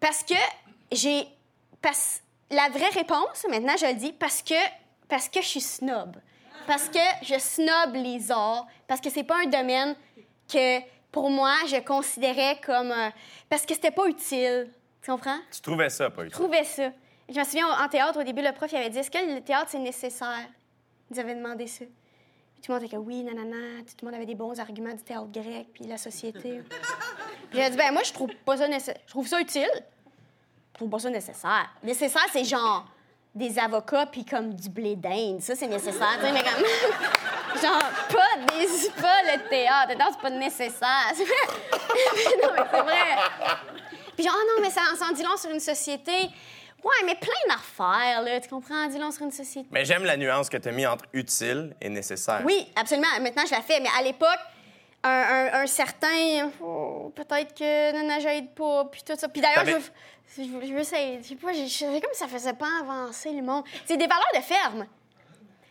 Parce 0.00 0.22
que 0.22 0.34
j'ai. 0.92 1.26
Parce... 1.80 2.20
La 2.50 2.68
vraie 2.68 2.90
réponse, 2.90 3.44
maintenant, 3.50 3.76
je 3.76 3.86
le 3.86 3.94
dis, 3.94 4.12
parce 4.12 4.40
que, 4.40 4.54
parce 5.08 5.28
que 5.28 5.40
je 5.42 5.46
suis 5.48 5.60
snob. 5.60 6.16
Parce 6.66 6.88
que 6.88 6.98
je 7.22 7.38
snob 7.38 7.94
les 7.94 8.30
arts. 8.30 8.66
Parce 8.86 9.00
que 9.00 9.10
c'est 9.10 9.24
pas 9.24 9.36
un 9.44 9.46
domaine 9.48 9.96
que, 10.52 10.78
pour 11.10 11.28
moi, 11.30 11.54
je 11.68 11.76
considérais 11.84 12.58
comme. 12.64 12.92
euh, 12.92 13.10
parce 13.48 13.66
que 13.66 13.74
c'était 13.74 13.90
pas 13.90 14.06
utile. 14.06 14.70
Tu 15.02 15.10
comprends? 15.10 15.38
Tu 15.52 15.60
trouvais 15.60 15.88
ça 15.90 16.08
pas 16.10 16.22
Je 16.22 16.26
utile? 16.28 16.38
trouvais 16.40 16.64
ça. 16.64 16.90
Je 17.28 17.38
me 17.38 17.44
souviens, 17.44 17.66
en 17.68 17.88
théâtre, 17.88 18.20
au 18.20 18.22
début, 18.22 18.42
le 18.42 18.52
prof 18.52 18.70
il 18.70 18.76
avait 18.76 18.90
dit 18.90 18.98
Est-ce 18.98 19.10
que 19.10 19.18
le 19.18 19.40
théâtre, 19.40 19.66
c'est 19.70 19.78
nécessaire? 19.80 20.46
Ils 21.10 21.18
avaient 21.18 21.34
demandé 21.34 21.66
ça. 21.66 21.84
Tout 22.66 22.72
le 22.72 22.78
monde 22.78 22.86
était 22.88 22.96
comme 22.96 23.06
Oui, 23.06 23.22
nanana. 23.22 23.80
Tout 23.86 23.94
le 24.02 24.06
monde 24.06 24.14
avait 24.16 24.26
des 24.26 24.34
bons 24.34 24.58
arguments 24.58 24.92
du 24.92 25.00
théâtre 25.04 25.28
grec, 25.30 25.68
puis 25.72 25.84
la 25.84 25.96
société. 25.96 26.62
puis 27.48 27.60
j'ai 27.60 27.70
dit 27.70 27.76
Ben, 27.76 27.92
moi, 27.92 28.02
je 28.02 28.12
trouve 28.12 28.34
pas 28.44 28.56
ça 28.56 28.66
nécessaire. 28.66 28.96
Je 29.06 29.10
trouve 29.12 29.28
ça 29.28 29.40
utile. 29.40 29.70
Je 29.72 30.74
trouve 30.74 30.90
pas 30.90 30.98
ça 30.98 31.08
nécessaire. 31.08 31.70
Nécessaire, 31.84 32.26
c'est 32.32 32.42
genre 32.42 32.84
des 33.32 33.56
avocats, 33.56 34.06
puis 34.06 34.24
comme 34.24 34.52
du 34.52 34.68
blé 34.68 34.96
d'Inde. 34.96 35.40
Ça, 35.42 35.54
c'est 35.54 35.68
nécessaire. 35.68 36.18
tu 36.18 36.26
sais, 36.26 36.32
mais 36.32 36.42
comme. 36.42 37.62
genre, 37.62 37.82
pas, 38.08 38.52
des, 38.52 38.66
pas 39.00 39.22
le 39.22 39.48
théâtre. 39.48 39.90
Le 39.90 39.94
théâtre, 39.94 40.12
c'est 40.14 40.22
pas 40.22 40.30
nécessaire. 40.30 41.12
Non, 42.42 42.48
mais 42.52 42.62
c'est 42.68 42.82
vrai. 42.82 43.16
Puis 44.16 44.24
genre, 44.24 44.34
ah 44.36 44.44
non, 44.56 44.62
mais 44.62 44.70
ça 44.70 44.80
en 45.08 45.12
dit 45.12 45.22
long 45.22 45.36
sur 45.36 45.50
une 45.50 45.60
société. 45.60 46.30
Ouais, 46.84 47.04
mais 47.04 47.14
plein 47.16 47.32
d'affaires, 47.54 48.22
là. 48.22 48.40
Tu 48.40 48.48
comprends? 48.48 48.86
Long 48.98 49.10
sur 49.10 49.22
une 49.24 49.32
société. 49.32 49.66
Mais 49.72 49.84
j'aime 49.84 50.04
la 50.04 50.16
nuance 50.16 50.48
que 50.48 50.56
tu 50.56 50.68
as 50.68 50.72
mis 50.72 50.86
entre 50.86 51.04
utile 51.12 51.74
et 51.80 51.88
nécessaire. 51.88 52.42
Oui, 52.44 52.66
absolument. 52.76 53.08
Maintenant, 53.20 53.44
je 53.46 53.52
la 53.54 53.62
fais. 53.62 53.80
Mais 53.80 53.88
à 53.98 54.02
l'époque, 54.02 54.38
un, 55.02 55.10
un- 55.10 55.60
un 55.62 55.66
certain. 55.66 56.50
oh, 56.62 57.12
Peut-être 57.14 57.54
que 57.54 57.92
Nana, 57.92 58.20
j'aide 58.20 58.50
pas. 58.54 58.84
Puis 58.90 59.02
tout 59.04 59.14
ça. 59.18 59.28
Puis 59.28 59.40
d'ailleurs, 59.40 59.64
je, 60.36 60.42
je, 60.42 60.48
je, 60.66 60.72
veux 60.72 60.80
essayer- 60.80 61.20
Je 61.22 61.28
sais 61.28 61.34
pas, 61.36 61.52
je 61.52 61.64
je 61.64 61.68
savais 61.68 62.00
comme 62.00 62.14
ça 62.14 62.28
faisait 62.28 62.52
pas 62.52 62.68
avancer 62.80 63.32
le 63.32 63.42
monde. 63.42 63.64
C'est 63.84 63.96
des 63.96 64.06
valeurs 64.06 64.30
de 64.36 64.40
ferme. 64.42 64.86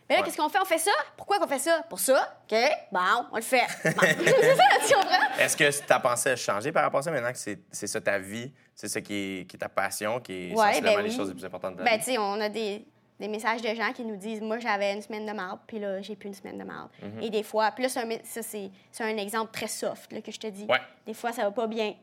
Mais 0.08 0.14
là, 0.16 0.20
Ouais. 0.20 0.26
qu'est-ce 0.26 0.36
qu'on 0.36 0.48
fait? 0.48 0.58
On 0.60 0.64
fait 0.64 0.78
ça? 0.78 0.90
Pourquoi 1.16 1.38
qu'on 1.38 1.48
fait 1.48 1.58
ça? 1.58 1.84
Pour 1.88 1.98
ça? 1.98 2.38
OK. 2.50 2.56
Bon, 2.92 3.00
on 3.32 3.36
le 3.36 3.42
fait. 3.42 3.66
Bon. 3.84 3.90
c'est 4.00 4.56
ça, 4.56 4.64
tu 4.86 4.94
comprends? 4.94 5.38
Est-ce 5.38 5.56
que 5.56 5.86
ta 5.86 5.98
pensée 6.00 6.30
a 6.30 6.36
changé 6.36 6.70
par 6.72 6.84
rapport 6.84 7.00
à 7.00 7.02
ça 7.02 7.10
maintenant 7.10 7.32
que 7.32 7.38
c'est 7.38 7.58
c'est 7.72 7.86
ça 7.88 8.00
ta 8.00 8.18
vie, 8.18 8.52
c'est 8.74 8.88
ça 8.88 9.00
qui 9.00 9.14
est, 9.40 9.46
qui 9.50 9.56
est 9.56 9.58
ta 9.58 9.68
passion, 9.68 10.20
qui 10.20 10.32
est 10.50 10.54
Ouais, 10.54 10.66
sensiblement 10.68 10.96
ben 10.96 11.02
les 11.04 11.10
choses 11.10 11.28
les 11.28 11.34
plus 11.34 11.44
importantes 11.44 11.72
de 11.76 11.78
ta 11.78 11.84
Ben, 11.84 11.98
tu 11.98 12.04
sais, 12.04 12.18
on 12.18 12.40
a 12.40 12.48
des, 12.48 12.86
des 13.18 13.28
messages 13.28 13.62
de 13.62 13.74
gens 13.74 13.92
qui 13.92 14.04
nous 14.04 14.16
disent 14.16 14.40
Moi, 14.40 14.58
j'avais 14.60 14.92
une 14.92 15.02
semaine 15.02 15.26
de 15.26 15.32
marde, 15.32 15.58
puis 15.66 15.78
là, 15.80 16.00
j'ai 16.02 16.14
plus 16.14 16.28
une 16.28 16.34
semaine 16.34 16.58
de 16.58 16.64
marde. 16.64 16.88
Mhm. 17.02 17.22
Et 17.22 17.30
des 17.30 17.42
fois, 17.42 17.70
puis 17.72 17.82
là, 17.82 17.88
c'est 17.88 18.00
un, 18.00 18.06
mé- 18.06 18.20
ça, 18.24 18.42
c'est 18.42 18.70
c'est 18.92 19.02
un 19.04 19.16
exemple 19.16 19.50
très 19.52 19.68
soft 19.68 20.12
là, 20.12 20.20
que 20.20 20.30
je 20.30 20.38
te 20.38 20.46
dis. 20.46 20.66
Ouais. 20.68 20.80
Des 21.06 21.14
fois, 21.14 21.32
ça 21.32 21.42
va 21.42 21.50
pas 21.50 21.66
bien, 21.66 21.94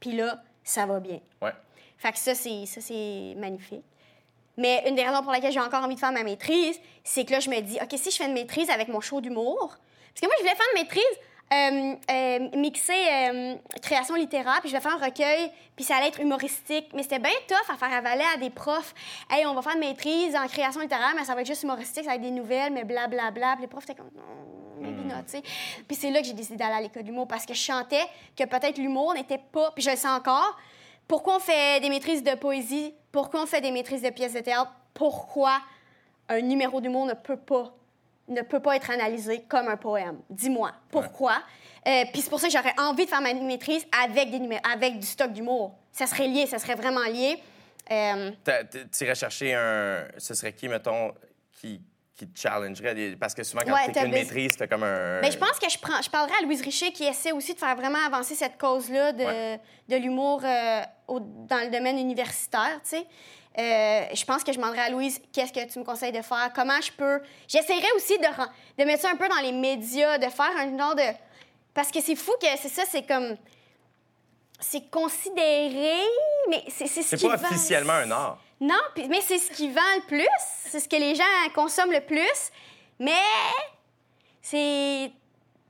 puis 0.00 0.12
là, 0.16 0.42
ça 0.64 0.84
va 0.84 0.98
bien. 1.00 1.20
Ouais. 1.40 1.52
Fait 1.98 2.10
que 2.12 2.18
ça, 2.18 2.34
c'est 2.34 2.66
ça, 2.66 2.80
c'est 2.80 3.34
magnifique. 3.36 3.84
Mais 4.56 4.84
une 4.88 4.94
des 4.94 5.02
raisons 5.02 5.22
pour 5.22 5.32
lesquelles 5.32 5.52
j'ai 5.52 5.60
encore 5.60 5.84
envie 5.84 5.94
de 5.94 6.00
faire 6.00 6.12
ma 6.12 6.22
maîtrise, 6.22 6.78
c'est 7.04 7.24
que 7.24 7.32
là, 7.32 7.40
je 7.40 7.50
me 7.50 7.60
dis, 7.60 7.78
OK, 7.82 7.94
si 7.96 8.10
je 8.10 8.16
fais 8.16 8.26
une 8.26 8.32
maîtrise 8.32 8.70
avec 8.70 8.88
mon 8.88 9.00
show 9.00 9.20
d'humour, 9.20 9.68
parce 9.68 10.20
que 10.20 10.26
moi, 10.26 10.34
je 10.38 10.42
voulais 10.42 10.56
faire 10.56 10.66
une 10.74 10.82
maîtrise 10.82 11.18
euh, 11.52 11.94
euh, 12.10 12.56
mixer 12.56 12.92
euh, 12.92 13.54
création 13.80 14.16
littéraire, 14.16 14.58
puis 14.60 14.68
je 14.68 14.74
vais 14.74 14.80
faire 14.80 14.94
un 14.94 15.04
recueil, 15.04 15.52
puis 15.76 15.84
ça 15.84 15.96
allait 15.96 16.08
être 16.08 16.20
humoristique. 16.20 16.88
Mais 16.94 17.02
c'était 17.02 17.20
bien 17.20 17.30
tough 17.46 17.72
à 17.72 17.76
faire 17.76 17.92
avaler 17.92 18.24
à 18.34 18.36
des 18.36 18.50
profs. 18.50 18.94
Hey, 19.30 19.46
on 19.46 19.54
va 19.54 19.62
faire 19.62 19.74
une 19.74 19.80
maîtrise 19.80 20.34
en 20.34 20.46
création 20.48 20.80
littéraire, 20.80 21.12
mais 21.16 21.24
ça 21.24 21.34
va 21.34 21.42
être 21.42 21.46
juste 21.46 21.62
humoristique, 21.62 22.04
ça 22.04 22.10
va 22.10 22.16
être 22.16 22.22
des 22.22 22.32
nouvelles, 22.32 22.72
mais 22.72 22.82
blablabla. 22.82 23.52
Puis 23.52 23.62
les 23.62 23.68
profs 23.68 23.84
étaient 23.84 23.94
comme, 23.94 24.10
non, 24.16 24.80
maybe 24.80 25.06
not, 25.06 25.22
tu 25.26 25.38
sais. 25.38 25.42
Puis 25.86 25.96
c'est 25.96 26.10
là 26.10 26.20
que 26.20 26.26
j'ai 26.26 26.32
décidé 26.32 26.56
d'aller 26.56 26.74
à 26.74 26.80
l'école 26.80 27.04
d'humour, 27.04 27.28
parce 27.28 27.46
que 27.46 27.54
je 27.54 27.60
chantais 27.60 28.04
que 28.36 28.42
peut-être 28.42 28.78
l'humour 28.78 29.14
n'était 29.14 29.38
pas, 29.52 29.70
puis 29.70 29.84
je 29.84 29.90
le 29.90 29.96
sens 29.96 30.18
encore. 30.18 30.56
Pourquoi 31.08 31.36
on 31.36 31.40
fait 31.40 31.80
des 31.80 31.88
maîtrises 31.88 32.22
de 32.22 32.34
poésie? 32.34 32.94
Pourquoi 33.12 33.42
on 33.42 33.46
fait 33.46 33.60
des 33.60 33.70
maîtrises 33.70 34.02
de 34.02 34.10
pièces 34.10 34.34
de 34.34 34.40
théâtre? 34.40 34.72
Pourquoi 34.92 35.60
un 36.28 36.40
numéro 36.40 36.80
d'humour 36.80 37.06
ne 37.06 37.14
peut 37.14 37.36
pas 37.36 37.72
ne 38.28 38.42
peut 38.42 38.58
pas 38.58 38.74
être 38.74 38.90
analysé 38.90 39.44
comme 39.48 39.68
un 39.68 39.76
poème? 39.76 40.18
Dis-moi, 40.30 40.72
pourquoi? 40.90 41.42
Euh, 41.86 42.04
Puis 42.12 42.22
c'est 42.22 42.30
pour 42.30 42.40
ça 42.40 42.48
que 42.48 42.52
j'aurais 42.52 42.74
envie 42.78 43.04
de 43.04 43.10
faire 43.10 43.20
ma 43.20 43.32
maîtrise 43.32 43.86
avec, 44.04 44.30
des 44.30 44.58
avec 44.68 44.98
du 44.98 45.06
stock 45.06 45.32
d'humour. 45.32 45.76
Ça 45.92 46.06
serait 46.06 46.26
lié, 46.26 46.46
ça 46.46 46.58
serait 46.58 46.74
vraiment 46.74 47.04
lié. 47.04 47.40
Euh, 47.90 48.32
Tu 48.92 49.04
irais 49.04 49.14
chercher 49.14 49.54
un. 49.54 50.08
Ce 50.18 50.34
serait 50.34 50.52
qui, 50.52 50.68
mettons, 50.68 51.14
qui, 51.52 51.80
qui 52.16 52.26
te 52.26 52.38
challengerait? 52.38 52.94
Des- 52.94 53.16
Parce 53.16 53.34
que 53.34 53.42
souvent, 53.42 53.62
quand 53.66 53.72
Ouais, 53.74 53.92
tu 53.92 53.98
une 53.98 54.10
maîtrise, 54.10 54.56
t'as 54.56 54.66
comme 54.66 54.82
un. 54.82 55.20
Ben, 55.20 55.30
je 55.30 55.36
pense 55.38 55.58
que 55.58 55.68
je, 55.68 55.78
prends, 55.78 56.00
je 56.00 56.08
parlerai 56.10 56.34
à 56.40 56.42
Louise 56.44 56.62
Richer 56.62 56.90
qui 56.92 57.04
essaie 57.04 57.32
aussi 57.32 57.54
de 57.54 57.58
faire 57.58 57.76
vraiment 57.76 57.98
avancer 58.06 58.34
cette 58.34 58.58
cause-là 58.58 59.12
de, 59.12 59.24
Ouais. 59.24 59.60
de 59.88 59.96
l'humour 59.96 60.40
euh, 60.44 60.80
au- 61.08 61.20
dans 61.20 61.58
le 61.64 61.70
domaine 61.70 61.98
universitaire, 61.98 62.80
tu 62.82 62.96
sais. 62.96 63.06
Euh, 63.58 64.04
je 64.14 64.24
pense 64.26 64.44
que 64.44 64.52
je 64.52 64.58
demanderai 64.58 64.80
à 64.80 64.90
Louise 64.90 65.18
qu'est-ce 65.32 65.52
que 65.52 65.66
tu 65.72 65.78
me 65.78 65.84
conseilles 65.84 66.12
de 66.12 66.20
faire, 66.20 66.50
comment 66.54 66.78
je 66.80 66.92
peux. 66.92 67.20
J'essaierai 67.48 67.86
aussi 67.96 68.18
de, 68.18 68.24
de 68.78 68.84
mettre 68.84 69.02
ça 69.02 69.10
un 69.10 69.16
peu 69.16 69.28
dans 69.28 69.40
les 69.40 69.52
médias, 69.52 70.18
de 70.18 70.26
faire 70.26 70.50
un 70.58 70.76
genre 70.76 70.94
de. 70.94 71.02
Parce 71.72 71.90
que 71.90 72.00
c'est 72.02 72.16
fou 72.16 72.32
que 72.40 72.46
c'est 72.60 72.68
ça, 72.68 72.82
c'est 72.90 73.06
comme. 73.06 73.36
C'est 74.58 74.90
considéré, 74.90 75.98
mais 76.48 76.64
c'est 76.68 76.86
c'est 76.86 77.02
ce 77.02 77.16
C'est 77.16 77.26
pas 77.28 77.34
officiellement 77.34 77.92
un 77.92 78.10
art. 78.10 78.38
Non, 78.60 78.74
mais 78.96 79.20
c'est 79.20 79.38
ce 79.38 79.50
qui 79.50 79.70
vend 79.70 79.80
le 79.96 80.06
plus, 80.06 80.26
c'est 80.64 80.80
ce 80.80 80.88
que 80.88 80.96
les 80.96 81.14
gens 81.14 81.24
consomment 81.54 81.92
le 81.92 82.00
plus, 82.00 82.50
mais 82.98 83.12
c'est... 84.40 85.10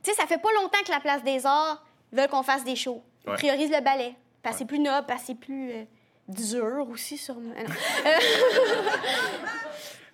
Tu 0.03 0.11
sais, 0.11 0.15
ça 0.15 0.25
fait 0.25 0.37
pas 0.37 0.49
longtemps 0.61 0.81
que 0.85 0.91
la 0.91 0.99
Place 1.01 1.23
des 1.23 1.45
Arts 1.45 1.83
veut 2.13 2.27
qu'on 2.27 2.43
fasse 2.43 2.63
des 2.63 2.75
shows. 2.77 3.03
Ils 3.25 3.31
Ouais. 3.31 3.35
priorisent 3.35 3.71
le 3.71 3.81
ballet, 3.81 4.13
parce 4.41 4.55
que 4.55 4.59
c'est 4.59 4.65
plus 4.65 4.79
noble, 4.79 5.05
parce 5.05 5.21
que 5.21 5.27
c'est 5.27 5.35
plus 5.35 5.71
euh, 5.71 5.83
dur 6.29 6.87
aussi, 6.89 7.17
sûrement. 7.17 7.53
Ah, 7.57 7.63
non. 7.63 7.75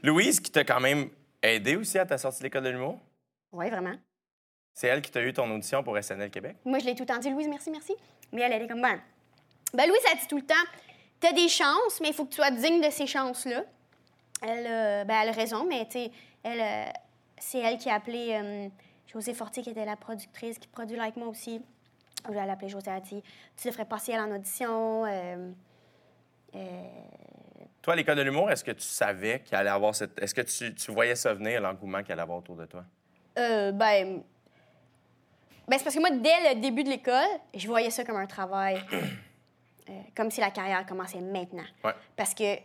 Louise, 0.04 0.40
qui 0.40 0.52
t'a 0.52 0.64
quand 0.64 0.80
même 0.80 1.10
aidé 1.42 1.76
aussi 1.76 1.98
à 2.00 2.06
ta 2.06 2.18
sortie 2.18 2.40
de 2.40 2.44
l'école 2.46 2.64
de 2.64 2.70
l'humour, 2.70 3.00
Oui, 3.52 3.70
vraiment. 3.70 3.94
c'est 4.74 4.88
elle 4.88 5.02
qui 5.02 5.12
t'a 5.12 5.22
eu 5.22 5.32
ton 5.32 5.50
audition 5.54 5.84
pour 5.84 5.96
SNL 6.02 6.32
Québec? 6.32 6.58
Moi, 6.66 6.80
je 6.80 6.86
l'ai 6.86 6.96
tout 6.96 7.04
le 7.04 7.08
temps 7.08 7.20
dit, 7.20 7.30
Louise, 7.30 7.48
merci, 7.48 7.70
merci. 7.70 7.94
Mais 8.32 8.42
elle, 8.42 8.54
elle 8.54 8.64
est 8.64 8.68
comme, 8.68 8.82
ben, 8.82 9.00
ben 9.74 9.88
Louise, 9.88 10.02
elle 10.12 10.18
dit 10.20 10.28
tout 10.28 10.38
le 10.38 10.46
temps, 10.46 10.56
t'as 11.24 11.32
des 11.32 11.48
chances, 11.48 12.02
mais 12.02 12.10
il 12.10 12.14
faut 12.14 12.26
que 12.26 12.32
tu 12.32 12.36
sois 12.36 12.52
digne 12.52 12.82
de 12.82 12.92
ces 12.92 13.08
chances-là. 13.08 13.64
Elle, 14.42 14.68
euh, 14.68 15.04
ben, 15.06 15.22
elle 15.22 15.30
a 15.30 15.32
raison, 15.32 15.66
mais 15.66 15.88
tu 15.88 16.00
elle, 16.44 16.60
euh, 16.60 16.92
c'est 17.38 17.60
elle 17.60 17.78
qui 17.78 17.90
a 17.90 17.96
appelé 17.96 18.34
euh, 18.34 18.68
José 19.08 19.34
Fortier, 19.34 19.64
qui 19.64 19.70
était 19.70 19.86
la 19.86 19.96
productrice, 19.96 20.60
qui 20.60 20.68
produit 20.68 20.98
Like 20.98 21.16
Moi 21.16 21.28
aussi. 21.28 21.62
Elle 22.30 22.38
a 22.38 22.52
appelé 22.52 22.68
José, 22.68 22.86
elle 22.88 22.98
a 22.98 23.00
dit, 23.00 23.24
tu 23.56 23.70
devrais 23.70 23.86
passer 23.86 24.12
elle 24.12 24.20
en 24.20 24.36
audition. 24.36 25.06
Toi, 27.82 27.94
à 27.94 27.96
l'école 27.98 28.16
de 28.16 28.22
l'humour, 28.22 28.50
est-ce 28.50 28.64
que 28.64 28.72
tu 28.72 28.88
savais 28.88 29.42
qu'il 29.42 29.58
allait 29.58 29.70
avoir 29.70 29.94
cette. 29.94 30.22
Est-ce 30.22 30.34
que 30.34 30.42
tu, 30.42 30.74
tu 30.74 30.92
voyais 30.92 31.16
ça 31.16 31.34
venir, 31.34 31.60
l'engouement 31.60 32.02
qu'il 32.02 32.14
allait 32.14 32.22
avoir 32.22 32.38
autour 32.38 32.56
de 32.56 32.66
toi? 32.66 32.86
Euh, 33.38 33.74
ben, 33.74 34.24
ben 35.68 35.78
c'est 35.78 35.84
parce 35.84 35.96
que 35.96 36.00
moi, 36.00 36.12
dès 36.12 36.54
le 36.54 36.62
début 36.62 36.84
de 36.84 36.90
l'école, 36.90 37.28
je 37.54 37.68
voyais 37.68 37.90
ça 37.90 38.06
comme 38.06 38.16
un 38.16 38.26
travail, 38.26 38.82
euh, 39.90 40.02
comme 40.16 40.32
si 40.32 40.42
la 40.42 40.52
carrière 40.52 40.86
commençait 40.86 41.22
maintenant. 41.22 41.66
Ouais. 41.84 41.94
Parce 42.16 42.34
que 42.34 42.58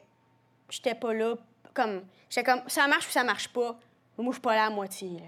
j'étais 0.70 0.94
pas 0.94 1.12
là 1.12 1.34
comme... 1.74 2.02
J'étais 2.30 2.44
comme, 2.44 2.62
ça 2.68 2.86
marche 2.86 3.08
ou 3.08 3.10
ça 3.10 3.24
marche 3.24 3.48
pas. 3.48 3.78
Moi, 4.16 4.28
je 4.28 4.32
suis 4.32 4.40
pas 4.40 4.54
là 4.54 4.66
à 4.66 4.70
moitié. 4.70 5.10
là. 5.10 5.26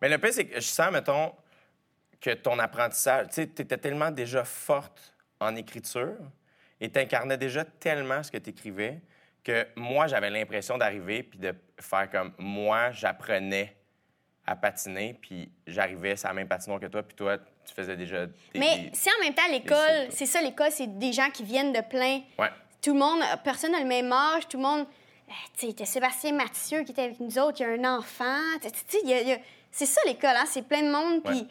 Mais 0.00 0.08
le 0.08 0.18
pire, 0.18 0.32
c'est 0.32 0.46
que 0.46 0.54
je 0.54 0.66
sens, 0.66 0.90
mettons, 0.90 1.32
que 2.20 2.30
ton 2.34 2.58
apprentissage, 2.58 3.28
tu 3.28 3.34
sais, 3.34 3.46
t'étais 3.46 3.78
tellement 3.78 4.10
déjà 4.10 4.44
forte 4.44 5.14
en 5.40 5.56
écriture 5.56 6.16
et 6.80 6.90
t'incarnais 6.90 7.38
déjà 7.38 7.64
tellement 7.64 8.22
ce 8.22 8.30
que 8.30 8.38
t'écrivais 8.38 9.00
que 9.42 9.66
moi, 9.76 10.06
j'avais 10.06 10.30
l'impression 10.30 10.76
d'arriver 10.76 11.22
puis 11.22 11.38
de 11.38 11.54
faire 11.78 12.10
comme 12.10 12.32
moi, 12.38 12.90
j'apprenais 12.92 13.74
à 14.46 14.56
patiner 14.56 15.14
puis 15.20 15.50
j'arrivais 15.66 16.16
sur 16.16 16.28
la 16.28 16.34
même 16.34 16.48
patinoire 16.48 16.80
que 16.80 16.86
toi 16.86 17.02
puis 17.02 17.16
toi, 17.16 17.38
tu 17.70 17.80
faisais 17.80 17.96
déjà 17.96 18.26
des... 18.26 18.32
Mais 18.58 18.90
si 18.92 19.08
en 19.10 19.24
même 19.24 19.34
temps, 19.34 19.46
l'école, 19.50 20.08
c'est 20.10 20.26
ça, 20.26 20.42
l'école, 20.42 20.70
c'est 20.70 20.98
des 20.98 21.12
gens 21.12 21.30
qui 21.30 21.42
viennent 21.44 21.72
de 21.72 21.80
plein... 21.80 22.20
Ouais. 22.38 22.50
Tout 22.82 22.92
le 22.94 22.98
monde, 22.98 23.20
personne 23.44 23.72
n'a 23.72 23.80
le 23.80 23.86
même 23.86 24.12
âge, 24.12 24.48
tout 24.48 24.56
le 24.56 24.62
monde... 24.62 24.86
euh, 25.28 25.32
Tu 25.58 25.68
sais, 25.76 25.84
Sébastien 25.84 26.32
Mathieu 26.32 26.82
qui 26.82 26.92
était 26.92 27.02
avec 27.04 27.20
nous 27.20 27.38
autres, 27.38 27.60
il 27.60 27.62
y 27.62 27.66
a 27.66 27.72
un 27.72 27.96
enfant. 27.98 28.24
A- 28.24 29.38
c'est 29.70 29.86
ça 29.86 30.00
l'école, 30.06 30.30
hein? 30.36 30.44
C'est 30.46 30.66
plein 30.66 30.82
de 30.82 30.90
monde, 30.90 31.22
puis... 31.22 31.38
Ouais. 31.40 31.46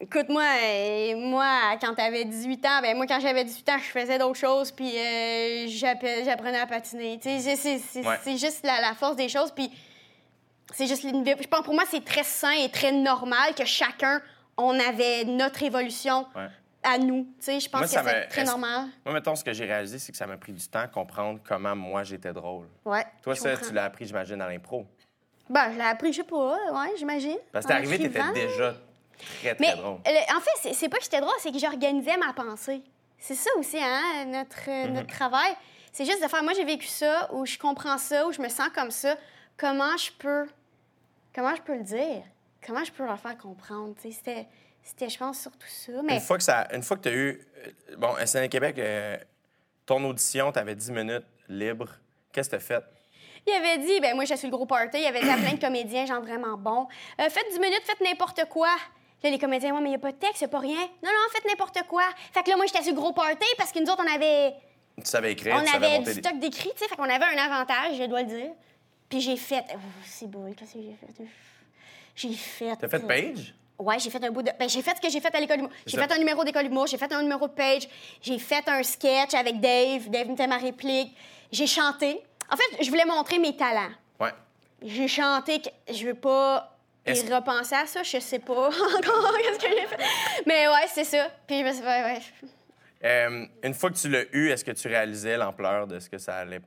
Écoute, 0.00 0.28
moi, 0.30 0.42
euh, 0.42 1.14
moi, 1.16 1.76
quand 1.80 1.94
t'avais 1.94 2.24
18 2.24 2.66
ans, 2.66 2.80
ben 2.82 2.96
moi, 2.96 3.06
quand 3.06 3.20
j'avais 3.20 3.44
18 3.44 3.68
ans, 3.68 3.78
je 3.78 3.84
faisais 4.00 4.18
d'autres 4.18 4.38
choses, 4.38 4.72
puis 4.72 4.98
euh, 4.98 5.66
j'appre- 5.68 6.24
j'apprenais 6.24 6.58
à 6.58 6.66
patiner. 6.66 7.20
Tu 7.22 7.28
sais, 7.28 7.38
c'est- 7.38 7.56
c'est 7.56 7.78
c'est- 7.78 8.06
Ouais. 8.06 8.16
c'est 8.24 8.36
juste 8.36 8.66
la, 8.66 8.80
la 8.80 8.94
force 8.94 9.14
des 9.14 9.28
choses, 9.28 9.52
puis 9.52 9.70
c'est 10.74 10.88
juste... 10.88 11.02
Je 11.04 11.46
pense, 11.46 11.64
pour 11.64 11.74
moi, 11.74 11.84
c'est 11.88 12.04
très 12.04 12.24
sain 12.24 12.50
et 12.50 12.68
très 12.68 12.90
normal 12.90 13.54
que 13.54 13.64
chacun, 13.64 14.20
on 14.64 14.78
avait 14.80 15.24
notre 15.24 15.62
évolution 15.62 16.26
Ouais. 16.34 16.48
à 16.82 16.98
nous. 16.98 17.24
Tu 17.38 17.44
sais, 17.44 17.60
je 17.60 17.68
pense 17.68 17.80
Moi, 17.92 18.02
que 18.02 18.08
c'est 18.10 18.26
très 18.28 18.44
normal. 18.44 18.86
Moi, 19.04 19.14
mettons, 19.14 19.34
ce 19.36 19.44
que 19.44 19.52
j'ai 19.52 19.64
réalisé, 19.64 19.98
c'est 19.98 20.12
que 20.12 20.18
ça 20.18 20.26
m'a 20.26 20.36
pris 20.36 20.52
du 20.52 20.66
temps 20.68 20.80
à 20.80 20.88
comprendre 20.88 21.40
comment 21.46 21.74
moi, 21.76 22.02
j'étais 22.04 22.32
drôle. 22.32 22.66
Ouais. 22.84 23.04
Toi, 23.22 23.34
ça, 23.36 23.50
comprends. 23.52 23.66
tu 23.68 23.74
l'as 23.74 23.84
appris, 23.84 24.06
j'imagine, 24.06 24.40
à 24.40 24.48
l'impro. 24.48 24.86
Ben, 25.50 25.72
je 25.72 25.76
l'ai 25.78 25.84
appris, 25.84 26.12
je 26.12 26.18
sais 26.18 26.24
pas, 26.26 26.36
ouais, 26.72 26.92
j'imagine. 26.96 27.36
Parce 27.52 27.64
que 27.66 27.68
t'es 27.70 27.76
arrivé, 27.76 27.98
t'étais 27.98 28.32
déjà 28.32 28.74
très, 29.40 29.54
très 29.54 29.56
Mais 29.60 29.74
drôle. 29.76 29.98
le- 30.06 30.36
en 30.36 30.40
fait, 30.40 30.72
c'est- 30.74 30.88
pas 30.88 30.96
que 30.98 31.04
j'étais 31.04 31.20
drôle, 31.20 31.34
c'est 31.40 31.52
que 31.52 31.58
j'organisais 31.58 32.16
ma 32.16 32.32
pensée. 32.32 32.82
C'est 33.18 33.34
ça 33.34 33.50
aussi, 33.58 33.78
hein, 33.78 34.24
notre, 34.26 34.68
euh, 34.68 34.86
Mhm. 34.88 34.94
notre 34.94 35.06
travail. 35.08 35.52
C'est 35.92 36.04
juste 36.06 36.22
de 36.22 36.28
faire, 36.28 36.42
moi, 36.42 36.54
j'ai 36.54 36.64
vécu 36.64 36.86
ça, 36.86 37.28
ou 37.34 37.44
je 37.44 37.58
comprends 37.58 37.98
ça, 37.98 38.26
ou 38.26 38.32
je 38.32 38.40
me 38.40 38.48
sens 38.48 38.68
comme 38.74 38.90
ça. 38.90 39.14
Comment 39.58 39.96
je 39.98 40.10
peux, 40.18 40.48
comment 41.34 41.54
je 41.54 41.60
peux 41.60 41.76
le 41.76 41.82
dire? 41.84 42.22
Comment 42.66 42.84
je 42.84 42.92
peux 42.92 43.04
leur 43.04 43.18
faire 43.18 43.36
comprendre? 43.38 43.94
Tu 44.00 44.10
sais, 44.10 44.16
C'était, 44.16 44.46
c'était, 44.82 45.08
je 45.08 45.18
pense, 45.18 45.40
surtout 45.40 45.66
ça. 45.68 45.92
Mais 46.04 46.14
Une 46.14 46.20
fois 46.20 46.38
que 46.38 46.44
ça, 46.44 46.68
une 46.72 46.82
fois 46.82 46.96
que 46.96 47.02
tu 47.02 47.08
as 47.08 47.12
eu, 47.12 47.40
euh, 47.90 47.96
bon, 47.96 48.14
SNL 48.24 48.48
Québec, 48.48 48.78
euh, 48.78 49.16
ton 49.86 50.02
audition, 50.04 50.52
tu 50.52 50.58
avais 50.58 50.74
10 50.74 50.90
minutes 50.92 51.24
libres. 51.48 51.90
Qu'est-ce 52.32 52.48
que 52.50 52.56
tu 52.56 52.62
as 52.62 52.78
fait? 52.80 52.84
il 53.44 53.52
avait 53.54 53.78
dit, 53.78 53.98
ben 54.00 54.14
moi, 54.14 54.24
j'étais 54.24 54.38
sur 54.38 54.48
le 54.48 54.56
gros 54.56 54.66
party, 54.66 54.98
il 55.00 55.04
avait 55.06 55.20
dit 55.20 55.28
à 55.28 55.36
plein 55.36 55.54
de 55.54 55.60
comédiens, 55.60 56.06
genre 56.06 56.20
vraiment 56.22 56.56
bons, 56.56 56.86
Euh, 57.20 57.28
faites 57.28 57.50
10 57.50 57.58
minutes, 57.58 57.82
faites 57.84 58.00
n'importe 58.00 58.44
quoi. 58.48 58.68
Là, 59.24 59.30
les 59.30 59.38
comédiens, 59.38 59.74
ouais, 59.74 59.80
mais 59.80 59.86
il 59.88 59.90
n'y 59.90 59.96
a 59.96 60.00
pas 60.00 60.12
de 60.12 60.16
texte, 60.16 60.42
il 60.42 60.44
a 60.44 60.48
pas 60.48 60.60
rien. 60.60 60.78
Non, 61.02 61.10
non, 61.10 61.28
faites 61.32 61.44
n'importe 61.46 61.82
quoi. 61.88 62.04
Fait 62.32 62.42
que 62.44 62.50
là, 62.50 62.56
moi, 62.56 62.66
j'étais 62.66 62.82
sur 62.84 62.92
le 62.94 63.00
gros 63.00 63.12
party 63.12 63.46
parce 63.58 63.72
que 63.72 63.80
nous 63.80 63.90
autres, 63.90 64.04
on 64.08 64.14
avait. 64.14 64.54
Tu 64.96 65.06
savais 65.06 65.32
écrire, 65.32 65.56
On 65.56 65.60
tu 65.64 65.70
savais 65.72 65.86
avait 65.86 65.98
monter 65.98 66.14
du 66.14 66.20
des... 66.20 66.28
stock 66.28 66.38
d'écrit, 66.40 66.70
tu 66.76 66.78
sais, 66.78 66.88
fait 66.88 66.94
qu'on 66.96 67.02
avait 67.04 67.24
un 67.24 67.38
avantage, 67.38 67.96
je 67.98 68.04
dois 68.04 68.22
le 68.22 68.28
dire. 68.28 68.50
Puis 69.08 69.20
j'ai 69.20 69.36
fait. 69.36 69.64
C'est 70.04 70.28
beau, 70.30 70.44
qu'est-ce 70.56 70.74
que 70.74 70.80
j'ai 70.80 70.94
fait? 70.94 71.24
J'ai 72.14 72.32
fait. 72.34 72.76
T'as 72.80 72.88
fait 72.88 73.06
page? 73.06 73.54
Ouais, 73.78 73.98
j'ai 73.98 74.10
fait 74.10 74.22
un 74.24 74.30
bout 74.30 74.42
de. 74.42 74.50
Ben, 74.58 74.68
j'ai 74.68 74.82
fait 74.82 74.94
ce 74.96 75.00
que 75.00 75.10
j'ai 75.10 75.20
fait 75.20 75.34
à 75.34 75.40
l'école 75.40 75.56
d'humour. 75.56 75.72
J'ai 75.86 75.96
fait 75.98 76.12
un 76.12 76.18
numéro 76.18 76.44
d'école 76.44 76.64
d'humour, 76.64 76.86
j'ai 76.86 76.98
fait 76.98 77.12
un 77.12 77.22
numéro 77.22 77.48
de 77.48 77.52
page, 77.52 77.88
j'ai 78.20 78.38
fait 78.38 78.66
un 78.68 78.82
sketch 78.82 79.34
avec 79.34 79.60
Dave. 79.60 80.08
Dave 80.08 80.30
était 80.30 80.46
ma 80.46 80.58
réplique. 80.58 81.16
J'ai 81.50 81.66
chanté. 81.66 82.20
En 82.50 82.56
fait, 82.56 82.84
je 82.84 82.88
voulais 82.90 83.04
montrer 83.04 83.38
mes 83.38 83.56
talents. 83.56 83.90
Ouais. 84.20 84.30
J'ai 84.82 85.08
chanté. 85.08 85.60
que- 85.60 85.92
Je 85.92 86.06
veux 86.06 86.14
pas 86.14 86.76
Est-ce- 87.04 87.32
repenser 87.32 87.74
à 87.74 87.86
ça, 87.86 88.02
je 88.02 88.18
sais 88.20 88.38
pas 88.38 88.68
encore 88.68 89.36
qu'est-ce 89.38 89.58
que 89.58 89.70
j'ai 89.70 89.86
fait. 89.86 89.98
Mais 90.46 90.68
ouais, 90.68 90.86
c'est 90.88 91.04
ça. 91.04 91.28
Puis 91.46 91.60
je 91.60 91.64
me 91.64 91.72
suis 91.72 91.82
ouais, 91.82 92.04
ouais. 92.04 92.20
Euh, 93.04 93.46
une 93.64 93.74
fois 93.74 93.90
que 93.90 93.96
tu 93.96 94.08
l'as 94.08 94.24
eu, 94.32 94.50
est-ce 94.50 94.64
que 94.64 94.70
tu 94.70 94.86
réalisais 94.86 95.36
l'ampleur 95.36 95.88
de 95.88 95.98
ce 95.98 96.08
que 96.08 96.18
ça 96.18 96.36
allait 96.36 96.60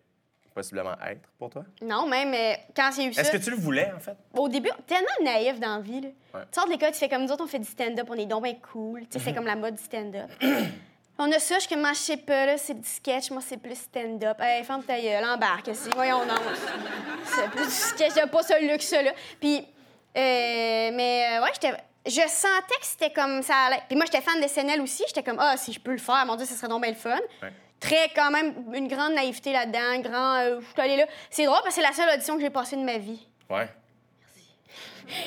possiblement 0.55 0.95
être 1.07 1.21
pour 1.37 1.51
toi? 1.51 1.63
Non, 1.83 2.07
même 2.07 2.33
euh, 2.33 2.53
quand 2.75 2.89
j'ai 2.95 3.05
eu 3.05 3.13
ça. 3.13 3.21
Est-ce 3.21 3.31
que 3.31 3.37
tu 3.37 3.51
le 3.51 3.57
voulais, 3.57 3.91
en 3.95 3.99
fait? 3.99 4.15
Au 4.33 4.49
début, 4.49 4.71
tellement 4.87 5.07
naïf 5.23 5.59
dans 5.59 5.75
la 5.75 5.81
vie. 5.81 6.01
Là. 6.01 6.07
Ouais. 6.33 6.41
Tu 6.51 6.55
sors 6.59 6.65
de 6.65 6.71
l'école, 6.71 6.91
tu 6.91 6.97
fais 6.97 7.09
comme 7.09 7.23
nous 7.23 7.31
autres, 7.31 7.43
on 7.43 7.47
fait 7.47 7.59
du 7.59 7.65
stand-up, 7.69 8.07
on 8.09 8.15
est 8.15 8.25
donc 8.25 8.43
bien 8.43 8.55
cool. 8.71 9.01
Tu 9.01 9.07
sais, 9.11 9.19
Mhm. 9.19 9.25
c'est 9.25 9.33
comme 9.35 9.45
la 9.45 9.55
mode 9.55 9.75
du 9.75 9.83
stand-up. 9.83 10.29
on 11.19 11.31
a 11.31 11.39
ça, 11.39 11.59
je 11.59 11.67
que 11.67 11.75
moi, 11.75 11.91
je 11.93 11.99
sais 11.99 12.17
pas, 12.17 12.45
là, 12.47 12.57
c'est 12.57 12.73
du 12.79 12.87
sketch, 12.87 13.29
moi, 13.31 13.41
c'est 13.45 13.57
plus 13.57 13.75
stand-up. 13.75 14.37
Hey, 14.39 14.63
ferme 14.63 14.83
ta 14.83 14.99
gueule, 14.99 15.23
embarque, 15.25 15.69
si. 15.73 15.89
Voyons 15.93 16.19
donc. 16.25 16.39
C'est 17.25 17.49
plus 17.51 17.65
du 17.65 17.71
sketch, 17.71 18.13
j'ai 18.15 18.27
pas 18.27 18.41
ce 18.43 18.71
luxe-là. 18.71 19.11
Puis, 19.39 19.57
euh, 19.57 20.91
mais 20.93 21.37
euh, 21.37 21.43
ouais, 21.43 21.49
j'étais. 21.53 21.75
Je 22.07 22.21
sentais 22.29 22.75
que 22.79 22.85
c'était 22.85 23.09
comme 23.11 23.41
ça 23.41 23.55
allait. 23.67 23.81
Puis 23.87 23.95
moi, 23.95 24.05
j'étais 24.05 24.21
fan 24.21 24.39
de 24.39 24.47
SNL 24.47 24.79
aussi. 24.81 25.03
J'étais 25.07 25.23
comme, 25.23 25.39
ah, 25.39 25.57
si 25.57 25.73
je 25.73 25.79
peux 25.79 25.91
le 25.91 25.97
faire, 25.97 26.23
mon 26.27 26.35
Dieu, 26.35 26.45
ça 26.45 26.53
serait 26.55 26.67
donc 26.67 26.83
bien 26.83 26.91
le 26.91 26.95
fun. 26.97 27.17
Ouais. 27.41 27.51
Très, 27.79 28.09
quand 28.15 28.31
même, 28.31 28.53
une 28.73 28.87
grande 28.87 29.13
naïveté 29.13 29.51
là-dedans, 29.51 29.99
grand. 30.01 30.35
euh, 30.37 30.59
je 30.61 30.65
suis 30.65 30.81
allée 30.81 30.97
là. 30.97 31.05
C'est 31.29 31.45
drôle 31.45 31.57
parce 31.63 31.75
que 31.75 31.81
c'est 31.81 31.87
la 31.87 31.93
seule 31.93 32.09
audition 32.13 32.35
que 32.35 32.41
j'ai 32.41 32.49
passée 32.49 32.75
de 32.77 32.81
ma 32.83 32.97
vie. 32.97 33.27
Ouais. 33.49 33.67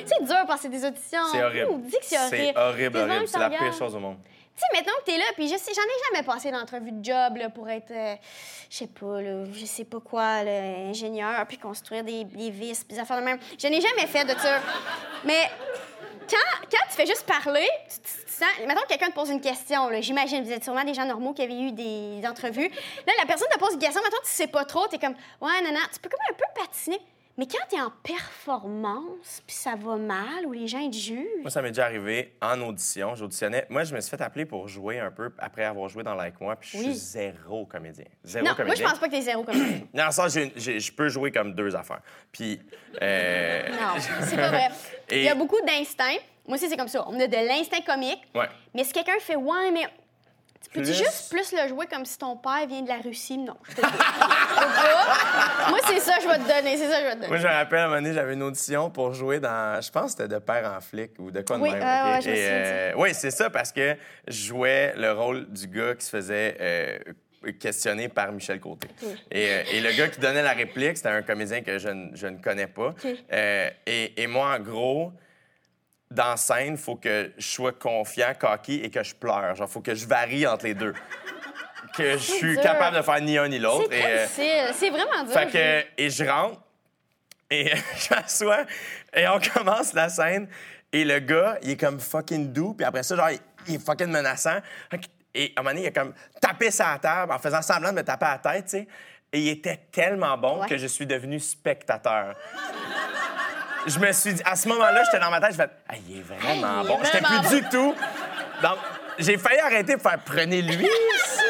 c'est 0.06 0.24
dur 0.24 0.36
de 0.42 0.46
passer 0.46 0.68
des 0.68 0.84
auditions. 0.84 1.20
C'est 1.30 1.42
horrible. 1.44 1.68
On 1.70 1.78
dit 1.78 1.90
que 1.90 2.04
c'est 2.04 2.18
horrible. 2.18 2.52
C'est 2.54 2.58
horrible, 2.58 2.98
horrible. 2.98 3.28
C'est 3.28 3.38
la 3.38 3.50
pire 3.50 3.72
chose 3.72 3.94
au 3.94 4.00
monde. 4.00 4.18
Tu 4.56 4.64
sais, 4.64 4.76
maintenant 4.76 4.94
que 4.98 5.04
t'es 5.04 5.16
là, 5.18 5.24
puis 5.36 5.46
je 5.46 5.56
sais, 5.56 5.72
j'en 5.72 5.82
ai 5.82 6.12
jamais 6.14 6.26
passé 6.26 6.50
d'entrevue 6.50 6.90
de 6.90 7.04
job 7.04 7.36
là, 7.36 7.48
pour 7.48 7.68
être, 7.68 7.92
euh, 7.92 8.16
je 8.68 8.76
sais 8.78 8.86
pas, 8.88 9.22
là, 9.22 9.44
je 9.52 9.64
sais 9.64 9.84
pas 9.84 10.00
quoi, 10.00 10.42
là, 10.42 10.50
ingénieur, 10.88 11.46
puis 11.46 11.58
construire 11.58 12.02
des, 12.02 12.24
des 12.24 12.50
vis, 12.50 12.82
puis 12.82 12.96
des 12.96 13.00
affaires 13.00 13.20
de 13.20 13.24
même. 13.24 13.38
Je 13.56 13.68
n'ai 13.68 13.80
jamais 13.80 14.08
fait 14.08 14.24
de 14.24 14.36
ça. 14.36 14.58
Mais 15.24 15.48
quand, 16.30 16.88
tu 16.90 16.96
fais 16.96 17.06
juste 17.06 17.24
parler, 17.24 17.68
tu, 17.88 17.96
tu- 18.00 18.24
tu 18.26 18.32
sens. 18.32 18.48
Mettons 18.66 18.82
que 18.82 18.88
quelqu'un 18.88 19.08
te 19.08 19.14
pose 19.14 19.30
une 19.30 19.40
question, 19.40 19.88
là, 19.88 20.00
j'imagine, 20.00 20.44
vous 20.44 20.52
êtes 20.52 20.64
sûrement 20.64 20.84
des 20.84 20.94
gens 20.94 21.04
normaux 21.04 21.32
qui 21.32 21.42
avaient 21.42 21.60
eu 21.60 21.72
des, 21.72 22.20
entrevues. 22.26 22.68
Là, 23.06 23.12
la 23.18 23.26
personne 23.26 23.48
te 23.52 23.58
pose 23.58 23.74
une 23.74 23.80
question, 23.80 24.02
mettons, 24.02 24.22
tu 24.22 24.30
sais 24.30 24.46
pas 24.46 24.64
trop, 24.64 24.86
t'es 24.86 24.98
comme, 24.98 25.14
ouais, 25.40 25.62
non, 25.62 25.72
non, 25.72 25.80
tu 25.92 26.00
peux 26.00 26.08
comme 26.08 26.20
un 26.30 26.34
peu 26.34 26.44
patiner. 26.54 27.00
Mais 27.38 27.46
quand 27.46 27.64
t'es 27.70 27.80
en 27.80 27.90
performance, 28.02 29.42
puis 29.46 29.54
ça 29.54 29.74
va 29.76 29.96
mal, 29.96 30.44
ou 30.46 30.52
les 30.52 30.66
gens 30.66 30.88
te 30.90 30.96
jugent? 30.96 31.24
Moi, 31.42 31.50
ça 31.50 31.62
m'est 31.62 31.70
déjà 31.70 31.84
arrivé 31.84 32.34
en 32.42 32.60
audition. 32.62 33.14
J'auditionnais. 33.14 33.64
Moi, 33.68 33.84
je 33.84 33.94
me 33.94 34.00
suis 34.00 34.10
fait 34.10 34.20
appeler 34.22 34.44
pour 34.44 34.66
jouer 34.68 34.98
un 34.98 35.10
peu 35.10 35.32
après 35.38 35.64
avoir 35.64 35.88
joué 35.88 36.02
dans 36.02 36.14
Like 36.14 36.40
Moi, 36.40 36.56
puis 36.56 36.70
je 36.72 36.78
Oui. 36.78 36.84
suis 36.86 36.94
zéro 36.94 37.64
comédien. 37.66 38.04
Zéro 38.24 38.44
Non, 38.44 38.50
moi, 38.50 38.56
je 38.58 38.62
comédien. 38.64 38.88
pense 38.90 38.98
pas 38.98 39.06
que 39.06 39.12
t'es 39.12 39.20
zéro 39.22 39.44
comme 39.44 39.54
ça. 39.54 39.62
Dans 39.94 40.06
le 40.06 40.12
sens, 40.12 40.32
j'ai- 40.34 40.52
j'ai- 40.56 40.80
je 40.80 40.92
peux 40.92 41.08
jouer 41.08 41.30
comme 41.30 41.54
deux 41.54 41.74
affaires. 41.76 42.00
Puis. 42.32 42.60
euh, 43.00 43.68
Non, 43.70 44.00
c'est 44.22 44.36
pas 44.36 44.48
vrai. 44.48 44.68
Et- 45.10 45.18
Il 45.18 45.24
y 45.24 45.28
a 45.28 45.34
beaucoup 45.34 45.60
d'instinct. 45.66 46.16
Moi 46.46 46.56
aussi, 46.56 46.68
c'est 46.68 46.76
comme 46.76 46.88
ça. 46.88 47.04
On 47.08 47.20
a 47.20 47.26
de 47.26 47.36
l'instinct 47.46 47.82
comique. 47.82 48.22
Ouais. 48.34 48.48
Mais 48.74 48.82
si 48.84 48.92
quelqu'un 48.92 49.18
fait 49.20 49.36
Ouais, 49.36 49.70
mais. 49.72 49.86
Tu 50.72 50.80
peux-tu 50.80 50.90
Plus- 50.90 50.98
juste 50.98 51.30
plus 51.30 51.52
le 51.52 51.68
jouer 51.68 51.86
comme 51.86 52.04
si 52.04 52.18
ton 52.18 52.36
père 52.36 52.66
vient 52.68 52.82
de 52.82 52.88
la 52.88 52.98
Russie? 52.98 53.38
Non, 53.38 53.56
je 53.70 53.74
te. 53.76 53.80
Moi, 55.70 55.78
c'est 55.88 56.00
ça 56.00 56.16
que 56.18 56.22
je 56.24 56.28
vais 56.28 56.38
te 56.38 56.48
donner. 56.48 56.76
C'est 56.76 56.88
ça 56.90 56.96
que 56.98 57.04
je 57.04 57.04
vais 57.04 57.10
te 57.10 57.14
donner. 57.16 57.28
Moi, 57.28 57.36
je 57.38 57.46
me 57.46 57.52
rappelle, 57.52 57.78
à 57.78 57.84
un 57.84 57.88
moment 57.88 58.00
donné, 58.02 58.12
j'avais 58.14 58.34
une 58.34 58.42
audition 58.42 58.90
pour 58.90 59.14
jouer 59.14 59.40
dans. 59.40 59.80
Je 59.80 59.90
pense 59.90 60.14
que 60.14 60.22
c'était 60.22 60.28
de 60.34 60.38
père 60.38 60.72
en 60.76 60.80
flic 60.80 61.12
ou 61.18 61.30
de 61.30 61.40
quoi 61.42 61.56
de 61.56 61.62
Oui, 61.62 61.70
même. 61.70 61.82
ok? 61.82 62.24
ouais, 62.26 62.30
Et, 62.36 62.48
euh, 62.50 62.92
oui, 62.96 63.10
c'est 63.14 63.30
ça, 63.30 63.50
parce 63.50 63.72
que 63.72 63.96
je 64.26 64.46
jouais 64.46 64.92
le 64.96 65.12
rôle 65.12 65.46
du 65.50 65.66
gars 65.68 65.94
qui 65.94 66.04
se 66.04 66.10
faisait. 66.10 66.56
euh, 66.60 66.98
questionné 67.60 68.08
par 68.08 68.32
Michel 68.32 68.58
Côté. 68.58 68.88
Et, 69.30 69.48
euh, 69.48 69.62
et 69.72 69.80
le 69.80 69.92
gars 69.92 70.08
qui 70.08 70.18
donnait 70.18 70.42
la 70.42 70.52
réplique, 70.54 70.96
c'était 70.96 71.08
un 71.10 71.22
comédien 71.22 71.62
que 71.62 71.78
je, 71.78 71.88
ne- 71.88 72.14
je 72.16 72.26
ne 72.26 72.36
connais 72.38 72.66
pas. 72.66 72.92
Euh, 73.32 73.70
et, 73.86 74.20
et 74.20 74.26
moi, 74.26 74.56
en 74.56 74.58
gros, 74.58 75.12
dans 76.10 76.36
scène, 76.36 76.74
il 76.74 76.78
faut 76.78 76.96
que 76.96 77.32
je 77.36 77.46
sois 77.46 77.72
confiant, 77.72 78.32
cocky 78.38 78.80
et 78.82 78.90
que 78.90 79.02
je 79.02 79.14
pleure. 79.14 79.54
Genre, 79.54 79.68
faut 79.68 79.80
que 79.80 79.94
je 79.94 80.06
varie 80.06 80.46
entre 80.46 80.66
les 80.66 80.74
deux. 80.74 80.94
Que 81.96 82.12
je 82.12 82.18
suis 82.18 82.52
dur. 82.52 82.62
capable 82.62 82.96
de 82.96 83.02
faire 83.02 83.20
ni 83.20 83.36
un 83.38 83.48
ni 83.48 83.58
l'autre. 83.58 83.88
C'est 83.90 84.60
euh. 84.60 84.72
C'est 84.72 84.90
vraiment 84.90 85.24
dur. 85.24 85.32
fait 85.32 85.46
que, 85.50 86.00
et 86.00 86.10
je 86.10 86.22
rentre, 86.22 86.60
et 87.50 87.72
je 87.96 88.14
m'assois, 88.14 88.64
et 89.12 89.26
on 89.26 89.40
commence 89.40 89.94
la 89.94 90.08
scène, 90.08 90.48
et 90.92 91.04
le 91.04 91.18
gars, 91.18 91.58
il 91.62 91.70
est 91.70 91.76
comme 91.76 91.98
fucking 91.98 92.52
doux, 92.52 92.74
puis 92.74 92.84
après 92.84 93.02
ça, 93.02 93.16
genre, 93.16 93.30
il, 93.66 93.74
est 93.74 93.84
fucking 93.84 94.08
menaçant. 94.08 94.58
Et 95.34 95.52
à 95.56 95.60
un 95.60 95.62
moment 95.62 95.74
donné, 95.74 95.86
il 95.86 95.88
a 95.88 95.90
comme 95.90 96.14
tapé 96.40 96.70
sa 96.70 96.98
table 97.00 97.32
en 97.32 97.38
faisant 97.38 97.62
semblant 97.62 97.90
de 97.90 97.96
me 97.96 98.02
taper 98.02 98.26
à 98.26 98.40
la 98.42 98.52
tête, 98.52 98.64
tu 98.64 98.70
sais. 98.70 98.88
Et 99.32 99.40
il 99.40 99.48
était 99.48 99.88
tellement 99.90 100.38
bon 100.38 100.60
Ouais. 100.60 100.68
que 100.68 100.78
je 100.78 100.86
suis 100.86 101.06
devenu 101.06 101.40
spectateur. 101.40 102.34
Je 103.88 103.98
me 103.98 104.12
suis 104.12 104.34
dit, 104.34 104.42
à 104.44 104.54
ce 104.54 104.68
moment-là, 104.68 105.02
j'étais 105.04 105.18
dans 105.22 105.30
ma 105.30 105.40
tête, 105.40 105.52
je 105.52 105.56
fais, 105.56 105.70
ah, 105.88 105.94
il 106.08 106.18
est 106.18 106.22
vraiment 106.22 106.84
bon. 106.84 106.98
J'étais 107.04 107.22
plus 107.24 107.60
du 107.60 107.68
tout. 107.68 107.94
Donc, 108.62 108.78
j'ai 109.18 109.38
failli 109.38 109.60
arrêter 109.60 109.96
de 109.96 110.00
faire, 110.00 110.18
prenez-lui 110.24 110.84
ici. 110.84 111.42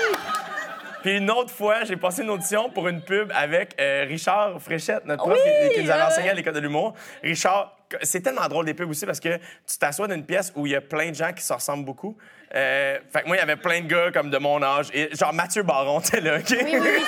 Puis 1.02 1.16
une 1.16 1.30
autre 1.30 1.50
fois, 1.50 1.84
j'ai 1.84 1.96
passé 1.96 2.22
une 2.22 2.30
audition 2.30 2.70
pour 2.70 2.88
une 2.88 3.00
pub 3.02 3.30
avec 3.34 3.74
euh, 3.80 4.04
Richard 4.08 4.60
Fréchette, 4.60 5.04
notre 5.04 5.24
prof 5.24 5.38
Oui, 5.42 5.68
qui, 5.68 5.74
qui 5.74 5.84
nous 5.84 5.90
avait 5.90 6.02
enseigné 6.02 6.30
à 6.30 6.34
l'école 6.34 6.54
de 6.54 6.60
l'humour. 6.60 6.94
Richard, 7.22 7.76
c'est 8.02 8.20
tellement 8.20 8.46
drôle 8.48 8.66
des 8.66 8.74
pubs 8.74 8.90
aussi 8.90 9.06
parce 9.06 9.20
que 9.20 9.36
tu 9.36 9.78
t'assois 9.78 10.08
dans 10.08 10.14
une 10.14 10.26
pièce 10.26 10.52
où 10.56 10.66
il 10.66 10.72
y 10.72 10.76
a 10.76 10.80
plein 10.80 11.10
de 11.10 11.14
gens 11.14 11.32
qui 11.32 11.42
se 11.42 11.52
ressemblent 11.52 11.84
beaucoup. 11.84 12.16
Euh, 12.54 12.98
fait 13.12 13.22
que 13.22 13.26
moi, 13.26 13.36
il 13.36 13.40
y 13.40 13.42
avait 13.42 13.56
plein 13.56 13.80
de 13.80 13.86
gars 13.86 14.10
comme 14.12 14.30
de 14.30 14.38
mon 14.38 14.62
âge. 14.62 14.88
Et 14.92 15.14
genre 15.14 15.32
Mathieu 15.32 15.62
Baron, 15.62 16.00
t'es 16.00 16.20
là, 16.20 16.38
OK? 16.38 16.50
Oui, 16.50 16.78
oui. 16.80 17.02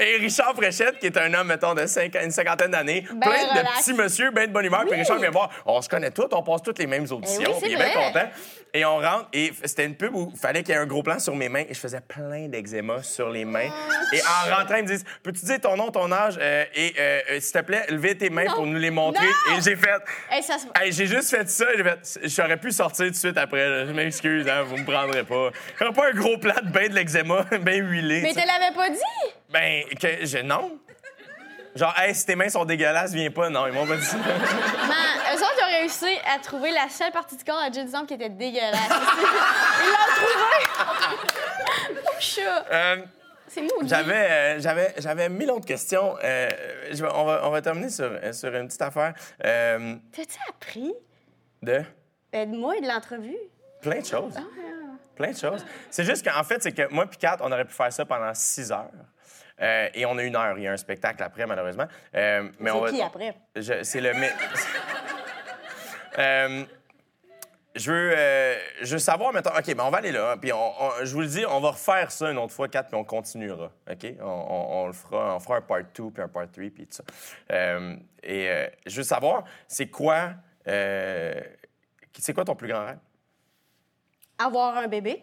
Et 0.00 0.16
Richard 0.16 0.54
Fréchette, 0.54 0.98
qui 0.98 1.06
est 1.06 1.16
un 1.18 1.32
homme, 1.34 1.48
mettons, 1.48 1.74
de 1.74 1.84
cinq- 1.86 2.16
une 2.22 2.30
cinquantaine 2.30 2.70
d'années, 2.70 3.04
Ben 3.12 3.20
plein 3.30 3.62
de 3.62 3.66
petits 3.78 3.92
monsieur, 3.92 4.30
ben 4.30 4.46
de 4.46 4.52
bonne 4.52 4.64
humeur. 4.64 4.84
Puis 4.88 4.98
Richard 4.98 5.18
vient 5.18 5.30
voir, 5.30 5.50
on 5.66 5.80
se 5.82 5.88
connaît 5.88 6.10
tous, 6.10 6.26
on 6.32 6.42
passe 6.42 6.62
toutes 6.62 6.78
les 6.78 6.86
mêmes 6.86 7.06
auditions. 7.10 7.42
Eh 7.44 7.48
oui, 7.48 7.54
puis 7.62 7.70
il 7.72 7.74
est 7.74 7.76
bien 7.76 7.92
content. 7.92 8.28
Et 8.72 8.84
on 8.84 8.98
rentre, 8.98 9.26
et 9.32 9.52
c'était 9.64 9.84
une 9.84 9.96
pub 9.96 10.14
où 10.14 10.30
il 10.32 10.38
fallait 10.38 10.62
qu'il 10.62 10.72
y 10.74 10.78
ait 10.78 10.80
un 10.80 10.86
gros 10.86 11.02
plan 11.02 11.18
sur 11.18 11.34
mes 11.34 11.48
mains, 11.48 11.64
et 11.68 11.74
je 11.74 11.78
faisais 11.80 12.00
plein 12.00 12.46
d'eczéma 12.48 13.02
sur 13.02 13.28
les 13.28 13.44
mains. 13.44 13.68
Et 14.12 14.20
en 14.22 14.56
rentrant, 14.56 14.76
ils 14.76 14.84
me 14.84 14.88
disent, 14.88 15.04
peux-tu 15.24 15.44
dire 15.44 15.60
ton 15.60 15.76
nom, 15.76 15.90
ton 15.90 16.10
âge, 16.12 16.38
euh, 16.40 16.64
et 16.74 16.94
euh, 16.98 17.20
euh, 17.32 17.40
s'il 17.40 17.52
te 17.52 17.58
plaît, 17.64 17.84
levez 17.88 18.16
tes 18.16 18.30
mains 18.30 18.44
Non. 18.44 18.54
pour 18.54 18.66
nous 18.66 18.78
les 18.78 18.90
montrer. 18.92 19.26
Non. 19.50 19.58
Et 19.58 19.60
j'ai 19.60 19.74
fait, 19.76 19.90
Hey, 20.30 20.42
ça 20.42 20.56
se... 20.56 20.66
Hey, 20.80 20.92
j'ai 20.92 21.06
juste 21.06 21.30
fait 21.30 21.48
ça, 21.50 21.66
j'ai 21.76 21.82
fait. 21.82 22.20
J'aurais 22.28 22.56
pu 22.58 22.70
sortir 22.70 23.06
tout 23.06 23.10
de 23.10 23.16
suite 23.16 23.36
après. 23.36 23.68
là. 23.68 23.86
Je 23.86 23.92
m'excuse, 23.92 24.48
hein, 24.48 24.62
vous 24.62 24.76
me 24.76 24.84
prendrez 24.84 25.24
pas. 25.24 25.50
J'aurais 25.78 25.92
pas 25.92 26.08
un 26.08 26.14
gros 26.14 26.38
plat 26.38 26.60
de 26.62 26.70
bain 26.70 26.88
de 26.88 26.94
l'eczéma, 26.94 27.44
bien 27.60 27.74
huilé. 27.76 28.20
Mais 28.22 28.30
tu 28.32 28.36
l'avais 28.38 28.74
pas 28.74 28.88
dit? 28.88 29.34
Ben, 29.52 29.84
que 30.00 30.24
je. 30.26 30.38
Non. 30.38 30.78
Genre, 31.76 31.94
hey, 31.98 32.14
si 32.14 32.26
tes 32.26 32.34
mains 32.34 32.48
sont 32.48 32.64
dégueulasses, 32.64 33.12
viens 33.12 33.30
pas. 33.30 33.48
Non, 33.48 33.66
ils 33.66 33.72
m'ont 33.72 33.86
pas 33.86 33.96
dit 33.96 34.04
ça. 34.04 34.16
Man, 34.16 34.26
eux 34.26 35.36
autres, 35.36 35.54
ils 35.58 35.62
ont 35.64 35.78
réussi 35.80 36.18
à 36.34 36.38
trouver 36.40 36.72
la 36.72 36.88
seule 36.88 37.12
partie 37.12 37.36
du 37.36 37.44
corps 37.44 37.58
à 37.60 37.70
Jill 37.70 37.86
qui 38.08 38.14
était 38.14 38.28
dégueulasse. 38.28 38.90
Ils 38.90 39.86
l'ont 39.86 40.14
trouvé! 40.16 42.00
Pauvre 42.04 42.20
chat! 42.20 42.64
Euh, 42.72 42.96
C'est 43.46 43.62
maudit. 43.62 43.88
j'avais, 43.88 44.30
euh, 44.30 44.60
j'avais, 44.60 44.94
j'avais 44.98 45.28
mille 45.28 45.50
autres 45.50 45.66
questions. 45.66 46.16
Euh, 46.24 46.48
je 46.92 47.02
vais- 47.04 47.12
on, 47.14 47.24
va, 47.24 47.42
on 47.44 47.50
va 47.50 47.62
terminer 47.62 47.88
sur, 47.90 48.04
euh, 48.10 48.32
sur 48.32 48.52
une 48.54 48.66
petite 48.66 48.82
affaire 48.82 49.14
euh, 49.44 49.94
T'as-tu 50.12 50.38
appris 50.48 50.92
de? 51.62 51.82
Ben, 52.32 52.50
de 52.50 52.56
moi 52.56 52.76
et 52.76 52.80
de 52.80 52.88
l'entrevue? 52.88 53.36
plein 53.80 54.00
de 54.00 54.06
choses. 54.06 54.34
Ah. 54.36 54.42
Plein 55.16 55.30
de 55.30 55.36
choses. 55.36 55.64
C'est 55.90 56.04
juste 56.04 56.28
qu'en 56.28 56.42
fait, 56.44 56.62
c'est 56.62 56.72
que 56.72 56.92
moi 56.92 57.06
puis 57.06 57.16
Kat, 57.18 57.36
on 57.40 57.50
aurait 57.52 57.64
pu 57.64 57.74
faire 57.74 57.92
ça 57.92 58.04
pendant 58.04 58.32
six 58.34 58.70
heures. 58.72 58.90
Euh, 59.60 59.88
et 59.94 60.06
on 60.06 60.16
a 60.18 60.22
une 60.22 60.36
heure. 60.36 60.56
Il 60.58 60.64
y 60.64 60.68
a 60.68 60.72
un 60.72 60.76
spectacle 60.76 61.22
après, 61.22 61.46
malheureusement. 61.46 61.86
Euh, 62.14 62.48
mais 62.58 62.70
on 62.70 62.80
va- 62.80 62.90
qui 62.90 63.02
après? 63.02 63.34
Je- 63.56 63.82
c'est 63.82 64.00
le. 64.00 64.14
mais- 64.14 64.32
Euh, 66.18 66.64
je 67.76 67.92
veux, 67.92 68.12
euh, 68.16 68.58
je 68.82 68.94
veux 68.94 68.98
savoir, 68.98 69.32
maintenant. 69.32 69.52
OK, 69.56 69.74
ben 69.74 69.84
on 69.84 69.90
va 69.90 69.98
aller 69.98 70.10
là. 70.10 70.32
hein, 70.32 70.36
puis 70.38 70.52
on, 70.52 70.82
on- 70.82 71.04
je 71.04 71.12
vous 71.14 71.20
le 71.20 71.28
dis, 71.28 71.44
on 71.46 71.60
va 71.60 71.70
refaire 71.70 72.10
ça 72.10 72.30
une 72.30 72.36
autre 72.38 72.52
fois, 72.52 72.66
4, 72.68 72.88
puis 72.88 72.96
on 72.96 73.04
continuera. 73.04 73.70
OK? 73.88 74.06
On, 74.20 74.86
le 74.88 74.92
fera. 74.92 75.36
On 75.36 75.40
fera 75.40 75.58
un 75.58 75.60
part 75.60 75.78
2, 75.94 76.10
puis 76.10 76.22
un 76.22 76.28
part 76.28 76.50
3, 76.50 76.64
puis 76.70 76.86
tout 76.86 76.92
ça. 76.94 77.04
Euh, 77.52 77.94
et 78.24 78.50
euh, 78.50 78.66
je 78.86 78.96
veux 78.96 79.02
savoir, 79.04 79.44
c'est 79.68 79.86
quoi. 79.86 80.30
c'est 80.66 82.34
quoi 82.34 82.44
ton 82.44 82.56
plus 82.56 82.68
grand 82.68 82.86
rêve? 82.86 82.98
Avoir 84.38 84.76
un 84.76 84.88
bébé. 84.88 85.22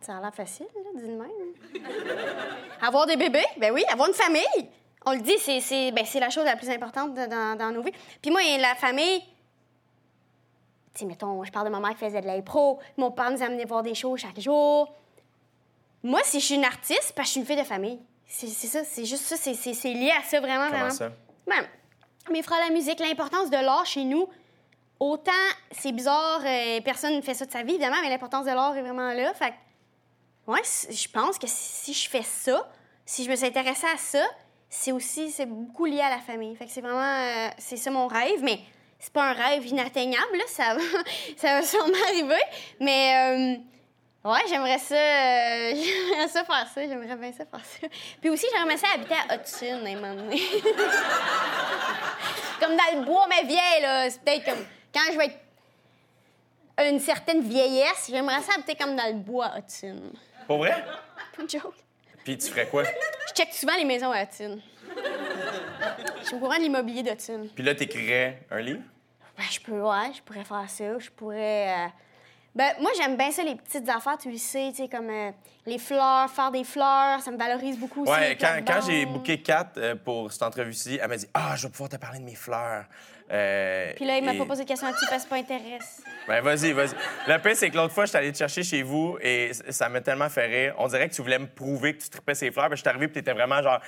Ça 0.00 0.16
a 0.16 0.20
l'air 0.20 0.34
facile, 0.34 0.66
là, 0.74 0.80
dis 0.94 1.02
de 1.02 1.16
même. 1.16 1.84
avoir 2.82 3.06
des 3.06 3.16
bébés, 3.16 3.44
ben 3.58 3.72
oui, 3.72 3.84
avoir 3.90 4.08
une 4.08 4.14
famille. 4.14 4.68
On 5.06 5.12
le 5.12 5.20
dit, 5.20 5.36
c'est, 5.38 5.60
c'est, 5.60 5.90
ben, 5.92 6.04
c'est 6.04 6.20
la 6.20 6.30
chose 6.30 6.44
la 6.44 6.56
plus 6.56 6.70
importante 6.70 7.14
de- 7.14 7.26
dans, 7.26 7.56
dans 7.58 7.70
nos 7.72 7.82
vies. 7.82 7.92
Puis 8.22 8.30
moi, 8.30 8.40
la 8.58 8.74
famille, 8.74 9.20
tu 10.94 11.00
sais, 11.00 11.04
mettons, 11.04 11.42
je 11.44 11.50
parle 11.52 11.66
de 11.66 11.70
ma 11.72 11.80
mère 11.80 11.90
qui 11.90 12.04
faisait 12.04 12.20
de 12.20 12.26
l'impro, 12.26 12.78
mon 12.96 13.10
père 13.10 13.30
nous 13.30 13.42
amenait 13.42 13.64
voir 13.64 13.82
des 13.82 13.94
shows 13.94 14.16
chaque 14.16 14.38
jour. 14.40 14.92
Moi, 16.02 16.20
si 16.24 16.40
je 16.40 16.46
suis 16.46 16.54
une 16.54 16.64
artiste, 16.64 17.12
parce 17.16 17.16
que 17.16 17.24
je 17.26 17.30
suis 17.32 17.40
une 17.40 17.46
fille 17.46 17.56
de 17.56 17.64
famille. 17.64 17.98
C'est, 18.26 18.46
c'est 18.46 18.66
ça, 18.66 18.84
c'est 18.84 19.04
juste 19.04 19.22
ça, 19.24 19.36
c'est, 19.36 19.92
lié 19.92 20.12
à 20.18 20.22
ça, 20.22 20.38
vraiment, 20.40 20.66
Comment 20.66 20.78
vraiment. 20.78 20.90
ça? 20.94 21.10
Ben, 21.46 21.66
mes 22.30 22.42
frères 22.42 22.60
la 22.68 22.72
musique, 22.74 23.00
l'importance 23.00 23.50
de 23.50 23.56
l'art 23.56 23.86
chez 23.86 24.04
nous, 24.04 24.28
autant 25.00 25.32
c'est 25.72 25.92
bizarre, 25.92 26.40
euh, 26.44 26.80
personne 26.82 27.16
ne 27.16 27.20
fait 27.22 27.34
ça 27.34 27.46
de 27.46 27.50
sa 27.50 27.62
vie, 27.62 27.74
évidemment, 27.74 27.96
mais 28.02 28.10
l'importance 28.10 28.44
de 28.44 28.50
l'art 28.50 28.76
est 28.76 28.82
vraiment 28.82 29.12
là. 29.12 29.32
Fait 29.34 29.50
que, 29.50 29.54
ouais, 30.48 30.62
je 30.90 31.08
pense 31.08 31.38
que 31.38 31.46
si 31.46 31.94
je 31.94 32.08
fais 32.08 32.22
ça, 32.22 32.68
si 33.04 33.24
je 33.24 33.30
me 33.30 33.36
suis 33.36 33.46
intéressée 33.46 33.86
à 33.86 33.96
ça, 33.96 34.26
c'est 34.68 34.92
aussi, 34.92 35.30
c'est 35.30 35.46
beaucoup 35.46 35.84
lié 35.86 36.00
à 36.00 36.10
la 36.10 36.18
famille. 36.18 36.54
Fait 36.56 36.66
que 36.66 36.72
c'est 36.72 36.80
vraiment, 36.80 37.00
euh, 37.00 37.48
c'est 37.58 37.76
ça 37.76 37.90
mon 37.90 38.06
rêve, 38.06 38.42
mais 38.42 38.58
c'est 38.98 39.12
pas 39.12 39.30
un 39.30 39.32
rêve 39.32 39.66
inatteignable, 39.66 40.36
là, 40.36 40.44
ça 40.48 40.74
va, 40.74 40.80
ça 41.36 41.60
va 41.60 41.62
sûrement 41.62 41.94
arriver. 42.08 42.42
Mais, 42.80 43.56
euh, 44.24 44.30
ouais, 44.30 44.40
j'aimerais 44.48 44.78
ça, 44.78 44.94
euh, 44.94 45.74
j'aimerais 45.74 46.28
ça 46.28 46.44
faire 46.44 46.68
ça, 46.74 46.82
j'aimerais 46.86 47.16
bien 47.16 47.32
ça 47.32 47.44
faire 47.46 47.64
ça. 47.64 47.86
Puis 48.20 48.30
aussi, 48.30 48.46
j'aimerais 48.52 48.76
ça 48.78 48.88
habiter 48.94 49.14
à 49.28 49.36
Hudson, 49.36 49.84
à 49.84 49.88
un 49.88 49.94
moment 49.94 50.14
donné. 50.14 50.40
comme 52.60 52.76
dans 52.76 52.98
le 52.98 53.04
bois, 53.04 53.26
mais 53.28 53.44
vieille, 53.44 53.82
là. 53.82 54.10
C'est 54.10 54.20
peut-être 54.22 54.44
comme 54.44 54.66
quand 54.92 55.12
je 55.12 55.18
vais 55.18 55.26
être 55.26 55.38
une 56.90 57.00
certaine 57.00 57.40
vieillesse, 57.42 58.08
j'aimerais 58.10 58.42
ça 58.42 58.54
habiter 58.54 58.74
comme 58.74 58.96
dans 58.96 59.06
le 59.06 59.18
bois 59.18 59.46
à 59.46 59.58
Hudson. 59.58 60.12
Pour 60.48 60.58
vrai? 60.58 60.84
Pas 61.36 61.42
de 61.44 61.48
joke. 61.50 61.74
Puis 62.24 62.36
tu 62.36 62.48
ferais 62.50 62.66
quoi? 62.66 62.82
Je 62.82 63.34
check 63.34 63.52
souvent 63.54 63.76
les 63.76 63.84
maisons 63.84 64.10
à 64.10 64.22
Hudson. 64.24 64.58
Je 66.20 66.26
suis 66.26 66.34
au 66.34 66.38
courant 66.40 66.56
de 66.56 66.62
l'immobilier 66.62 67.02
d'Hudson. 67.04 67.48
Puis 67.54 67.62
là, 67.64 67.74
t'écrirais 67.74 68.40
un 68.50 68.60
livre? 68.60 68.80
Ben, 69.36 69.44
je 69.50 69.60
peux, 69.60 69.80
ouais, 69.80 70.12
je 70.16 70.20
pourrais 70.22 70.44
faire 70.44 70.64
ça. 70.68 70.98
Je 70.98 71.10
pourrais. 71.10 71.68
euh, 71.68 71.86
Ben, 72.54 72.72
moi, 72.80 72.90
j'aime 72.96 73.16
bien 73.16 73.30
ça, 73.30 73.44
les 73.44 73.54
petites 73.54 73.88
affaires, 73.88 74.18
tu 74.18 74.30
le 74.30 74.36
sais, 74.36 74.70
tu 74.70 74.82
sais, 74.82 74.88
comme 74.88 75.08
euh, 75.08 75.30
les 75.64 75.78
fleurs, 75.78 76.28
faire 76.28 76.50
des 76.50 76.64
fleurs, 76.64 77.20
ça 77.20 77.30
me 77.30 77.36
valorise 77.38 77.78
beaucoup 77.78 78.02
aussi. 78.02 78.10
Ouais, 78.12 78.36
quand, 78.40 78.58
quand 78.66 78.80
j'ai 78.86 79.06
booké 79.06 79.40
Kat 79.40 79.70
euh, 79.76 79.94
pour 79.94 80.32
cette 80.32 80.42
entrevue-ci, 80.42 80.98
elle 81.00 81.08
m'a 81.08 81.16
dit 81.16 81.28
Ah, 81.32 81.54
je 81.56 81.66
vais 81.66 81.70
pouvoir 81.70 81.88
te 81.90 81.96
parler 81.96 82.18
de 82.18 82.24
mes 82.24 82.34
fleurs. 82.34 82.84
Euh, 83.30 83.92
Puis 83.96 84.06
là, 84.06 84.16
il 84.16 84.24
m'a 84.24 84.32
et- 84.32 84.38
pas 84.38 84.46
posé 84.46 84.62
de 84.64 84.68
question 84.68 84.86
là-dessus 84.86 85.06
parce 85.10 85.24
que 85.24 85.28
ça 85.28 85.36
m'intéresse. 85.36 86.00
Ben, 86.26 86.40
vas-y, 86.42 86.72
vas-y. 86.72 86.90
Le 87.26 87.38
pire, 87.38 87.56
c'est 87.56 87.68
que 87.70 87.76
l'autre 87.76 87.92
fois, 87.92 88.04
je 88.04 88.10
suis 88.10 88.18
allé 88.18 88.32
te 88.32 88.38
chercher 88.38 88.62
chez 88.62 88.82
vous 88.82 89.18
et 89.20 89.50
ça 89.70 89.88
m'a 89.88 90.00
tellement 90.00 90.28
fait 90.28 90.46
rire. 90.46 90.74
On 90.78 90.86
dirait 90.88 91.08
que 91.08 91.14
tu 91.14 91.20
voulais 91.22 91.38
me 91.38 91.46
prouver 91.46 91.94
que 91.96 92.02
tu 92.02 92.08
tripais 92.08 92.34
ces 92.34 92.50
fleurs. 92.50 92.68
Puis 92.68 92.76
je 92.76 92.80
suis 92.82 92.88
arrivé, 92.88 93.06
puis 93.08 93.14
t'étais 93.22 93.32
vraiment 93.34 93.62
genre. 93.62 93.80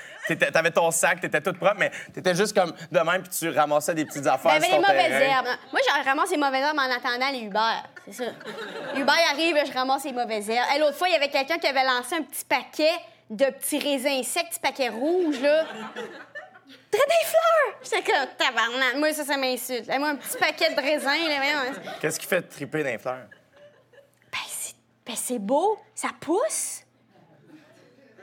T'avais 0.52 0.70
ton 0.70 0.90
sac, 0.90 1.20
t'étais 1.20 1.40
toute 1.40 1.58
propre, 1.58 1.76
mais 1.78 1.90
t'étais 2.12 2.34
juste 2.34 2.54
comme 2.54 2.72
de 2.92 2.98
même, 3.00 3.22
puis 3.22 3.30
tu 3.38 3.48
ramassais 3.50 3.94
des 3.94 4.04
petites 4.04 4.26
affaires. 4.26 4.58
Ben, 4.58 4.62
il 4.62 4.64
y 4.66 4.68
sur 4.68 4.74
avait 4.76 4.86
les 5.02 5.02
mauvaises 5.08 5.18
terrain. 5.20 5.36
herbes. 5.36 5.58
Moi, 5.72 5.80
je 5.86 6.04
ramasse 6.08 6.30
les 6.30 6.36
mauvaises 6.36 6.62
herbes 6.64 6.78
en 6.78 6.96
attendant 6.96 7.30
les 7.32 7.40
Uber. 7.46 7.58
C'est 8.10 8.24
ça. 8.24 8.30
Uber 8.96 9.12
arrive, 9.32 9.54
là, 9.56 9.64
je 9.64 9.72
ramasse 9.72 10.04
les 10.04 10.12
mauvaises 10.12 10.50
herbes. 10.50 10.68
Hey, 10.72 10.80
L'autre 10.80 10.96
fois, 10.96 11.08
il 11.08 11.12
y 11.12 11.16
avait 11.16 11.28
quelqu'un 11.28 11.58
qui 11.58 11.66
avait 11.66 11.84
lancé 11.84 12.16
un 12.16 12.22
petit 12.22 12.44
paquet 12.44 12.90
de 13.30 13.44
petits 13.44 13.78
raisins 13.78 14.22
secs, 14.24 14.44
petit 14.50 14.58
paquet 14.60 14.88
rouge, 14.88 15.40
là. 15.40 15.64
Très 16.90 17.06
des 17.06 17.26
fleurs! 17.26 17.78
J'étais 17.82 18.02
comme, 18.12 18.26
tabarnak. 18.36 18.96
Moi, 18.96 19.12
ça, 19.12 19.24
ça 19.24 19.36
m'insulte. 19.36 19.86
Moi, 19.98 20.08
un 20.08 20.16
petit 20.16 20.36
paquet 20.38 20.70
de 20.74 20.80
raisins, 20.80 21.28
là, 21.28 21.36
voyons. 21.36 21.80
Qu'est-ce 22.00 22.18
qui 22.18 22.26
fait 22.26 22.42
triper 22.42 22.82
dans 22.82 22.90
les 22.90 22.98
fleurs? 22.98 23.26
Ben, 24.32 24.38
c'est 24.48 24.74
ben, 25.06 25.16
c'est 25.16 25.38
beau, 25.38 25.78
ça 25.94 26.08
pousse. 26.20 26.80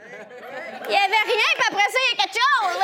Il 0.10 0.91
y 0.93 0.95
avait 0.95 1.26
rien, 1.26 1.50
puis 1.56 1.68
après 1.68 1.82
ça, 1.91 1.98
il 2.00 2.18
y 2.18 2.20
a 2.20 2.24
quelque 2.24 2.38
chose. 2.38 2.78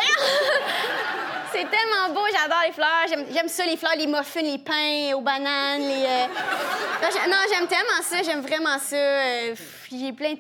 C'est 1.54 1.70
tellement 1.70 2.10
beau, 2.14 2.26
j'adore 2.32 2.64
les 2.66 2.72
fleurs. 2.74 3.06
J'aime- 3.32 3.48
ça, 3.48 3.66
les 3.66 3.78
fleurs, 3.78 3.96
les 3.96 4.08
muffins, 4.08 4.42
les 4.42 4.58
pains 4.58 5.14
aux 5.16 5.22
bananes, 5.22 5.82
les... 5.82 6.06
euh, 6.06 6.28
Non, 7.30 7.38
j'aime 7.50 7.68
tellement 7.68 8.02
ça, 8.02 8.24
j'aime 8.24 8.42
vraiment 8.42 8.78
ça. 8.80 8.96
Euh, 8.96 9.56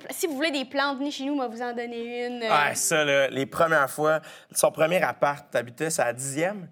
Si 0.09 0.27
vous 0.27 0.35
voulez 0.35 0.51
des 0.51 0.65
plantes, 0.65 0.97
venez 0.97 1.11
chez 1.11 1.25
nous, 1.25 1.33
on 1.33 1.39
va 1.39 1.47
vous 1.47 1.61
en 1.61 1.73
donner 1.73 2.25
une. 2.25 2.41
Ouais, 2.41 2.75
ça, 2.75 3.03
là, 3.05 3.27
les 3.27 3.45
premières 3.45 3.89
fois, 3.89 4.19
son 4.51 4.71
premier 4.71 5.01
appart, 5.03 5.49
t'habitais 5.51 5.89
sur 5.89 6.03
la 6.03 6.13
dixième? 6.13 6.67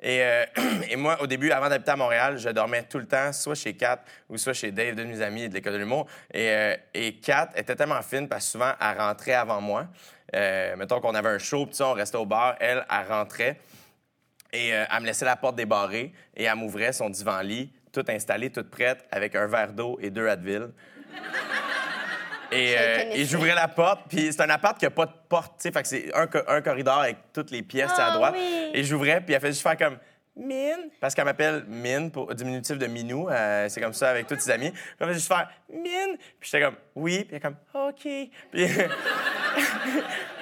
Et, 0.00 0.22
euh, 0.22 0.44
et 0.90 0.96
moi, 0.96 1.16
au 1.22 1.26
début, 1.26 1.52
avant 1.52 1.68
d'habiter 1.68 1.92
à 1.92 1.96
Montréal, 1.96 2.36
je 2.38 2.48
dormais 2.50 2.82
tout 2.82 2.98
le 2.98 3.06
temps, 3.06 3.32
soit 3.32 3.54
chez 3.54 3.74
Kat 3.74 4.00
ou 4.28 4.36
soit 4.36 4.52
chez 4.52 4.72
Dave, 4.72 4.96
deux 4.96 5.04
de 5.04 5.08
mes 5.08 5.22
amis 5.22 5.48
de 5.48 5.54
l'école 5.54 5.74
de 5.74 5.78
l'humour. 5.78 6.06
Et, 6.32 6.50
euh, 6.50 7.10
Kat 7.22 7.50
était 7.54 7.76
tellement 7.76 8.02
fine 8.02 8.28
parce 8.28 8.46
que 8.46 8.50
souvent, 8.52 8.72
elle 8.80 8.98
rentrait 8.98 9.34
avant 9.34 9.60
moi. 9.60 9.86
Mettons 10.32 11.00
qu'on 11.00 11.14
avait 11.14 11.28
un 11.28 11.38
show, 11.38 11.66
puis 11.66 11.80
on 11.82 11.92
restait 11.92 12.18
au 12.18 12.26
bar. 12.26 12.56
Elle, 12.58 12.84
elle 12.90 13.06
rentrait 13.08 13.60
et 14.52 14.70
elle 14.70 15.00
me 15.00 15.06
laissait 15.06 15.24
la 15.24 15.36
porte 15.36 15.54
débarrée 15.54 16.12
et 16.36 16.44
elle 16.44 16.56
m'ouvrait 16.56 16.92
son 16.92 17.08
divan-lit, 17.08 17.72
tout 17.92 18.04
installé, 18.08 18.50
toute 18.50 18.68
prête, 18.68 19.06
avec 19.12 19.36
un 19.36 19.46
verre 19.46 19.72
d'eau 19.72 19.96
et 20.02 20.10
deux 20.10 20.26
Advil. 20.26 20.70
Et, 22.54 22.74
euh, 22.78 22.98
et 23.12 23.24
j'ouvrais 23.24 23.54
la 23.54 23.68
porte, 23.68 24.02
puis 24.08 24.32
c'est 24.32 24.40
un 24.42 24.50
appart 24.50 24.78
qui 24.78 24.86
a 24.86 24.90
pas 24.90 25.06
de 25.06 25.12
porte, 25.28 25.54
tu 25.58 25.62
sais, 25.68 25.72
fait 25.72 25.82
que 25.82 25.88
c'est 25.88 26.14
un, 26.14 26.26
co- 26.26 26.38
un 26.46 26.60
corridor 26.62 27.00
avec 27.00 27.16
toutes 27.32 27.50
les 27.50 27.62
pièces 27.62 27.92
à 27.98 28.08
Ah 28.08 28.14
droite. 28.14 28.34
oui. 28.36 28.70
Et 28.74 28.84
j'ouvrais, 28.84 29.20
puis 29.20 29.34
elle 29.34 29.40
fait 29.40 29.48
juste 29.48 29.62
faire 29.62 29.76
comme 29.76 29.98
Mine, 30.36 30.90
parce 31.00 31.14
qu'elle 31.14 31.26
m'appelle 31.26 31.64
Mine, 31.68 32.10
pour 32.10 32.34
diminutif 32.34 32.76
de 32.76 32.86
Minou, 32.88 33.28
euh, 33.30 33.68
c'est 33.68 33.80
comme 33.80 33.92
ça 33.92 34.10
avec 34.10 34.26
tous 34.26 34.38
ses 34.40 34.50
amis. 34.50 34.72
Puis 34.72 34.80
elle 34.98 35.06
fait 35.08 35.14
juste 35.14 35.28
faire 35.28 35.48
Mine, 35.72 36.16
puis 36.40 36.50
j'étais 36.50 36.64
comme 36.64 36.74
Oui, 36.96 37.18
puis 37.24 37.28
elle 37.30 37.36
est 37.36 37.40
comme 37.40 37.56
OK. 37.74 38.02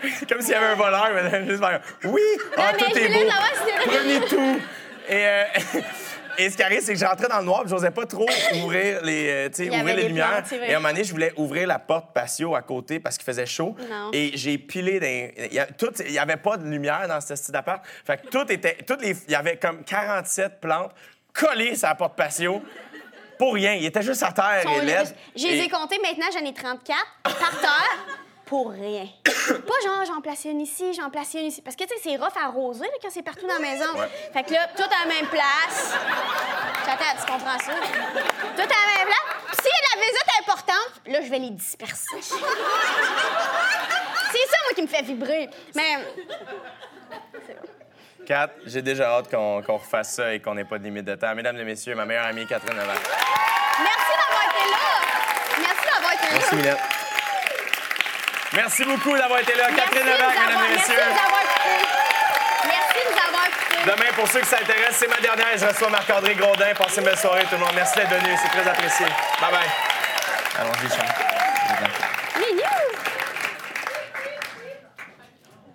Puis 0.00 0.26
comme 0.28 0.40
s'il 0.40 0.52
y 0.52 0.54
avait 0.54 0.66
un 0.66 0.74
voleur, 0.74 1.10
mais 1.14 1.20
elle 1.32 1.48
juste 1.48 1.62
faire 1.62 1.80
Oui, 2.04 2.20
ah, 2.56 2.72
tout 2.78 2.98
est 2.98 3.08
beau, 3.08 3.30
prenez 3.86 4.20
tout. 4.28 4.60
Et, 5.08 5.26
euh, 5.26 5.44
et 6.38 6.50
ce 6.50 6.56
qui 6.56 6.62
arrive, 6.62 6.80
c'est 6.80 6.92
que 6.94 6.98
j'entrais 6.98 7.28
dans 7.28 7.38
le 7.38 7.44
noir, 7.44 7.62
j'osais 7.66 7.90
pas 7.90 8.06
trop 8.06 8.26
ouvrir 8.62 9.02
les, 9.02 9.28
euh, 9.28 9.48
ouvrir 9.80 9.96
les 9.96 10.08
lumières. 10.08 10.42
vrai. 10.44 10.70
Et 10.70 10.74
à 10.74 10.76
un 10.76 10.80
moment 10.80 10.92
donné, 10.92 11.04
je 11.04 11.12
voulais 11.12 11.32
ouvrir 11.36 11.66
la 11.66 11.78
porte 11.78 12.12
patio 12.12 12.54
à 12.54 12.62
côté 12.62 13.00
parce 13.00 13.16
qu'il 13.16 13.24
faisait 13.24 13.46
chaud. 13.46 13.74
Non. 13.90 14.10
Et 14.12 14.32
j'ai 14.34 14.58
pilé 14.58 15.00
dans. 15.00 15.32
Il 15.50 15.54
y 15.54 15.58
a- 15.58 15.66
tout- 15.66 15.92
il 16.04 16.12
y 16.12 16.18
avait 16.18 16.36
pas 16.36 16.56
de 16.56 16.64
lumière 16.66 17.06
dans 17.08 17.20
ce 17.20 17.34
style 17.36 17.52
d'appart. 17.52 17.82
Fait 18.06 18.18
que 18.22 18.28
tout 18.28 18.50
était. 18.50 18.78
Toutes 18.86 19.02
les, 19.02 19.16
il 19.26 19.32
y 19.32 19.34
avait 19.34 19.56
comme 19.56 19.84
47 19.84 20.60
plantes 20.60 20.92
collées 21.32 21.74
sur 21.76 21.88
la 21.88 21.94
porte 21.94 22.16
patio. 22.16 22.62
Pour 23.38 23.54
rien. 23.54 23.72
Il 23.74 23.84
était 23.86 24.02
juste 24.02 24.22
à 24.22 24.30
terre 24.32 24.62
et 24.70 24.84
laid. 24.84 25.04
Je 25.36 25.46
les 25.46 25.58
ai 25.60 25.68
maintenant 25.68 26.26
j'en 26.32 26.46
ai 26.46 26.54
34 26.54 26.96
par 27.24 27.60
terre 27.60 28.06
pour 28.52 28.70
rien. 28.70 29.08
Pas 29.24 29.80
genre 29.82 30.04
j'en 30.06 30.20
place 30.20 30.44
une 30.44 30.60
ici, 30.60 30.92
j'en 30.92 31.08
place 31.08 31.32
une 31.32 31.46
ici. 31.46 31.62
Parce 31.62 31.74
que 31.74 31.84
tu 31.84 31.88
sais, 31.88 32.00
c'est 32.02 32.16
rough 32.16 32.36
à 32.38 32.48
arroser 32.48 32.84
là, 32.84 32.90
quand 33.00 33.08
c'est 33.08 33.22
partout 33.22 33.46
dans 33.46 33.54
la 33.54 33.60
maison. 33.60 33.98
Ouais. 33.98 34.08
Fait 34.30 34.42
que 34.42 34.52
là, 34.52 34.68
tout 34.76 34.82
à 34.82 35.06
la 35.06 35.14
même 35.14 35.26
place. 35.28 35.96
J'attends, 36.84 37.16
tu 37.18 37.32
comprends 37.32 37.58
ça? 37.58 37.72
Tout 37.72 38.60
à 38.60 38.66
la 38.66 38.98
même 38.98 39.06
place. 39.06 39.24
Puis 39.46 39.56
s'il 39.62 39.70
y 39.70 39.74
a 39.74 39.80
de 39.80 39.88
la 39.96 40.02
visite 40.04 40.28
importante, 40.42 40.92
là, 41.06 41.22
je 41.22 41.30
vais 41.30 41.38
les 41.38 41.48
disperser. 41.48 42.16
c'est 42.20 42.34
ça, 42.34 42.36
moi, 44.64 44.74
qui 44.74 44.82
me 44.82 44.86
fait 44.86 45.02
vibrer. 45.02 45.48
Mais 45.74 45.96
Kat, 48.26 48.50
j'ai 48.66 48.82
déjà 48.82 49.12
hâte 49.12 49.30
qu'on 49.30 49.62
refasse 49.62 50.16
ça 50.16 50.34
et 50.34 50.40
qu'on 50.40 50.54
n'ait 50.54 50.66
pas 50.66 50.78
de 50.78 50.84
limite 50.84 51.06
de 51.06 51.14
temps. 51.14 51.34
Mesdames 51.34 51.56
et 51.56 51.64
messieurs, 51.64 51.94
ma 51.94 52.04
meilleure 52.04 52.26
amie 52.26 52.46
Catherine 52.46 52.76
Levac. 52.76 53.00
merci 53.78 54.12
d'avoir 54.20 54.42
été 54.44 54.70
là. 54.70 54.84
Merci 55.58 55.86
d'avoir 55.90 56.12
été 56.12 56.24
là. 56.24 56.32
Merci, 56.34 56.54
Minette. 56.56 57.01
Merci 58.54 58.84
beaucoup 58.84 59.16
d'avoir 59.16 59.40
été 59.40 59.54
là. 59.54 59.64
Catherine 59.74 60.04
Merci 60.04 60.04
de 60.04 60.10
Levac, 60.10 60.38
mesdames 60.38 60.64
et 60.64 60.68
Merci 60.76 60.90
messieurs. 60.90 61.02
de 61.02 61.10
nous 61.10 61.18
avoir 61.24 61.42
écoutés. 61.42 61.86
Merci 62.68 62.98
de 63.06 63.12
nous 63.12 63.28
avoir 63.28 63.46
écoutés. 63.46 63.82
Demain, 63.90 64.12
pour 64.14 64.28
ceux 64.28 64.40
qui 64.40 64.46
s'intéressent, 64.48 64.96
c'est 64.98 65.08
ma 65.08 65.16
dernière. 65.20 65.56
Je 65.56 65.66
reçois 65.66 65.88
Marc-André 65.90 66.34
Grodin. 66.34 66.74
Passez 66.76 66.98
une 66.98 67.04
belle 67.04 67.18
soirée, 67.18 67.44
tout 67.44 67.52
le 67.56 67.58
monde. 67.58 67.72
Merci 67.74 67.94
d'être 67.96 68.10
venu. 68.10 68.36
C'est 68.42 68.48
très 68.60 68.68
apprécié. 68.70 69.06
Bye 69.40 69.50
bye. 69.50 69.70
Allons-y, 70.60 70.88
Charles. 70.90 71.31